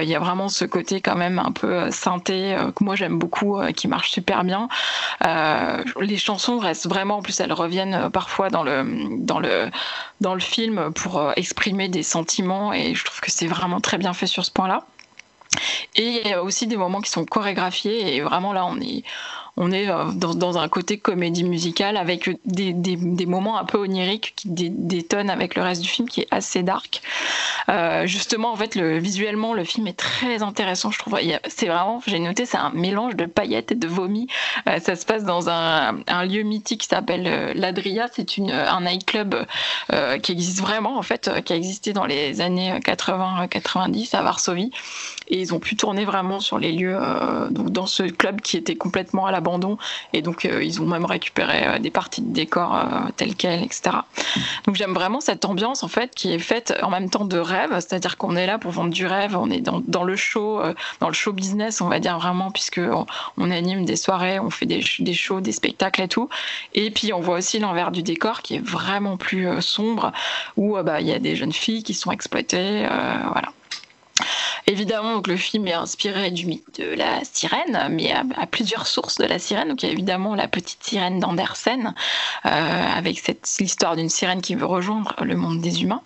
[0.02, 3.60] il y a vraiment ce côté quand même un peu synthé que moi j'aime beaucoup,
[3.76, 4.68] qui marche super bien.
[5.99, 8.86] les chansons restent vraiment, en plus, elles reviennent parfois dans le
[9.18, 9.69] dans le
[10.22, 14.14] dans le film pour exprimer des sentiments et je trouve que c'est vraiment très bien
[14.14, 14.85] fait sur point-là.
[15.95, 19.03] Et il y a aussi des moments qui sont chorégraphiés et vraiment là on est
[19.60, 24.48] on est euh, dans, un côté comédie musicale avec des, moments un peu oniriques qui
[24.69, 27.02] détonnent avec le reste du film qui est assez dark.
[27.68, 31.19] Euh, justement, en fait, le, visuellement, le film est très intéressant, je trouve.
[31.48, 34.27] C'est vraiment, j'ai noté, c'est un mélange de paillettes et de vomi.
[34.68, 35.91] Euh, ça se passe dans un,
[36.26, 38.07] lieu mythique qui s'appelle l'Adria.
[38.14, 39.36] C'est un nightclub
[40.23, 44.72] qui existe vraiment, en fait, qui a existé dans les années 80-90 à Varsovie.
[45.30, 46.97] Et ils ont pu tourner vraiment sur les lieux,
[47.51, 49.41] donc dans ce club qui était complètement à la
[50.14, 53.64] et donc, euh, ils ont même récupéré euh, des parties de décor euh, telles quelles,
[53.64, 53.97] etc.
[54.65, 57.72] Donc, j'aime vraiment cette ambiance, en fait, qui est faite en même temps de rêve,
[57.73, 60.61] c'est-à-dire qu'on est là pour vendre du rêve, on est dans, le show,
[60.99, 62.81] dans le show business, on va dire vraiment, puisque
[63.38, 66.30] on, anime des soirées, on fait des, des, shows, des spectacles et tout.
[66.73, 70.11] Et puis, on voit aussi l'envers du décor qui est vraiment plus sombre,
[70.57, 72.88] où bah, il y a des jeunes filles qui sont exploitées,
[73.31, 73.51] voilà.
[74.70, 79.26] Évidemment, le film est inspiré du mythe de la sirène, mais à, plusieurs sources de
[79.26, 79.70] la sirène.
[79.70, 81.96] Donc, il y a évidemment la petite sirène d'Andersen,
[82.46, 82.50] euh,
[82.96, 86.04] avec l'histoire d'une sirène qui veut rejoindre le monde des humains.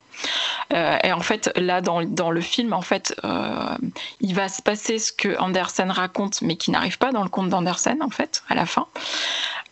[0.71, 3.75] Euh, et en fait, là, dans, dans, le film, en fait, euh,
[4.21, 7.49] il va se passer ce que Andersen raconte, mais qui n'arrive pas dans le conte
[7.49, 8.87] d'Andersen, en fait, à la fin.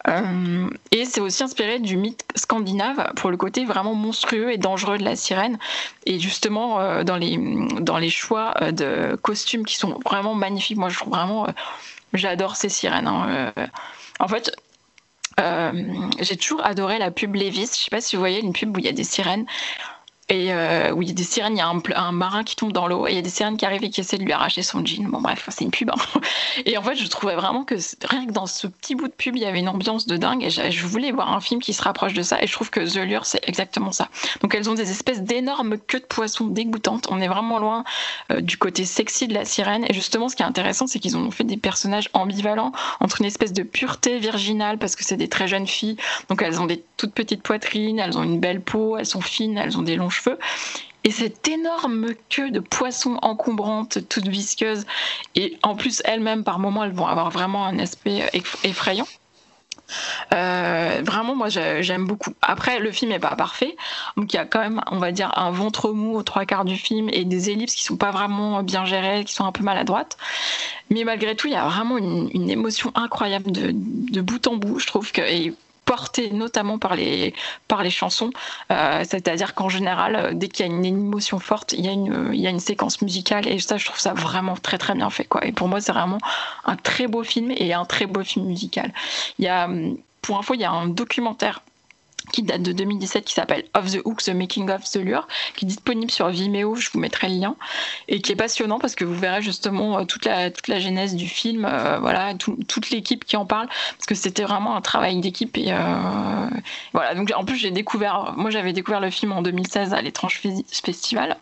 [0.07, 4.97] Euh, et c'est aussi inspiré du mythe scandinave pour le côté vraiment monstrueux et dangereux
[4.97, 5.57] de la sirène.
[6.05, 7.37] Et justement, euh, dans, les,
[7.79, 11.47] dans les choix euh, de costumes qui sont vraiment magnifiques, moi je trouve vraiment,
[12.13, 13.07] j'adore ces sirènes.
[13.07, 13.53] Hein,
[14.19, 14.55] en fait,
[16.19, 17.71] j'ai toujours adoré la pub Levis.
[17.73, 19.45] Je sais pas si vous voyez une pub où il y a des sirènes.
[20.31, 22.71] Et euh, oui, il y a des sirènes, il y a un, marin qui tombe
[22.71, 24.31] dans l'eau, et il y a des sirènes qui arrivent et qui essaient de lui
[24.31, 25.09] arracher son jean.
[25.09, 25.89] Bon, bref, c'est une pub.
[25.89, 26.21] Hein.
[26.65, 27.75] Et en fait, je trouvais vraiment que
[28.07, 30.43] rien que dans ce petit bout de pub, il y avait une ambiance de dingue,
[30.43, 32.79] et je, voulais voir un film qui se rapproche de ça, et je trouve que
[32.79, 34.07] The Lure, c'est exactement ça.
[34.41, 37.07] Donc, elles ont des espèces d'énormes queues de poissons dégoûtantes.
[37.09, 37.83] On est vraiment loin
[38.31, 41.17] euh, du côté sexy de la sirène, et justement, ce qui est intéressant, c'est qu'ils
[41.17, 42.71] ont fait des personnages ambivalents
[43.01, 45.97] entre une espèce de pureté virginale, parce que c'est des très jeunes filles,
[46.29, 49.57] donc elles ont des toutes petites poitrines, elles ont une belle peau, elles sont fines,
[49.57, 50.09] elles ont des longs
[51.03, 54.85] et cette énorme queue de poisson encombrante, toute visqueuse,
[55.35, 58.29] et en plus elles-mêmes par moments elles vont avoir vraiment un aspect
[58.63, 59.07] effrayant.
[60.33, 62.33] Euh, vraiment, moi, j'aime beaucoup.
[62.41, 63.75] Après, le film n'est pas parfait,
[64.17, 66.65] donc il y a quand même, on va dire, un ventre mou aux trois quarts
[66.65, 69.63] du film et des ellipses qui sont pas vraiment bien gérées, qui sont un peu
[69.63, 70.17] maladroites.
[70.89, 74.79] Mais malgré tout, il y a vraiment une, émotion incroyable de, bout en bout.
[74.79, 75.21] Je trouve que
[75.91, 77.33] porté notamment par les,
[77.67, 78.31] par les chansons.
[78.71, 82.29] Euh, c'est-à-dire qu'en général, dès qu'il y a une émotion forte, il y, a une,
[82.31, 85.09] il y a une séquence musicale et ça, je trouve ça vraiment très très bien
[85.09, 85.25] fait.
[85.25, 85.45] Quoi.
[85.45, 86.19] Et pour moi, c'est vraiment
[86.63, 88.93] un très beau film et un très beau film musical.
[89.37, 89.69] Il y a,
[90.21, 91.61] pour info, il y a un documentaire
[92.31, 95.65] qui date de 2017 qui s'appelle Off the Hook, The Making of the Lure, qui
[95.65, 97.55] est disponible sur Vimeo, je vous mettrai le lien,
[98.07, 101.15] et qui est passionnant parce que vous verrez justement euh, toute la, toute la genèse
[101.15, 105.19] du film, euh, voilà, toute l'équipe qui en parle, parce que c'était vraiment un travail
[105.19, 106.49] d'équipe et euh,
[106.93, 107.15] voilà.
[107.15, 111.37] Donc en plus j'ai découvert, moi j'avais découvert le film en 2016 à l'étrange festival,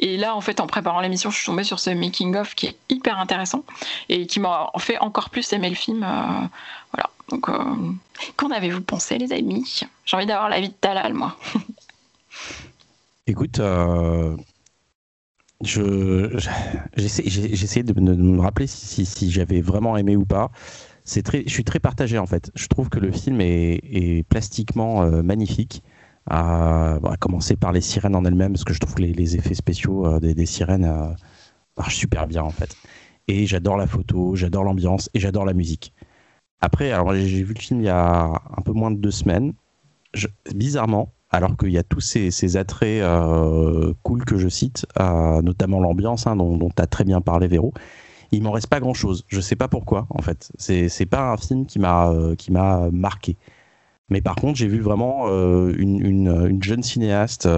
[0.00, 2.66] et là en fait en préparant l'émission je suis tombée sur ce making of qui
[2.66, 3.64] est hyper intéressant
[4.08, 6.00] et qui m'a fait encore plus aimer le film,
[6.92, 7.10] voilà.
[7.34, 7.74] Donc, euh,
[8.36, 9.80] qu'en avez-vous pensé, les amis?
[10.04, 11.36] J'ai envie d'avoir l'avis de Talal, moi.
[13.26, 14.36] Écoute, euh,
[15.60, 16.38] je,
[16.96, 20.52] j'essaie de, me rappeler si, j'avais vraiment aimé ou pas.
[21.02, 22.52] C'est très, je suis très partagé en fait.
[22.54, 25.82] Je trouve que le film est, plastiquement euh, magnifique.
[26.30, 30.20] à, commencer par les sirènes en elles-mêmes, parce que je trouve que les, effets spéciaux
[30.20, 31.16] des, sirènes
[31.76, 32.76] marchent super bien en fait.
[33.26, 35.93] Et j'adore la photo, j'adore l'ambiance et j'adore la musique.
[36.64, 39.52] Après, alors j'ai vu le film il y a un peu moins de deux semaines.
[40.54, 45.78] bizarrement, alors qu'il y a tous ces, attraits euh, cool que je cite, euh, notamment
[45.78, 47.74] l'ambiance hein, dont, tu as très bien parlé, Véro,
[48.32, 49.24] il m'en reste pas grand chose.
[49.28, 50.50] Je sais pas pourquoi, en fait.
[50.56, 53.36] C'est pas un film qui m'a euh, qui m'a marqué.
[54.10, 57.48] Mais par contre, j'ai vu vraiment une, jeune cinéaste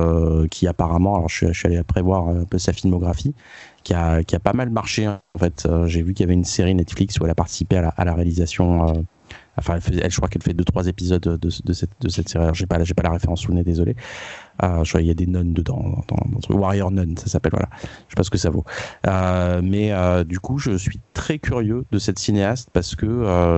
[0.50, 3.34] qui apparemment, alors je suis, allé prévoir un peu sa filmographie,
[3.82, 5.08] qui a, pas mal marché.
[5.08, 8.04] En fait, j'ai vu qu'il y avait une série Netflix où elle a participé à
[8.04, 9.04] la réalisation
[9.58, 12.50] Enfin, elle, je crois qu'elle fait deux trois épisodes de, cette, de cette série.
[12.52, 13.96] J'ai pas, j'ai pas la référence sous le nez, désolé.
[14.62, 17.52] Euh, qu'il y a des nonnes dedans, dans, Warrior Nun, ça s'appelle.
[17.52, 17.68] Voilà.
[17.82, 18.64] Je sais pas ce que ça vaut.
[19.06, 23.06] Euh, mais euh, du coup, je suis très curieux de cette cinéaste parce que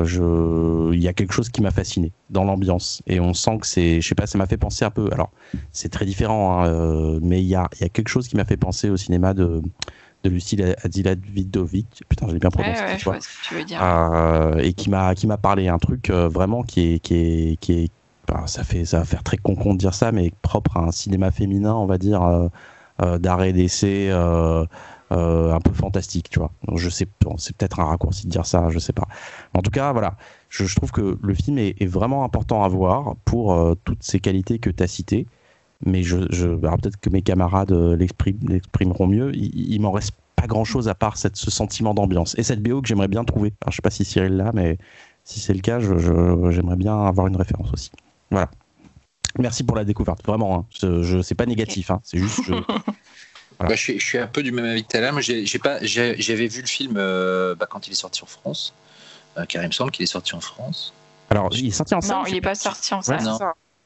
[0.04, 3.66] je, il y a quelque chose qui m'a fasciné dans l'ambiance et on sent que
[3.66, 5.08] c'est, je sais pas, ça m'a fait penser un peu.
[5.12, 5.30] Alors,
[5.72, 8.44] c'est très différent, hein, mais il y a, il y a quelque chose qui m'a
[8.44, 9.62] fait penser au cinéma de
[10.24, 12.80] de Lucille Adilavidovic, putain, je l'ai bien prononcé.
[12.80, 13.80] Ouais, ouais, ce que tu veux dire.
[13.82, 17.56] Euh, et qui m'a qui m'a parlé un truc euh, vraiment qui est qui est
[17.60, 17.90] qui est
[18.26, 20.90] ben, ça fait ça va faire très concon de dire ça, mais propre à un
[20.90, 22.50] cinéma féminin, on va dire
[23.00, 24.10] euh, d'arrêt d'essai.
[24.10, 26.50] un peu fantastique, tu vois.
[26.74, 27.06] Je sais,
[27.38, 29.08] c'est peut-être un raccourci de dire ça, je sais pas.
[29.54, 30.16] En tout cas, voilà,
[30.50, 34.58] je, trouve que le film est, est, vraiment important à voir pour toutes ces qualités
[34.58, 35.26] que tu as citées
[35.84, 39.34] mais je, je peut-être que mes camarades euh, l'exprimeront mieux.
[39.34, 42.80] Il, il m'en reste pas grand-chose à part cette, ce sentiment d'ambiance et cette BO
[42.82, 43.52] que j'aimerais bien trouver.
[43.62, 44.78] Alors, je sais pas si Cyril l'a, mais
[45.24, 47.90] si c'est le cas, j'aimerais bien avoir une référence aussi.
[48.30, 48.50] Voilà.
[49.38, 50.58] Merci pour la découverte, vraiment.
[50.58, 50.66] Hein.
[51.02, 52.00] Je, c'est pas négatif, hein.
[52.04, 52.40] c'est juste.
[53.60, 55.20] Bah, je, suis, je, suis, un peu du même avis que Talam.
[55.20, 58.72] J'avais vu le film euh, bah, quand il est sorti en France,
[59.36, 60.94] euh, car il me semble qu'il est sorti en France.
[61.28, 63.18] Alors, il est sorti en salle Non, il n'est pas sorti en salle.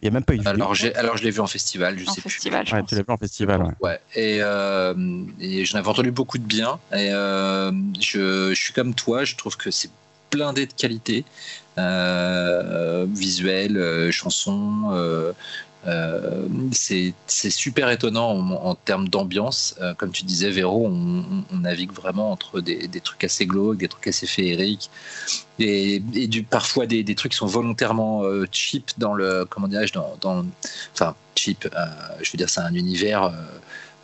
[0.03, 2.09] Il n'y a même pas eu de alors, alors je l'ai vu en festival, je
[2.09, 2.75] en sais festival, plus.
[2.75, 3.71] Ouais, tu l'as vu en festival, ouais.
[3.81, 4.01] ouais.
[4.17, 4.95] Et, euh,
[5.39, 6.81] et j'en avais entendu beaucoup de bien.
[6.93, 9.91] Et euh, je, je, suis comme toi, je trouve que c'est
[10.33, 11.25] blindé de qualité.
[11.79, 14.91] Euh, visuel, euh, chanson,
[15.87, 16.47] euh,
[16.91, 19.75] euh, c'est super étonnant en, termes d'ambiance.
[19.81, 24.07] Euh, comme tu disais, Véro, on, navigue vraiment entre des, trucs assez glauques, des trucs
[24.07, 24.91] assez féeriques,
[25.59, 26.03] et,
[26.51, 29.95] parfois des, trucs qui sont volontairement euh, cheap dans le, comment dirais-je,
[30.93, 31.69] enfin cheap.
[32.21, 33.33] je veux dire, c'est un univers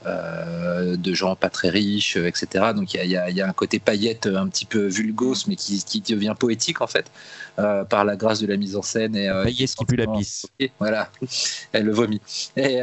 [0.08, 2.72] euh, de gens pas très riches, euh, etc.
[2.74, 6.00] Donc il y, y a, un côté paillette un petit peu vulgose, mais qui, qui
[6.00, 7.10] devient poétique en fait,
[7.58, 9.16] euh, par la grâce de la mise en scène.
[9.16, 10.46] Et, paillette qui pue la pisse.
[10.78, 11.10] Voilà,
[11.72, 12.20] elle le vomit.
[12.56, 12.80] Et,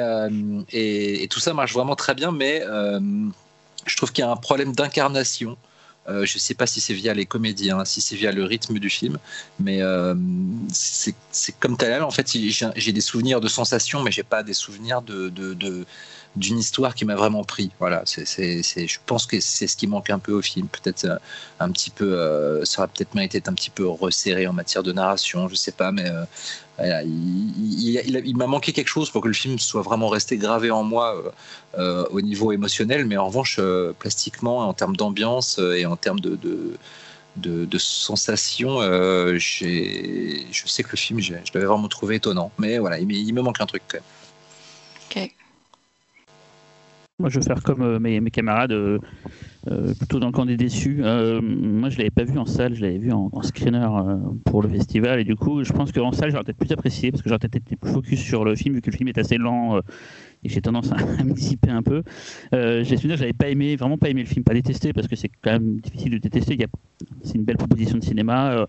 [0.71, 2.63] et, tout ça marche vraiment très bien, mais
[3.85, 5.57] je trouve qu'il y a un problème d'incarnation.
[6.07, 8.89] je ne sais pas si c'est via les comédiens, si c'est via le rythme du
[8.89, 9.17] film,
[9.59, 9.79] mais
[10.71, 12.03] c'est comme tel.
[12.03, 12.35] En fait,
[12.75, 15.85] j'ai des souvenirs de sensations, mais j'ai pas des souvenirs de, de
[16.35, 17.71] d'une histoire qui m'a vraiment pris.
[17.79, 20.67] Voilà, c'est, c'est, je pense que c'est ce qui manque un peu au film.
[20.67, 21.17] Peut-être euh,
[21.59, 24.91] un petit peu, euh, ça aurait peut-être mérité un petit peu resserré en matière de
[24.91, 29.59] narration, je sais pas, mais euh, il, m'a manqué quelque chose pour que le film
[29.59, 31.15] soit vraiment resté gravé en moi
[31.77, 33.61] au niveau émotionnel, mais en revanche,
[33.99, 36.77] plastiquement, en termes d'ambiance et en termes de, de
[37.37, 38.81] de, sensations.
[38.81, 42.51] je sais que le film, je, l'avais vraiment trouvé étonnant.
[42.57, 44.03] Mais voilà, il, il me manque un truc quand même.
[47.17, 48.99] Moi, je vais faire comme euh, mes, camarades, euh,
[49.71, 50.97] euh, plutôt dans le camp des déçus.
[50.97, 53.87] moi, je l'avais pas vu en salle, je l'avais vu en, screener
[54.43, 55.21] pour le festival.
[55.21, 57.55] Et du coup, je pense qu'en salle, j'aurais peut-être plus apprécié parce que j'aurais peut-être
[57.55, 59.79] été plus focus sur le film, vu que le film est assez lent
[60.43, 62.03] et j'ai tendance à, me dissiper un peu.
[62.51, 65.29] j'ai souvenir, j'avais pas aimé, vraiment pas aimé le film, pas détesté parce que c'est
[65.41, 66.57] quand même difficile de détester.
[67.23, 68.67] C'est une belle proposition de cinéma.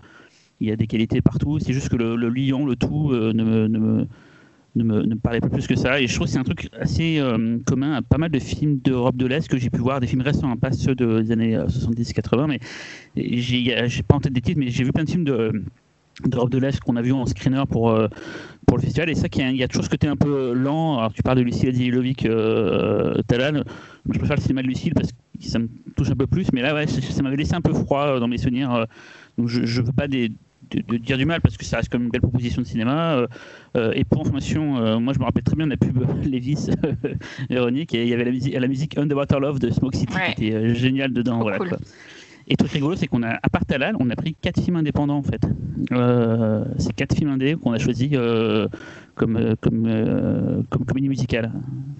[0.61, 1.59] il y a des qualités partout.
[1.59, 4.07] C'est juste que le, lion, le tout, ne me,
[5.23, 6.01] parlait pas plus que ça.
[6.01, 8.79] Et je trouve que c'est un truc assez euh, commun à pas mal de films
[8.79, 11.57] d'Europe de l'Est que j'ai pu voir, des films récents, hein, pas ceux des années
[11.57, 12.61] 70-80, euh, mais
[13.17, 15.53] j'ai pas en tête des titres, mais j'ai vu plein de films de
[16.25, 18.09] d'Europe de l'Est qu'on a vu en screener pour, euh,
[18.67, 19.11] pour le festival.
[19.11, 20.99] Et ça, il y, a toujours ce côté un peu lent.
[20.99, 23.63] Alors, tu parles de Lucille Adilovic euh, Talan.
[24.11, 26.47] Je préfère le cinéma de Lucille parce que ça me touche un peu plus.
[26.53, 28.87] Mais là, ouais, ça m'avait laissé un peu froid dans mes souvenirs.
[29.37, 30.33] donc, je ne veux pas des,
[30.71, 33.15] de, dire du mal parce que ça reste comme une belle proposition de cinéma.
[33.15, 33.27] Euh,
[33.77, 36.71] euh, et pour information, euh, moi je me rappelle très bien de la pub Levis
[37.51, 40.47] Véronique et il y avait la musique, la musique Underwater Love de Smoke City qui
[40.47, 41.41] était géniale dedans.
[41.41, 41.79] voilà, quoi.
[42.49, 45.19] Et truc rigolo, c'est qu'on a, à part Talal, on a pris quatre films indépendants
[45.19, 45.43] en fait.
[46.79, 48.11] c'est quatre films indés qu'on a choisi
[49.17, 51.51] comme, comme, comme comédie musicale.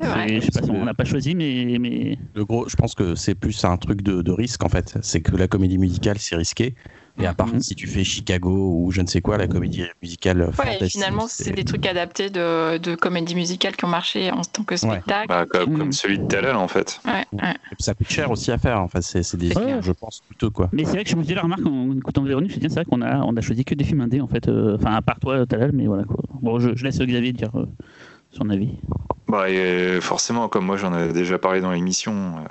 [0.01, 2.17] je sais pas, on n'a pas choisi, mais, mais.
[2.35, 4.97] Le gros, je pense que c'est plus un truc de, de risque en fait.
[5.03, 6.77] C'est que la comédie musicale, c'est risqué.
[7.19, 7.61] Et à part Mhm.
[7.61, 11.53] si tu fais Chicago ou je ne sais quoi, la comédie musicale Ouais, finalement, c'est
[11.53, 15.27] des trucs adaptés de, de comédies musicales qui ont marché en tant que spectacle.
[15.29, 15.79] Bah, comme, Mm.
[15.79, 17.01] comme celui de Talal en fait.
[17.07, 17.55] Ouais, ouais.
[17.73, 18.81] Et ça coûte cher aussi à faire.
[18.81, 19.81] Enfin, c'est c'est des clair.
[19.83, 20.69] je pense plutôt quoi.
[20.73, 22.75] Mais c'est vrai que je me faisais la remarque en écoutant Véronique, je me c'est
[22.75, 24.49] vrai qu'on a, on a choisi que des films indés en fait.
[24.49, 26.17] euh, Enfin, à part toi, Talal, mais voilà quoi.
[26.43, 27.67] Bon, je, je laisse Xavier dire euh,
[28.31, 28.71] son avis.
[29.29, 32.43] Bah, et forcément, comme moi j'en ai déjà parlé dans l'émission, euh,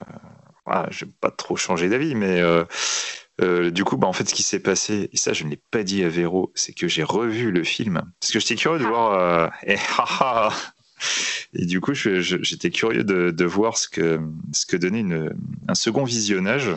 [0.65, 2.65] voilà, j'ai pas trop changé d'avis, mais euh,
[3.41, 5.59] euh, du coup, bah, en fait, ce qui s'est passé, et ça je ne l'ai
[5.71, 8.11] pas dit à Véro, c'est que j'ai revu le film.
[8.19, 9.13] Parce que j'étais curieux de voir.
[9.13, 9.47] euh,
[11.53, 14.19] et, du coup, j'étais curieux de, de voir ce que,
[14.53, 15.35] ce que donnait une,
[15.67, 16.71] un second visionnage.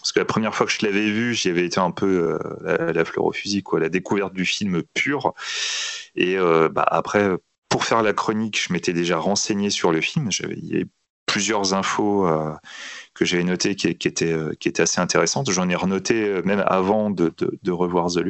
[0.00, 2.38] Parce que la première fois que je l'avais vu, j'y avais été un peu euh,
[2.62, 5.32] la, la fleur au fusil, quoi, la découverte du film pur.
[6.16, 7.30] Et euh, bah, après,
[7.68, 10.32] pour faire la chronique, je m'étais déjà renseigné sur le film.
[10.32, 10.88] J'avais il y avait
[11.26, 12.52] plusieurs infos euh,
[13.22, 15.50] que j'avais notées qui, qui étaient, euh, qui étaient assez intéressantes.
[15.50, 17.32] J'en ai renoté euh, même avant de,
[17.70, 18.22] revoir The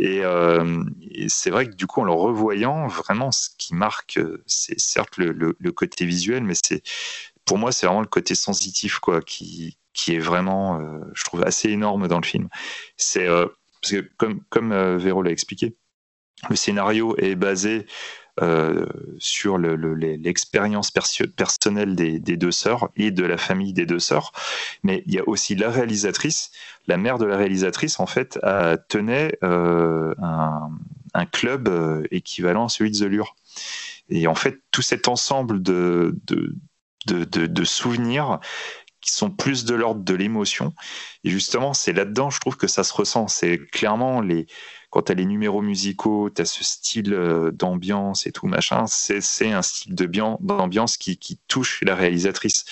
[0.00, 4.78] euh, et c'est vrai que du coup, en le revoyant, vraiment, ce qui marque, c'est
[4.78, 6.82] certes le, côté visuel, mais c'est
[7.44, 9.76] pour moi, c'est vraiment le côté sensitif, quoi, qui,
[10.08, 10.80] est vraiment,
[11.14, 12.48] je trouve, assez énorme dans le film.
[12.96, 15.76] C'est parce que comme comme Véro l'a expliqué,
[16.50, 17.86] le scénario est basé
[18.42, 18.86] euh,
[19.18, 24.32] sur l'expérience perso- personnelle des, deux sœurs et de la famille des deux sœurs.
[24.82, 26.50] Mais il y a aussi la réalisatrice,
[26.86, 28.38] la mère de la réalisatrice, en fait,
[28.88, 33.36] tenait euh, un, club euh, équivalent à celui de The Lure.
[34.08, 36.54] Et en fait, tout cet ensemble de, de,
[37.06, 38.40] de, de- de souvenirs
[39.00, 40.72] qui sont plus de l'ordre de l'émotion.
[41.24, 43.28] Et justement, c'est là-dedans, je trouve que ça se ressent.
[43.28, 44.46] C'est clairement les,
[44.94, 48.84] quand tu as les numéros musicaux, tu as ce style euh, d'ambiance et tout machin,
[48.86, 52.64] c'est un style d'ambiance qui, qui touche la réalisatrice.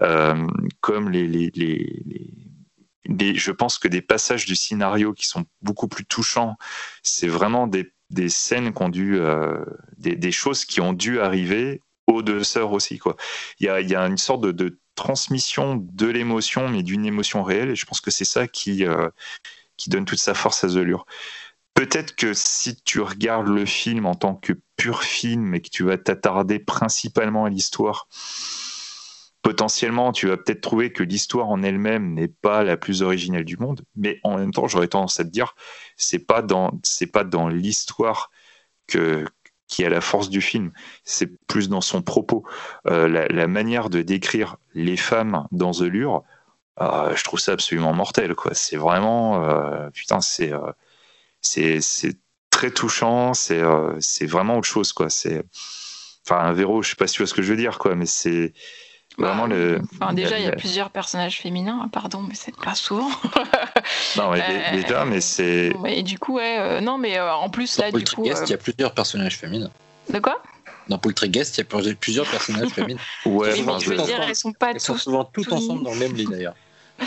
[0.00, 0.46] Euh,
[0.80, 6.06] comme les, les, les, je pense que des passages du scénario qui sont beaucoup plus
[6.06, 6.56] touchants,
[7.02, 9.62] c'est vraiment des, des scènes qui ont dû, euh,
[9.98, 12.98] des, des choses qui ont dû arriver aux deux sœurs aussi.
[13.60, 17.68] Il, y a, y a une sorte de, transmission de l'émotion, mais d'une émotion réelle,
[17.68, 18.82] et je pense que c'est ça qui,
[19.76, 20.86] qui donne toute sa force à The.
[21.76, 25.84] Peut-être que si tu regardes le film en tant que pur film et que tu
[25.84, 28.08] vas t'attarder principalement à l'histoire,
[29.42, 33.58] potentiellement tu vas peut-être trouver que l'histoire en elle-même n'est pas la plus originelle du
[33.58, 35.54] monde, mais en même temps j'aurais tendance à te dire
[35.98, 38.30] c'est pas dans c'est pas dans l'histoire
[38.86, 39.26] que
[39.68, 40.72] qui a la force du film,
[41.04, 42.44] c'est plus dans son propos,
[42.86, 46.22] Euh, la, manière de décrire les femmes dans The Lure.
[46.80, 48.54] euh, je trouve ça absolument mortel quoi.
[48.54, 50.52] C'est vraiment euh, putain c'est
[51.46, 52.14] c'est c'est
[52.50, 55.10] très touchant, c'est euh, c'est vraiment autre chose quoi.
[55.10, 55.42] C'est
[56.26, 57.94] enfin un Véro, je sais pas si tu vois ce que je veux dire quoi,
[57.94, 58.52] mais c'est
[59.18, 59.80] vraiment le.
[60.00, 63.10] Enfin, déjà, il y a plusieurs personnages féminins, hein, pardon, mais c'est pas souvent.
[64.16, 65.72] Non, mais Euh, dé- déjà, mais c'est.
[65.86, 68.22] et du coup, ouais, euh, non, mais euh, en plus, là, Dans du coup.
[68.24, 69.70] Il y euh, a plusieurs personnages féminins.
[70.12, 70.42] De quoi?
[70.88, 73.00] Dans Poltergeist, il y a plusieurs- personnages féminins.
[73.26, 75.00] Ouais, Oui, enfin, mais je veux dire, elles sont pas Elles sont tous.
[75.00, 76.54] souvent toutes tous ensemble dans le même lit d'ailleurs.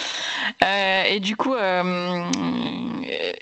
[0.63, 2.23] Euh, et du coup, euh,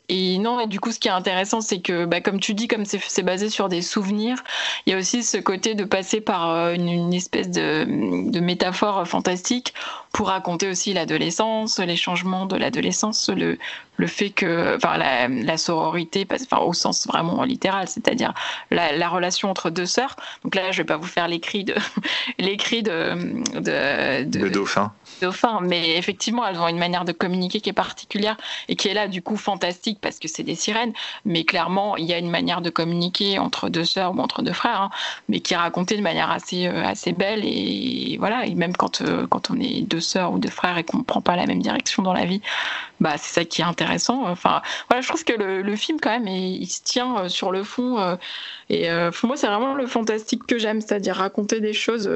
[0.10, 2.68] et non, et du coup, ce qui est intéressant, c'est que, bah, comme tu dis,
[2.68, 4.44] comme c'est basé sur des souvenirs,
[4.86, 7.86] il y a aussi ce côté de passer par euh, une, espèce de,
[8.40, 9.74] métaphore fantastique
[10.12, 13.58] pour raconter aussi l'adolescence, les changements de l'adolescence, le,
[14.06, 18.34] fait que, enfin, la, sororité, enfin, au sens vraiment littéral, c'est-à-dire
[18.70, 20.16] la, la relation entre deux sœurs.
[20.44, 21.76] Donc là, je vais pas vous faire l'écrit de,
[22.40, 23.16] l'écrit de,
[23.60, 24.92] de, de- dauphin.
[25.62, 28.38] Mais effectivement, elles ont une manière de communiquer qui est particulière
[28.68, 30.94] et qui est là, du coup, fantastique parce que c'est des sirènes.
[31.26, 34.54] Mais clairement, il y a une manière de communiquer entre deux sœurs ou entre deux
[34.54, 34.90] frères, hein,
[35.30, 37.42] mais qui est racontée de manière assez, euh, assez belle.
[37.44, 40.84] Et voilà, et même quand, euh, quand on est deux sœurs ou deux frères et
[40.84, 42.42] qu'on ne prend pas la même direction dans la vie,
[43.00, 44.26] bah, c'est ça qui est intéressant.
[44.28, 47.52] Enfin, voilà, je trouve que le, le film, quand même, il, se tient euh, sur
[47.52, 48.18] le fond.
[48.70, 52.10] et pour moi, c'est vraiment le fantastique que j'aime, c'est-à-dire raconter des choses.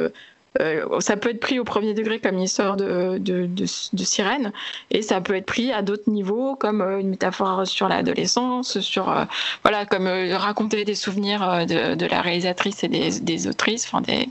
[0.60, 4.04] Euh, ça peut être pris au premier degré comme une histoire de, de, de, de
[4.04, 4.52] sirène,
[4.90, 9.10] et ça peut être pris à d'autres niveaux, comme euh, une métaphore sur l'adolescence, sur
[9.10, 9.24] euh,
[9.64, 14.28] voilà, comme euh, raconter des souvenirs de, la réalisatrice et des, des autrices, enfin des,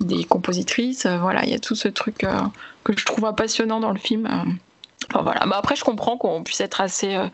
[0.00, 1.06] des compositrices.
[1.06, 2.18] Voilà, il y a tout ce truc
[2.84, 4.28] que je trouve passionnant dans le film.
[5.10, 5.46] Enfin, voilà.
[5.46, 7.26] Bah, après, je comprends qu'on puisse être assez euh,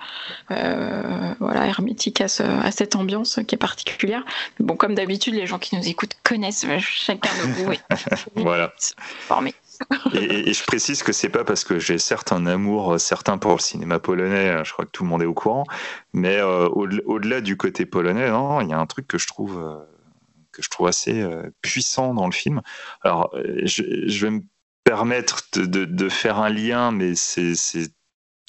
[0.51, 4.23] euh, voilà, hermétique à, ce- à cette ambiance qui est particulière.
[4.59, 7.81] Mais bon, comme d'habitude, les gens qui nous écoutent connaissent euh, chacun de vous et
[8.36, 8.73] Voilà.
[8.78, 9.55] formés.
[10.12, 13.39] Et, et- et je précise que c'est pas parce que j'ai certes un amour certain
[13.39, 15.65] pour le cinéma polonais, euh, je crois que tout le monde est au courant,
[16.12, 19.84] mais euh, au- au-delà du côté polonais, il y a un truc que je trouve
[20.52, 21.26] que je trouve assez
[21.62, 22.60] puissant dans le film.
[23.02, 23.34] Alors,
[23.65, 24.43] je, je vais me
[24.85, 27.55] permettre de, de- de faire un lien, mais c'est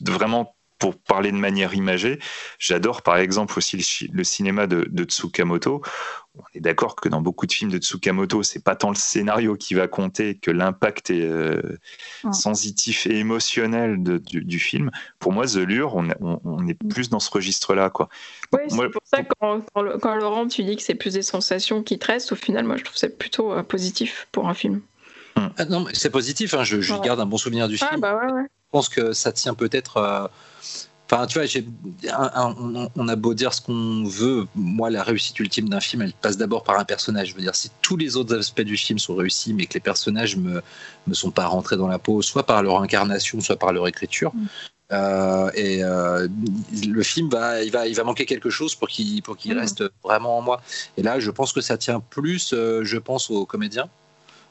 [0.02, 2.20] vraiment pour parler de manière imagée,
[2.60, 5.82] j'adore par exemple aussi le, cinéma de, Tsukamoto.
[6.38, 9.56] On est d'accord que dans beaucoup de films de Tsukamoto, c'est pas tant le scénario
[9.56, 11.62] qui va compter que l'impact euh,
[12.34, 14.92] sensitif et émotionnel du, film.
[15.20, 16.10] Pour moi, The Lure, on,
[16.68, 16.90] est mm.
[16.90, 17.92] plus dans ce registre-là.
[18.52, 21.98] Oui, c'est pour ça que quand, Laurent, tu dis que c'est plus des sensations qui
[21.98, 24.82] te restent, au final, moi, je trouve c'est plutôt euh, positif pour un film.
[25.36, 28.02] Ah non, c'est positif, hein, je, garde un bon souvenir du ah, film.
[28.02, 29.98] Bah je pense que ça tient peut-être.
[29.98, 30.28] Euh,
[31.10, 31.48] enfin, tu vois,
[32.96, 36.38] on, a beau dire ce qu'on veut, moi, la réussite ultime d'un film, elle passe
[36.38, 37.30] d'abord par un personnage.
[37.30, 39.80] Je veux dire, si tous les autres aspects du film sont réussis, mais que les
[39.80, 40.62] personnages me
[41.08, 44.34] me sont pas rentrés dans la peau, soit par leur incarnation, soit par leur écriture,
[44.34, 44.48] mm.
[44.94, 46.28] euh, et euh,
[46.86, 49.60] le film va, il va, il va manquer quelque chose pour qu'il pour qu'il mm.
[49.60, 50.62] reste vraiment en moi.
[50.98, 53.90] Et là, je pense que ça tient plus, je pense, aux comédiens.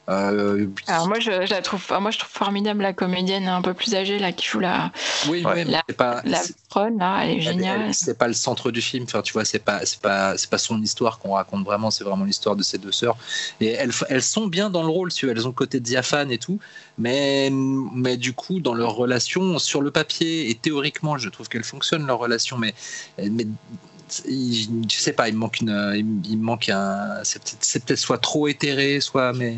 [0.07, 3.95] Euh, Alors moi je, la trouve, moi je trouve formidable la comédienne un peu plus
[3.95, 4.91] âgée là qui joue la,
[5.27, 6.41] oui, la, pas, la
[6.97, 7.93] là, elle est géniale.
[7.93, 10.57] C'est pas le centre du film, enfin tu vois, c'est pas, c'est pas, c'est pas
[10.57, 13.17] son histoire qu'on raconte vraiment, c'est vraiment l'histoire de ces deux sœurs.
[13.61, 16.37] Et elles, elles sont bien dans le rôle, si elles ont le côté diaphane et
[16.37, 16.59] tout,
[16.97, 21.63] mais, mais du coup dans leur relation sur le papier et théoriquement, je trouve qu'elle
[21.63, 22.75] fonctionne leur relation, mais,
[23.17, 23.47] mais
[24.09, 29.33] je sais pas, il manque une, il, manque un, c'est peut-être soit trop éthéré, soit,
[29.33, 29.57] mais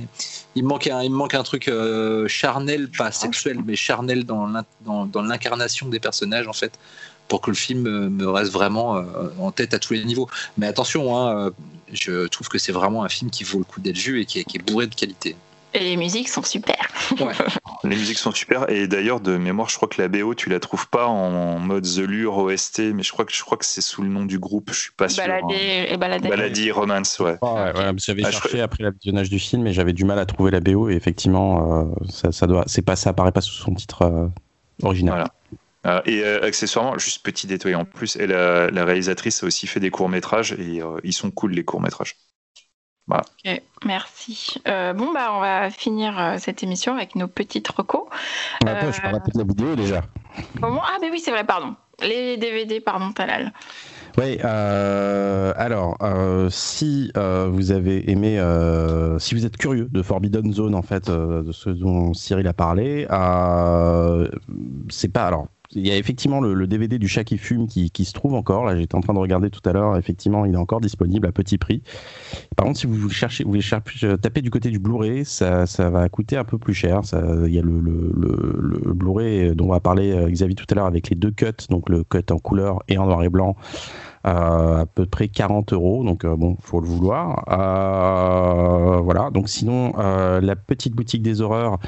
[0.56, 5.90] il manque un, il manque un truc euh, charnel, pas sexuel, mais charnel dans l'incarnation
[5.90, 6.80] des personnages en fait,
[7.28, 9.04] pour que le film euh, me reste vraiment euh,
[9.40, 10.30] en tête à tous les niveaux.
[10.58, 11.52] Mais attention, hein,
[11.92, 14.40] je trouve que c'est vraiment un film qui vaut le coup d'être vu et qui
[14.40, 15.36] est bourré de qualité.
[15.74, 16.88] Et les musiques sont super.
[17.84, 18.70] les musiques sont super.
[18.70, 21.84] Et d'ailleurs, de mémoire, je crois que la BO, tu la trouves pas en mode
[21.84, 24.40] The Lure OST, mais je crois que, je crois que c'est sous le nom du
[24.40, 24.70] groupe.
[24.72, 25.24] Je suis pas sûr.
[25.24, 25.86] Baladé hein.
[25.90, 26.30] et Baladé.
[26.30, 27.38] Baladé Romance, ouais.
[27.42, 30.52] ouais, j'avais ah, cherché après le visionnage du film et j'avais du mal à trouver
[30.52, 30.90] la BO.
[30.90, 34.28] Et effectivement, euh, ça, ça, doit, c'est pas, ça apparaît pas sous son titre euh,
[34.84, 35.14] original.
[35.14, 35.34] Voilà.
[35.86, 39.80] Euh, et accessoirement, juste petit détail en plus, et la, la, réalisatrice a aussi fait
[39.80, 41.82] des courts métrages et ils sont cool les courts
[43.08, 43.26] métrages.
[43.46, 44.56] Ok, merci.
[44.68, 48.06] Euh, bon, bah, on va finir euh, cette émission avec nos petites recos.
[48.66, 50.02] attends, je parle de la vidéo déjà.
[50.62, 51.76] Comment Ah, mais oui, c'est vrai, pardon.
[52.02, 53.54] Les DVD, pardon, Talal.
[54.20, 55.98] Oui, euh, alors,
[56.50, 58.40] si vous avez aimé,
[59.20, 63.08] si vous êtes curieux de Forbidden Zone, en fait, de ce dont Cyril a parlé,
[64.90, 65.26] c'est pas.
[65.26, 68.66] Alors, il y a effectivement le, DVD du chat qui fume qui, se trouve encore.
[68.66, 69.98] Là, j'étais en train de regarder tout à l'heure.
[69.98, 71.82] Effectivement, il est encore disponible à petit prix.
[72.56, 76.10] Par contre, si vous cherchez, vous voulez chercher, taper du côté du Blu-ray, ça, va
[76.10, 77.02] coûter un peu plus cher.
[77.46, 80.86] il y a le, le, Blu-ray dont on va parler euh, Xavier tout à l'heure
[80.86, 83.56] avec les deux cuts, donc le cut en couleur et en noir et blanc.
[84.26, 87.44] Euh, à peu près 40 euros, donc euh, bon, faut le vouloir.
[89.04, 89.30] voilà.
[89.32, 91.80] Donc sinon, la petite boutique des horreurs,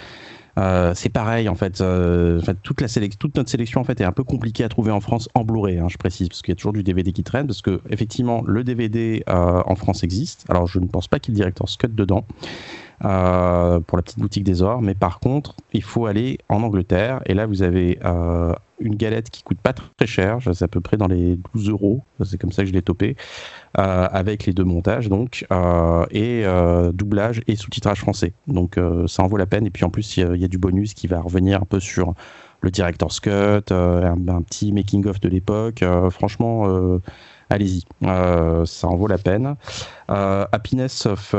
[0.60, 4.12] euh, c'est pareil en fait, euh, toute, la toute notre sélection en fait est un
[4.12, 6.56] peu compliquée à trouver en France en Blu-ray, hein, je précise, parce qu'il y a
[6.56, 10.46] toujours du DVD qui traîne, parce que effectivement le DVD euh, en France existe.
[10.50, 12.26] Alors je ne pense pas qu'il y ait Director's Cut dedans.
[13.00, 17.34] Pour la petite boutique des ors, mais par contre, il faut aller en Angleterre, et
[17.34, 18.00] là vous avez
[18.80, 22.04] une galette qui coûte pas très cher, c'est à peu près dans les 12 euros,
[22.24, 23.16] c'est comme ça que je l'ai topé,
[23.78, 28.34] euh, avec les deux montages donc, euh, et euh, doublage et sous-titrage français.
[28.48, 30.94] Donc ça en vaut la peine, et puis en plus il y, a du bonus
[30.94, 32.14] qui va revenir un peu sur
[32.62, 37.00] le director's cut, un, petit making-of de l'époque, franchement
[37.50, 39.56] allez-y, ça en vaut la peine.
[40.08, 41.36] Happiness of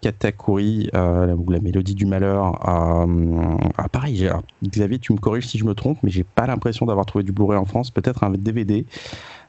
[0.00, 2.58] Katakuri, la, la, mélodie du malheur.
[2.64, 4.30] ah, pareil,
[4.64, 7.32] Xavier, tu me corriges si je me trompe, mais j'ai pas l'impression d'avoir trouvé du
[7.32, 8.86] Blu-ray en France, peut-être un DVD.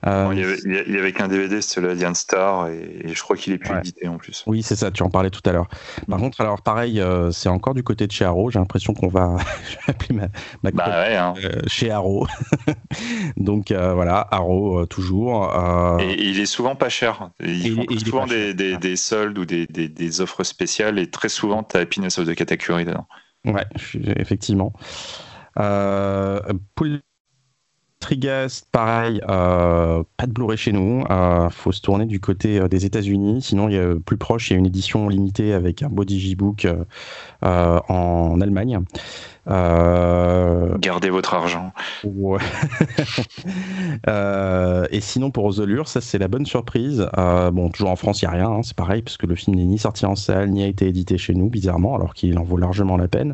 [0.08, 3.58] Euh, il, y avait, qu'un DVD, c'était le Diane Star, et, je crois qu'il est
[3.58, 4.44] plus édité en plus.
[4.48, 5.68] Oui, c'est ça, tu en parlais tout à l'heure.
[6.08, 6.22] Par mm.
[6.22, 8.50] contre, alors pareil, euh, c'est encore du côté de chez Arrow.
[8.50, 9.36] J'ai l'impression qu'on va
[9.88, 10.28] appeler ma,
[10.64, 11.34] ma bah hein.
[11.44, 12.28] euh, chez Arrow.
[13.38, 15.52] Donc voilà, Arrow toujours.
[16.00, 17.32] Et, il est souvent pas cher.
[17.42, 21.76] Ils font souvent des, des, soldes ou des, des, offres spéciales, et très souvent, tu
[21.76, 23.08] as Happiness of the Katakuri dedans.
[23.46, 23.66] Ouais,
[24.18, 24.74] effectivement.
[25.60, 26.40] Euh,
[28.00, 31.04] Trigast, pareil, euh, pas de Blu-ray chez nous.
[31.10, 33.42] Il euh, faut se tourner du côté euh, des États-Unis.
[33.42, 36.06] Sinon, il y a, plus proche, il y a une édition limitée avec un beau
[36.06, 36.66] digibook
[37.42, 38.80] en Allemagne.
[39.48, 41.74] Gardez votre argent.
[42.06, 42.40] Ouais.
[44.92, 47.06] et sinon, pour Osolure, ça c'est la bonne surprise.
[47.18, 49.66] bon, toujours en France, il n'y a rien, hein, c'est pareil, puisque le film n'est
[49.66, 52.58] ni sorti en salle, ni a été édité chez nous, bizarrement, alors qu'il en vaut
[52.58, 53.34] largement la peine.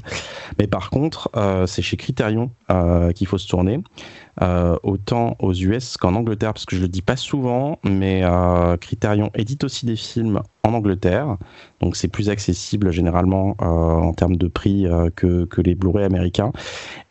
[0.57, 1.29] Mais par contre,
[1.67, 2.49] c'est chez Criterion
[3.13, 3.81] qu'il faut se tourner.
[4.41, 8.75] Euh, autant aux US qu'en Angleterre, parce que je le dis pas souvent, mais euh,
[8.75, 11.37] Criterion édite aussi des films en Angleterre.
[11.79, 16.51] Donc c'est plus accessible généralement en termes de prix que, que, les Blu-ray américains.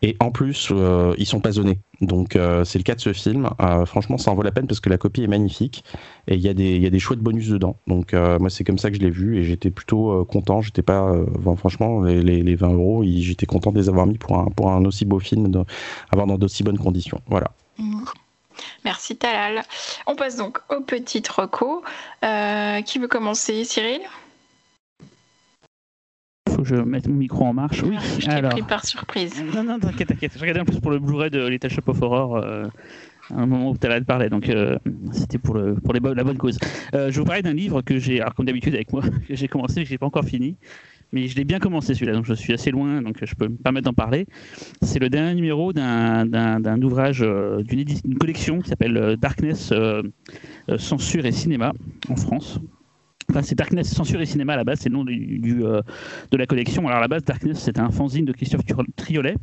[0.03, 0.73] Et en plus,
[1.19, 1.79] ils sont pas zonés.
[2.01, 3.49] Donc c'est le cas de ce film.
[3.87, 5.85] franchement, ça en vaut la peine parce que la copie est magnifique
[6.27, 7.77] et il y, a des, y a des chouettes bonus dedans.
[7.87, 10.63] Donc moi, c'est comme ça que je l'ai vu et j'étais plutôt content.
[10.63, 11.15] J'étais pas,
[11.57, 14.85] franchement, les, les, 20 euros, j'étais content de les avoir mis pour un, pour un
[14.85, 15.65] aussi beau film, de,
[16.11, 17.21] avoir dans d'aussi bonnes conditions.
[17.29, 17.51] Voilà.
[17.79, 18.05] Mmh.
[18.85, 19.63] Merci Talal.
[20.07, 21.83] On passe donc au petit reco.
[22.25, 24.01] Euh, qui veut commencer Cyril?
[26.49, 27.83] Faut que je mette mon micro en marche.
[27.83, 29.43] Oui, je t'ai pris par surprise.
[29.55, 30.33] Non, non, t'inquiète, t'inquiète.
[30.35, 32.65] Je regardais en plus pour le Blu-ray de Little Shop of Horror euh,
[33.31, 34.79] à un moment où Talal parlait, donc euh,
[35.13, 36.59] c'était pour, le, pour les la bonne cause.
[36.93, 39.81] je vous parlais d'un livre que j'ai, alors comme d'habitude avec moi, que j'ai commencé
[39.81, 40.57] et que j'ai pas encore fini
[41.15, 43.57] mais je l'ai bien commencé celui-là, donc je suis assez loin, donc je peux me
[43.57, 44.27] permettre d'en parler.
[44.83, 50.03] C'est le dernier numéro d'un ouvrage, euh, d'une collection qui s'appelle euh, Darkness, euh,
[50.77, 51.73] Censure et Cinéma
[52.09, 52.59] en France.
[53.31, 56.47] Enfin, c'est Darkness, Censure et Cinéma à la base, c'est le nom du, de la
[56.47, 56.87] collection.
[56.89, 58.63] Alors à la base, Darkness, c'est un fanzine de Christophe
[58.97, 59.37] Triolet,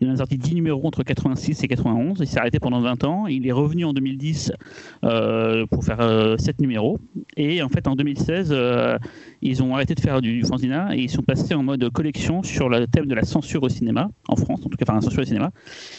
[0.00, 2.18] il en a sorti 10 numéros entre 86 et 91.
[2.20, 3.26] Il s'est arrêté pendant 20 ans.
[3.26, 4.52] Il est revenu en 2010
[5.04, 6.98] euh, pour faire 7 euh, numéros.
[7.36, 8.98] Et en fait, en 2016, euh,
[9.42, 12.68] ils ont arrêté de faire du, fanzina et ils sont passés en mode collection sur
[12.68, 15.22] le thème de la censure au cinéma, en France, en tout cas, enfin, la censure
[15.22, 15.50] au cinéma.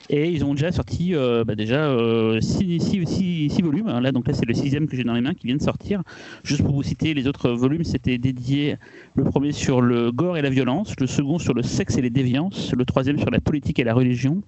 [0.10, 1.94] Et ils ont déjà sorti bah, déjà
[2.40, 3.88] 6 volumes.
[3.88, 6.02] Là, donc là, c'est le sixième que j'ai dans les mains qui vient de sortir.
[6.44, 8.78] Juste pour vous citer, les autres volumes, c'était dédié
[9.16, 12.10] le premier sur le gore et la violence, le second sur le sexe et les
[12.10, 14.42] déviances, le troisième sur la politique et la religion,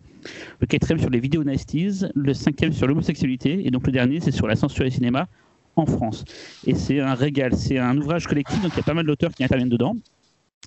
[0.60, 4.32] le quatrième sur les vidéos nasties, le cinquième sur l'homosexualité, et donc le dernier c'est
[4.32, 5.28] sur la censure et cinéma
[5.76, 6.26] en France.
[6.66, 9.32] Et c'est un régal, c'est un ouvrage collectif, donc il y a pas mal d'auteurs
[9.32, 9.96] qui interviennent dedans.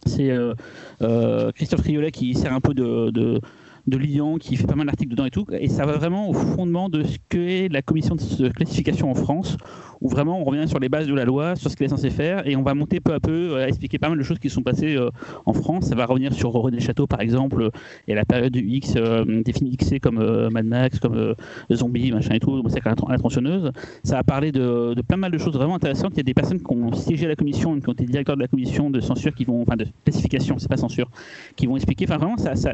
[0.06, 0.54] C'est euh,
[1.02, 3.40] euh, Christophe Triolet qui sert un peu de
[3.86, 5.46] de Lyon qui fait pas mal d'articles dedans et tout.
[5.52, 9.56] Et ça va vraiment au fondement de ce qu'est la commission de classification en France,
[10.00, 12.10] où vraiment on revient sur les bases de la loi, sur ce qu'elle est censée
[12.10, 14.38] faire, et on va monter peu à peu euh, à expliquer pas mal de choses
[14.38, 15.10] qui sont passées euh,
[15.46, 15.86] en France.
[15.86, 17.70] Ça va revenir sur René Château, par exemple,
[18.08, 20.18] et la période du X, euh, films Xé comme
[20.50, 21.34] Mad Max, comme
[21.72, 23.70] Zombie, machin et tout, c'est même la tronçonneuse.
[24.02, 26.12] Ça va parler de, de, pas mal de choses vraiment intéressantes.
[26.14, 28.36] Il y a des personnes qui ont siégé à la commission, qui ont été directeurs
[28.36, 31.10] de la commission de censure, qui vont, enfin de classification, c'est pas censure,
[31.56, 32.04] qui vont expliquer.
[32.08, 32.72] Enfin vraiment, ça, ça,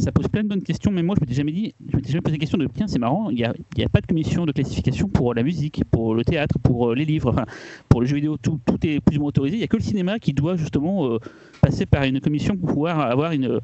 [0.00, 0.90] ça pose plein de bonnes questions.
[0.90, 2.98] Mais moi, je m'étais jamais dit, je m'étais jamais posé la question de tiens, c'est
[2.98, 6.58] marrant, il n'y a, pas de commission de classification pour la musique, pour le théâtre,
[6.62, 7.34] pour euh, les livres,
[7.88, 9.56] pour le jeu vidéo, tout, tout est plus ou moins autorisé.
[9.56, 11.18] Il n'y a que le cinéma qui doit justement euh,
[11.60, 13.60] passer par une commission pour pouvoir avoir une,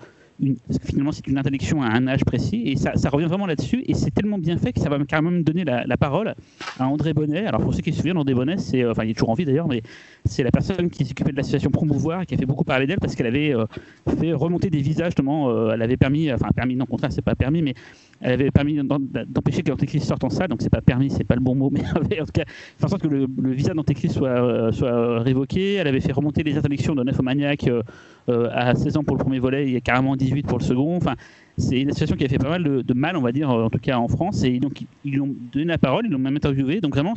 [0.84, 4.10] finalement, c'est une interdiction à un âge précis, et ça, revient vraiment là-dessus, et c'est
[4.10, 6.34] tellement bien fait que ça va carrément me donner la, la, parole
[6.78, 7.47] à André Bonnet.
[7.47, 9.34] Alors, pour ceux qui se souviennent, André Bonnet, c'est, euh, enfin, il est toujours en
[9.34, 9.82] vie d'ailleurs, mais
[10.24, 12.98] c'est la personne qui s'occupait de l'association Promouvoir et qui a fait beaucoup parler d'elle
[12.98, 13.65] parce qu'elle avait euh,
[14.18, 17.23] fait remonter des visages, justement, euh, elle avait permis, enfin, permis, non, au contraire, c'est
[17.23, 17.74] pas permis, mais
[18.20, 21.34] elle avait permis d'empêcher que l'antéchrist sorte en salle, donc c'est pas permis, c'est pas
[21.34, 21.70] le bon mot,
[22.10, 25.74] mais en tout cas, faire en sorte que le, visa d'antéchrist soit, soit révoqué.
[25.74, 27.68] Elle avait fait remonter les interdictions de Nymphomaniac
[28.28, 30.96] euh, à 16 ans pour le premier volet, a carrément 18 pour le second.
[30.96, 31.14] Enfin,
[31.58, 33.78] c'est une association qui a fait pas mal de, mal, on va dire, en tout
[33.78, 34.42] cas en France.
[34.44, 36.80] Et donc, ils lui ont donné la parole, ils l'ont même interviewé.
[36.80, 37.14] Donc, vraiment,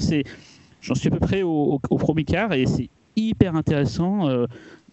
[0.82, 4.30] j'en suis à peu près au, premier quart et c'est hyper intéressant.
[4.30, 4.46] Euh,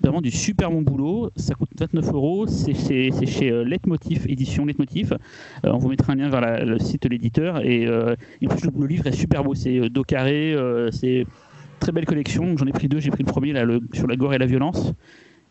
[0.02, 1.30] vraiment du super bon boulot.
[1.36, 2.46] Ça coûte 29 euros.
[2.46, 5.16] C'est chez, euh, Leitmotiv, édition Leitmotiv.
[5.64, 7.64] on vous mettra un lien vers le site de l'éditeur.
[7.64, 9.54] Et, en plus, le, livre est super beau.
[9.54, 10.56] C'est dos carré.
[10.92, 11.26] c'est
[11.80, 12.56] très belle collection.
[12.56, 13.00] J'en ai pris deux.
[13.00, 14.92] J'ai pris le premier là, le, sur la gore et la violence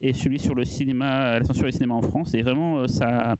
[0.01, 2.33] et celui sur le cinéma, la censure du cinéma en France.
[2.33, 3.35] Et vraiment, euh, ça,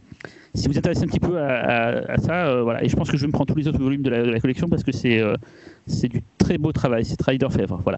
[0.54, 2.84] si vous êtes intéressé un petit peu à, ça, euh, voilà.
[2.84, 4.84] Et je pense que je me prendre tous les autres volumes de la, collection parce
[4.84, 5.36] que c'est euh,
[5.88, 7.06] c'est du très beau travail.
[7.06, 7.80] C'est travail d'orfèvre.
[7.84, 7.98] Voilà.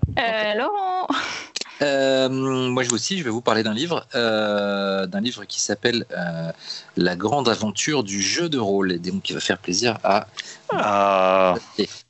[0.58, 1.08] Laurent
[1.82, 6.52] euh, moi aussi, je vais vous parler d'un livre, euh, d'un livre qui s'appelle euh,
[6.96, 10.28] La grande aventure du jeu de rôle, et donc qui va faire plaisir à.
[10.70, 11.56] Ah.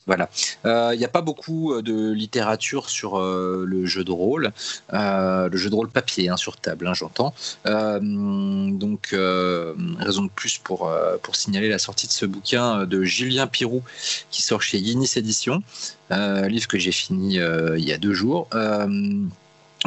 [0.07, 0.29] Voilà.
[0.63, 4.53] Il n'y a pas beaucoup de littérature sur le jeu de rôle,
[4.93, 7.33] le jeu de rôle papier hein, sur table, hein, j'entends.
[7.65, 10.89] donc, raison de plus pour,
[11.21, 13.83] pour signaler la sortie de ce bouquin de Julien Pirou
[14.31, 15.61] qui sort chez Guinness Éditions,
[16.09, 18.47] livre que j'ai fini il y a deux jours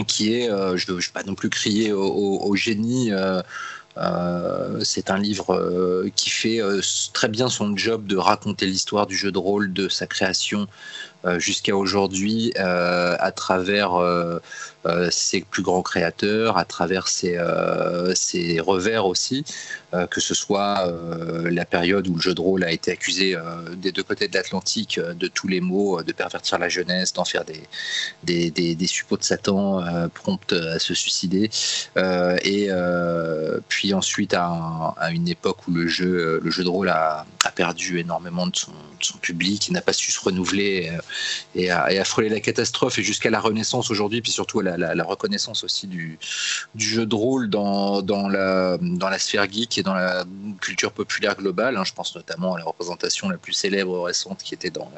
[0.04, 3.42] qui est, euh, je ne veux pas non plus crier au, génie, euh,
[3.96, 6.60] euh, c'est un livre qui fait
[7.12, 10.68] très bien son job de raconter l'histoire du jeu de rôle, de sa création
[11.38, 13.92] jusqu'à aujourd'hui, à travers
[15.10, 17.38] ses plus grands créateurs, à travers ses,
[18.60, 19.44] revers aussi.
[19.92, 23.34] Euh, que ce soit euh, la période où le jeu de rôle a été accusé
[23.34, 27.24] euh, des deux côtés de l'Atlantique de tous les maux, de pervertir la jeunesse, d'en
[27.24, 29.82] faire des, suppôts de Satan
[30.14, 31.50] promptes à se suicider,
[31.96, 32.70] et
[33.68, 38.46] puis ensuite à, une époque où le jeu, le jeu de rôle a perdu énormément
[38.46, 38.72] de son
[39.04, 40.90] son public, qui n'a pas su se renouveler
[41.54, 45.64] et, a, frôlé la catastrophe et jusqu'à la renaissance aujourd'hui, puis surtout la, la, reconnaissance
[45.64, 46.18] aussi du,
[46.76, 50.24] jeu de rôle dans, dans, la, dans la sphère geek et dans la
[50.60, 51.76] culture populaire globale.
[51.76, 51.84] Hein.
[51.84, 54.90] je pense notamment à la représentation la plus célèbre récente qui était dans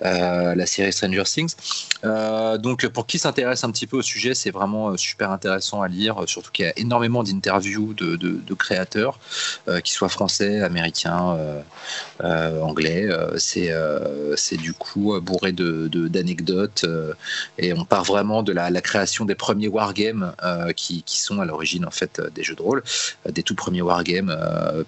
[0.00, 1.54] la, la série Stranger Things.
[2.58, 6.16] donc pour qui s'intéresse un petit peu au sujet, c'est vraiment super intéressant à lire,
[6.26, 9.18] surtout qu'il y a énormément d'interviews de, créateurs,
[9.84, 11.36] qui soient français, américains,
[12.24, 13.04] euh, anglais.
[13.04, 16.84] Euh, c'est euh, du coup bourré d'anecdotes
[17.58, 20.34] et on part vraiment de la, création des premiers wargames
[20.74, 22.82] qui, qui sont à l'origine en fait des jeux de rôle,
[23.28, 24.34] des tout premiers wargames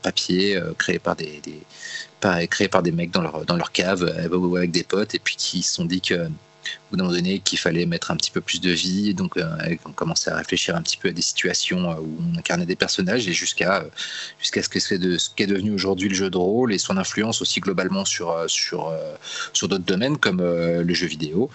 [0.02, 1.40] papier créés par des
[2.48, 4.04] créés par des mecs dans leur, dans leur cave
[4.56, 6.28] avec des potes et puis qui se sont dit que
[6.90, 9.14] bout d'un moment donné qu'il fallait mettre un petit peu plus de vie.
[9.14, 9.44] Donc, euh,
[9.84, 12.76] on commençait à réfléchir un petit peu à des situations euh, où on incarnait des
[12.76, 13.88] personnages et jusqu'à euh,
[14.38, 18.44] jusqu'à ce qu'est devenu aujourd'hui le jeu de rôle et son influence aussi globalement sur
[18.48, 18.92] sur
[19.52, 21.50] sur d'autres domaines comme le jeu vidéo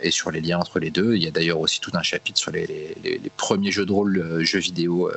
[0.00, 1.14] et sur les liens entre les deux.
[1.14, 2.96] Il y a d'ailleurs aussi tout un chapitre sur les,
[3.36, 5.10] premiers jeux de rôle, jeux vidéo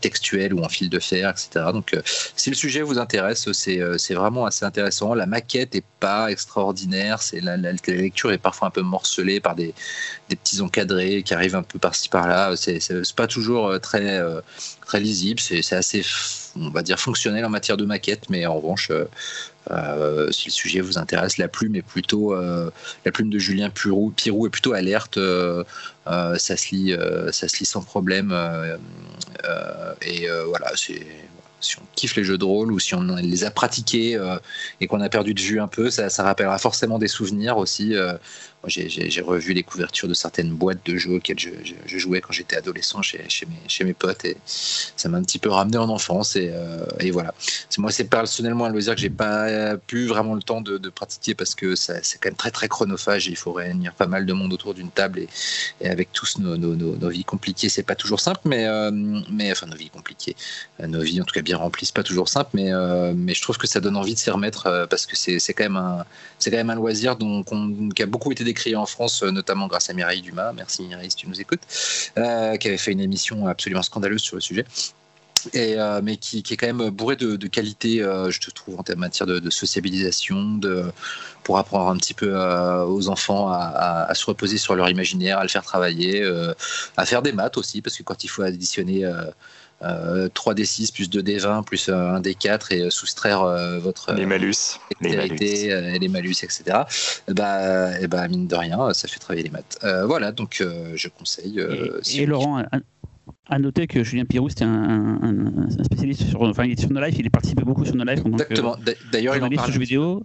[0.00, 1.66] textuels ou en fil de fer, etc.
[1.72, 1.96] Donc,
[2.36, 5.14] si le sujet vous intéresse, c'est c'est vraiment assez intéressant.
[5.14, 9.40] La maquette est pas extraordinaire, c'est la, la la lecture est parfois un peu morcelée
[9.40, 9.74] par des,
[10.28, 12.54] petits encadrés qui arrivent un peu par-ci par-là.
[12.56, 14.40] C'est pas toujours euh, très, euh,
[14.86, 16.04] très lisible, c'est assez,
[16.56, 18.90] on va dire, fonctionnel en matière de maquette, mais en revanche,
[19.70, 24.12] euh, si le sujet vous intéresse, la plume est plutôt la plume de Julien Pirou,
[24.16, 25.18] Pirou est plutôt alerte.
[26.06, 26.94] ça se lit,
[27.32, 28.34] ça se lit sans problème.
[30.02, 31.06] et voilà, c'est
[31.60, 34.36] si on kiffe les jeux de rôle ou si on les a pratiqués euh,
[34.80, 37.94] et qu'on a perdu de vue un peu, ça, rappellera forcément des souvenirs aussi.
[37.94, 38.14] Euh,
[38.66, 43.00] j'ai revu les couvertures de certaines boîtes de jeux auxquelles je, jouais quand j'étais adolescent
[43.00, 46.84] chez, mes, chez potes et ça m'a un petit peu ramené en enfance et, euh,
[47.00, 47.34] et voilà.
[47.78, 51.54] Moi, c'est personnellement un loisir que j'ai pas pu vraiment le temps de, pratiquer parce
[51.54, 54.52] que c'est quand même très très chronophage et il faut réunir pas mal de monde
[54.52, 55.20] autour d'une table
[55.80, 58.90] et, avec tous nos, vies compliquées, c'est pas toujours simple, mais, euh,
[59.30, 60.36] mais enfin nos vies compliquées,
[60.80, 62.70] euh, nos vies en tout cas bien remplies, c'est pas toujours simple, mais,
[63.14, 65.76] mais je trouve que ça donne envie de s'y remettre parce que c'est quand même
[65.76, 66.04] un
[66.50, 67.44] quand même un loisir dont,
[67.94, 70.52] qui a beaucoup été décrié en France, euh, notamment grâce à Mireille Dumas.
[70.52, 71.62] Merci Mireille si tu nous écoutes,
[72.18, 74.64] euh, qui avait fait une émission absolument scandaleuse sur le sujet.
[75.54, 79.26] Et, euh, mais qui, est quand même bourré de, qualité, je te trouve, en matière
[79.26, 80.92] de, sociabilisation, de,
[81.44, 82.30] pour apprendre un petit peu
[82.84, 86.22] aux enfants à, se reposer sur leur imaginaire, à le faire travailler,
[86.98, 89.10] à faire des maths aussi, parce que quand il faut additionner
[89.82, 93.42] 3D6 plus 2D20 plus 1D4 et soustraire
[93.80, 95.36] votre les malus, les malus.
[95.40, 96.62] et les malus, etc.
[97.28, 99.78] Bah, et bah, mine de rien, ça fait travailler les maths.
[100.04, 100.62] voilà, donc
[100.94, 101.60] je conseille.
[102.14, 102.62] et, Laurent,
[103.50, 107.16] à noter que Julien Pirou, c'était un, spécialiste sur, enfin, il est sur No Life,
[107.18, 108.20] il est participé beaucoup sur No Life.
[108.24, 108.76] Exactement.
[109.12, 109.72] D'ailleurs, il en parlait.
[109.72, 110.22] jeux vidéo.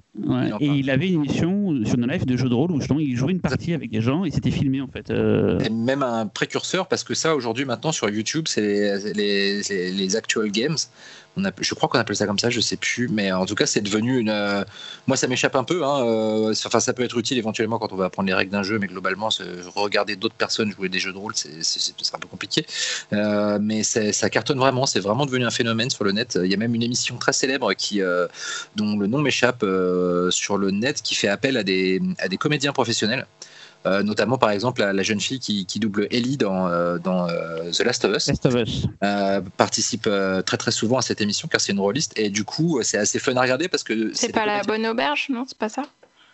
[0.60, 3.16] et il avait une émission sur No Life de jeux de rôle où justement il
[3.18, 5.10] jouait une partie avec des gens et c'était filmé en fait.
[5.10, 5.60] Euh.
[5.60, 8.62] Et même un précurseur parce que ça aujourd'hui maintenant sur YouTube c'est
[9.14, 10.78] les, les, les, actual games
[11.38, 13.82] je crois qu'on appelle ça comme ça, je sais plus, mais en tout cas, c'est
[13.82, 14.30] devenu une.
[14.30, 14.64] Euh,
[15.08, 15.84] moi, ça m'échappe un peu.
[15.84, 18.64] Hein, euh, enfin, ça peut être utile éventuellement quand on va apprendre les règles d'un
[18.64, 19.30] jeu, mais globalement,
[19.76, 22.66] regarder d'autres personnes jouer des jeux de rôle, c'est un peu compliqué.
[23.14, 24.86] Euh, mais ça cartonne vraiment.
[24.86, 26.40] C'est vraiment devenu un phénomène sur le net.
[26.42, 28.02] Il y a même une émission très célèbre qui,
[28.76, 29.66] dont le nom m'échappe
[30.30, 33.28] sur le net, qui fait appel à des, à des comédiens professionnels.
[33.86, 37.82] Euh, notamment par exemple la, jeune fille qui, double Ellie dans, euh, dans euh, The
[37.82, 38.32] Last of Us,
[39.58, 40.10] participe
[40.46, 43.20] très très souvent à cette émission car c'est une rôliste et du coup c'est assez
[43.20, 45.46] fun à regarder parce que c'est pas la bonne auberge non?
[45.48, 45.84] C'est pas ça?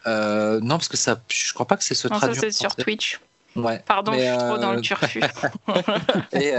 [0.05, 3.19] Non parce que ça je crois pas que c'est ce traduit ça c'est sur Twitch.
[3.53, 5.21] Ouais, Pardon, je suis trop dans le turfu.
[6.31, 6.53] et,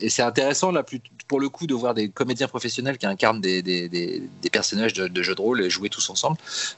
[0.00, 0.82] et, c'est intéressant là,
[1.28, 5.22] pour le coup, de voir des comédiens professionnels qui incarnent des, des, des, personnages de,
[5.22, 6.36] jeux de rôle et jouer tous ensemble.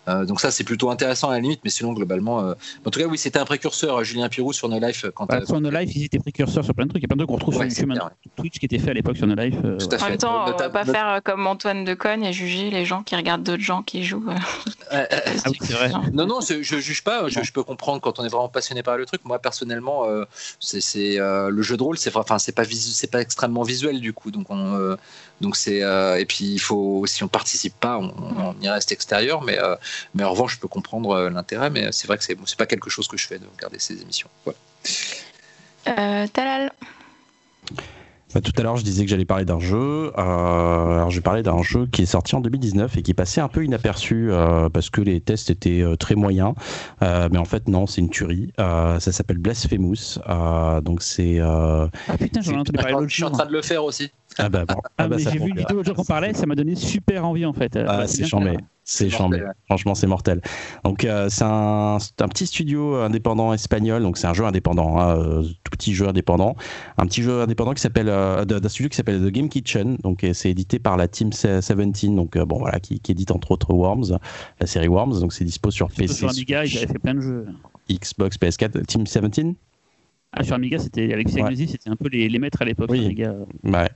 [0.09, 2.55] Euh, donc ça, c'est plutôt intéressant à la limite, mais sinon, globalement, euh,
[2.85, 5.07] en tout cas, oui, c'était un précurseur, Julien Pirou, sur No Life.
[5.15, 7.03] Quand, bah, sur No Life, ils étaient précurseurs sur plein de trucs.
[7.03, 7.93] Il y a plein de trucs qu'on retrouve sur YouTube,
[8.37, 9.55] Twitch qui était fait à l'époque sur No Life.
[9.65, 13.03] Euh, en même temps, on va pas faire comme Antoine Deconne et juger les gens
[13.03, 14.25] qui regardent d'autres gens qui jouent.
[14.91, 15.07] ah
[15.47, 15.91] oui, c'est vrai.
[16.13, 17.29] Non, non, je, je juge pas.
[17.29, 19.25] Je, je, peux comprendre quand on est vraiment passionné par le truc.
[19.25, 20.07] Moi, personnellement,
[20.59, 24.31] c'est le jeu de rôle, c'est enfin, c'est pas c'est pas extrêmement visuel du coup.
[24.31, 24.97] Donc on
[25.41, 29.43] donc c'est euh, et puis il faut si on participe pas, on, y reste extérieur.
[29.43, 29.77] Mais euh,
[30.15, 31.71] mais en revanche, je peux comprendre euh, l'intérêt.
[31.71, 34.01] Mais c'est vrai que c'est c'est pas quelque chose que je fais de regarder ces
[34.03, 34.29] émissions.
[35.85, 36.73] Talal.
[38.35, 40.13] Bah, tout à l'heure, je disais que j'allais parler d'un jeu.
[40.17, 43.15] Euh, alors, je vais parler d'un jeu qui est sorti en 2019 et qui est
[43.15, 46.53] passé un peu inaperçu euh, parce que les tests étaient euh, très moyens.
[47.03, 48.53] Euh, mais en fait, non, c'est une tuerie.
[48.61, 50.19] Euh, ça s'appelle Blasphemous.
[50.29, 51.39] Euh, donc, c'est.
[51.41, 54.11] Ah putain, j'en ai entendu parler l'autre Je suis en train de le faire aussi.
[54.39, 54.75] Ah bah, bon.
[54.85, 56.75] Ah, Ah bah, ça j'ai vu une vidéo l'autre jour qu'on parlait, ça m'a donné
[56.75, 57.77] super envie en fait.
[57.77, 58.57] Ah, Ouais, c'est chambé.
[58.91, 59.43] C'est chambé.
[59.43, 59.51] ouais.
[59.67, 60.41] Franchement, c'est mortel.
[60.83, 61.99] Donc, euh, c'est un,
[62.31, 64.03] petit studio indépendant espagnol.
[64.03, 66.57] Donc, c'est un jeu indépendant, hein, euh, tout petit jeu indépendant.
[66.97, 69.99] Un petit jeu indépendant qui s'appelle euh, d'un studio qui s'appelle The Game Kitchen.
[70.03, 72.15] Donc, c'est édité par la Team 17.
[72.15, 74.19] Donc, euh, bon, voilà, qui, qui édite entre autres Worms,
[74.59, 75.21] la série Worms.
[75.21, 77.47] Donc, c'est dispo sur PC, Sur Amiga, ils avaient fait plein de jeux.
[77.91, 78.87] Xbox, PS4.
[78.87, 79.55] Team 17
[80.33, 81.57] Ah, sur Amiga, c'était avec Sega Ouais.
[81.57, 82.91] C'était un peu les, les maîtres à l'époque.
[82.91, 83.07] Oui.
[83.07, 83.35] Amiga.
[83.65, 83.89] Ouais.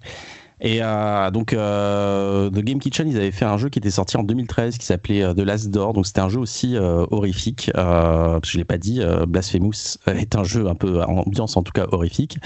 [0.64, 4.16] Et euh, donc, euh, The Game Kitchen, ils avaient fait un jeu qui était sorti
[4.16, 5.92] en 2013 qui s'appelait euh, The Last Door.
[5.92, 7.70] Donc, c'était un jeu aussi euh, horrifique.
[7.74, 11.64] Parce que je l'ai pas dit, Blasphemous est un jeu un peu en ambiance, en
[11.64, 12.38] tout cas horrifique.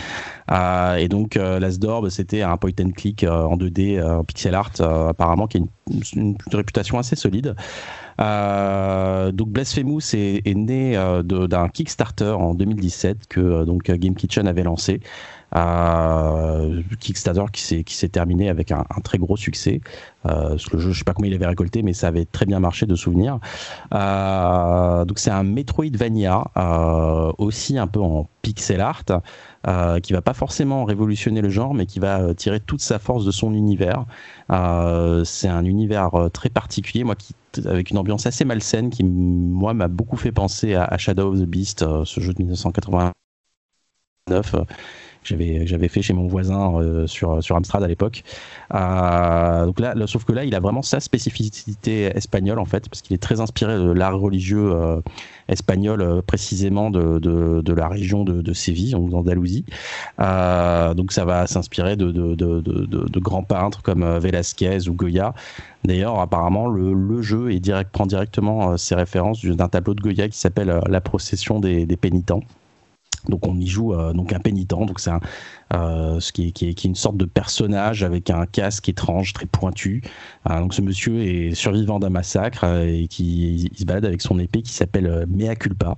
[0.50, 4.54] Et donc, Last Door, bah, c'était un point and click en 2D, euh, en pixel
[4.54, 7.54] art, apparemment, qui a une, une réputation assez solide.
[8.20, 14.46] Euh, donc Blasphemous est, né euh, d'un Kickstarter en 2017 que euh, donc Game Kitchen
[14.46, 15.00] avait lancé.
[17.00, 19.80] Kickstarter qui s'est terminé avec un, très gros succès.
[20.24, 22.84] Le jeu, je sais pas combien il avait récolté, mais ça avait très bien marché
[22.84, 23.38] de souvenir.
[23.94, 26.44] Euh, donc c'est un Metroidvania,
[27.38, 29.04] aussi un peu en pixel art,
[29.66, 32.98] euh, qui va pas forcément révolutionner le genre, mais qui va euh, tirer toute sa
[32.98, 34.04] force de son univers.
[34.50, 37.04] Euh, c'est un univers très particulier,
[37.64, 41.44] avec une ambiance assez malsaine, qui moi m'a beaucoup fait penser à, Shadow of the
[41.44, 43.12] Beast, ce jeu de 1989.
[45.26, 48.22] J'avais j'avais fait chez mon voisin euh, sur sur Amstrad à l'époque.
[48.74, 53.02] Euh, donc là, sauf que là, il a vraiment sa spécificité espagnole en fait, parce
[53.02, 55.00] qu'il est très inspiré de l'art religieux euh,
[55.48, 59.64] espagnol, précisément de, de, la région de, Séville, en Andalousie.
[60.20, 65.34] Euh, donc ça va s'inspirer de, de, grands peintres comme Velázquez ou Goya.
[65.84, 70.28] D'ailleurs, apparemment, le, le jeu est direct, prend directement ses références d'un tableau de Goya
[70.28, 72.42] qui s'appelle La procession des, des pénitents.
[73.28, 75.20] Donc on y joue euh, donc un pénitent, donc c'est un,
[75.72, 80.02] ce qui est, une sorte de personnage avec un casque étrange, très pointu.
[80.50, 84.22] Euh, donc ce monsieur est survivant d'un massacre euh, et qui il se balade avec
[84.22, 85.96] son épée qui s'appelle euh, Mea culpa.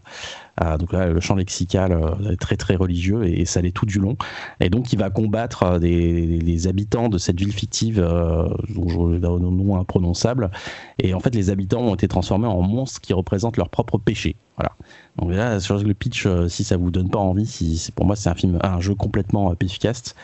[0.63, 3.87] Euh, donc là, le champ lexical euh, est très très religieux et, ça l'est tout
[3.87, 4.17] du long.
[4.61, 8.89] Et donc il va combattre euh, des, les habitants de cette ville fictive euh, dont
[8.89, 10.51] je vais un nom imprononçable.
[10.99, 14.37] Et en fait, les habitants ont été transformés en monstres qui représentent leurs propres péchés.
[14.57, 14.73] Voilà.
[15.17, 18.17] Donc là, sur le pitch, euh, si ça vous donne pas envie, si, pour moi
[18.17, 20.15] c'est un film, un jeu complètement efficace.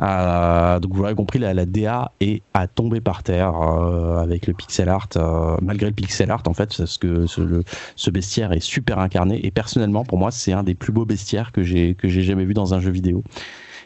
[0.00, 4.54] Euh, donc vous l'aurez compris, la, DA est à tomber par terre euh, avec le
[4.54, 8.98] pixel art, euh, malgré le pixel art en fait, parce que ce, bestiaire est super
[8.98, 12.54] incarné et personnellement pour moi c'est un des plus beaux bestiaires que j'ai jamais vu
[12.54, 13.22] dans un jeu vidéo.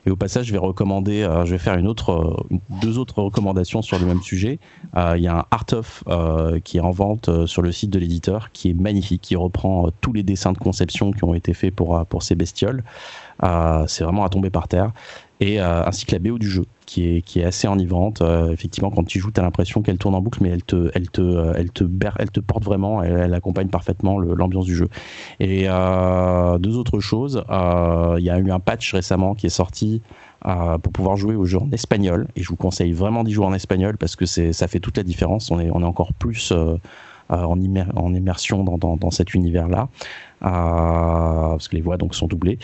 [0.05, 1.77] Et au passage, je vais recommander, je vais faire
[2.81, 4.61] deux autres recommandations sur le même sujet.
[4.95, 6.05] Il y a un Art of
[6.63, 10.13] qui est en vente sur le site de l'éditeur, qui est magnifique, qui reprend tous
[10.13, 12.85] les dessins de conception qui ont été faits pour, pour ces bestioles.
[13.43, 14.93] Euh, c'est vraiment à tomber par terre.
[15.41, 18.23] Et euh, ainsi que la BO du jeu, qui est, qui est assez enivrante.
[18.23, 20.91] Euh, effectivement, quand tu joues, tu as l'impression qu'elle tourne en boucle, mais elle te,
[20.95, 21.85] elle te, elle te,
[22.19, 24.89] elle te porte vraiment, elle, accompagne parfaitement l'ambiance du jeu.
[25.41, 30.01] Et deux autres choses, il y a eu un patch récemment qui est sorti
[30.43, 32.29] pour pouvoir jouer au jeu en espagnol.
[32.37, 35.03] Et je vous conseille vraiment d'y jouer en espagnol parce que ça fait toute la
[35.03, 35.51] différence.
[35.51, 36.53] On est, on est encore plus
[37.29, 37.61] en,
[37.97, 39.89] en immersion dans, dans, dans cet univers-là.
[40.43, 42.59] Euh, parce que les voix donc sont doublées.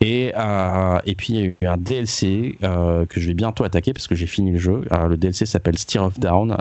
[0.00, 3.64] Et, euh, et puis il y a eu un DLC euh, que je vais bientôt
[3.64, 4.82] attaquer parce que j'ai fini le jeu.
[4.90, 6.56] Le DLC s'appelle Steer of Down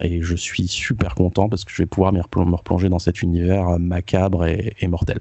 [0.00, 3.78] et je suis super content parce que je vais pouvoir me replonger dans cet univers
[3.78, 5.18] macabre et, et mortel.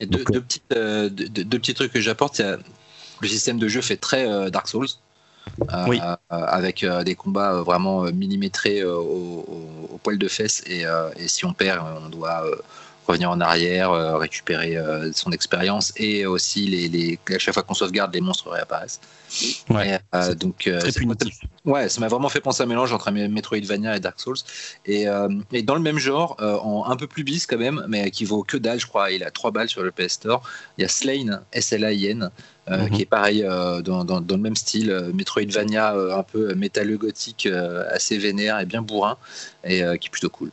[0.00, 2.40] Et deux, Donc, deux petites, deux, deux- deux petits trucs que j'apporte.
[3.20, 4.88] Le système de jeu fait très Dark Souls.
[5.88, 6.00] Oui.
[6.02, 10.84] euh, avec euh, des combats vraiment millimétrés euh, au, au- au poil de fesse et,
[11.16, 12.44] et si on perd on doit
[13.10, 17.62] revenir en arrière euh, récupérer euh, son expérience et aussi les, les, à chaque fois
[17.62, 19.00] qu'on sauvegarde les monstres réapparaissent
[19.68, 21.38] Ouais, Et, euh, donc Très c'est- punitif.
[21.64, 24.38] Ouais, ça m'a vraiment fait penser à un mélange entre Metroidvania et Dark Souls.
[24.86, 25.04] Et,
[25.52, 28.42] et dans le même genre, en un peu plus bis quand même, mais qui vaut
[28.42, 29.12] que dalle, je crois.
[29.12, 30.42] Il a 3 balles sur le PS Store.
[30.78, 32.30] Il y a Slain, S-L-A-I-N,
[32.70, 32.90] euh, Mhm.
[32.90, 36.96] qui est pareil euh, dans, dans, dans le même style, euh, Metroidvania un peu métalleux
[36.96, 37.46] gothique,
[37.90, 39.16] assez vénère et bien bourrin,
[39.62, 40.50] et qui est plutôt cool.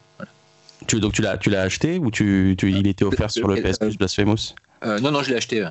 [0.87, 3.55] Tu, donc tu l'as, tu l'as acheté ou tu, tu- il était offert sur le
[3.57, 4.55] Euh, PS Plus Blasphemous?
[4.85, 5.67] Euh, non, non, je l'ai acheté.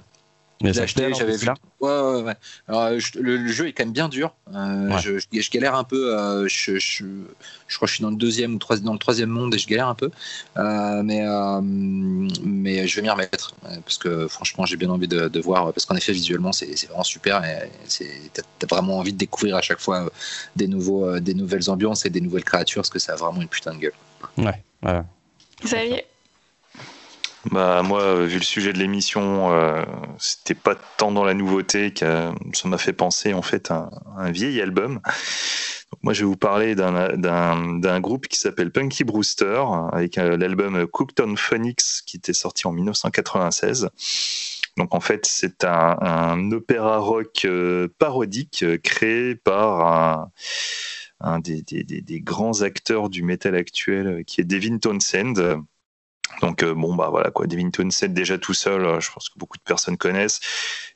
[0.64, 1.48] Acheté, j'avais vu.
[1.80, 2.34] Ouais, ouais, ouais.
[2.68, 4.34] Alors, le, jeu est quand même bien dur.
[4.54, 6.16] Euh, je, je, galère un peu.
[6.16, 7.04] Euh, je, je,
[7.68, 9.58] je, crois que je suis dans le deuxième ou troisième, dans le troisième monde et
[9.58, 10.10] je galère un peu.
[10.56, 11.24] Euh, mais,
[12.42, 13.54] mais je vais m'y remettre
[13.84, 15.72] parce que franchement, j'ai bien envie de, de voir.
[15.72, 17.44] Parce qu'en effet, visuellement, c'est vraiment super.
[17.44, 17.70] Et
[18.32, 20.10] t'as vraiment envie de découvrir à chaque fois
[20.56, 23.48] des, nouveaux, des nouvelles ambiances et des nouvelles créatures parce que ça a vraiment une
[23.48, 23.94] putain de gueule.
[24.38, 25.02] Ouais, ouais.
[25.64, 26.06] Ça y est.
[27.52, 29.84] Bah moi, euh, vu le sujet de l'émission, euh,
[30.18, 34.30] c'était pas tant dans la nouveauté que ça m'a fait penser en fait à un,
[34.32, 34.94] vieil album.
[34.94, 40.88] Donc moi, je vais vous parler d'un groupe qui s'appelle Punky Brewster avec euh, l'album
[40.88, 43.90] Cooktown Phoenix qui était sorti en 1996.
[44.76, 47.46] Donc en fait, c'est un, opéra rock
[47.98, 50.30] parodique créé par un,
[51.20, 55.62] un des, des, des, grands acteurs du métal actuel qui est Devin Townsend
[56.42, 59.38] donc euh, bon bah voilà quoi, Devin Townsend déjà tout seul, euh, je pense que
[59.38, 60.40] beaucoup de personnes connaissent,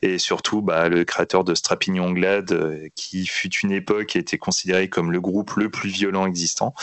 [0.02, 4.18] et surtout bah, le créateur de Strapping Young Lad, euh, qui fut une époque a
[4.18, 6.74] été considéré comme le groupe le plus violent existant.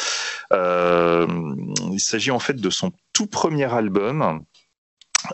[0.52, 4.44] il s'agit en fait de son tout premier album.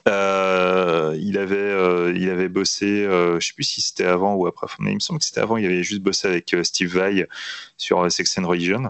[0.05, 4.95] il avait il avait bossé, je sais plus si c'était avant ou après, mais il
[4.95, 5.57] me semble que c'était avant.
[5.57, 7.27] Il avait juste bossé avec Steve Vai
[7.77, 8.89] sur Sex and Religion.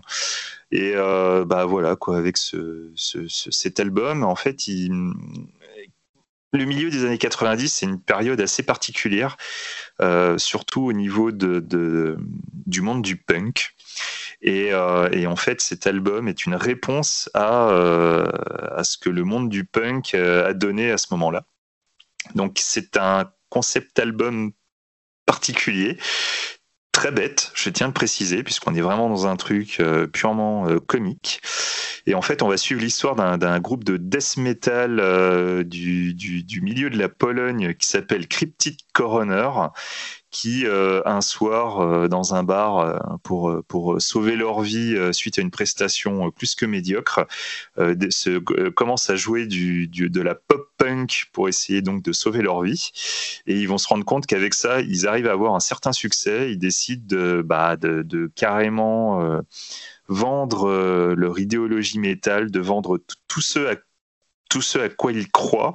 [0.75, 4.57] Et euh, bah voilà quoi, avec ce, cet album, en fait,
[6.51, 9.37] le milieu des années 90, c'est une période assez particulière,
[10.01, 12.17] euh, surtout au niveau de,
[12.65, 13.75] du monde du punk.
[14.47, 17.67] Euh, et, en fait, cet album est une réponse à,
[18.75, 21.45] à ce que le monde du punk a donné à ce moment-là.
[22.33, 24.53] Donc c'est un concept album
[25.27, 25.99] particulier
[26.93, 30.69] très bête, je tiens à le préciser, puisqu'on est vraiment dans un truc euh, purement
[30.69, 31.41] euh, comique.
[32.05, 36.89] Et en fait, on va suivre l'histoire d'un groupe de death metal euh, du, milieu
[36.89, 39.49] de la Pologne qui s'appelle Cryptid Coroner,
[40.33, 45.37] qui euh, un soir euh, dans un bar euh, pour pour sauver leur vie suite
[45.37, 47.25] à une prestation plus que médiocre
[47.77, 48.39] se,
[48.69, 52.89] commencent à jouer du, de la pop punk pour essayer donc de sauver leur vie.
[53.45, 56.51] Et ils vont se rendre compte qu'avec ça ils arrivent à avoir un certain succès.
[56.51, 59.39] Ils décident de bah, de, carrément
[60.07, 63.75] vendre leur idéologie métal de vendre tous ceux à
[64.53, 65.73] tout ce à quoi ils croient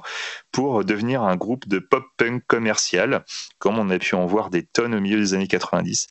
[0.53, 3.25] pour devenir un groupe de pop-punk commercial,
[3.57, 6.07] comme on a pu en voir des tonnes au milieu des années 90.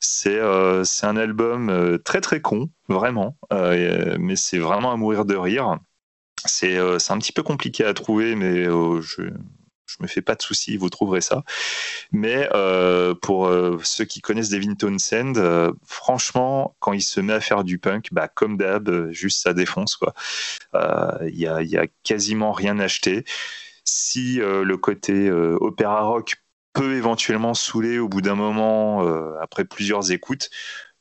[0.00, 5.26] C'est euh, un album euh, très très con, vraiment, euh, mais c'est vraiment à mourir
[5.26, 5.76] de rire.
[6.46, 9.30] C'est un petit peu compliqué à trouver, mais je,
[9.86, 11.44] je me fais pas de soucis, vous trouverez ça.
[12.12, 17.32] Mais euh, pour euh, ceux qui connaissent Devin Townsend, euh, franchement, quand il se met
[17.32, 19.98] à faire du punk, bah, comme d'hab, juste ça défonce.
[20.74, 23.24] Il y a, y, a, quasiment rien acheté.
[23.84, 26.36] Si le côté opéra rock
[26.72, 29.00] peut éventuellement saouler au bout d'un moment,
[29.40, 30.50] après plusieurs écoutes,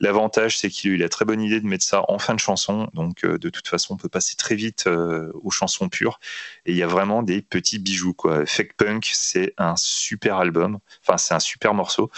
[0.02, 2.40] L'avantage, c'est qu'il a eu la très bonne idée de mettre ça en fin de
[2.40, 2.90] chanson.
[2.94, 6.20] Donc, euh, de toute façon, on peut passer très vite euh, aux chansons pures.
[6.66, 8.46] Et il y a vraiment des petits bijoux, quoi.
[8.46, 10.80] Fake Punk, c'est un super album.
[11.02, 12.12] Enfin, c'est un super morceau.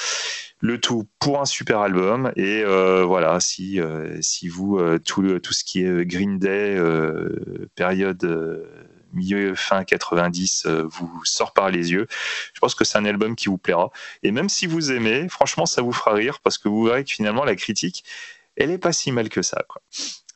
[0.60, 2.32] Le tout pour un super album.
[2.36, 3.80] Et euh, voilà, si,
[4.50, 6.80] vous, tout ce qui est Green Day,
[7.76, 8.26] période
[9.18, 12.08] milieu fin 90 euh, vous sort par les yeux.
[12.54, 13.92] Je pense que c'est un album qui vous plaira.
[14.24, 17.12] Et même si vous aimez, franchement, ça vous fera rire parce que vous verrez que
[17.12, 18.04] finalement, la critique,
[18.56, 19.64] elle est pas si mal que ça.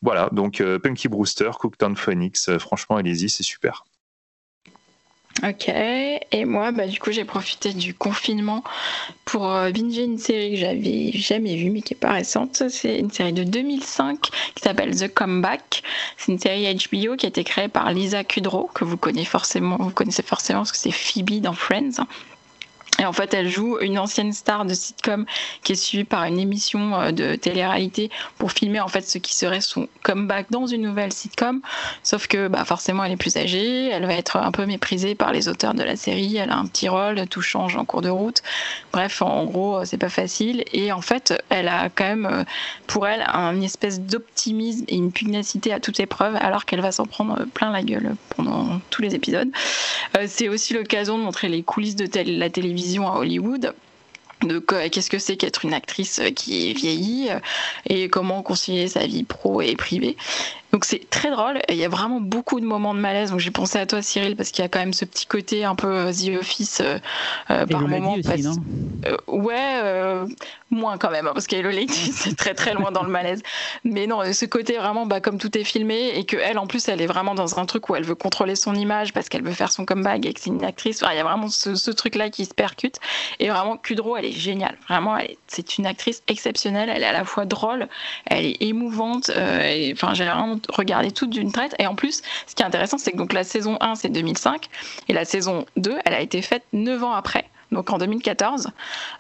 [0.02, 3.86] Voilà, donc euh, Punky Brewster, Cooktown Phoenix, euh, franchement, allez-y, c'est super.
[5.44, 8.64] Ok, et moi, bah, du coup, j'ai profité du confinement
[9.26, 12.64] pour euh, binger une série que j'avais jamais vue, mais qui est pas récente.
[12.70, 15.82] C'est une série de 2005 qui s'appelle The Comeback.
[16.18, 19.78] C'est une série HBO qui a été créée par Lisa Kudrow, que vous connaissez forcément,
[19.80, 22.06] vous connaissez forcément parce que c'est Phoebe dans Friends.
[23.00, 25.26] Et en fait, elle joue une ancienne star de sitcom
[25.64, 29.36] qui est suivie par une émission euh, de télé-réalité pour filmer en fait ce qui
[29.36, 31.62] serait son comeback dans une nouvelle sitcom.
[32.04, 35.32] Sauf que bah, forcément, elle est plus âgée, elle va être un peu méprisée par
[35.32, 38.10] les auteurs de la série, elle a un petit rôle, tout change en cours de
[38.10, 38.44] route.
[38.92, 40.64] Bref, en gros, euh, c'est pas facile.
[40.72, 42.44] Et en fait, elle a quand même euh,
[42.88, 47.06] pour elle une espèce d'optimisme et une pugnacité à toute épreuve, alors qu'elle va s'en
[47.06, 49.50] prendre plein la gueule pendant tous les épisodes.
[50.28, 53.74] C'est aussi l'occasion de montrer les coulisses de la télévision à Hollywood
[54.42, 57.30] de qu'est-ce que c'est qu'être une actrice qui est vieillie
[57.88, 60.18] et comment concilier sa vie pro et privée?
[60.72, 61.60] Donc c'est très drôle.
[61.70, 63.32] Il y a vraiment beaucoup de moments de malaise.
[63.32, 65.66] Donc j'ai pensé à toi, Cyril, parce qu'il y a quand même ce petit côté
[65.66, 66.82] un peu The Office
[67.48, 68.14] par moment.
[68.14, 68.56] Aussi, non
[69.28, 70.26] ouais,
[70.72, 73.44] moins quand même, hein, parce qu'Hello Lady, c'est très très loin dans le malaise.
[73.84, 76.88] Mais non, ce côté vraiment, bah, comme tout est filmé, et que elle, en plus,
[76.88, 79.54] elle est vraiment dans un truc où elle veut contrôler son image parce qu'elle veut
[79.54, 81.04] faire son comeback et que c'est une actrice.
[81.10, 82.98] il y a vraiment ce, truc-là qui se percute.
[83.40, 84.78] Et vraiment, Kudrow, elle est géniale.
[84.88, 85.18] Vraiment,
[85.48, 86.90] c'est une actrice exceptionnelle.
[86.94, 87.88] Elle est à la fois drôle,
[88.26, 89.30] elle est émouvante.
[89.36, 91.76] Euh, enfin, j'ai vraiment regardé tout d'une traite.
[91.80, 94.68] Et en plus, ce qui est intéressant, c'est que donc la saison 1, c'est 2005,
[95.08, 98.70] et la saison 2, elle a été faite 9 ans après donc en 2014.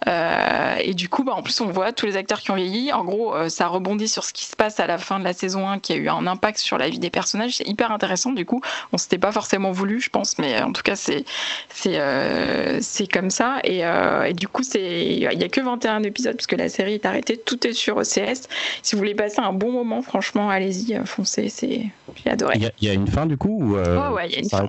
[0.08, 2.92] Euh, et du coup, bah, en plus, on voit tous les acteurs qui ont vieilli.
[2.92, 5.34] En gros, euh, ça rebondit sur ce qui se passe à la fin de la
[5.34, 7.58] saison 1 qui a eu un impact sur la vie des personnages.
[7.58, 8.32] C'est hyper intéressant.
[8.32, 11.24] Du coup, on s'était pas forcément voulu, je pense, mais en tout cas, c'est
[11.70, 13.60] c'est euh, c'est comme ça.
[13.64, 17.06] Et, et du coup, il y a que 21 épisodes parce que la série est
[17.06, 17.38] arrêtée.
[17.38, 18.48] Tout est sur OCS.
[18.84, 21.50] Si vous voulez passer un bon moment, franchement, allez-y, foncez.
[21.50, 21.86] C'est
[22.24, 22.60] j'ai adoré.
[22.82, 24.68] Il y, a une fin du coup ou oh, ouais, il y a une fin.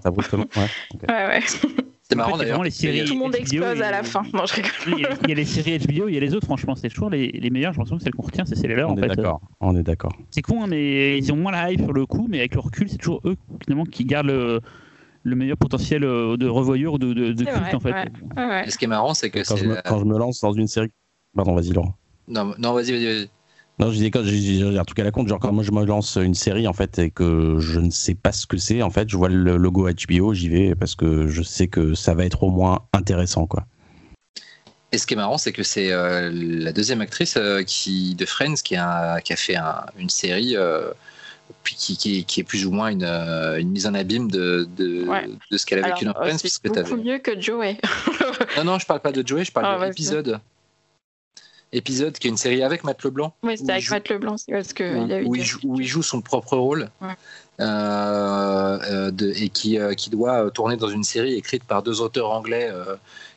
[1.09, 1.41] Ouais, ouais.
[2.12, 2.62] C'est marrant d'ailleurs.
[2.62, 4.23] Les séries Tout le monde explose à la fin.
[4.32, 6.89] Non, je il, y a, les séries HBO, il y a les autres, franchement, c'est
[6.89, 7.73] toujours les, les meilleures.
[7.73, 8.91] J'ai l'impression que celles qu'on retient, c'est les leurs.
[8.91, 9.41] On est d'accord.
[9.60, 10.12] On est d'accord.
[10.31, 12.60] C'est con, hein, mais ils ont moins la hype sur le coup, mais avec le
[12.60, 14.60] recul, c'est toujours eux finalement qui gardent le,
[15.23, 17.92] le meilleur potentiel euh, de revoyure ou de, de, de culte en fait.
[18.36, 18.70] Ouais.
[18.70, 20.66] Ce qui est marrant, c'est que quand, je me, quand je me lance dans une
[20.66, 20.91] série.
[21.34, 21.94] Pardon, vas-y Laurent.
[22.28, 23.07] Non, non vas-y, vas-y.
[23.07, 23.26] Vas
[23.78, 25.84] non, je disais quand j'ai un truc à la compte, genre quand moi je me
[25.84, 28.91] lance une série en fait et que je ne sais pas ce que c'est, en
[28.91, 32.25] fait, je vois le logo HBO, j'y vais parce que je sais que ça va
[32.25, 33.65] être au moins intéressant, quoi.
[34.92, 38.26] Et ce qui est marrant, c'est que c'est euh, la deuxième actrice euh, qui, de
[38.26, 39.57] Friends qui a, qui a fait
[39.99, 40.91] une série euh,
[41.62, 45.07] puis qui, qui, est plus ou moins une, une mise en abîme de, de,
[45.51, 46.36] de ce qu'elle a vécu dans Friends.
[46.39, 47.78] C'est beaucoup mieux que Joey.
[48.59, 50.41] non, non, je parle pas de Joey, je parle ah, de l'épisode
[51.73, 53.34] épisode, qui est une série avec Matt Leblanc.
[53.42, 56.20] Oui, c'était avec Matt Leblanc, parce que où, il, il joue, où il joue son
[56.20, 56.91] propre rôle.
[57.60, 62.01] Euh, euh, de, et qui, euh, qui doit tourner dans une série écrite par deux
[62.01, 62.73] auteurs anglais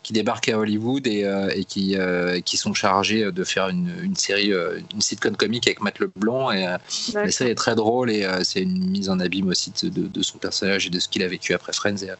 [0.05, 1.97] qui débarquent à Hollywood et, et qui,
[2.45, 4.51] qui sont chargés de faire une, une série,
[4.93, 6.51] une sitcom comique avec Matt Leblanc.
[6.51, 6.67] Et
[7.13, 10.37] la série est très drôle et c'est une mise en abîme aussi de, de, son
[10.37, 12.03] personnage et de ce qu'il a vécu après Friends.
[12.03, 12.11] Et,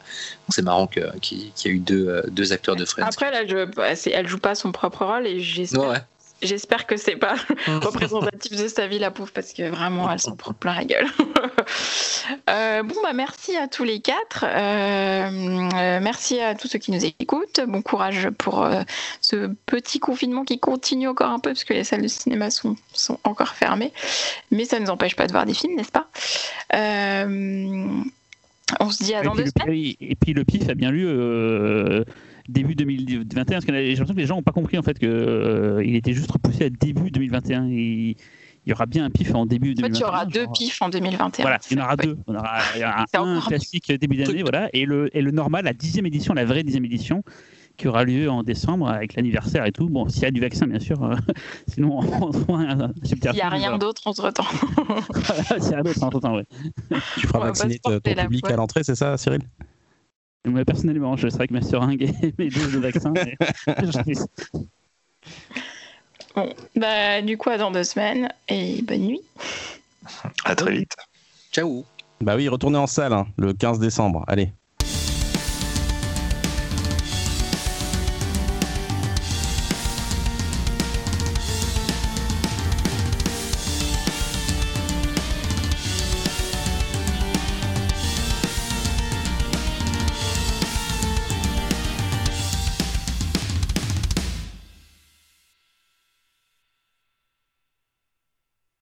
[0.48, 3.06] c'est marrant qu'il y ait eu deux, deux acteurs de Friends.
[3.06, 5.88] Après, là, je, bah, elle joue pas son propre rôle et j'espère.
[5.88, 6.02] Ouais
[6.42, 10.36] J'espère que c'est pas représentatif de sa vie, la pauvre, parce que vraiment, elle s'en
[10.36, 11.06] prend plein la gueule.
[12.50, 14.44] Euh, bon, bah, merci à tous les quatre.
[14.44, 17.60] Euh, euh, merci à tous ceux qui nous écoutent.
[17.68, 18.68] Bon courage pour
[19.20, 22.74] ce petit confinement qui continue encore un peu, parce que les salles de cinéma sont,
[22.92, 23.92] sont encore fermées.
[24.50, 26.08] Mais ça ne nous empêche pas de voir des films, n'est-ce pas?
[28.80, 29.94] On se dit à dans deux semaines.
[30.00, 31.06] Et puis le PIF a bien lu
[32.48, 35.08] début 2021 parce que j'ai l'impression que les gens n'ont pas compris en fait qu'il
[35.08, 38.16] euh, il était juste repoussé à début 2021 et
[38.66, 39.86] il y aura bien un pif en début 2021.
[39.86, 41.42] En fait, il y aura deux pifs en 2021.
[41.44, 42.18] Voilà, il y en aura deux.
[42.26, 42.58] On aura
[43.14, 46.64] un, classique début d'année, voilà, et le, et le normal, la dixième édition, la vraie
[46.64, 47.22] dixième édition,
[47.76, 49.88] qui aura lieu en décembre avec l'anniversaire et tout.
[49.88, 51.02] Bon, s'il y a du vaccin, bien sûr.
[51.04, 51.14] Euh,
[51.68, 52.02] sinon, on
[52.32, 54.44] trouve un, S'il n'y a rien d'autre entre temps.
[55.60, 56.42] S'il y a rien d'autre entre temps, oui.
[57.20, 59.42] Tu feras vacciner ton public à l'entrée, c'est ça, Cyril?
[60.50, 63.12] Moi, personnellement, je serai avec ma seringue et mes doses de vaccin.
[66.34, 69.20] bon, bah, du coup, à dans deux semaines et bonne nuit.
[70.44, 70.96] À très vite.
[71.52, 71.84] Ciao.
[72.20, 74.24] Bah oui, retournez en salle hein, le 15 décembre.
[74.26, 74.50] Allez.